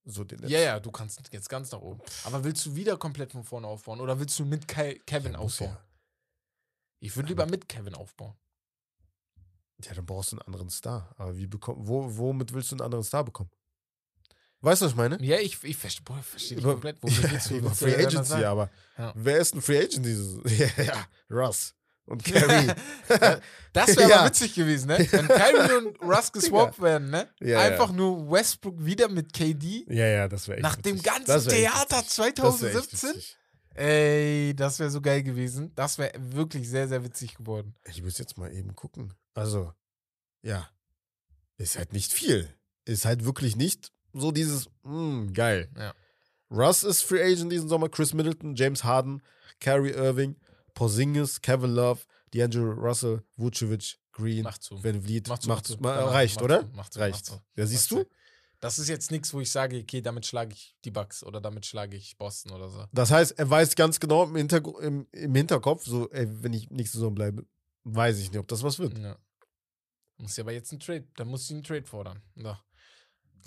So 0.06 0.24
den 0.24 0.48
Ja, 0.50 0.60
ja, 0.60 0.80
du 0.80 0.92
kannst 0.92 1.22
jetzt 1.32 1.50
ganz 1.50 1.72
nach 1.72 1.80
oben. 1.80 2.02
Aber 2.26 2.44
willst 2.44 2.66
du 2.66 2.76
wieder 2.76 2.98
komplett 2.98 3.32
von 3.32 3.44
vorne 3.44 3.68
aufbauen 3.68 4.02
oder 4.02 4.20
willst 4.20 4.38
du 4.38 4.46
mit 4.46 4.68
Ke 4.68 5.00
Kevin 5.06 5.34
Ja, 5.34 5.40
aufbauen? 5.40 5.70
ja. 5.70 5.84
Ich 7.00 7.16
würde 7.16 7.28
Ja, 7.28 7.30
lieber 7.30 7.46
mit 7.46 7.70
Kevin 7.70 7.96
aufbauen. 7.96 8.36
Ja, 9.84 9.94
dann 9.94 10.06
brauchst 10.06 10.32
du 10.32 10.38
einen 10.38 10.46
anderen 10.46 10.70
Star. 10.70 11.14
Aber 11.18 11.36
wie 11.38 11.48
bekomm, 11.48 11.88
wo, 11.88 12.18
womit 12.18 12.54
willst 12.54 12.72
du 12.72 12.76
einen 12.76 12.82
anderen 12.82 13.04
Star 13.04 13.24
bekommen? 13.24 13.50
Weißt 14.62 14.82
du, 14.82 14.86
was 14.86 14.92
ich 14.94 14.98
meine? 14.98 15.22
Ja, 15.22 15.38
ich, 15.40 15.62
ich 15.64 15.76
verstehe 15.76 16.22
versteh 16.24 16.56
komplett. 16.56 17.02
Womit 17.04 17.32
willst 17.32 17.50
du, 17.50 17.62
willst 17.64 17.80
Free 17.80 18.02
ja 18.02 18.08
Agency, 18.08 18.44
aber 18.46 18.70
Ja. 18.98 19.12
wer 19.16 19.38
ist 19.40 19.54
ein 19.56 19.62
Free 19.62 19.80
Agent 19.80 20.06
dieses? 20.06 20.40
ja, 20.78 20.84
ja, 20.84 21.08
Russ 21.30 21.76
und 22.06 22.24
Carrie. 22.26 22.72
Das 23.72 23.96
wäre 23.98 24.10
Ja. 24.10 24.26
witzig 24.26 24.54
gewesen, 24.56 24.88
ne? 24.88 25.00
Wenn 25.12 25.28
Kyrie 25.28 25.86
und 25.88 26.02
Russ 26.02 26.32
geswappt 26.32 26.82
werden, 26.82 27.10
ne? 27.10 27.30
Ja, 27.42 27.60
Einfach 27.60 27.90
ja. 27.90 27.96
nur 27.96 28.30
Westbrook 28.32 28.84
wieder 28.86 29.08
mit 29.10 29.32
KD. 29.34 29.86
ja, 29.90 30.06
ja, 30.08 30.28
das 30.28 30.48
wäre 30.48 30.58
echt 30.58 30.64
Nach 30.64 30.76
dem 30.76 30.96
witzig. 30.96 31.04
ganzen 31.06 31.28
Das 31.28 31.46
wär 31.46 31.54
echt 31.54 31.62
Theater 31.74 31.98
witzig. 32.00 32.08
Das 32.08 32.18
wär 32.20 32.28
echt 32.28 32.38
2017? 32.38 33.10
witzig. 33.10 33.38
Ey, 33.76 34.54
das 34.56 34.78
wäre 34.80 34.92
so 34.92 35.02
geil 35.02 35.24
gewesen. 35.24 35.72
Das 35.76 35.98
wäre 35.98 36.12
wirklich 36.18 36.70
sehr, 36.70 36.88
sehr 36.88 37.04
witzig 37.04 37.36
geworden. 37.36 37.74
Ich 37.86 38.04
muss 38.04 38.20
jetzt 38.20 38.38
mal 38.38 38.54
eben 38.54 38.76
gucken. 38.76 39.14
Also, 39.34 39.74
ja. 40.44 40.70
Ist 41.58 41.78
halt 41.78 41.94
nicht 41.94 42.14
viel. 42.14 42.54
Ist 42.86 43.06
halt 43.06 43.26
wirklich 43.26 43.56
nicht 43.56 43.92
so 44.14 44.32
dieses, 44.32 44.68
mh, 44.84 45.32
geil. 45.34 45.70
Ja. 45.78 45.94
Russ 46.52 46.84
ist 46.84 47.02
Free 47.02 47.24
Agent 47.24 47.52
diesen 47.52 47.68
Sommer, 47.68 47.90
Chris 47.90 48.14
Middleton, 48.14 48.54
James 48.56 48.84
Harden, 48.84 49.24
Kyrie 49.60 49.92
Irving, 49.94 50.36
Porzingis, 50.74 51.42
Kevin 51.42 51.72
Love, 51.72 52.02
D'Angelo 52.34 52.74
Russell, 52.74 53.24
Vucevic, 53.38 53.98
Green, 54.12 54.44
Macht 54.44 54.64
zu. 54.64 54.84
Van 54.84 55.02
Vliet. 55.02 55.28
Macht 55.28 55.46
Macht, 55.48 55.66
zu, 55.68 55.74
macht 55.74 55.80
zu. 55.80 55.84
ma- 55.84 55.96
Danach, 55.96 56.14
reicht, 56.14 56.36
macht 56.36 56.44
oder? 56.46 56.62
zu, 56.62 56.76
macht 56.76 56.94
zu, 56.94 57.00
reicht. 57.00 57.32
macht. 57.32 57.42
Ja, 57.56 57.66
siehst 57.66 57.92
du? 57.92 58.06
Das 58.60 58.80
ist 58.80 58.88
jetzt 58.88 59.12
nichts, 59.12 59.34
wo 59.34 59.42
ich 59.42 59.52
sage, 59.52 59.78
okay, 59.80 60.02
damit 60.02 60.26
schlage 60.26 60.54
ich 60.54 60.76
die 60.86 60.92
Bucks 60.92 61.22
oder 61.24 61.42
damit 61.42 61.66
schlage 61.66 61.98
ich 61.98 62.18
Boston 62.18 62.54
oder 62.54 62.70
so. 62.70 62.86
Das 62.94 63.12
heißt, 63.12 63.38
er 63.38 63.50
weiß 63.50 63.76
ganz 63.76 64.00
genau 64.00 64.24
im, 64.24 64.36
Hintergr 64.38 64.80
im, 64.82 65.06
im 65.12 65.36
Hinterkopf, 65.36 65.84
so, 65.86 66.10
ey, 66.12 66.28
wenn 66.42 66.54
ich 66.54 66.70
nächste 66.70 66.98
Saison 66.98 67.14
bleibe, 67.14 67.46
weiß 67.84 68.20
ich 68.20 68.32
nicht, 68.32 68.40
ob 68.40 68.48
das 68.48 68.64
was 68.64 68.80
wird. 68.80 68.98
Ja. 68.98 69.18
Muss 70.18 70.38
ja 70.38 70.44
aber 70.46 70.54
jetzt 70.54 70.72
einen 70.72 70.80
Trade, 70.80 71.06
dann 71.18 71.28
muss 71.28 71.48
sie 71.48 71.56
einen 71.56 71.64
Trade 71.64 71.84
fordern. 71.86 72.22
Ja. 72.36 72.64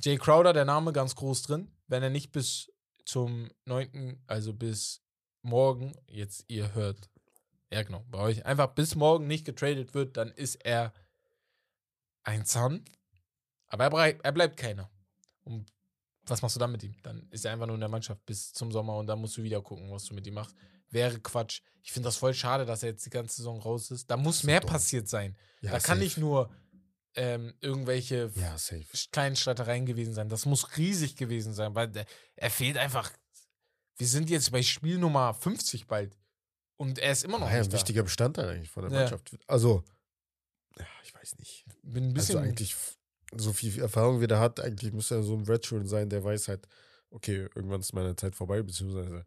Jay 0.05 0.19
Crowder, 0.19 0.53
der 0.53 0.67
Name 0.67 0.93
ganz 0.93 1.15
groß 1.15 1.43
drin. 1.43 1.71
Wenn 1.87 2.03
er 2.03 2.11
nicht 2.11 2.33
bis 2.33 2.71
zum 3.07 3.49
9., 3.65 4.23
also 4.27 4.53
bis 4.53 5.01
morgen, 5.41 5.95
jetzt 6.09 6.45
ihr 6.49 6.75
hört, 6.75 7.09
ja 7.73 7.83
genau, 7.83 8.05
bei 8.09 8.19
euch, 8.19 8.45
einfach 8.47 8.69
bis 8.75 8.95
morgen 8.95 9.27
nicht 9.27 9.45
getradet 9.45 9.95
wird, 9.95 10.17
dann 10.17 10.31
ist 10.31 10.57
er 10.65 10.93
ein 12.23 12.45
Zahn. 12.45 12.85
Aber 13.69 13.85
er, 13.85 13.91
brei- 13.91 14.19
er 14.23 14.33
bleibt 14.33 14.57
keiner. 14.57 14.91
Und 15.45 15.73
was 16.27 16.43
machst 16.43 16.57
du 16.57 16.61
dann 16.61 16.73
mit 16.73 16.83
ihm? 16.83 16.95
Dann 17.03 17.29
ist 17.31 17.45
er 17.45 17.53
einfach 17.53 17.67
nur 17.67 17.75
in 17.77 17.81
der 17.81 17.89
Mannschaft 17.89 18.25
bis 18.27 18.53
zum 18.53 18.73
Sommer 18.73 18.97
und 18.97 19.07
dann 19.07 19.21
musst 19.21 19.37
du 19.37 19.43
wieder 19.43 19.63
gucken, 19.63 19.91
was 19.91 20.05
du 20.05 20.15
mit 20.15 20.27
ihm 20.27 20.35
machst. 20.35 20.55
Wäre 20.91 21.19
Quatsch. 21.21 21.61
Ich 21.83 21.93
finde 21.93 22.09
das 22.09 22.17
voll 22.17 22.35
schade, 22.35 22.65
dass 22.65 22.83
er 22.83 22.91
jetzt 22.91 23.05
die 23.07 23.11
ganze 23.11 23.37
Saison 23.37 23.61
raus 23.61 23.91
ist. 23.91 24.11
Da 24.11 24.17
muss 24.17 24.39
ist 24.39 24.45
mehr 24.45 24.61
dumm. 24.61 24.71
passiert 24.71 25.09
sein. 25.09 25.37
Ja, 25.61 25.73
da 25.73 25.79
kann 25.79 25.97
safe. 25.99 26.01
nicht 26.01 26.19
nur 26.19 26.51
ähm, 27.15 27.55
irgendwelche 27.61 28.31
Ja, 28.35 28.57
kleinen 29.13 29.37
Streitereien 29.37 29.87
gewesen 29.87 30.15
sein. 30.15 30.29
Das 30.29 30.47
muss 30.47 30.77
riesig 30.77 31.17
gewesen 31.17 31.55
sein, 31.55 31.75
weil 31.75 31.89
der, 31.89 32.07
er 32.37 32.51
fehlt 32.51 32.77
einfach. 32.77 33.11
Wir 33.97 34.07
sind 34.07 34.29
jetzt 34.31 34.53
bei 34.53 34.63
Spiel 34.63 34.99
Nummer 34.99 35.33
50 35.35 35.87
bald. 35.87 36.17
Und 36.77 36.99
er 36.99 37.13
ist 37.13 37.25
immer 37.25 37.39
noch 37.39 37.47
War 37.47 37.55
ja 37.57 37.63
ein 37.63 37.73
wichtiger 37.73 38.03
Bestandteil 38.03 38.49
eigentlich 38.51 38.71
von 38.71 38.83
der 38.85 38.93
Ja. 38.93 38.99
Mannschaft. 39.01 39.37
Also, 39.47 39.83
ja, 40.79 40.87
ich 41.03 41.15
weiß 41.15 41.39
nicht. 41.39 41.65
Bin 41.83 42.09
ein 42.09 42.15
bisschen. 42.15 42.37
also 42.37 42.49
eigentlich 42.49 42.77
so 43.35 43.53
viel 43.53 43.81
Erfahrung 43.81 44.21
wie 44.21 44.27
der 44.27 44.39
hat, 44.41 44.61
eigentlich 44.61 44.93
müsste 44.93 45.17
er 45.17 45.23
so 45.23 45.35
ein 45.35 45.47
Veteran 45.49 45.87
sein, 45.87 46.09
der 46.11 46.23
weiß 46.23 46.49
halt, 46.49 46.67
okay, 47.11 47.49
irgendwann 47.55 47.81
ist 47.81 47.93
meine 47.93 48.15
Zeit 48.17 48.37
vorbei, 48.37 48.63
beziehungsweise 48.63 49.27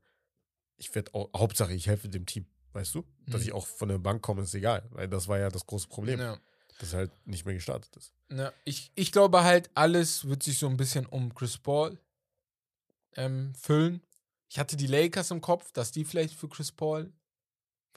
ich 0.77 0.93
werde 0.95 1.13
auch, 1.13 1.29
Hauptsache, 1.35 1.73
ich 1.73 1.87
helfe 1.87 2.07
dem 2.07 2.25
Team, 2.25 2.45
weißt 2.73 2.95
du? 2.95 3.03
Dass 3.27 3.41
Mhm. 3.41 3.47
ich 3.47 3.51
auch 3.53 3.67
von 3.67 3.89
der 3.89 3.97
Bank 3.97 4.21
komme, 4.21 4.43
ist 4.43 4.53
egal, 4.53 4.87
weil 4.91 5.07
das 5.09 5.27
war 5.27 5.37
ja 5.39 5.49
das 5.49 5.65
große 5.65 5.87
Problem, 5.89 6.19
Ja. 6.19 6.39
dass 6.79 6.93
er 6.93 6.99
halt 6.99 7.27
nicht 7.27 7.45
mehr 7.45 7.55
gestartet 7.55 7.93
ist. 7.97 8.13
Ja, 8.31 8.53
ich, 8.63 8.91
ich 8.95 9.11
glaube 9.11 9.43
halt, 9.43 9.69
alles 9.73 10.25
wird 10.27 10.43
sich 10.43 10.57
so 10.59 10.67
ein 10.69 10.77
bisschen 10.77 11.05
um 11.07 11.33
Chris 11.35 11.57
Paul 11.57 11.99
ähm, 13.15 13.53
füllen. 13.55 14.01
Ich 14.49 14.59
hatte 14.59 14.77
die 14.77 14.87
Lakers 14.87 15.31
im 15.31 15.41
Kopf, 15.41 15.71
dass 15.73 15.91
die 15.91 16.05
vielleicht 16.05 16.33
für 16.35 16.47
Chris 16.47 16.71
Paul 16.71 17.11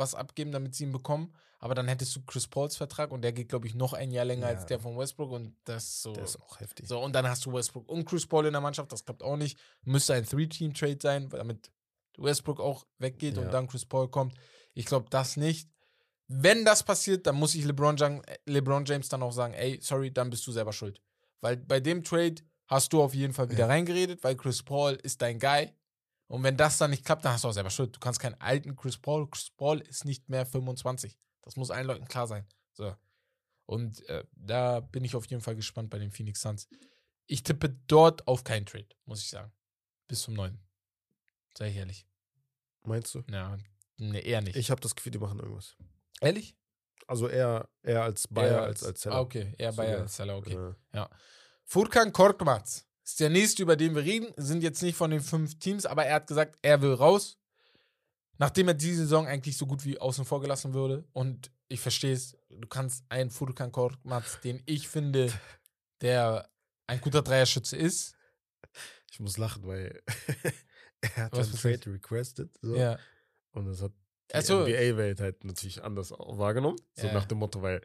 was 0.03 0.15
abgeben, 0.15 0.53
damit 0.53 0.75
sie 0.75 0.85
ihn 0.85 0.93
bekommen. 0.93 1.35
Aber 1.59 1.75
dann 1.75 1.87
hättest 1.87 2.17
du 2.17 2.23
Chris 2.27 2.49
Pauls 2.49 2.77
Vertrag 2.77 3.13
und 3.13 3.23
der 3.23 3.33
geht, 3.33 3.49
glaube 3.49 3.69
ich, 3.69 3.75
noch 3.75 3.93
ein 3.93 4.11
Jahr 4.11 4.25
länger 4.25 4.49
Ja. 4.51 4.55
als 4.57 4.67
der 4.67 4.81
von 4.81 4.99
Westbrook 4.99 5.31
und 5.31 5.57
das 5.65 6.03
so. 6.03 6.13
Der 6.13 6.25
ist 6.25 6.41
auch 6.41 6.59
heftig. 6.61 6.89
So, 6.89 6.99
und 7.01 7.13
dann 7.15 7.27
hast 7.29 7.47
du 7.47 7.53
Westbrook 7.53 7.89
und 7.89 8.05
Chris 8.05 8.27
Paul 8.27 8.47
in 8.47 8.53
der 8.53 8.61
Mannschaft, 8.61 8.91
das 8.91 9.05
klappt 9.05 9.23
auch 9.23 9.37
nicht. 9.37 9.57
Müsste 9.85 10.15
ein 10.15 10.27
Three-Team-Trade 10.27 10.99
sein, 11.01 11.29
damit 11.29 11.71
Westbrook 12.19 12.59
auch 12.61 12.85
weggeht 12.99 13.37
Ja. 13.37 13.43
und 13.43 13.53
dann 13.55 13.69
Chris 13.69 13.87
Paul 13.87 14.09
kommt. 14.11 14.35
Ich 14.75 14.87
glaube 14.87 15.07
das 15.11 15.37
nicht. 15.37 15.69
Wenn 16.27 16.65
das 16.65 16.83
passiert, 16.83 17.27
dann 17.27 17.37
muss 17.37 17.55
ich 17.55 17.65
LeBron, 17.65 17.97
Jan- 17.97 18.25
äh, 18.25 18.39
LeBron 18.47 18.85
James 18.85 19.09
dann 19.09 19.23
auch 19.23 19.33
sagen, 19.33 19.55
ey, 19.55 19.79
sorry, 19.83 20.13
dann 20.13 20.31
bist 20.31 20.47
du 20.47 20.53
selber 20.53 20.73
schuld. 20.73 21.01
Weil 21.41 21.57
bei 21.59 21.79
dem 21.79 22.03
Trade 22.03 22.37
hast 22.69 22.93
du 22.93 23.03
auf 23.03 23.15
jeden 23.15 23.35
Fall 23.35 23.51
wieder 23.51 23.61
Ja. 23.61 23.67
reingeredet, 23.67 24.25
weil 24.25 24.35
Chris 24.37 24.63
Paul 24.63 24.95
ist 25.03 25.21
dein 25.23 25.39
Guy. 25.39 25.71
Und 26.33 26.43
wenn 26.45 26.57
das 26.57 26.79
dann 26.79 26.89
nicht 26.89 27.05
klappt, 27.05 27.27
dann 27.27 27.35
hast 27.35 27.45
du 27.45 27.49
auch 27.49 27.53
selber 27.53 27.69
schuld. 27.69 27.95
Du 27.95 28.01
kannst 28.01 28.19
keinen 28.19 28.41
alten 28.41 28.75
Chris 28.75 28.97
Paul. 28.97 29.29
Chris 29.29 29.51
Paul 29.51 29.81
ist 29.83 30.07
nicht 30.07 30.31
mehr 30.31 30.47
25. 30.47 31.19
Das 31.43 31.57
muss 31.57 31.71
allen 31.71 31.87
Leuten 31.87 32.07
klar 32.07 32.27
sein. 32.27 32.47
So. 32.73 32.97
Und 33.67 34.09
äh, 34.09 34.25
da 34.33 34.81
bin 34.81 35.05
ich 35.05 35.15
auf 35.15 35.27
jeden 35.27 35.43
Fall 35.43 35.57
gespannt 35.57 35.91
bei 35.91 35.99
den 35.99 36.11
Phoenix 36.11 36.41
Suns. 36.41 36.69
Ich 37.27 37.43
tippe 37.43 37.69
dort 37.87 38.27
auf 38.27 38.45
keinen 38.45 38.65
Trade, 38.65 38.89
muss 39.05 39.21
ich 39.21 39.29
sagen. 39.29 39.53
Bis 40.09 40.23
zum 40.23 40.33
9. 40.33 40.59
Sei 41.55 41.69
ich 41.69 41.77
ehrlich. 41.77 42.07
Meinst 42.85 43.15
du? 43.15 43.23
Ja, 43.29 43.59
nee, 43.99 44.21
eher 44.21 44.41
nicht. 44.41 44.57
Ich 44.57 44.71
habe 44.71 44.81
das 44.81 44.97
Gefühl, 44.97 45.13
die 45.13 45.19
machen 45.19 45.39
irgendwas. 45.39 45.77
ehrlich? 46.23 46.57
Also 47.07 47.29
eher, 47.29 47.69
eher 47.83 48.05
als 48.05 48.27
Bayer 48.27 48.53
Eher 48.53 48.63
als 48.63 48.83
als 48.83 49.03
Seller. 49.03 49.17
Ah, 49.17 49.21
okay, 49.21 49.55
eher 49.59 49.73
Bayer 49.75 49.89
Sogar. 49.91 50.03
als 50.03 50.17
Seller, 50.17 50.37
okay. 50.39 50.75
Ja. 50.95 51.11
Furkan 51.65 52.11
Korkmaz 52.11 52.87
ist 53.05 53.21
der 53.21 53.31
nächste, 53.31 53.63
über 53.63 53.77
den 53.77 53.95
wir 53.95 54.03
reden. 54.05 54.33
Sind 54.37 54.63
jetzt 54.63 54.83
nicht 54.83 54.97
von 54.97 55.11
den 55.11 55.21
fünf 55.21 55.59
Teams, 55.59 55.87
aber 55.87 56.05
er 56.05 56.17
hat 56.17 56.27
gesagt, 56.27 56.59
er 56.63 56.81
will 56.83 56.95
raus. 56.95 57.39
Nachdem 58.39 58.69
er 58.69 58.75
diese 58.75 59.03
Saison 59.03 59.27
eigentlich 59.27 59.57
so 59.57 59.67
gut 59.67 59.85
wie 59.85 59.99
außen 59.99 60.25
vor 60.25 60.41
gelassen 60.41 60.75
würde. 60.75 61.05
Und 61.13 61.51
ich 61.69 61.81
verstehe 61.81 62.13
es, 62.13 62.37
du 62.49 62.67
kannst 62.69 63.05
einen 63.09 63.31
Furkan 63.31 63.71
Korkmaz, 63.73 64.41
den 64.41 64.63
ich 64.67 64.89
finde, 64.89 65.33
der 66.01 66.49
ein 66.87 67.01
guter 67.01 67.23
Dreierschütze 67.23 67.77
ist. 67.77 68.15
Ich 69.11 69.21
muss 69.21 69.37
lachen, 69.39 69.67
weil 69.67 70.03
er 71.01 71.17
hat 71.25 71.33
Was 71.37 71.65
einen? 71.65 71.81
Trade 71.81 71.95
requested. 71.95 72.51
So. 72.63 72.75
Ja. 72.75 72.99
Und 73.53 73.67
das 73.67 73.83
hat 73.83 73.93
die 74.31 74.35
Ach 74.37 74.43
so. 74.43 74.61
NBA-Welt 74.67 75.21
halt 75.21 75.45
natürlich 75.45 75.83
anders 75.85 76.11
wahrgenommen. 76.13 76.79
So 76.95 77.07
Ja. 77.07 77.13
nach 77.13 77.27
dem 77.27 77.39
Motto, 77.39 77.61
weil 77.63 77.81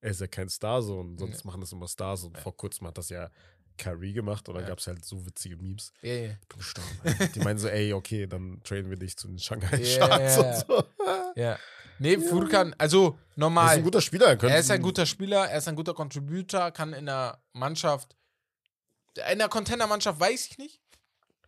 er 0.00 0.10
ist 0.10 0.20
ja 0.20 0.26
kein 0.26 0.48
Star 0.48 0.82
so 0.82 0.98
und 0.98 1.18
sonst 1.18 1.40
Ja. 1.44 1.46
machen 1.46 1.60
das 1.60 1.72
immer 1.72 1.86
Stars. 1.88 2.24
Und 2.24 2.36
Ja. 2.36 2.42
vor 2.42 2.56
kurzem 2.56 2.86
hat 2.88 2.98
das 2.98 3.08
ja 3.08 3.30
Kyrie 3.78 4.12
gemacht 4.12 4.48
und 4.48 4.54
dann 4.54 4.64
Ja. 4.64 4.68
gab 4.70 4.78
es 4.78 4.86
halt 4.86 5.04
so 5.04 5.24
witzige 5.26 5.56
Memes. 5.56 5.92
Ja, 6.02 6.12
ja. 6.12 6.28
Bin 6.48 6.58
gestorben. 6.58 6.88
Die 7.34 7.38
meinen 7.40 7.58
so, 7.58 7.68
ey, 7.68 7.92
okay, 7.92 8.26
dann 8.26 8.60
traden 8.64 8.90
wir 8.90 8.96
dich 8.96 9.16
zu 9.16 9.28
den 9.28 9.38
Shanghai 9.38 9.84
Sharks 9.84 10.38
und 10.38 10.56
so. 10.66 10.84
ja. 11.36 11.58
Nee, 11.98 12.18
Furkan, 12.18 12.74
also 12.78 13.06
Er 13.06 13.10
ist 13.30 13.36
normal. 13.38 13.76
ein 13.76 13.82
guter 13.84 14.00
Spieler. 14.00 14.26
Er, 14.28 14.42
Er 14.42 14.58
ist 14.58 14.70
ein 14.70 14.82
guter 14.82 15.06
Spieler, 15.06 15.48
er 15.48 15.58
ist 15.58 15.68
ein 15.68 15.76
guter 15.76 15.94
Contributor, 15.94 16.70
kann 16.72 16.92
in 16.94 17.06
der 17.06 17.40
Mannschaft, 17.52 18.16
in 19.30 19.38
der 19.38 19.48
Contender-Mannschaft 19.48 20.18
weiß 20.18 20.46
ich 20.46 20.58
nicht. 20.58 20.80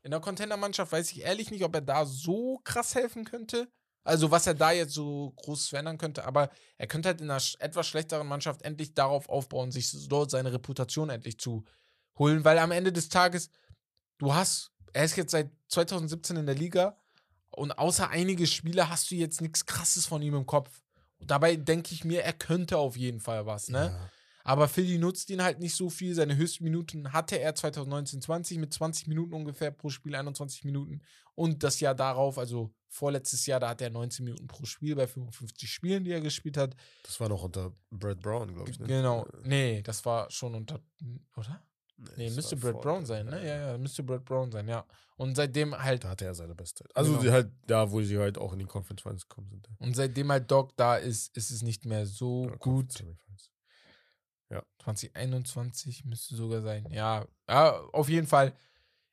In 0.03 0.11
der 0.11 0.21
Contender-Mannschaft 0.21 0.93
weiß 0.93 1.11
ich 1.13 1.23
ehrlich 1.23 1.51
nicht, 1.51 1.65
ob 1.65 1.75
er 1.75 1.81
da 1.81 2.05
so 2.05 2.61
krass 2.63 2.95
helfen 2.95 3.25
könnte. 3.25 3.69
Also, 4.07 4.31
was 4.31 4.47
er 4.47 4.53
da 4.53 4.71
jetzt 4.71 4.93
so 4.93 5.33
groß 5.37 5.69
verändern 5.69 5.97
könnte, 5.97 6.27
aber 6.27 6.51
er 6.77 6.87
könnte 6.87 7.09
halt 7.09 7.23
in 7.23 7.31
einer 7.31 7.43
etwas 7.59 7.87
schlechteren 7.87 8.27
Mannschaft 8.27 8.61
endlich 8.61 8.93
darauf 8.93 9.31
aufbauen, 9.31 9.73
sich 9.73 9.91
dort 10.09 10.31
seine 10.31 10.53
Reputation 10.53 11.09
endlich 11.09 11.39
zu 11.39 11.65
holen, 12.19 12.45
weil 12.45 12.59
am 12.59 12.71
Ende 12.71 12.93
des 12.93 13.09
Tages, 13.09 13.51
du 14.19 14.35
hast, 14.35 14.73
er 14.93 15.05
ist 15.05 15.17
jetzt 15.17 15.33
seit 15.33 15.51
2017 15.69 16.37
in 16.37 16.47
der 16.47 16.55
Liga 16.55 16.97
und 17.51 17.73
außer 17.79 18.11
einige 18.11 18.47
Spiele 18.47 18.89
hast 18.89 19.11
du 19.11 19.15
jetzt 19.15 19.41
nichts 19.41 19.67
Krasses 19.67 20.07
von 20.07 20.23
ihm 20.23 20.35
im 20.35 20.47
Kopf. 20.47 20.83
Dabei 21.21 21.57
denke 21.57 21.95
ich 21.95 22.05
mir, 22.05 22.23
er 22.23 22.33
könnte 22.33 22.79
auf 22.79 22.97
jeden 22.97 23.21
Fall 23.21 23.47
was, 23.47 23.69
ne? 23.69 23.97
Ja. 23.97 24.11
Aber 24.47 24.69
Philly 24.69 24.99
nutzt 24.99 25.31
ihn 25.31 25.43
halt 25.43 25.59
nicht 25.59 25.75
so 25.75 25.89
viel. 25.89 26.15
Seine 26.15 26.37
höchsten 26.37 26.65
Minuten 26.65 27.15
hatte 27.15 27.39
er 27.39 27.55
2019-20 27.55 28.59
mit 28.59 28.75
20 28.75 29.07
Minuten 29.07 29.33
ungefähr 29.33 29.71
pro 29.71 29.89
Spiel, 29.89 30.15
21 30.15 30.65
Minuten. 30.65 31.01
Und 31.35 31.63
das 31.63 31.81
Jahr 31.81 31.95
darauf, 31.95 32.39
also 32.39 32.71
vorletztes 32.89 33.47
Jahr, 33.47 33.59
da 33.59 33.71
hat 33.71 33.81
er 33.81 33.89
19 33.89 34.23
Minuten 34.23 34.47
pro 34.47 34.67
Spiel 34.67 34.95
bei 34.97 35.07
55 35.07 35.73
Spielen, 35.73 36.05
die 36.05 36.13
er 36.13 36.21
gespielt 36.21 36.59
hat. 36.59 36.77
Das 37.05 37.19
war 37.21 37.31
noch 37.31 37.43
unter 37.43 37.73
Brad 37.91 38.21
Brown, 38.21 38.53
glaube 38.55 38.71
ich. 38.71 38.79
Ne? 38.79 38.87
Genau. 38.87 39.27
Nee, 39.45 39.81
das 39.81 40.05
war 40.05 40.31
schon 40.31 40.55
unter. 40.55 40.79
Oder? 41.37 41.63
Nee, 42.17 42.27
das 42.27 42.37
müsste 42.37 42.57
Brad 42.57 42.81
Brown 42.81 43.07
sein, 43.07 43.27
ne? 43.27 43.47
Ja, 43.47 43.71
ja, 43.73 43.79
müsste 43.79 44.03
Brad 44.03 44.25
Brown 44.25 44.51
sein, 44.51 44.67
ja. 44.69 44.85
Und 45.17 45.37
seitdem 45.37 45.77
halt 45.81 46.03
Da 46.05 46.09
hatte 46.11 46.25
er 46.25 46.35
seine 46.35 46.55
Bestzeit. 46.55 46.89
Also 46.95 47.13
Genau. 47.13 47.23
sie 47.23 47.31
halt 47.31 47.53
da, 47.67 47.91
wo 47.91 48.03
sie 48.03 48.19
halt 48.19 48.37
auch 48.37 48.53
in 48.53 48.59
die 48.59 48.65
Conference 48.65 49.03
Finals 49.03 49.29
gekommen 49.29 49.49
sind. 49.51 49.69
ja. 49.69 49.87
Und 49.87 49.95
seitdem 49.95 50.31
halt 50.33 50.51
Doc 50.51 50.77
da 50.77 50.97
ist, 50.97 51.37
ist 51.37 51.51
es 51.51 51.63
nicht 51.63 51.85
mehr 51.85 52.05
so 52.07 52.43
Oder 52.45 52.57
gut. 52.57 52.93
Semifinals. 52.93 53.51
2021 54.83 56.05
müsste 56.05 56.37
sogar 56.37 56.63
sein. 56.63 56.87
Ja, 56.91 57.27
ja, 57.49 57.81
auf 57.93 58.09
jeden 58.09 58.27
Fall. 58.27 58.53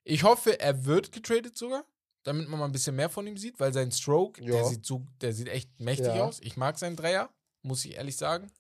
Ich 0.04 0.24
hoffe, 0.24 0.60
er 0.60 0.86
wird 0.86 1.12
getradet 1.12 1.58
sogar, 1.58 1.86
damit 2.24 2.50
man 2.50 2.60
mal 2.60 2.66
ein 2.66 2.72
bisschen 2.72 2.96
mehr 2.96 3.10
von 3.10 3.26
ihm 3.26 3.38
sieht, 3.38 3.60
weil 3.60 3.72
sein 3.74 3.92
Stroke, 3.92 4.42
der 4.42 4.56
Ja. 4.56 4.64
sieht 4.66 4.86
so, 4.86 5.06
der 5.22 5.34
sieht 5.34 5.48
echt 5.48 5.80
mächtig 5.80 6.08
Ja. 6.16 6.26
aus. 6.26 6.40
Ich 6.42 6.58
mag 6.58 6.78
seinen 6.78 6.96
Dreier, 6.98 7.30
muss 7.62 7.86
ich 7.86 7.96
ehrlich 7.96 8.18
sagen. 8.18 8.52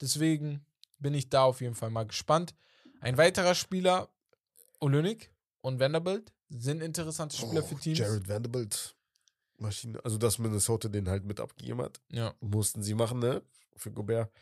Deswegen 0.00 0.64
bin 0.98 1.14
ich 1.14 1.30
da 1.30 1.44
auf 1.44 1.60
jeden 1.60 1.74
Fall 1.74 1.90
mal 1.90 2.06
gespannt. 2.06 2.54
Ein 3.00 3.16
weiterer 3.16 3.54
Spieler, 3.54 4.08
Olynyk 4.80 5.30
und 5.62 5.80
Vanderbilt, 5.80 6.32
sind 6.48 6.82
interessante 6.82 7.36
Spieler 7.36 7.62
für 7.62 7.74
Oh, 7.74 7.78
Teams. 7.78 7.98
Jared 7.98 8.28
Vanderbilt. 8.28 8.96
Maschine. 9.58 10.02
Also, 10.04 10.18
dass 10.18 10.38
Minnesota 10.38 10.88
den 10.88 11.08
halt 11.08 11.24
mit 11.24 11.38
abgegeben 11.38 11.82
hat, 11.82 12.00
Ja, 12.10 12.34
mussten 12.40 12.82
sie 12.82 12.94
machen, 12.94 13.18
ne? 13.18 13.42
Für 13.76 13.92
Gobert. 13.92 14.32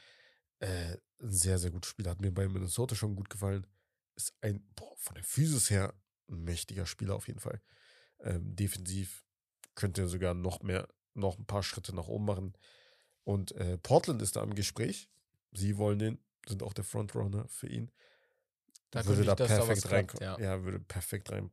Äh, 0.61 0.97
ein 1.21 1.33
sehr, 1.33 1.59
sehr 1.59 1.71
gutes 1.71 1.91
Spieler. 1.91 2.11
Hat 2.13 2.21
mir 2.21 2.33
bei 2.33 2.49
Minnesota 2.49 2.95
schon 2.95 3.17
gut 3.17 3.29
gefallen. 3.29 3.67
Ist 4.15 4.33
ein, 4.41 4.65
boah, 4.75 4.95
von 4.97 5.15
der 5.15 5.25
Physis 5.25 5.71
her, 5.71 5.93
ein 6.29 6.45
mächtiger 6.45 6.87
Spieler 6.87 7.15
auf 7.17 7.27
jeden 7.27 7.41
Fall. 7.41 7.61
Ähm, 8.21 8.55
defensiv 8.57 9.25
könnte 9.75 10.03
er 10.03 10.09
sogar 10.09 10.35
noch 10.35 10.63
mehr, 10.63 10.89
noch 11.15 11.39
ein 11.39 11.47
paar 11.47 11.63
Schritte 11.63 11.95
nach 11.95 12.09
oben 12.09 12.25
machen. 12.25 12.55
Und 13.25 13.53
äh, 13.53 13.77
Portland 13.79 14.23
ist 14.23 14.37
da 14.37 14.43
im 14.43 14.55
Gespräch. 14.55 15.11
Sie 15.53 15.77
wollen 15.79 15.99
den, 15.99 16.19
sind 16.49 16.63
auch 16.63 16.73
der 16.73 16.85
Frontrunner 16.85 17.47
für 17.49 17.69
ihn. 17.69 17.91
Da 18.91 19.05
würde 19.07 19.25
da 19.25 19.33
ich, 19.33 19.37
dass 19.37 19.49
da 19.49 19.57
perfekt 19.65 19.93
rein, 19.93 20.07
ja. 20.21 20.39
ja. 20.41 20.63
würde 20.65 20.81
perfekt 20.81 21.31
rein, 21.31 21.51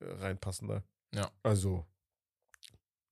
äh, 0.00 0.04
reinpassen 0.06 0.68
da. 0.68 0.82
Ja. 1.14 1.30
Also, 1.42 1.86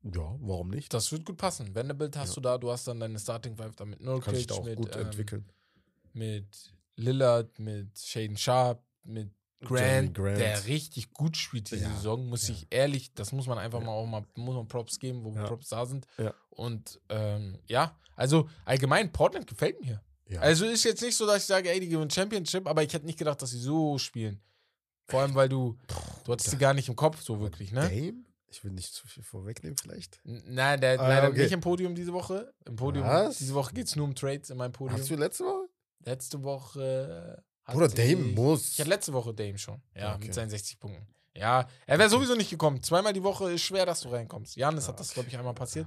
ja, 0.02 0.36
warum 0.40 0.68
nicht? 0.70 0.92
Das 0.94 1.10
wird 1.10 1.24
gut 1.24 1.36
passen. 1.36 1.74
Vanderbilt 1.74 2.16
hast 2.16 2.30
Ja. 2.30 2.34
du 2.36 2.40
da, 2.42 2.58
du 2.58 2.70
hast 2.70 2.86
dann 2.86 3.00
deine 3.00 3.18
Starting 3.18 3.56
Five 3.56 3.74
da 3.74 3.84
mit 3.84 4.00
Nurkic, 4.00 4.46
da 4.46 4.54
auch 4.54 4.64
mit, 4.64 4.76
gut 4.76 4.94
ähm, 4.94 5.06
entwickeln. 5.06 5.48
mit 6.12 6.74
Lillard, 6.96 7.58
mit 7.58 7.98
Shaden 7.98 8.36
Sharp, 8.36 8.82
mit 9.02 9.30
Grant, 9.62 10.14
Grant. 10.14 10.38
der 10.38 10.66
richtig 10.66 11.12
gut 11.12 11.36
spielt 11.36 11.70
diese 11.70 11.82
Ja, 11.84 11.94
Saison, 11.94 12.26
muss 12.28 12.46
ja. 12.48 12.54
ich 12.54 12.66
ehrlich, 12.70 13.14
das 13.14 13.32
muss 13.32 13.46
man 13.46 13.58
einfach 13.58 13.80
Ja. 13.80 13.86
mal 13.86 13.92
auch 13.92 14.06
mal, 14.06 14.24
muss 14.34 14.54
man 14.54 14.68
Props 14.68 14.98
geben, 14.98 15.24
wo. 15.24 15.32
Props 15.32 15.70
da 15.70 15.86
sind. 15.86 16.07
Und 16.50 17.00
ähm, 17.08 17.58
ja, 17.66 17.99
also 18.14 18.49
allgemein, 18.64 19.12
Portland 19.12 19.46
gefällt 19.46 19.80
mir. 19.80 20.03
Ja. 20.28 20.40
Also 20.40 20.66
ist 20.66 20.84
jetzt 20.84 21.03
nicht 21.03 21.16
so, 21.16 21.26
dass 21.26 21.38
ich 21.42 21.44
sage, 21.46 21.70
ey, 21.70 21.78
die 21.80 21.88
gewinnen 21.88 22.11
Championship, 22.11 22.66
aber 22.66 22.82
ich 22.82 22.92
hätte 22.92 23.07
nicht 23.07 23.18
gedacht, 23.18 23.40
dass 23.42 23.50
sie 23.50 23.61
so 23.61 23.96
spielen. 23.98 24.40
Vor 25.08 25.20
allem, 25.20 25.34
weil 25.36 25.48
du, 25.48 25.78
du 26.24 26.32
hattest 26.32 26.50
sie 26.50 26.58
gar 26.58 26.74
nicht 26.74 26.88
im 26.88 26.96
Kopf, 26.96 27.20
so 27.22 27.40
wirklich, 27.40 27.70
ne? 27.70 27.82
Dame? 27.82 28.14
Ich 28.48 28.64
will 28.64 28.72
nicht 28.72 28.92
zu 28.92 29.07
viel 29.07 29.22
vorwegnehmen, 29.22 29.76
vielleicht. 29.76 30.18
N- 30.24 30.42
Nein, 30.48 30.80
der 30.80 30.98
Ah, 31.00 31.08
leider 31.08 31.28
okay. 31.28 31.42
nicht 31.44 31.53
im 31.53 31.61
Podium 31.61 31.94
diese 31.94 32.12
Woche. 32.12 32.53
Im 32.64 32.74
Podium, 32.76 33.07
Was? 33.07 33.38
diese 33.38 33.54
Woche 33.54 33.72
geht 33.74 33.86
es 33.86 33.94
nur 33.96 34.04
um 34.07 34.14
Trades 34.14 34.50
in 34.50 34.57
meinem 34.57 34.72
Podium. 34.72 34.98
Hast 34.98 35.08
du 35.11 35.14
letzte 35.16 35.44
Woche? 35.44 35.68
Letzte 36.04 36.42
Woche. 36.42 37.42
Bruder, 37.66 37.84
hatte 37.86 37.96
Dame 37.96 38.28
ich- 38.28 38.34
muss. 38.34 38.70
Ich 38.72 38.80
hatte 38.80 38.88
letzte 38.90 39.12
Woche 39.12 39.32
Dame 39.34 39.58
schon. 39.58 39.80
Ja, 39.94 40.14
Okay. 40.14 40.24
mit 40.26 40.34
seinen 40.34 40.50
60 40.50 40.78
Punkten. 40.80 41.07
Ja, 41.36 41.68
er 41.86 41.98
wäre 41.98 42.08
sowieso 42.08 42.34
nicht 42.34 42.48
gekommen. 42.50 42.82
Zweimal 42.82 43.12
die 43.12 43.22
Woche 43.22 43.53
ist 43.53 43.62
schwer, 43.62 43.84
dass 43.84 44.00
du 44.00 44.08
reinkommst. 44.08 44.57
Janis 44.57 44.88
hat 44.88 44.98
das, 44.98 45.12
glaube 45.12 45.28
ich, 45.28 45.36
einmal 45.36 45.54
passiert. 45.54 45.86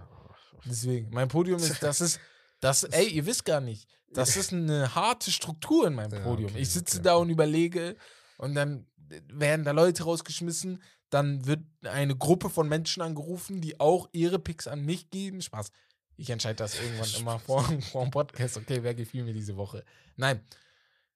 Deswegen, 0.66 1.10
mein 1.12 1.28
Podium 1.28 1.58
ist, 1.60 1.82
das 1.84 2.02
ist, 2.02 2.20
das, 2.60 2.84
ey, 2.84 3.08
ihr 3.08 3.26
wisst 3.26 3.46
gar 3.46 3.62
nicht, 3.62 3.88
das 4.12 4.36
ist 4.38 4.54
eine 4.54 4.96
harte 4.96 5.32
Struktur 5.32 5.88
in 5.88 5.94
meinem 5.96 6.14
Ja, 6.14 6.20
Podium. 6.22 6.52
okay, 6.52 6.62
ich 6.62 6.70
sitze 6.70 6.98
okay, 6.98 7.04
da 7.04 7.16
okay. 7.16 7.22
und 7.24 7.30
überlege 7.30 7.96
und 8.38 8.56
dann 8.56 8.88
werden 9.28 9.66
da 9.66 9.72
Leute 9.72 10.04
rausgeschmissen, 10.04 10.82
dann 11.10 11.46
wird 11.46 11.62
eine 11.84 12.16
Gruppe 12.16 12.50
von 12.50 12.68
Menschen 12.68 13.02
angerufen, 13.02 13.62
die 13.62 13.80
auch 13.80 14.08
ihre 14.12 14.40
Picks 14.40 14.68
an 14.68 14.86
mich 14.86 15.10
geben. 15.10 15.42
Spaß. 15.42 15.72
Ich 16.18 16.30
entscheide 16.30 16.58
das 16.58 16.80
irgendwann 16.80 17.10
immer 17.20 17.40
vor, 17.40 17.64
vor 17.92 18.04
dem 18.04 18.12
Podcast. 18.12 18.58
Okay, 18.58 18.84
wer 18.84 18.94
gefiel 18.94 19.24
mir 19.24 19.34
diese 19.34 19.56
Woche? 19.56 19.84
Nein. 20.18 20.44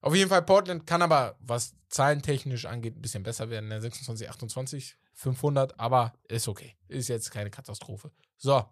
Auf 0.02 0.16
jeden 0.16 0.30
Fall, 0.30 0.42
Portland 0.42 0.86
kann 0.88 1.02
aber, 1.02 1.38
was 1.40 1.76
zahlentechnisch 1.90 2.66
angeht, 2.66 2.98
ein 2.98 3.02
bisschen 3.02 3.24
besser 3.24 3.50
werden. 3.50 3.70
Der 3.70 3.82
26, 3.82 4.30
28 4.30 4.98
500, 5.14 5.80
aber 5.80 6.14
ist 6.28 6.48
okay. 6.48 6.76
Ist 6.88 7.08
jetzt 7.08 7.32
keine 7.32 7.50
Katastrophe. 7.50 8.12
So, 8.38 8.66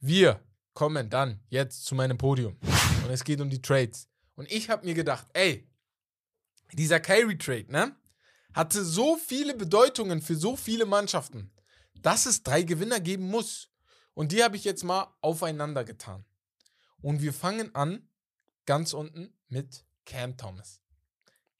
wir 0.00 0.40
kommen 0.74 1.10
dann 1.10 1.40
jetzt 1.48 1.84
zu 1.84 1.94
meinem 1.94 2.18
Podium. 2.18 2.56
Und 3.04 3.10
es 3.10 3.24
geht 3.24 3.40
um 3.40 3.50
die 3.50 3.62
Trades. 3.62 4.08
Und 4.34 4.50
ich 4.50 4.70
habe 4.70 4.86
mir 4.86 4.94
gedacht, 4.94 5.26
ey, 5.32 5.68
dieser 6.72 7.00
Kyrie-Trade, 7.00 7.70
ne? 7.70 7.96
Hatte 8.52 8.84
so 8.84 9.16
viele 9.16 9.54
Bedeutungen 9.54 10.22
für 10.22 10.34
so 10.34 10.56
viele 10.56 10.84
Mannschaften, 10.84 11.52
dass 11.94 12.26
es 12.26 12.42
drei 12.42 12.62
Gewinner 12.62 12.98
geben 12.98 13.28
muss. 13.28 13.68
Und 14.14 14.32
die 14.32 14.42
habe 14.42 14.56
ich 14.56 14.64
jetzt 14.64 14.82
mal 14.82 15.14
aufeinander 15.20 15.84
getan. 15.84 16.24
Und 17.00 17.22
wir 17.22 17.32
fangen 17.32 17.74
an 17.74 18.08
ganz 18.66 18.92
unten 18.92 19.32
mit 19.48 19.84
Cam 20.04 20.36
Thomas. 20.36 20.80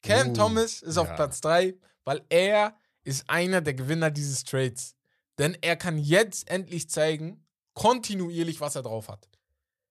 Cam 0.01 0.29
Uh, 0.29 0.33
Thomas 0.33 0.81
ist 0.81 0.97
auf 0.97 1.07
ja. 1.07 1.15
Platz 1.15 1.41
3, 1.41 1.75
weil 2.03 2.25
er 2.29 2.75
ist 3.03 3.29
einer 3.29 3.61
der 3.61 3.73
Gewinner 3.73 4.11
dieses 4.11 4.43
Trades. 4.43 4.95
Denn 5.37 5.57
er 5.61 5.75
kann 5.75 5.97
jetzt 5.97 6.49
endlich 6.49 6.89
zeigen, 6.89 7.45
kontinuierlich, 7.81 8.61
was 8.61 8.75
er 8.75 8.83
drauf 8.83 9.09
hat. 9.09 9.27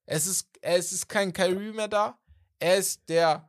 Es 0.07 0.29
ist, 0.29 0.49
es 0.61 0.93
ist 0.93 1.09
kein 1.09 1.33
Kyrie 1.33 1.73
mehr 1.73 1.89
da. 1.89 2.17
Er 2.61 2.77
ist 2.77 3.09
der 3.09 3.49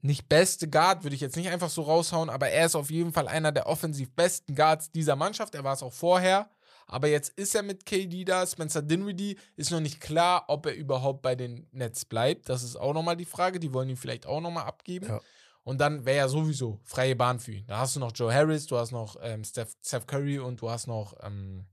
nicht 0.00 0.28
beste 0.28 0.68
Guard, 0.68 1.02
würde 1.02 1.16
ich 1.16 1.20
jetzt 1.20 1.34
nicht 1.34 1.48
einfach 1.48 1.70
so 1.70 1.82
raushauen, 1.82 2.30
aber 2.30 2.50
er 2.50 2.66
ist 2.66 2.76
auf 2.76 2.90
jeden 2.90 3.12
Fall 3.12 3.26
einer 3.26 3.50
der 3.50 3.66
offensiv 3.66 4.12
besten 4.14 4.54
Guards 4.54 4.92
dieser 4.92 5.16
Mannschaft. 5.16 5.56
Er 5.56 5.64
war 5.64 5.74
es 5.74 5.82
auch 5.82 5.92
vorher. 5.92 6.50
Aber 6.86 7.08
jetzt 7.08 7.30
ist 7.30 7.54
er 7.56 7.64
mit 7.64 7.84
KD 7.84 8.24
da. 8.24 8.46
Spencer 8.46 8.82
Dinwiddie 8.82 9.38
ist 9.56 9.72
noch 9.72 9.80
nicht 9.80 10.00
klar, 10.00 10.44
ob 10.46 10.66
er 10.66 10.74
überhaupt 10.74 11.22
bei 11.22 11.34
den 11.34 11.66
Nets 11.72 12.04
bleibt. 12.04 12.48
Das 12.48 12.62
ist 12.62 12.76
auch 12.76 12.92
nochmal 12.92 13.16
die 13.16 13.24
Frage. 13.24 13.58
Die 13.58 13.72
wollen 13.72 13.88
ihn 13.88 13.96
vielleicht 13.96 14.26
auch 14.26 14.40
nochmal 14.40 14.66
abgeben. 14.66 15.06
Ja. 15.06 15.20
Und 15.64 15.80
dann 15.80 16.04
wäre 16.04 16.18
ja 16.18 16.28
sowieso 16.28 16.78
freie 16.84 17.16
Bahn 17.16 17.40
für 17.40 17.52
ihn. 17.52 17.66
Da 17.66 17.78
hast 17.78 17.96
du 17.96 18.00
noch 18.00 18.12
Joe 18.14 18.32
Harris, 18.32 18.66
du 18.66 18.76
hast 18.76 18.92
noch 18.92 19.16
ähm, 19.20 19.42
Steph, 19.42 19.74
Steph 19.82 20.06
Curry 20.06 20.38
und 20.38 20.60
du 20.60 20.70
hast 20.70 20.86
noch 20.86 21.16
ähm, 21.22 21.66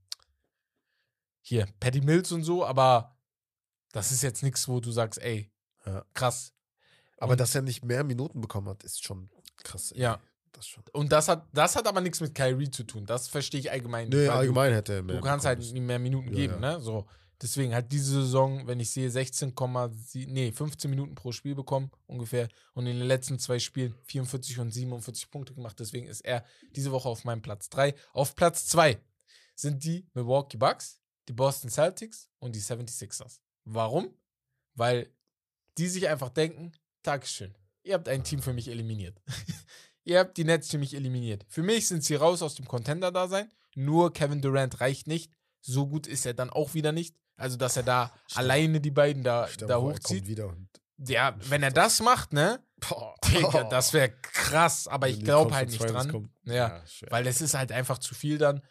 hier 1.42 1.66
Patty 1.80 2.00
Mills 2.00 2.32
und 2.32 2.44
so. 2.44 2.64
Aber 2.64 3.16
das 3.92 4.12
ist 4.12 4.22
jetzt 4.22 4.42
nichts, 4.42 4.68
wo 4.68 4.80
du 4.80 4.92
sagst, 4.92 5.20
ey, 5.20 5.50
Ja. 5.86 6.04
krass. 6.14 6.52
Aber 7.18 7.32
Und- 7.32 7.40
dass 7.40 7.54
er 7.54 7.62
nicht 7.62 7.84
mehr 7.84 8.04
Minuten 8.04 8.40
bekommen 8.40 8.68
hat, 8.68 8.82
ist 8.84 9.02
schon 9.04 9.30
krass. 9.62 9.92
ey. 9.92 10.00
Ja. 10.02 10.20
Das 10.52 10.66
schon. 10.66 10.82
Und 10.92 11.12
das 11.12 11.28
hat, 11.28 11.46
das 11.52 11.76
hat 11.76 11.86
aber 11.86 12.00
nichts 12.00 12.20
mit 12.20 12.34
Kyrie 12.34 12.70
zu 12.70 12.82
tun. 12.82 13.06
Das 13.06 13.28
verstehe 13.28 13.60
ich 13.60 13.70
allgemein 13.70 14.08
nicht. 14.08 14.18
Nee, 14.18 14.26
allgemein 14.28 14.72
hätte 14.72 14.94
er 14.94 15.00
Du, 15.00 15.06
mehr. 15.06 15.16
du 15.16 15.22
kannst 15.22 15.46
halt 15.46 15.60
nie 15.60 15.80
mehr 15.80 16.00
Minuten 16.00 16.30
Ja, 16.30 16.34
geben, 16.34 16.54
ja. 16.62 16.72
ne? 16.76 16.80
So. 16.80 17.06
Deswegen 17.40 17.72
hat 17.74 17.90
diese 17.92 18.20
Saison, 18.22 18.66
wenn 18.66 18.80
ich 18.80 18.90
sehe, 18.90 19.08
16,7, 19.10 20.26
nee, 20.32 20.50
15 20.52 20.90
Minuten 20.90 21.14
pro 21.14 21.32
Spiel 21.32 21.54
bekommen, 21.54 21.90
ungefähr. 22.06 22.48
Und 22.74 22.86
in 22.86 22.98
den 22.98 23.06
letzten 23.06 23.38
zwei 23.38 23.58
Spielen 23.60 23.94
44 24.04 24.58
und 24.58 24.72
47 24.72 25.30
Punkte 25.30 25.54
gemacht. 25.54 25.78
Deswegen 25.78 26.06
ist 26.08 26.20
er 26.22 26.44
diese 26.74 26.90
Woche 26.90 27.08
auf 27.08 27.24
meinem 27.24 27.42
Platz 27.42 27.68
3. 27.70 27.94
Auf 28.12 28.34
Platz 28.34 28.66
2 28.66 29.00
sind 29.54 29.84
die 29.84 30.06
Milwaukee 30.14 30.56
Bucks, 30.58 30.99
die 31.30 31.36
Boston 31.36 31.70
Celtics 31.70 32.28
und 32.40 32.56
die 32.56 32.60
76ers. 32.60 33.38
Warum? 33.64 34.12
Weil 34.74 35.14
die 35.78 35.86
sich 35.86 36.08
einfach 36.08 36.30
denken, 36.30 36.72
Dankeschön, 37.04 37.56
ihr 37.84 37.94
habt 37.94 38.08
ein 38.08 38.24
Team 38.24 38.42
für 38.42 38.52
mich 38.52 38.66
eliminiert. 38.66 39.22
ihr 40.04 40.18
habt 40.18 40.36
die 40.36 40.42
Nets 40.42 40.70
für 40.70 40.78
mich 40.78 40.92
eliminiert. 40.92 41.46
Für 41.48 41.62
mich 41.62 41.86
sind 41.86 42.02
sie 42.02 42.16
raus 42.16 42.42
aus 42.42 42.56
dem 42.56 42.66
Contender-Dasein. 42.66 43.48
Nur 43.76 44.12
Kevin 44.12 44.42
Durant 44.42 44.80
reicht 44.80 45.06
nicht. 45.06 45.32
So 45.60 45.86
gut 45.86 46.08
ist 46.08 46.26
er 46.26 46.34
dann 46.34 46.50
auch 46.50 46.74
wieder 46.74 46.90
nicht. 46.90 47.14
Also, 47.36 47.56
dass 47.56 47.76
er 47.76 47.84
da 47.84 48.12
Stell- 48.26 48.42
alleine 48.44 48.80
die 48.80 48.90
beiden 48.90 49.22
da, 49.22 49.46
Stell 49.46 49.68
da 49.68 49.80
hochzieht. 49.80 50.36
Ja, 50.98 51.36
wenn 51.48 51.62
er 51.62 51.70
das 51.70 52.00
macht, 52.00 52.32
ne? 52.32 52.60
Boah. 52.76 53.14
Digga, 53.24 53.64
das 53.64 53.92
wäre 53.92 54.10
krass, 54.20 54.88
aber 54.88 55.08
ich 55.08 55.22
glaube 55.22 55.54
halt 55.54 55.70
nicht 55.70 55.80
dran. 55.80 56.28
Ja, 56.42 56.84
schwer. 56.86 57.12
Weil 57.12 57.28
es 57.28 57.40
ist 57.40 57.54
halt 57.54 57.70
einfach 57.70 57.98
zu 57.98 58.16
viel 58.16 58.36
dann. 58.36 58.62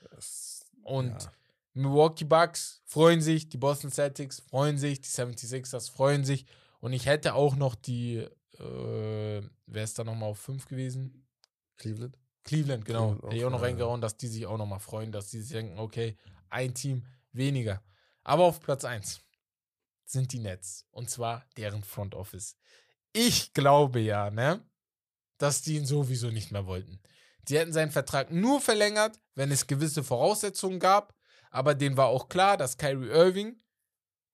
Und 0.83 1.23
ja. 1.23 1.31
Milwaukee 1.79 2.25
Bucks 2.25 2.81
freuen 2.85 3.21
sich, 3.21 3.49
die 3.49 3.57
Boston 3.57 3.91
Celtics 3.91 4.41
freuen 4.41 4.77
sich, 4.77 5.01
die 5.01 5.07
76ers 5.07 5.91
freuen 5.91 6.25
sich. 6.25 6.45
Und 6.79 6.93
ich 6.93 7.05
hätte 7.05 7.33
auch 7.33 7.55
noch 7.55 7.75
die, 7.75 8.17
äh, 8.17 9.41
wer 9.65 9.83
ist 9.83 9.97
da 9.97 10.03
nochmal 10.03 10.29
auf 10.29 10.39
5 10.39 10.65
gewesen? 10.65 11.25
Cleveland. 11.77 12.17
Cleveland, 12.43 12.85
genau. 12.85 13.11
Cleveland 13.11 13.23
Hätte 13.25 13.35
ich 13.37 13.45
auch 13.45 13.49
noch 13.51 13.61
reingehauen, 13.61 14.01
dass 14.01 14.17
die 14.17 14.27
sich 14.27 14.45
auch 14.45 14.57
nochmal 14.57 14.79
freuen, 14.79 15.11
dass 15.11 15.29
die 15.29 15.39
sich 15.39 15.51
denken, 15.51 15.79
okay, 15.79 16.17
ein 16.49 16.73
Team 16.73 17.05
weniger. 17.31 17.81
Aber 18.23 18.43
auf 18.43 18.59
Platz 18.59 18.83
1 18.85 19.21
sind 20.05 20.33
die 20.33 20.39
Nets. 20.39 20.85
Und 20.91 21.09
zwar 21.09 21.45
deren 21.57 21.83
Front 21.83 22.15
Office. 22.15 22.57
Ich 23.13 23.53
glaube 23.53 23.99
ja, 23.99 24.29
ne, 24.29 24.61
dass 25.37 25.61
die 25.61 25.77
ihn 25.77 25.85
sowieso 25.85 26.29
nicht 26.29 26.51
mehr 26.51 26.65
wollten. 26.65 26.99
Die 27.47 27.57
hätten 27.57 27.73
seinen 27.73 27.91
Vertrag 27.91 28.31
nur 28.31 28.61
verlängert, 28.61 29.19
wenn 29.35 29.51
es 29.51 29.65
gewisse 29.65 30.03
Voraussetzungen 30.03 30.79
gab. 30.79 31.15
Aber 31.49 31.75
denen 31.75 31.97
war 31.97 32.07
auch 32.07 32.29
klar, 32.29 32.57
dass 32.57 32.77
Kyrie 32.77 33.09
Irving, 33.09 33.59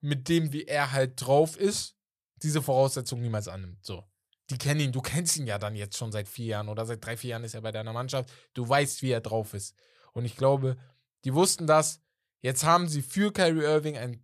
mit 0.01 0.29
dem, 0.29 0.53
wie 0.53 0.65
er 0.65 0.91
halt 0.91 1.13
drauf 1.15 1.57
ist, 1.57 1.95
diese 2.35 2.61
Voraussetzungen 2.61 3.23
niemals 3.23 3.47
annimmt. 3.47 3.83
So. 3.83 4.03
Die 4.51 4.57
kennen 4.57 4.79
ihn, 4.79 4.91
du 4.91 5.01
kennst 5.01 5.37
ihn 5.37 5.47
ja 5.47 5.57
dann 5.57 5.75
jetzt 5.75 5.97
schon 5.97 6.11
seit 6.11 6.27
vier 6.27 6.45
Jahren 6.45 6.69
oder 6.69 6.85
seit 6.85 7.03
drei, 7.03 7.17
vier 7.17 7.31
Jahren 7.31 7.43
ist 7.43 7.55
er 7.55 7.61
bei 7.61 7.71
deiner 7.71 7.93
Mannschaft. 7.93 8.31
Du 8.53 8.67
weißt, 8.67 9.01
wie 9.01 9.09
er 9.09 9.21
drauf 9.21 9.53
ist. 9.55 9.75
Und 10.13 10.25
ich 10.25 10.37
glaube, 10.37 10.77
die 11.23 11.33
wussten 11.33 11.65
das. 11.65 12.01
Jetzt 12.41 12.63
haben 12.63 12.87
sie 12.87 13.01
für 13.01 13.33
Kyrie 13.33 13.63
Irving 13.63 13.97
einen 13.97 14.23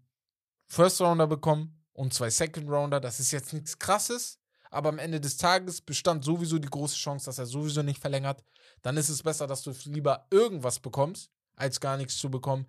First 0.68 1.02
Rounder 1.02 1.26
bekommen 1.26 1.84
und 1.94 2.14
zwei 2.14 2.30
Second 2.30 2.70
Rounder. 2.70 3.00
Das 3.00 3.20
ist 3.20 3.32
jetzt 3.32 3.52
nichts 3.52 3.80
krasses, 3.80 4.40
aber 4.70 4.90
am 4.90 5.00
Ende 5.00 5.20
des 5.20 5.38
Tages 5.38 5.82
bestand 5.82 6.24
sowieso 6.24 6.60
die 6.60 6.70
große 6.70 6.96
Chance, 6.96 7.26
dass 7.26 7.40
er 7.40 7.48
sowieso 7.48 7.82
nicht 7.82 8.00
verlängert. 8.00 8.44
Dann 8.84 8.98
ist 8.98 9.10
es 9.10 9.24
besser, 9.24 9.48
dass 9.48 9.64
du 9.64 9.74
lieber 9.86 10.28
irgendwas 10.30 10.80
bekommst, 10.80 11.32
als 11.56 11.80
gar 11.80 11.98
nichts 11.98 12.18
zu 12.18 12.30
bekommen. 12.30 12.68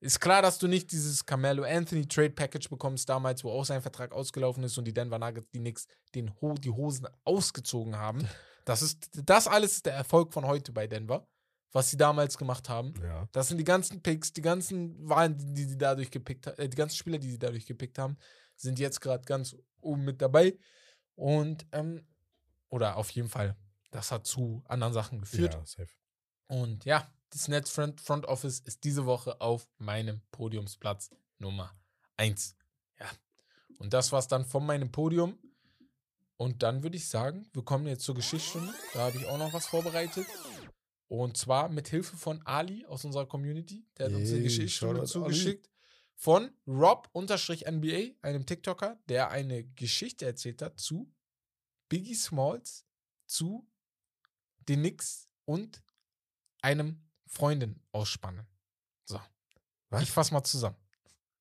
Ist 0.00 0.18
klar, 0.18 0.40
dass 0.40 0.58
du 0.58 0.66
nicht 0.66 0.90
dieses 0.92 1.26
Carmelo 1.26 1.62
Anthony 1.62 2.08
Trade 2.08 2.30
Package 2.30 2.70
bekommst, 2.70 3.08
damals, 3.08 3.44
wo 3.44 3.50
auch 3.50 3.66
sein 3.66 3.82
Vertrag 3.82 4.12
ausgelaufen 4.12 4.64
ist 4.64 4.78
und 4.78 4.86
die 4.86 4.94
Denver 4.94 5.18
Nuggets, 5.18 5.50
die 5.52 5.60
nix, 5.60 5.86
den 6.14 6.34
Ho 6.40 6.54
die 6.54 6.70
Hosen 6.70 7.06
ausgezogen 7.24 7.96
haben. 7.96 8.26
Das 8.66 8.82
ist, 8.82 9.08
das 9.24 9.48
alles 9.48 9.76
ist 9.76 9.86
der 9.86 9.94
Erfolg 9.94 10.32
von 10.34 10.46
heute 10.46 10.70
bei 10.70 10.86
Denver, 10.86 11.26
was 11.72 11.90
sie 11.90 11.96
damals 11.96 12.36
gemacht 12.36 12.68
haben. 12.68 12.92
Ja. 13.02 13.26
Das 13.32 13.48
sind 13.48 13.56
die 13.56 13.64
ganzen 13.64 14.02
Picks, 14.02 14.34
die 14.34 14.42
ganzen 14.42 15.08
Wahlen, 15.08 15.54
die, 15.54 15.64
sie 15.64 15.78
dadurch 15.78 16.10
gepickt 16.10 16.46
haben, 16.46 16.58
äh, 16.58 16.68
die 16.68 16.76
ganzen 16.76 16.94
Spieler, 16.94 17.18
die 17.18 17.30
sie 17.30 17.38
dadurch 17.38 17.66
gepickt 17.66 17.98
haben, 17.98 18.18
sind 18.56 18.78
jetzt 18.78 19.00
gerade 19.00 19.24
ganz 19.24 19.56
oben 19.80 20.04
mit 20.04 20.20
dabei. 20.20 20.56
Und, 21.16 21.66
ähm, 21.72 22.06
oder 22.68 22.96
auf 22.96 23.10
jeden 23.10 23.30
Fall, 23.30 23.56
das 23.90 24.12
hat 24.12 24.26
zu 24.26 24.62
anderen 24.68 24.92
Sachen 24.92 25.20
geführt. 25.20 25.54
Ja, 25.54 25.64
safe. 25.64 25.90
Und 26.46 26.84
ja, 26.84 27.10
das 27.30 27.48
Nets 27.48 27.70
Front, 27.70 28.00
Front 28.00 28.26
Office 28.26 28.60
ist 28.60 28.84
diese 28.84 29.06
Woche 29.06 29.40
auf 29.40 29.68
meinem 29.78 30.20
Podiumsplatz 30.32 31.10
Nummer 31.38 31.74
1. 32.16 32.56
Ja. 32.98 33.06
Und 33.78 33.92
das 33.92 34.12
war's 34.12 34.28
dann 34.28 34.44
von 34.44 34.66
meinem 34.66 34.92
Podium. 34.92 35.38
Und 36.36 36.62
dann 36.62 36.82
würde 36.82 36.96
ich 36.96 37.08
sagen, 37.08 37.48
wir 37.52 37.62
kommen 37.62 37.86
jetzt 37.86 38.04
zur 38.04 38.14
Geschichtsstunde. 38.14 38.72
Da 38.94 39.00
habe 39.00 39.18
ich 39.18 39.26
auch 39.26 39.38
noch 39.38 39.52
was 39.52 39.66
vorbereitet. 39.66 40.26
Und 41.08 41.36
zwar 41.36 41.68
mit 41.68 41.88
Hilfe 41.88 42.16
von 42.16 42.40
Ali 42.46 42.84
aus 42.86 43.04
unserer 43.04 43.26
Community. 43.26 43.86
Der 43.98 44.06
hat 44.06 44.14
uns 44.14 44.28
eine 44.28 44.38
Yay, 44.38 44.44
Geschichtsstunde 44.44 45.06
Shoutout 45.06 45.24
Ali. 45.24 45.34
zugeschickt. 45.34 45.70
Von 46.14 46.50
Rob-NBA, 46.66 48.16
einem 48.22 48.46
TikToker, 48.46 48.98
der 49.08 49.30
eine 49.30 49.64
Geschichte 49.64 50.26
erzählt 50.26 50.62
hat 50.62 50.78
zu 50.78 51.12
Biggie 51.88 52.14
Smalls, 52.14 52.86
zu 53.26 53.66
den 54.68 54.80
Knicks 54.80 55.28
und 55.46 55.82
einem 56.62 57.09
Freundin 57.30 57.80
ausspannen. 57.92 58.46
So. 59.04 59.20
Was? 59.88 60.02
Ich 60.02 60.10
fasse 60.10 60.34
mal 60.34 60.42
zusammen. 60.42 60.76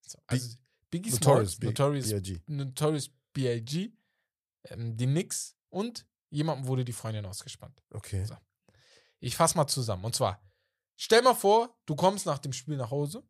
So, 0.01 0.19
also 0.27 0.55
Biggie 0.89 1.11
Notorious, 1.11 1.53
Smalls, 1.53 1.79
Notorious, 1.79 2.09
B.I.G. 2.09 2.41
Notorious 2.47 3.09
B.I.G., 3.33 3.91
ähm, 4.65 4.97
die 4.97 5.05
Knicks 5.05 5.55
und 5.69 6.05
jemandem 6.29 6.67
wurde 6.67 6.85
die 6.85 6.93
Freundin 6.93 7.25
ausgespannt. 7.25 7.83
Okay. 7.91 8.23
So. 8.23 8.37
Ich 9.19 9.35
fasse 9.35 9.57
mal 9.57 9.67
zusammen. 9.67 10.05
Und 10.05 10.15
zwar, 10.15 10.41
stell 10.95 11.21
mal 11.21 11.35
vor, 11.35 11.75
du 11.85 11.95
kommst 11.95 12.25
nach 12.25 12.39
dem 12.39 12.53
Spiel 12.53 12.77
nach 12.77 12.91
Hause 12.91 13.23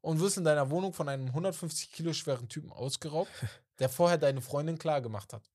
und 0.00 0.20
wirst 0.20 0.38
in 0.38 0.44
deiner 0.44 0.70
Wohnung 0.70 0.92
von 0.92 1.08
einem 1.08 1.26
150 1.26 1.92
Kilo 1.92 2.12
schweren 2.12 2.48
Typen 2.48 2.72
ausgeraubt, 2.72 3.30
der 3.78 3.88
vorher 3.88 4.18
deine 4.18 4.40
Freundin 4.40 4.78
klar 4.78 5.00
gemacht 5.00 5.32
hat. 5.32 5.50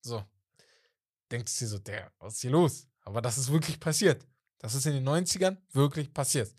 So. 0.00 0.24
Denkst 1.30 1.58
du 1.58 1.64
dir 1.64 1.68
so, 1.68 1.78
der, 1.78 2.12
was 2.18 2.34
ist 2.34 2.40
hier 2.40 2.50
los? 2.50 2.86
Aber 3.02 3.20
das 3.22 3.38
ist 3.38 3.50
wirklich 3.50 3.80
passiert. 3.80 4.26
Das 4.62 4.74
ist 4.74 4.86
in 4.86 4.94
den 4.94 5.06
90ern 5.06 5.58
wirklich 5.72 6.14
passiert. 6.14 6.54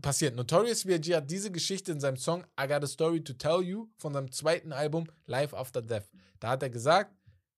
Passiert. 0.00 0.36
Notorious 0.36 0.84
B.I.G. 0.84 1.14
hat 1.16 1.30
diese 1.30 1.50
Geschichte 1.50 1.90
in 1.92 2.00
seinem 2.00 2.16
Song 2.16 2.44
I 2.58 2.66
Got 2.68 2.84
a 2.84 2.86
Story 2.86 3.22
to 3.24 3.32
Tell 3.34 3.60
You 3.60 3.88
von 3.98 4.12
seinem 4.14 4.30
zweiten 4.30 4.72
Album 4.72 5.06
Life 5.26 5.56
After 5.56 5.82
Death. 5.82 6.08
Da 6.38 6.50
hat 6.50 6.62
er 6.62 6.70
gesagt, 6.70 7.14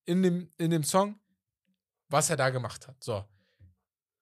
in 0.06 0.22
dem, 0.22 0.50
in 0.58 0.70
dem 0.70 0.82
Song, 0.82 1.20
was 2.08 2.30
er 2.30 2.36
da 2.36 2.50
gemacht 2.50 2.88
hat. 2.88 2.96
So. 3.04 3.24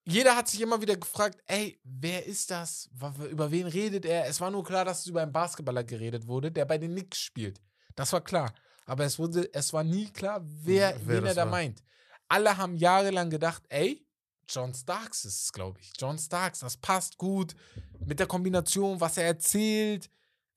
Jeder 0.03 0.35
hat 0.35 0.47
sich 0.47 0.59
immer 0.61 0.81
wieder 0.81 0.97
gefragt, 0.97 1.41
ey, 1.45 1.79
wer 1.83 2.25
ist 2.25 2.51
das? 2.51 2.89
Über 3.29 3.49
wen 3.51 3.67
redet 3.67 4.03
er? 4.05 4.25
Es 4.25 4.41
war 4.41 4.51
nur 4.51 4.63
klar, 4.63 4.83
dass 4.83 5.01
es 5.01 5.07
über 5.07 5.21
einen 5.21 5.31
Basketballer 5.31 5.83
geredet 5.83 6.27
wurde, 6.27 6.51
der 6.51 6.65
bei 6.65 6.77
den 6.77 6.91
Knicks 6.91 7.19
spielt. 7.19 7.61
Das 7.95 8.11
war 8.11 8.21
klar. 8.21 8.53
Aber 8.85 9.05
es, 9.05 9.19
wurde, 9.19 9.47
es 9.53 9.71
war 9.73 9.83
nie 9.83 10.09
klar, 10.09 10.41
wer, 10.43 10.95
Wer 11.05 11.17
wen 11.21 11.25
er 11.27 11.35
da 11.35 11.43
war. 11.43 11.51
meint. 11.51 11.83
Alle 12.27 12.57
haben 12.57 12.75
jahrelang 12.75 13.29
gedacht, 13.29 13.63
ey, 13.69 14.05
John 14.53 14.73
Starks 14.73 15.25
ist 15.25 15.43
es, 15.43 15.51
glaube 15.53 15.79
ich. 15.79 15.93
John 15.97 16.19
Starks, 16.19 16.59
das 16.59 16.77
passt 16.77 17.17
gut 17.17 17.55
mit 18.05 18.19
der 18.19 18.27
Kombination, 18.27 18.99
was 18.99 19.17
er 19.17 19.25
erzählt. 19.25 20.09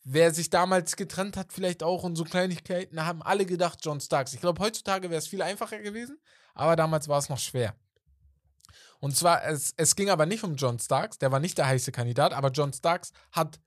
Wer 0.02 0.34
sich 0.34 0.50
damals 0.50 0.96
getrennt 0.96 1.36
hat, 1.36 1.52
vielleicht 1.52 1.82
auch 1.82 2.02
und 2.02 2.16
so 2.16 2.24
Kleinigkeiten, 2.24 2.96
da 2.96 3.06
haben 3.06 3.22
alle 3.22 3.46
gedacht, 3.46 3.78
John 3.82 4.00
Starks. 4.00 4.34
Ich 4.34 4.40
glaube, 4.40 4.62
heutzutage 4.62 5.08
wäre 5.08 5.18
es 5.18 5.28
viel 5.28 5.40
einfacher 5.40 5.78
gewesen, 5.78 6.18
aber 6.52 6.76
damals 6.76 7.08
war 7.08 7.18
es 7.18 7.30
noch 7.30 7.38
schwer. 7.38 7.74
Und 9.00 9.16
zwar, 9.16 9.44
es, 9.44 9.72
es 9.76 9.96
ging 9.96 10.10
aber 10.10 10.26
nicht 10.26 10.44
um 10.44 10.56
John 10.56 10.78
Starks, 10.78 11.18
der 11.18 11.32
war 11.32 11.40
nicht 11.40 11.56
der 11.56 11.68
heiße 11.68 11.90
Kandidat, 11.90 12.34
aber 12.34 12.50
John 12.50 12.72
Starks 12.72 13.12
hat 13.32 13.60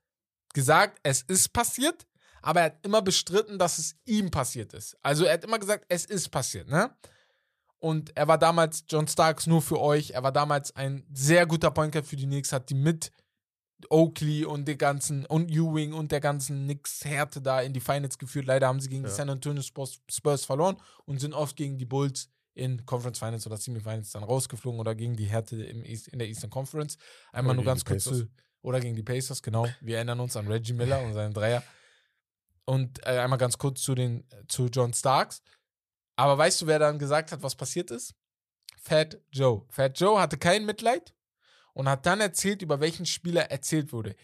gesagt, 0.53 0.99
es 1.01 1.23
ist 1.23 1.53
passiert, 1.53 2.05
aber 2.43 2.59
er 2.61 2.65
hat 2.67 2.85
immer 2.85 3.01
bestritten, 3.01 3.57
dass 3.57 3.79
es 3.79 3.95
ihm 4.05 4.29
passiert 4.29 4.73
ist. 4.73 4.95
Also 5.01 5.25
er 5.25 5.33
hat 5.33 5.43
immer 5.43 5.59
gesagt, 5.59 5.85
es 5.89 6.05
ist 6.05 6.29
passiert, 6.29 6.67
ne? 6.69 6.95
Und 7.79 8.15
er 8.17 8.27
war 8.27 8.37
damals 8.37 8.85
John 8.89 9.07
Starks 9.07 9.45
nur 9.45 9.61
für 9.61 9.79
euch. 9.79 10.11
Er 10.11 10.23
war 10.23 10.31
damals 10.31 10.75
ein 10.75 11.05
sehr 11.13 11.45
guter 11.45 11.71
Point 11.71 11.91
Guard 11.91 12.05
für 12.07 12.15
die 12.15 12.25
Knicks, 12.25 12.51
hat 12.51 12.69
die 12.69 12.75
mit 12.75 13.11
Oakley 13.89 14.43
und 14.45 14.67
der 14.67 14.75
ganzen 14.75 15.25
und 15.27 15.51
Ewing 15.51 15.93
und 15.93 16.11
der 16.11 16.19
ganzen 16.19 16.63
Knicks 16.63 17.05
Härte 17.05 17.41
da 17.41 17.61
in 17.61 17.73
die 17.73 17.79
Finals 17.79 18.17
geführt. 18.17 18.47
Leider 18.47 18.67
haben 18.67 18.79
sie 18.79 18.89
gegen 18.89 19.03
Ja. 19.03 19.09
die 19.09 19.15
San 19.15 19.29
Antonio 19.29 19.61
Spurs, 19.61 20.01
Spurs 20.09 20.45
verloren 20.45 20.77
und 21.05 21.19
sind 21.19 21.33
oft 21.33 21.55
gegen 21.55 21.77
die 21.77 21.85
Bulls 21.85 22.29
in 22.55 22.83
Conference 22.87 23.19
Finals 23.19 23.45
oder 23.45 23.57
Semifinals 23.57 24.11
dann 24.11 24.23
rausgeflogen 24.23 24.79
oder 24.79 24.95
gegen 24.95 25.15
die 25.15 25.25
Härte 25.25 25.63
im 25.63 25.83
East, 25.85 26.07
in 26.07 26.17
der 26.17 26.27
Eastern 26.27 26.49
Conference. 26.49 26.97
Einmal 27.31 27.51
Oder 27.51 27.63
nur 27.63 27.65
ganz 27.65 27.85
kurz 27.85 28.03
zu, 28.05 28.27
oder 28.63 28.79
gegen 28.79 28.95
die 28.95 29.03
Pacers, 29.03 29.43
genau. 29.43 29.67
Wir 29.81 29.97
erinnern 29.97 30.19
uns 30.19 30.35
an 30.35 30.47
Reggie 30.47 30.73
Miller 30.73 30.99
und 31.03 31.13
seinen 31.13 31.35
Dreier. 31.35 31.61
Und 32.65 33.05
äh, 33.05 33.19
einmal 33.19 33.37
ganz 33.37 33.59
kurz 33.59 33.81
zu 33.81 33.93
den 33.93 34.25
zu 34.47 34.65
John 34.65 34.91
Starks. 34.93 35.41
Aber 36.17 36.37
weißt 36.37 36.61
du, 36.63 36.67
wer 36.67 36.79
dann 36.79 36.99
gesagt 36.99 37.31
hat, 37.31 37.41
was 37.43 37.55
passiert 37.55 37.91
ist? 37.91 38.13
Fat 38.81 39.19
Joe. 39.31 39.65
Fat 39.69 39.99
Joe 39.99 40.19
hatte 40.19 40.37
kein 40.37 40.65
Mitleid 40.65 41.13
und 41.73 41.87
hat 41.87 42.05
dann 42.05 42.19
erzählt, 42.19 42.61
über 42.61 42.79
welchen 42.79 43.05
Spieler 43.05 43.49
erzählt 43.51 43.93
wurde. 43.93 44.15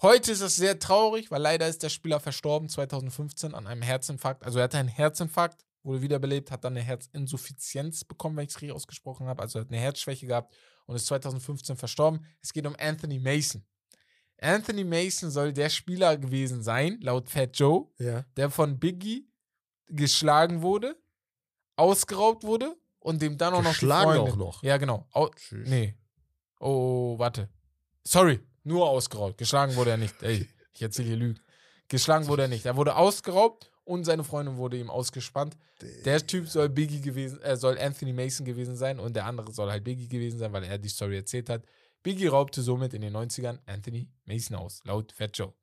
Heute 0.00 0.30
ist 0.30 0.40
es 0.42 0.54
sehr 0.54 0.78
traurig, 0.78 1.30
weil 1.32 1.42
leider 1.42 1.66
ist 1.66 1.82
der 1.82 1.88
Spieler 1.88 2.20
verstorben 2.20 2.68
2015 2.68 3.52
an 3.54 3.66
einem 3.66 3.82
Herzinfarkt. 3.82 4.44
Also 4.44 4.58
er 4.60 4.64
hatte 4.64 4.78
einen 4.78 4.88
Herzinfarkt, 4.88 5.64
wurde 5.82 6.02
wiederbelebt, 6.02 6.52
hat 6.52 6.62
dann 6.62 6.74
eine 6.76 6.84
Herzinsuffizienz 6.84 8.04
bekommen, 8.04 8.36
wenn 8.36 8.44
ich 8.44 8.50
es 8.50 8.56
richtig 8.56 8.72
ausgesprochen 8.76 9.26
habe. 9.26 9.42
Also 9.42 9.58
er 9.58 9.62
hat 9.62 9.68
eine 9.72 9.80
Herzschwäche 9.80 10.26
gehabt 10.26 10.54
und 10.86 10.94
ist 10.94 11.06
2015 11.06 11.76
verstorben. 11.76 12.24
Es 12.40 12.52
geht 12.52 12.66
um 12.66 12.76
Anthony 12.78 13.18
Mason. 13.18 13.64
Anthony 14.40 14.84
Mason 14.84 15.32
soll 15.32 15.52
der 15.52 15.68
Spieler 15.68 16.16
gewesen 16.16 16.62
sein, 16.62 16.98
laut 17.00 17.28
Fat 17.28 17.58
Joe, 17.58 17.88
Ja. 17.98 18.24
der 18.36 18.50
von 18.50 18.78
Biggie 18.78 19.28
geschlagen 19.88 20.62
wurde, 20.62 20.96
ausgeraubt 21.78 22.44
wurde 22.44 22.76
und 23.00 23.22
dem 23.22 23.38
dann 23.38 23.54
auch 23.54 23.62
noch 23.62 23.76
die 23.76 23.86
Freundin. 23.86 24.32
auch 24.32 24.36
noch? 24.36 24.62
Ja, 24.62 24.76
genau. 24.76 25.06
Au 25.12 25.28
Tschüss. 25.28 25.68
nee. 25.68 25.94
Oh, 26.60 27.18
warte. 27.18 27.48
Sorry, 28.04 28.40
nur 28.64 28.88
ausgeraubt. 28.88 29.38
Geschlagen 29.38 29.76
wurde 29.76 29.90
er 29.92 29.96
nicht. 29.96 30.20
Ey, 30.22 30.48
ich 30.74 30.82
erzähle 30.82 31.08
hier 31.08 31.16
Lügen. 31.16 31.40
Geschlagen 31.88 32.26
wurde 32.26 32.42
er 32.42 32.48
nicht. 32.48 32.66
Er 32.66 32.76
wurde 32.76 32.96
ausgeraubt 32.96 33.70
und 33.84 34.04
seine 34.04 34.24
Freundin 34.24 34.56
wurde 34.56 34.76
ihm 34.76 34.90
ausgespannt. 34.90 35.56
Der 36.04 36.26
Typ 36.26 36.48
soll 36.48 36.68
Biggie 36.68 37.00
gewesen, 37.00 37.40
äh, 37.42 37.56
soll 37.56 37.78
Anthony 37.78 38.12
Mason 38.12 38.44
gewesen 38.44 38.76
sein 38.76 38.98
und 38.98 39.14
der 39.14 39.24
andere 39.26 39.52
soll 39.52 39.70
halt 39.70 39.84
Biggie 39.84 40.08
gewesen 40.08 40.38
sein, 40.38 40.52
weil 40.52 40.64
er 40.64 40.78
die 40.78 40.88
Story 40.88 41.16
erzählt 41.16 41.48
hat. 41.48 41.64
Biggie 42.02 42.26
raubte 42.26 42.60
somit 42.62 42.92
in 42.94 43.02
den 43.02 43.14
90ern 43.16 43.60
Anthony 43.66 44.10
Mason 44.24 44.56
aus, 44.56 44.80
laut 44.84 45.12
Fat 45.12 45.38
Joe. 45.38 45.54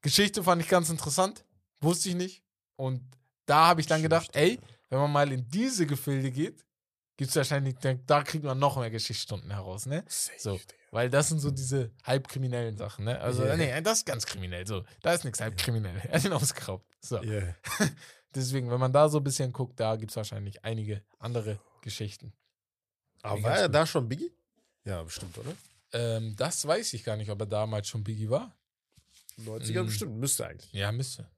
Geschichte 0.00 0.42
fand 0.44 0.62
ich 0.62 0.68
ganz 0.68 0.90
interessant, 0.90 1.44
wusste 1.80 2.08
ich 2.08 2.14
nicht. 2.14 2.44
Und 2.76 3.02
da 3.46 3.66
habe 3.66 3.80
ich 3.80 3.86
dann 3.88 4.02
gedacht, 4.02 4.30
ey, 4.34 4.60
wenn 4.90 4.98
man 4.98 5.12
mal 5.12 5.30
in 5.32 5.48
diese 5.48 5.86
Gefilde 5.86 6.30
geht, 6.30 6.64
gibt 7.16 7.30
es 7.30 7.36
wahrscheinlich, 7.36 7.76
da, 8.06 8.22
kriegt 8.22 8.44
man 8.44 8.58
noch 8.58 8.76
mehr 8.78 8.90
Geschichtsstunden 8.90 9.50
heraus, 9.50 9.86
ne? 9.86 10.04
So, 10.38 10.60
weil 10.92 11.10
das 11.10 11.28
sind 11.28 11.40
so 11.40 11.50
diese 11.50 11.90
halbkriminellen 12.04 12.76
Sachen, 12.76 13.04
ne? 13.04 13.20
Also, 13.20 13.44
Ja. 13.44 13.56
nee, 13.56 13.80
das 13.82 13.98
ist 13.98 14.06
ganz 14.06 14.24
kriminell, 14.24 14.66
so. 14.66 14.84
Da 15.02 15.12
ist 15.14 15.24
nichts 15.24 15.40
halbkriminell. 15.40 15.96
Er 15.96 16.12
hat 16.14 16.24
ihn 16.24 16.32
ausgeraubt. 16.32 16.86
So. 17.00 17.20
Yeah. 17.22 17.56
Deswegen, 18.34 18.70
wenn 18.70 18.78
man 18.78 18.92
da 18.92 19.08
so 19.08 19.18
ein 19.18 19.24
bisschen 19.24 19.52
guckt, 19.52 19.80
da 19.80 19.96
gibt 19.96 20.10
es 20.12 20.16
wahrscheinlich 20.16 20.64
einige 20.64 21.02
andere 21.18 21.58
Geschichten. 21.82 22.32
Aber 23.22 23.42
war 23.42 23.56
er 23.58 23.66
gut. 23.66 23.74
da 23.74 23.86
schon 23.86 24.08
Biggie? 24.08 24.30
Ja, 24.84 25.02
bestimmt, 25.02 25.36
oder? 25.38 25.52
Ähm, 25.92 26.36
das 26.36 26.64
weiß 26.66 26.92
ich 26.92 27.02
gar 27.02 27.16
nicht, 27.16 27.30
ob 27.30 27.40
er 27.40 27.46
damals 27.46 27.88
schon 27.88 28.04
Biggie 28.04 28.30
war. 28.30 28.54
90er 29.38 29.82
Mm. 29.82 29.86
bestimmt, 29.86 30.16
müsste 30.16 30.46
eigentlich. 30.46 30.72
Ja, 30.72 30.92
müsste. 30.92 31.28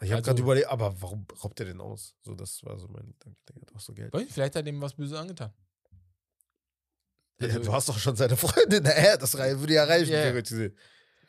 Ich 0.00 0.10
habe 0.10 0.16
Also- 0.18 0.22
gerade 0.30 0.42
überlegt, 0.42 0.68
aber 0.68 1.00
warum 1.02 1.26
raubt 1.42 1.58
er 1.60 1.66
denn 1.66 1.80
aus? 1.80 2.14
So, 2.22 2.34
das 2.34 2.62
war 2.64 2.78
so 2.78 2.86
mein 2.88 3.06
Gedanke. 3.18 3.38
Der 3.48 3.56
hat 3.62 3.74
auch 3.74 3.80
so 3.80 3.92
Geld. 3.94 4.14
Vielleicht 4.30 4.54
hat 4.54 4.64
er 4.64 4.68
ihm 4.72 4.80
was 4.80 4.94
Böses 4.94 5.16
angetan. 5.18 5.52
Ja, 7.40 7.48
Also- 7.48 7.60
du 7.60 7.72
hast 7.72 7.88
doch 7.88 7.98
schon 7.98 8.16
seine 8.16 8.36
Freundin. 8.36 8.82
Naja, 8.84 9.16
das 9.16 9.34
würde 9.34 9.74
ja 9.74 9.84
reichen, 9.84 10.12
Ja. 10.12 10.22
theoretisch 10.22 10.50
gesehen. 10.50 10.76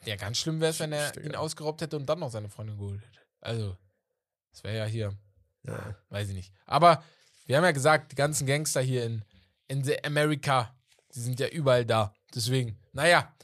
Ja, 0.05 0.15
ganz 0.15 0.37
schlimm 0.37 0.59
wäre 0.61 0.71
es, 0.71 0.79
wenn 0.79 0.91
er 0.93 1.15
ihn 1.17 1.31
ja. 1.33 1.39
ausgeraubt 1.39 1.81
hätte 1.81 1.97
und 1.97 2.05
dann 2.05 2.19
noch 2.19 2.31
seine 2.31 2.49
Freundin 2.49 2.77
geholt 2.77 3.01
hätte. 3.01 3.19
Also, 3.41 3.77
das 4.51 4.63
wäre 4.63 4.77
ja 4.77 4.85
hier, 4.85 5.17
Ja. 5.63 5.95
weiß 6.09 6.29
ich 6.29 6.35
nicht. 6.35 6.53
Aber 6.65 7.03
wir 7.45 7.57
haben 7.57 7.63
ja 7.65 7.71
gesagt, 7.71 8.11
die 8.11 8.15
ganzen 8.15 8.47
Gangster 8.47 8.81
hier 8.81 9.03
in, 9.05 9.25
in 9.67 9.83
the 9.83 10.01
America, 10.03 10.73
die 11.13 11.19
sind 11.19 11.39
ja 11.39 11.47
überall 11.49 11.85
da. 11.85 12.13
Deswegen, 12.33 12.79
naja, 12.93 13.35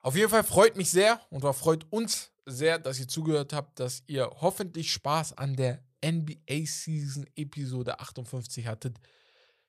auf 0.00 0.14
jeden 0.16 0.30
Fall 0.30 0.44
freut 0.44 0.76
mich 0.76 0.90
sehr 0.90 1.20
und 1.30 1.42
war 1.42 1.54
freut 1.54 1.84
uns 1.90 2.29
sehr, 2.46 2.78
dass 2.78 2.98
ihr 2.98 3.08
zugehört 3.08 3.52
habt, 3.52 3.78
dass 3.80 4.02
ihr 4.06 4.30
hoffentlich 4.40 4.92
Spaß 4.92 5.36
an 5.38 5.56
der 5.56 5.82
NBA 6.04 6.64
Season 6.66 7.26
Episode 7.36 8.00
58 8.00 8.66
hattet. 8.66 8.98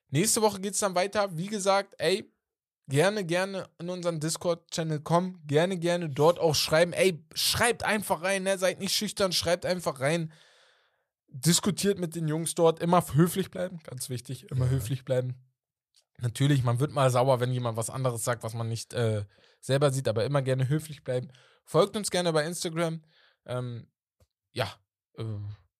Nächste 0.08 0.42
Woche 0.42 0.60
geht 0.60 0.74
es 0.74 0.80
dann 0.80 0.94
weiter. 0.94 1.36
Wie 1.36 1.46
gesagt, 1.46 1.94
ey, 1.98 2.30
gerne, 2.88 3.24
gerne 3.24 3.68
in 3.78 3.88
unseren 3.90 4.20
Discord-Channel 4.20 5.00
kommen. 5.00 5.40
Gerne, 5.46 5.78
gerne 5.78 6.08
dort 6.08 6.38
auch 6.38 6.54
schreiben. 6.54 6.92
Ey, 6.92 7.24
schreibt 7.34 7.84
einfach 7.84 8.22
rein, 8.22 8.42
ne? 8.42 8.58
seid 8.58 8.80
nicht 8.80 8.94
schüchtern, 8.94 9.32
schreibt 9.32 9.64
einfach 9.66 10.00
rein. 10.00 10.32
Diskutiert 11.28 11.98
mit 11.98 12.14
den 12.14 12.28
Jungs 12.28 12.54
dort. 12.54 12.80
Immer 12.80 13.02
höflich 13.14 13.50
bleiben, 13.50 13.78
ganz 13.84 14.10
wichtig. 14.10 14.50
Immer 14.50 14.66
Ja. 14.66 14.72
höflich 14.72 15.04
bleiben. 15.04 15.34
Natürlich, 16.18 16.62
man 16.62 16.78
wird 16.78 16.92
mal 16.92 17.10
sauer, 17.10 17.40
wenn 17.40 17.52
jemand 17.52 17.76
was 17.76 17.90
anderes 17.90 18.22
sagt, 18.22 18.42
was 18.42 18.54
man 18.54 18.68
nicht 18.68 18.92
äh, 18.92 19.24
selber 19.62 19.90
sieht, 19.90 20.08
aber 20.08 20.24
immer 20.26 20.42
gerne 20.42 20.68
höflich 20.68 21.02
bleiben. 21.04 21.28
Folgt 21.64 21.96
uns 21.96 22.10
gerne 22.10 22.32
bei 22.32 22.44
Instagram. 22.44 23.02
Ähm, 23.46 23.86
ja, 24.52 24.70
äh, 25.16 25.24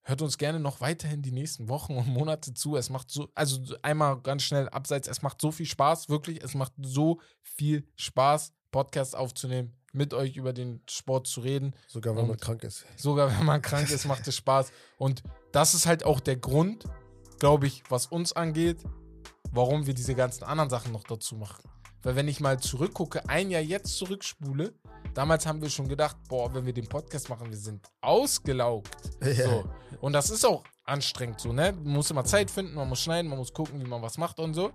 hört 0.04 0.22
uns 0.22 0.38
gerne 0.38 0.58
noch 0.60 0.80
weiterhin 0.80 1.20
die 1.22 1.32
nächsten 1.32 1.68
Wochen 1.68 1.96
und 1.96 2.06
Monate 2.08 2.54
zu. 2.54 2.76
Es 2.76 2.88
macht 2.88 3.10
so, 3.10 3.28
also 3.34 3.62
so 3.62 3.76
einmal 3.82 4.20
ganz 4.22 4.42
schnell 4.44 4.68
abseits, 4.70 5.08
es 5.08 5.20
macht 5.22 5.40
so 5.40 5.50
viel 5.50 5.66
Spaß, 5.66 6.08
wirklich. 6.08 6.42
Es 6.42 6.54
macht 6.54 6.72
so 6.80 7.20
viel 7.42 7.86
Spaß, 7.96 8.52
Podcasts 8.70 9.14
aufzunehmen, 9.14 9.76
mit 9.92 10.14
euch 10.14 10.36
über 10.36 10.52
den 10.52 10.82
Sport 10.88 11.26
zu 11.26 11.40
reden. 11.40 11.74
Sogar 11.86 12.14
wenn 12.16 12.22
man 12.22 12.30
Und- 12.32 12.40
krank 12.40 12.62
ist. 12.64 12.86
Sogar 12.96 13.30
wenn 13.30 13.44
man 13.44 13.60
krank 13.60 13.90
ist, 13.90 14.06
macht 14.06 14.26
es 14.26 14.36
Spaß. 14.36 14.72
Und 14.96 15.22
das 15.52 15.74
ist 15.74 15.86
halt 15.86 16.04
auch 16.04 16.20
der 16.20 16.36
Grund, 16.36 16.84
glaube 17.38 17.66
ich, 17.66 17.82
was 17.90 18.06
uns 18.06 18.32
angeht, 18.32 18.82
warum 19.50 19.86
wir 19.86 19.94
diese 19.94 20.14
ganzen 20.14 20.44
anderen 20.44 20.70
Sachen 20.70 20.92
noch 20.92 21.04
dazu 21.04 21.34
machen. 21.36 21.62
Weil 22.02 22.16
wenn 22.16 22.28
ich 22.28 22.40
mal 22.40 22.58
zurückgucke, 22.58 23.28
ein 23.28 23.50
Jahr 23.50 23.62
jetzt 23.62 23.96
zurückspule, 23.96 24.74
damals 25.14 25.46
haben 25.46 25.62
wir 25.62 25.70
schon 25.70 25.88
gedacht, 25.88 26.16
boah, 26.28 26.52
wenn 26.54 26.66
wir 26.66 26.72
den 26.72 26.88
Podcast 26.88 27.28
machen, 27.28 27.48
wir 27.48 27.56
sind 27.56 27.86
ausgelaugt. 28.00 28.96
Ja. 29.22 29.34
So. 29.34 29.64
Und 30.00 30.12
das 30.12 30.30
ist 30.30 30.44
auch 30.44 30.64
anstrengend 30.84 31.40
so, 31.40 31.52
ne? 31.52 31.72
Man 31.72 31.94
muss 31.94 32.10
immer 32.10 32.24
Zeit 32.24 32.50
finden, 32.50 32.74
man 32.74 32.88
muss 32.88 33.00
schneiden, 33.00 33.28
man 33.28 33.38
muss 33.38 33.52
gucken, 33.52 33.80
wie 33.80 33.88
man 33.88 34.02
was 34.02 34.18
macht 34.18 34.40
und 34.40 34.54
so. 34.54 34.72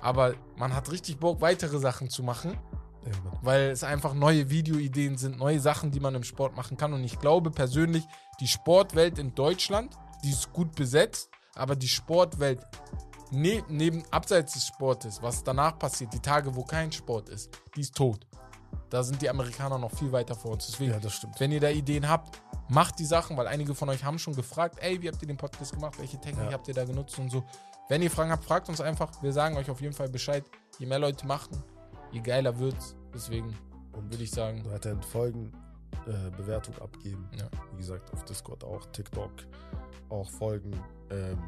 Aber 0.00 0.34
man 0.56 0.74
hat 0.74 0.90
richtig 0.92 1.18
Bock, 1.18 1.40
weitere 1.40 1.78
Sachen 1.78 2.08
zu 2.08 2.22
machen 2.22 2.56
Ja, 3.04 3.12
weil 3.42 3.70
es 3.70 3.82
einfach 3.82 4.14
neue 4.14 4.50
Videoideen 4.50 5.16
sind, 5.16 5.38
neue 5.38 5.58
Sachen, 5.58 5.90
die 5.90 6.00
man 6.00 6.14
im 6.14 6.22
Sport 6.22 6.56
machen 6.56 6.76
kann. 6.76 6.92
Und 6.92 7.02
ich 7.02 7.18
glaube 7.18 7.50
persönlich, 7.50 8.04
die 8.40 8.46
Sportwelt 8.46 9.18
in 9.18 9.34
Deutschland, 9.34 9.96
die 10.22 10.30
ist 10.30 10.52
gut 10.52 10.74
besetzt, 10.76 11.30
aber 11.54 11.74
die 11.76 11.88
Sportwelt 11.88 12.60
ne 13.30 13.62
neben 13.68 14.02
abseits 14.10 14.54
des 14.54 14.66
Sportes, 14.66 15.22
was 15.22 15.42
danach 15.44 15.78
passiert, 15.78 16.12
die 16.12 16.20
Tage, 16.20 16.54
wo 16.54 16.64
kein 16.64 16.90
Sport 16.92 17.28
ist, 17.28 17.50
die 17.76 17.80
ist 17.82 17.94
tot. 17.94 18.26
Da 18.88 19.02
sind 19.02 19.20
die 19.22 19.28
Amerikaner 19.30 19.78
noch 19.78 19.90
viel 19.92 20.10
weiter 20.12 20.34
vor 20.34 20.52
uns. 20.52 20.66
Deswegen, 20.66 20.92
ja, 20.92 20.98
das 20.98 21.14
stimmt. 21.14 21.38
wenn 21.38 21.52
ihr 21.52 21.60
da 21.60 21.68
Ideen 21.68 22.08
habt, 22.08 22.40
macht 22.68 22.98
die 22.98 23.04
Sachen, 23.04 23.36
weil 23.36 23.46
einige 23.46 23.74
von 23.74 23.88
euch 23.88 24.04
haben 24.04 24.18
schon 24.18 24.34
gefragt, 24.34 24.78
ey, 24.80 25.00
wie 25.00 25.08
habt 25.08 25.20
ihr 25.22 25.28
den 25.28 25.36
Podcast 25.36 25.72
gemacht, 25.72 25.98
welche 25.98 26.20
Technik 26.20 26.46
Ja. 26.46 26.52
habt 26.52 26.66
ihr 26.68 26.74
da 26.74 26.84
genutzt 26.84 27.18
und 27.18 27.30
so. 27.30 27.44
Wenn 27.88 28.02
ihr 28.02 28.10
Fragen 28.10 28.30
habt, 28.30 28.44
fragt 28.44 28.68
uns 28.68 28.80
einfach. 28.80 29.10
Wir 29.22 29.32
sagen 29.32 29.56
euch 29.56 29.68
auf 29.70 29.80
jeden 29.80 29.92
Fall 29.94 30.08
Bescheid. 30.08 30.44
Je 30.78 30.86
mehr 30.86 30.98
Leute 31.00 31.26
machen, 31.26 31.62
je 32.12 32.20
geiler 32.20 32.56
wird's. 32.58 32.94
Deswegen 33.12 33.56
Und 33.92 34.10
würde 34.10 34.22
ich 34.22 34.30
sagen, 34.30 34.64
weiterhin 34.70 35.02
folgen, 35.02 35.52
äh, 36.06 36.30
Bewertung 36.36 36.76
abgeben. 36.78 37.28
Ja. 37.36 37.48
Wie 37.72 37.78
gesagt, 37.78 38.12
auf 38.12 38.24
Discord 38.24 38.62
auch, 38.62 38.86
TikTok 38.92 39.32
auch 40.08 40.30
folgen. 40.30 40.72
Ähm, 41.10 41.38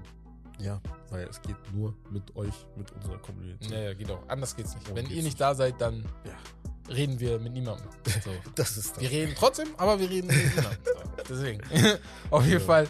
ja, 0.58 0.80
weil 1.10 1.24
es 1.28 1.40
geht 1.42 1.56
nur 1.74 1.94
mit 2.10 2.34
euch, 2.36 2.54
mit 2.76 2.90
unserer 2.92 3.18
Community. 3.18 3.68
naja, 3.70 3.94
geht 3.94 4.10
auch. 4.10 4.22
Anders 4.28 4.54
geht's 4.56 4.74
nicht. 4.74 4.84
Warum 4.84 4.96
Wenn 4.96 5.04
geht's 5.06 5.16
ihr 5.16 5.22
nicht 5.22 5.40
da 5.40 5.54
seid, 5.54 5.80
dann 5.80 6.04
Ja. 6.24 6.94
reden 6.94 7.18
wir 7.20 7.38
mit 7.38 7.52
niemandem. 7.52 7.88
So. 8.24 8.30
Das 8.54 8.76
ist 8.76 8.92
das. 8.96 9.00
Wir 9.02 9.10
reden 9.10 9.34
trotzdem, 9.36 9.68
aber 9.76 9.98
wir 9.98 10.08
reden 10.08 10.28
mit 10.28 10.36
niemandem. 10.36 10.78
So. 10.84 11.22
Deswegen. 11.28 11.60
auf 12.30 12.44
jeden 12.44 12.60
Ja. 12.60 12.66
Fall 12.66 12.88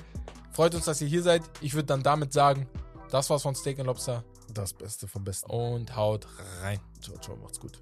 freut 0.52 0.74
uns, 0.74 0.84
dass 0.84 1.00
ihr 1.00 1.08
hier 1.08 1.22
seid. 1.22 1.42
Ich 1.60 1.74
würde 1.74 1.86
dann 1.86 2.02
damit 2.02 2.32
sagen, 2.32 2.66
das 3.10 3.28
war's 3.30 3.42
von 3.42 3.54
Steak 3.54 3.78
and 3.78 3.86
Lobster. 3.86 4.24
Das 4.52 4.72
Beste 4.74 5.08
vom 5.08 5.24
Besten. 5.24 5.50
und 5.50 5.96
haut 5.96 6.26
rein. 6.62 6.78
Ciao, 7.00 7.16
ciao, 7.18 7.36
macht's 7.36 7.58
gut. 7.58 7.78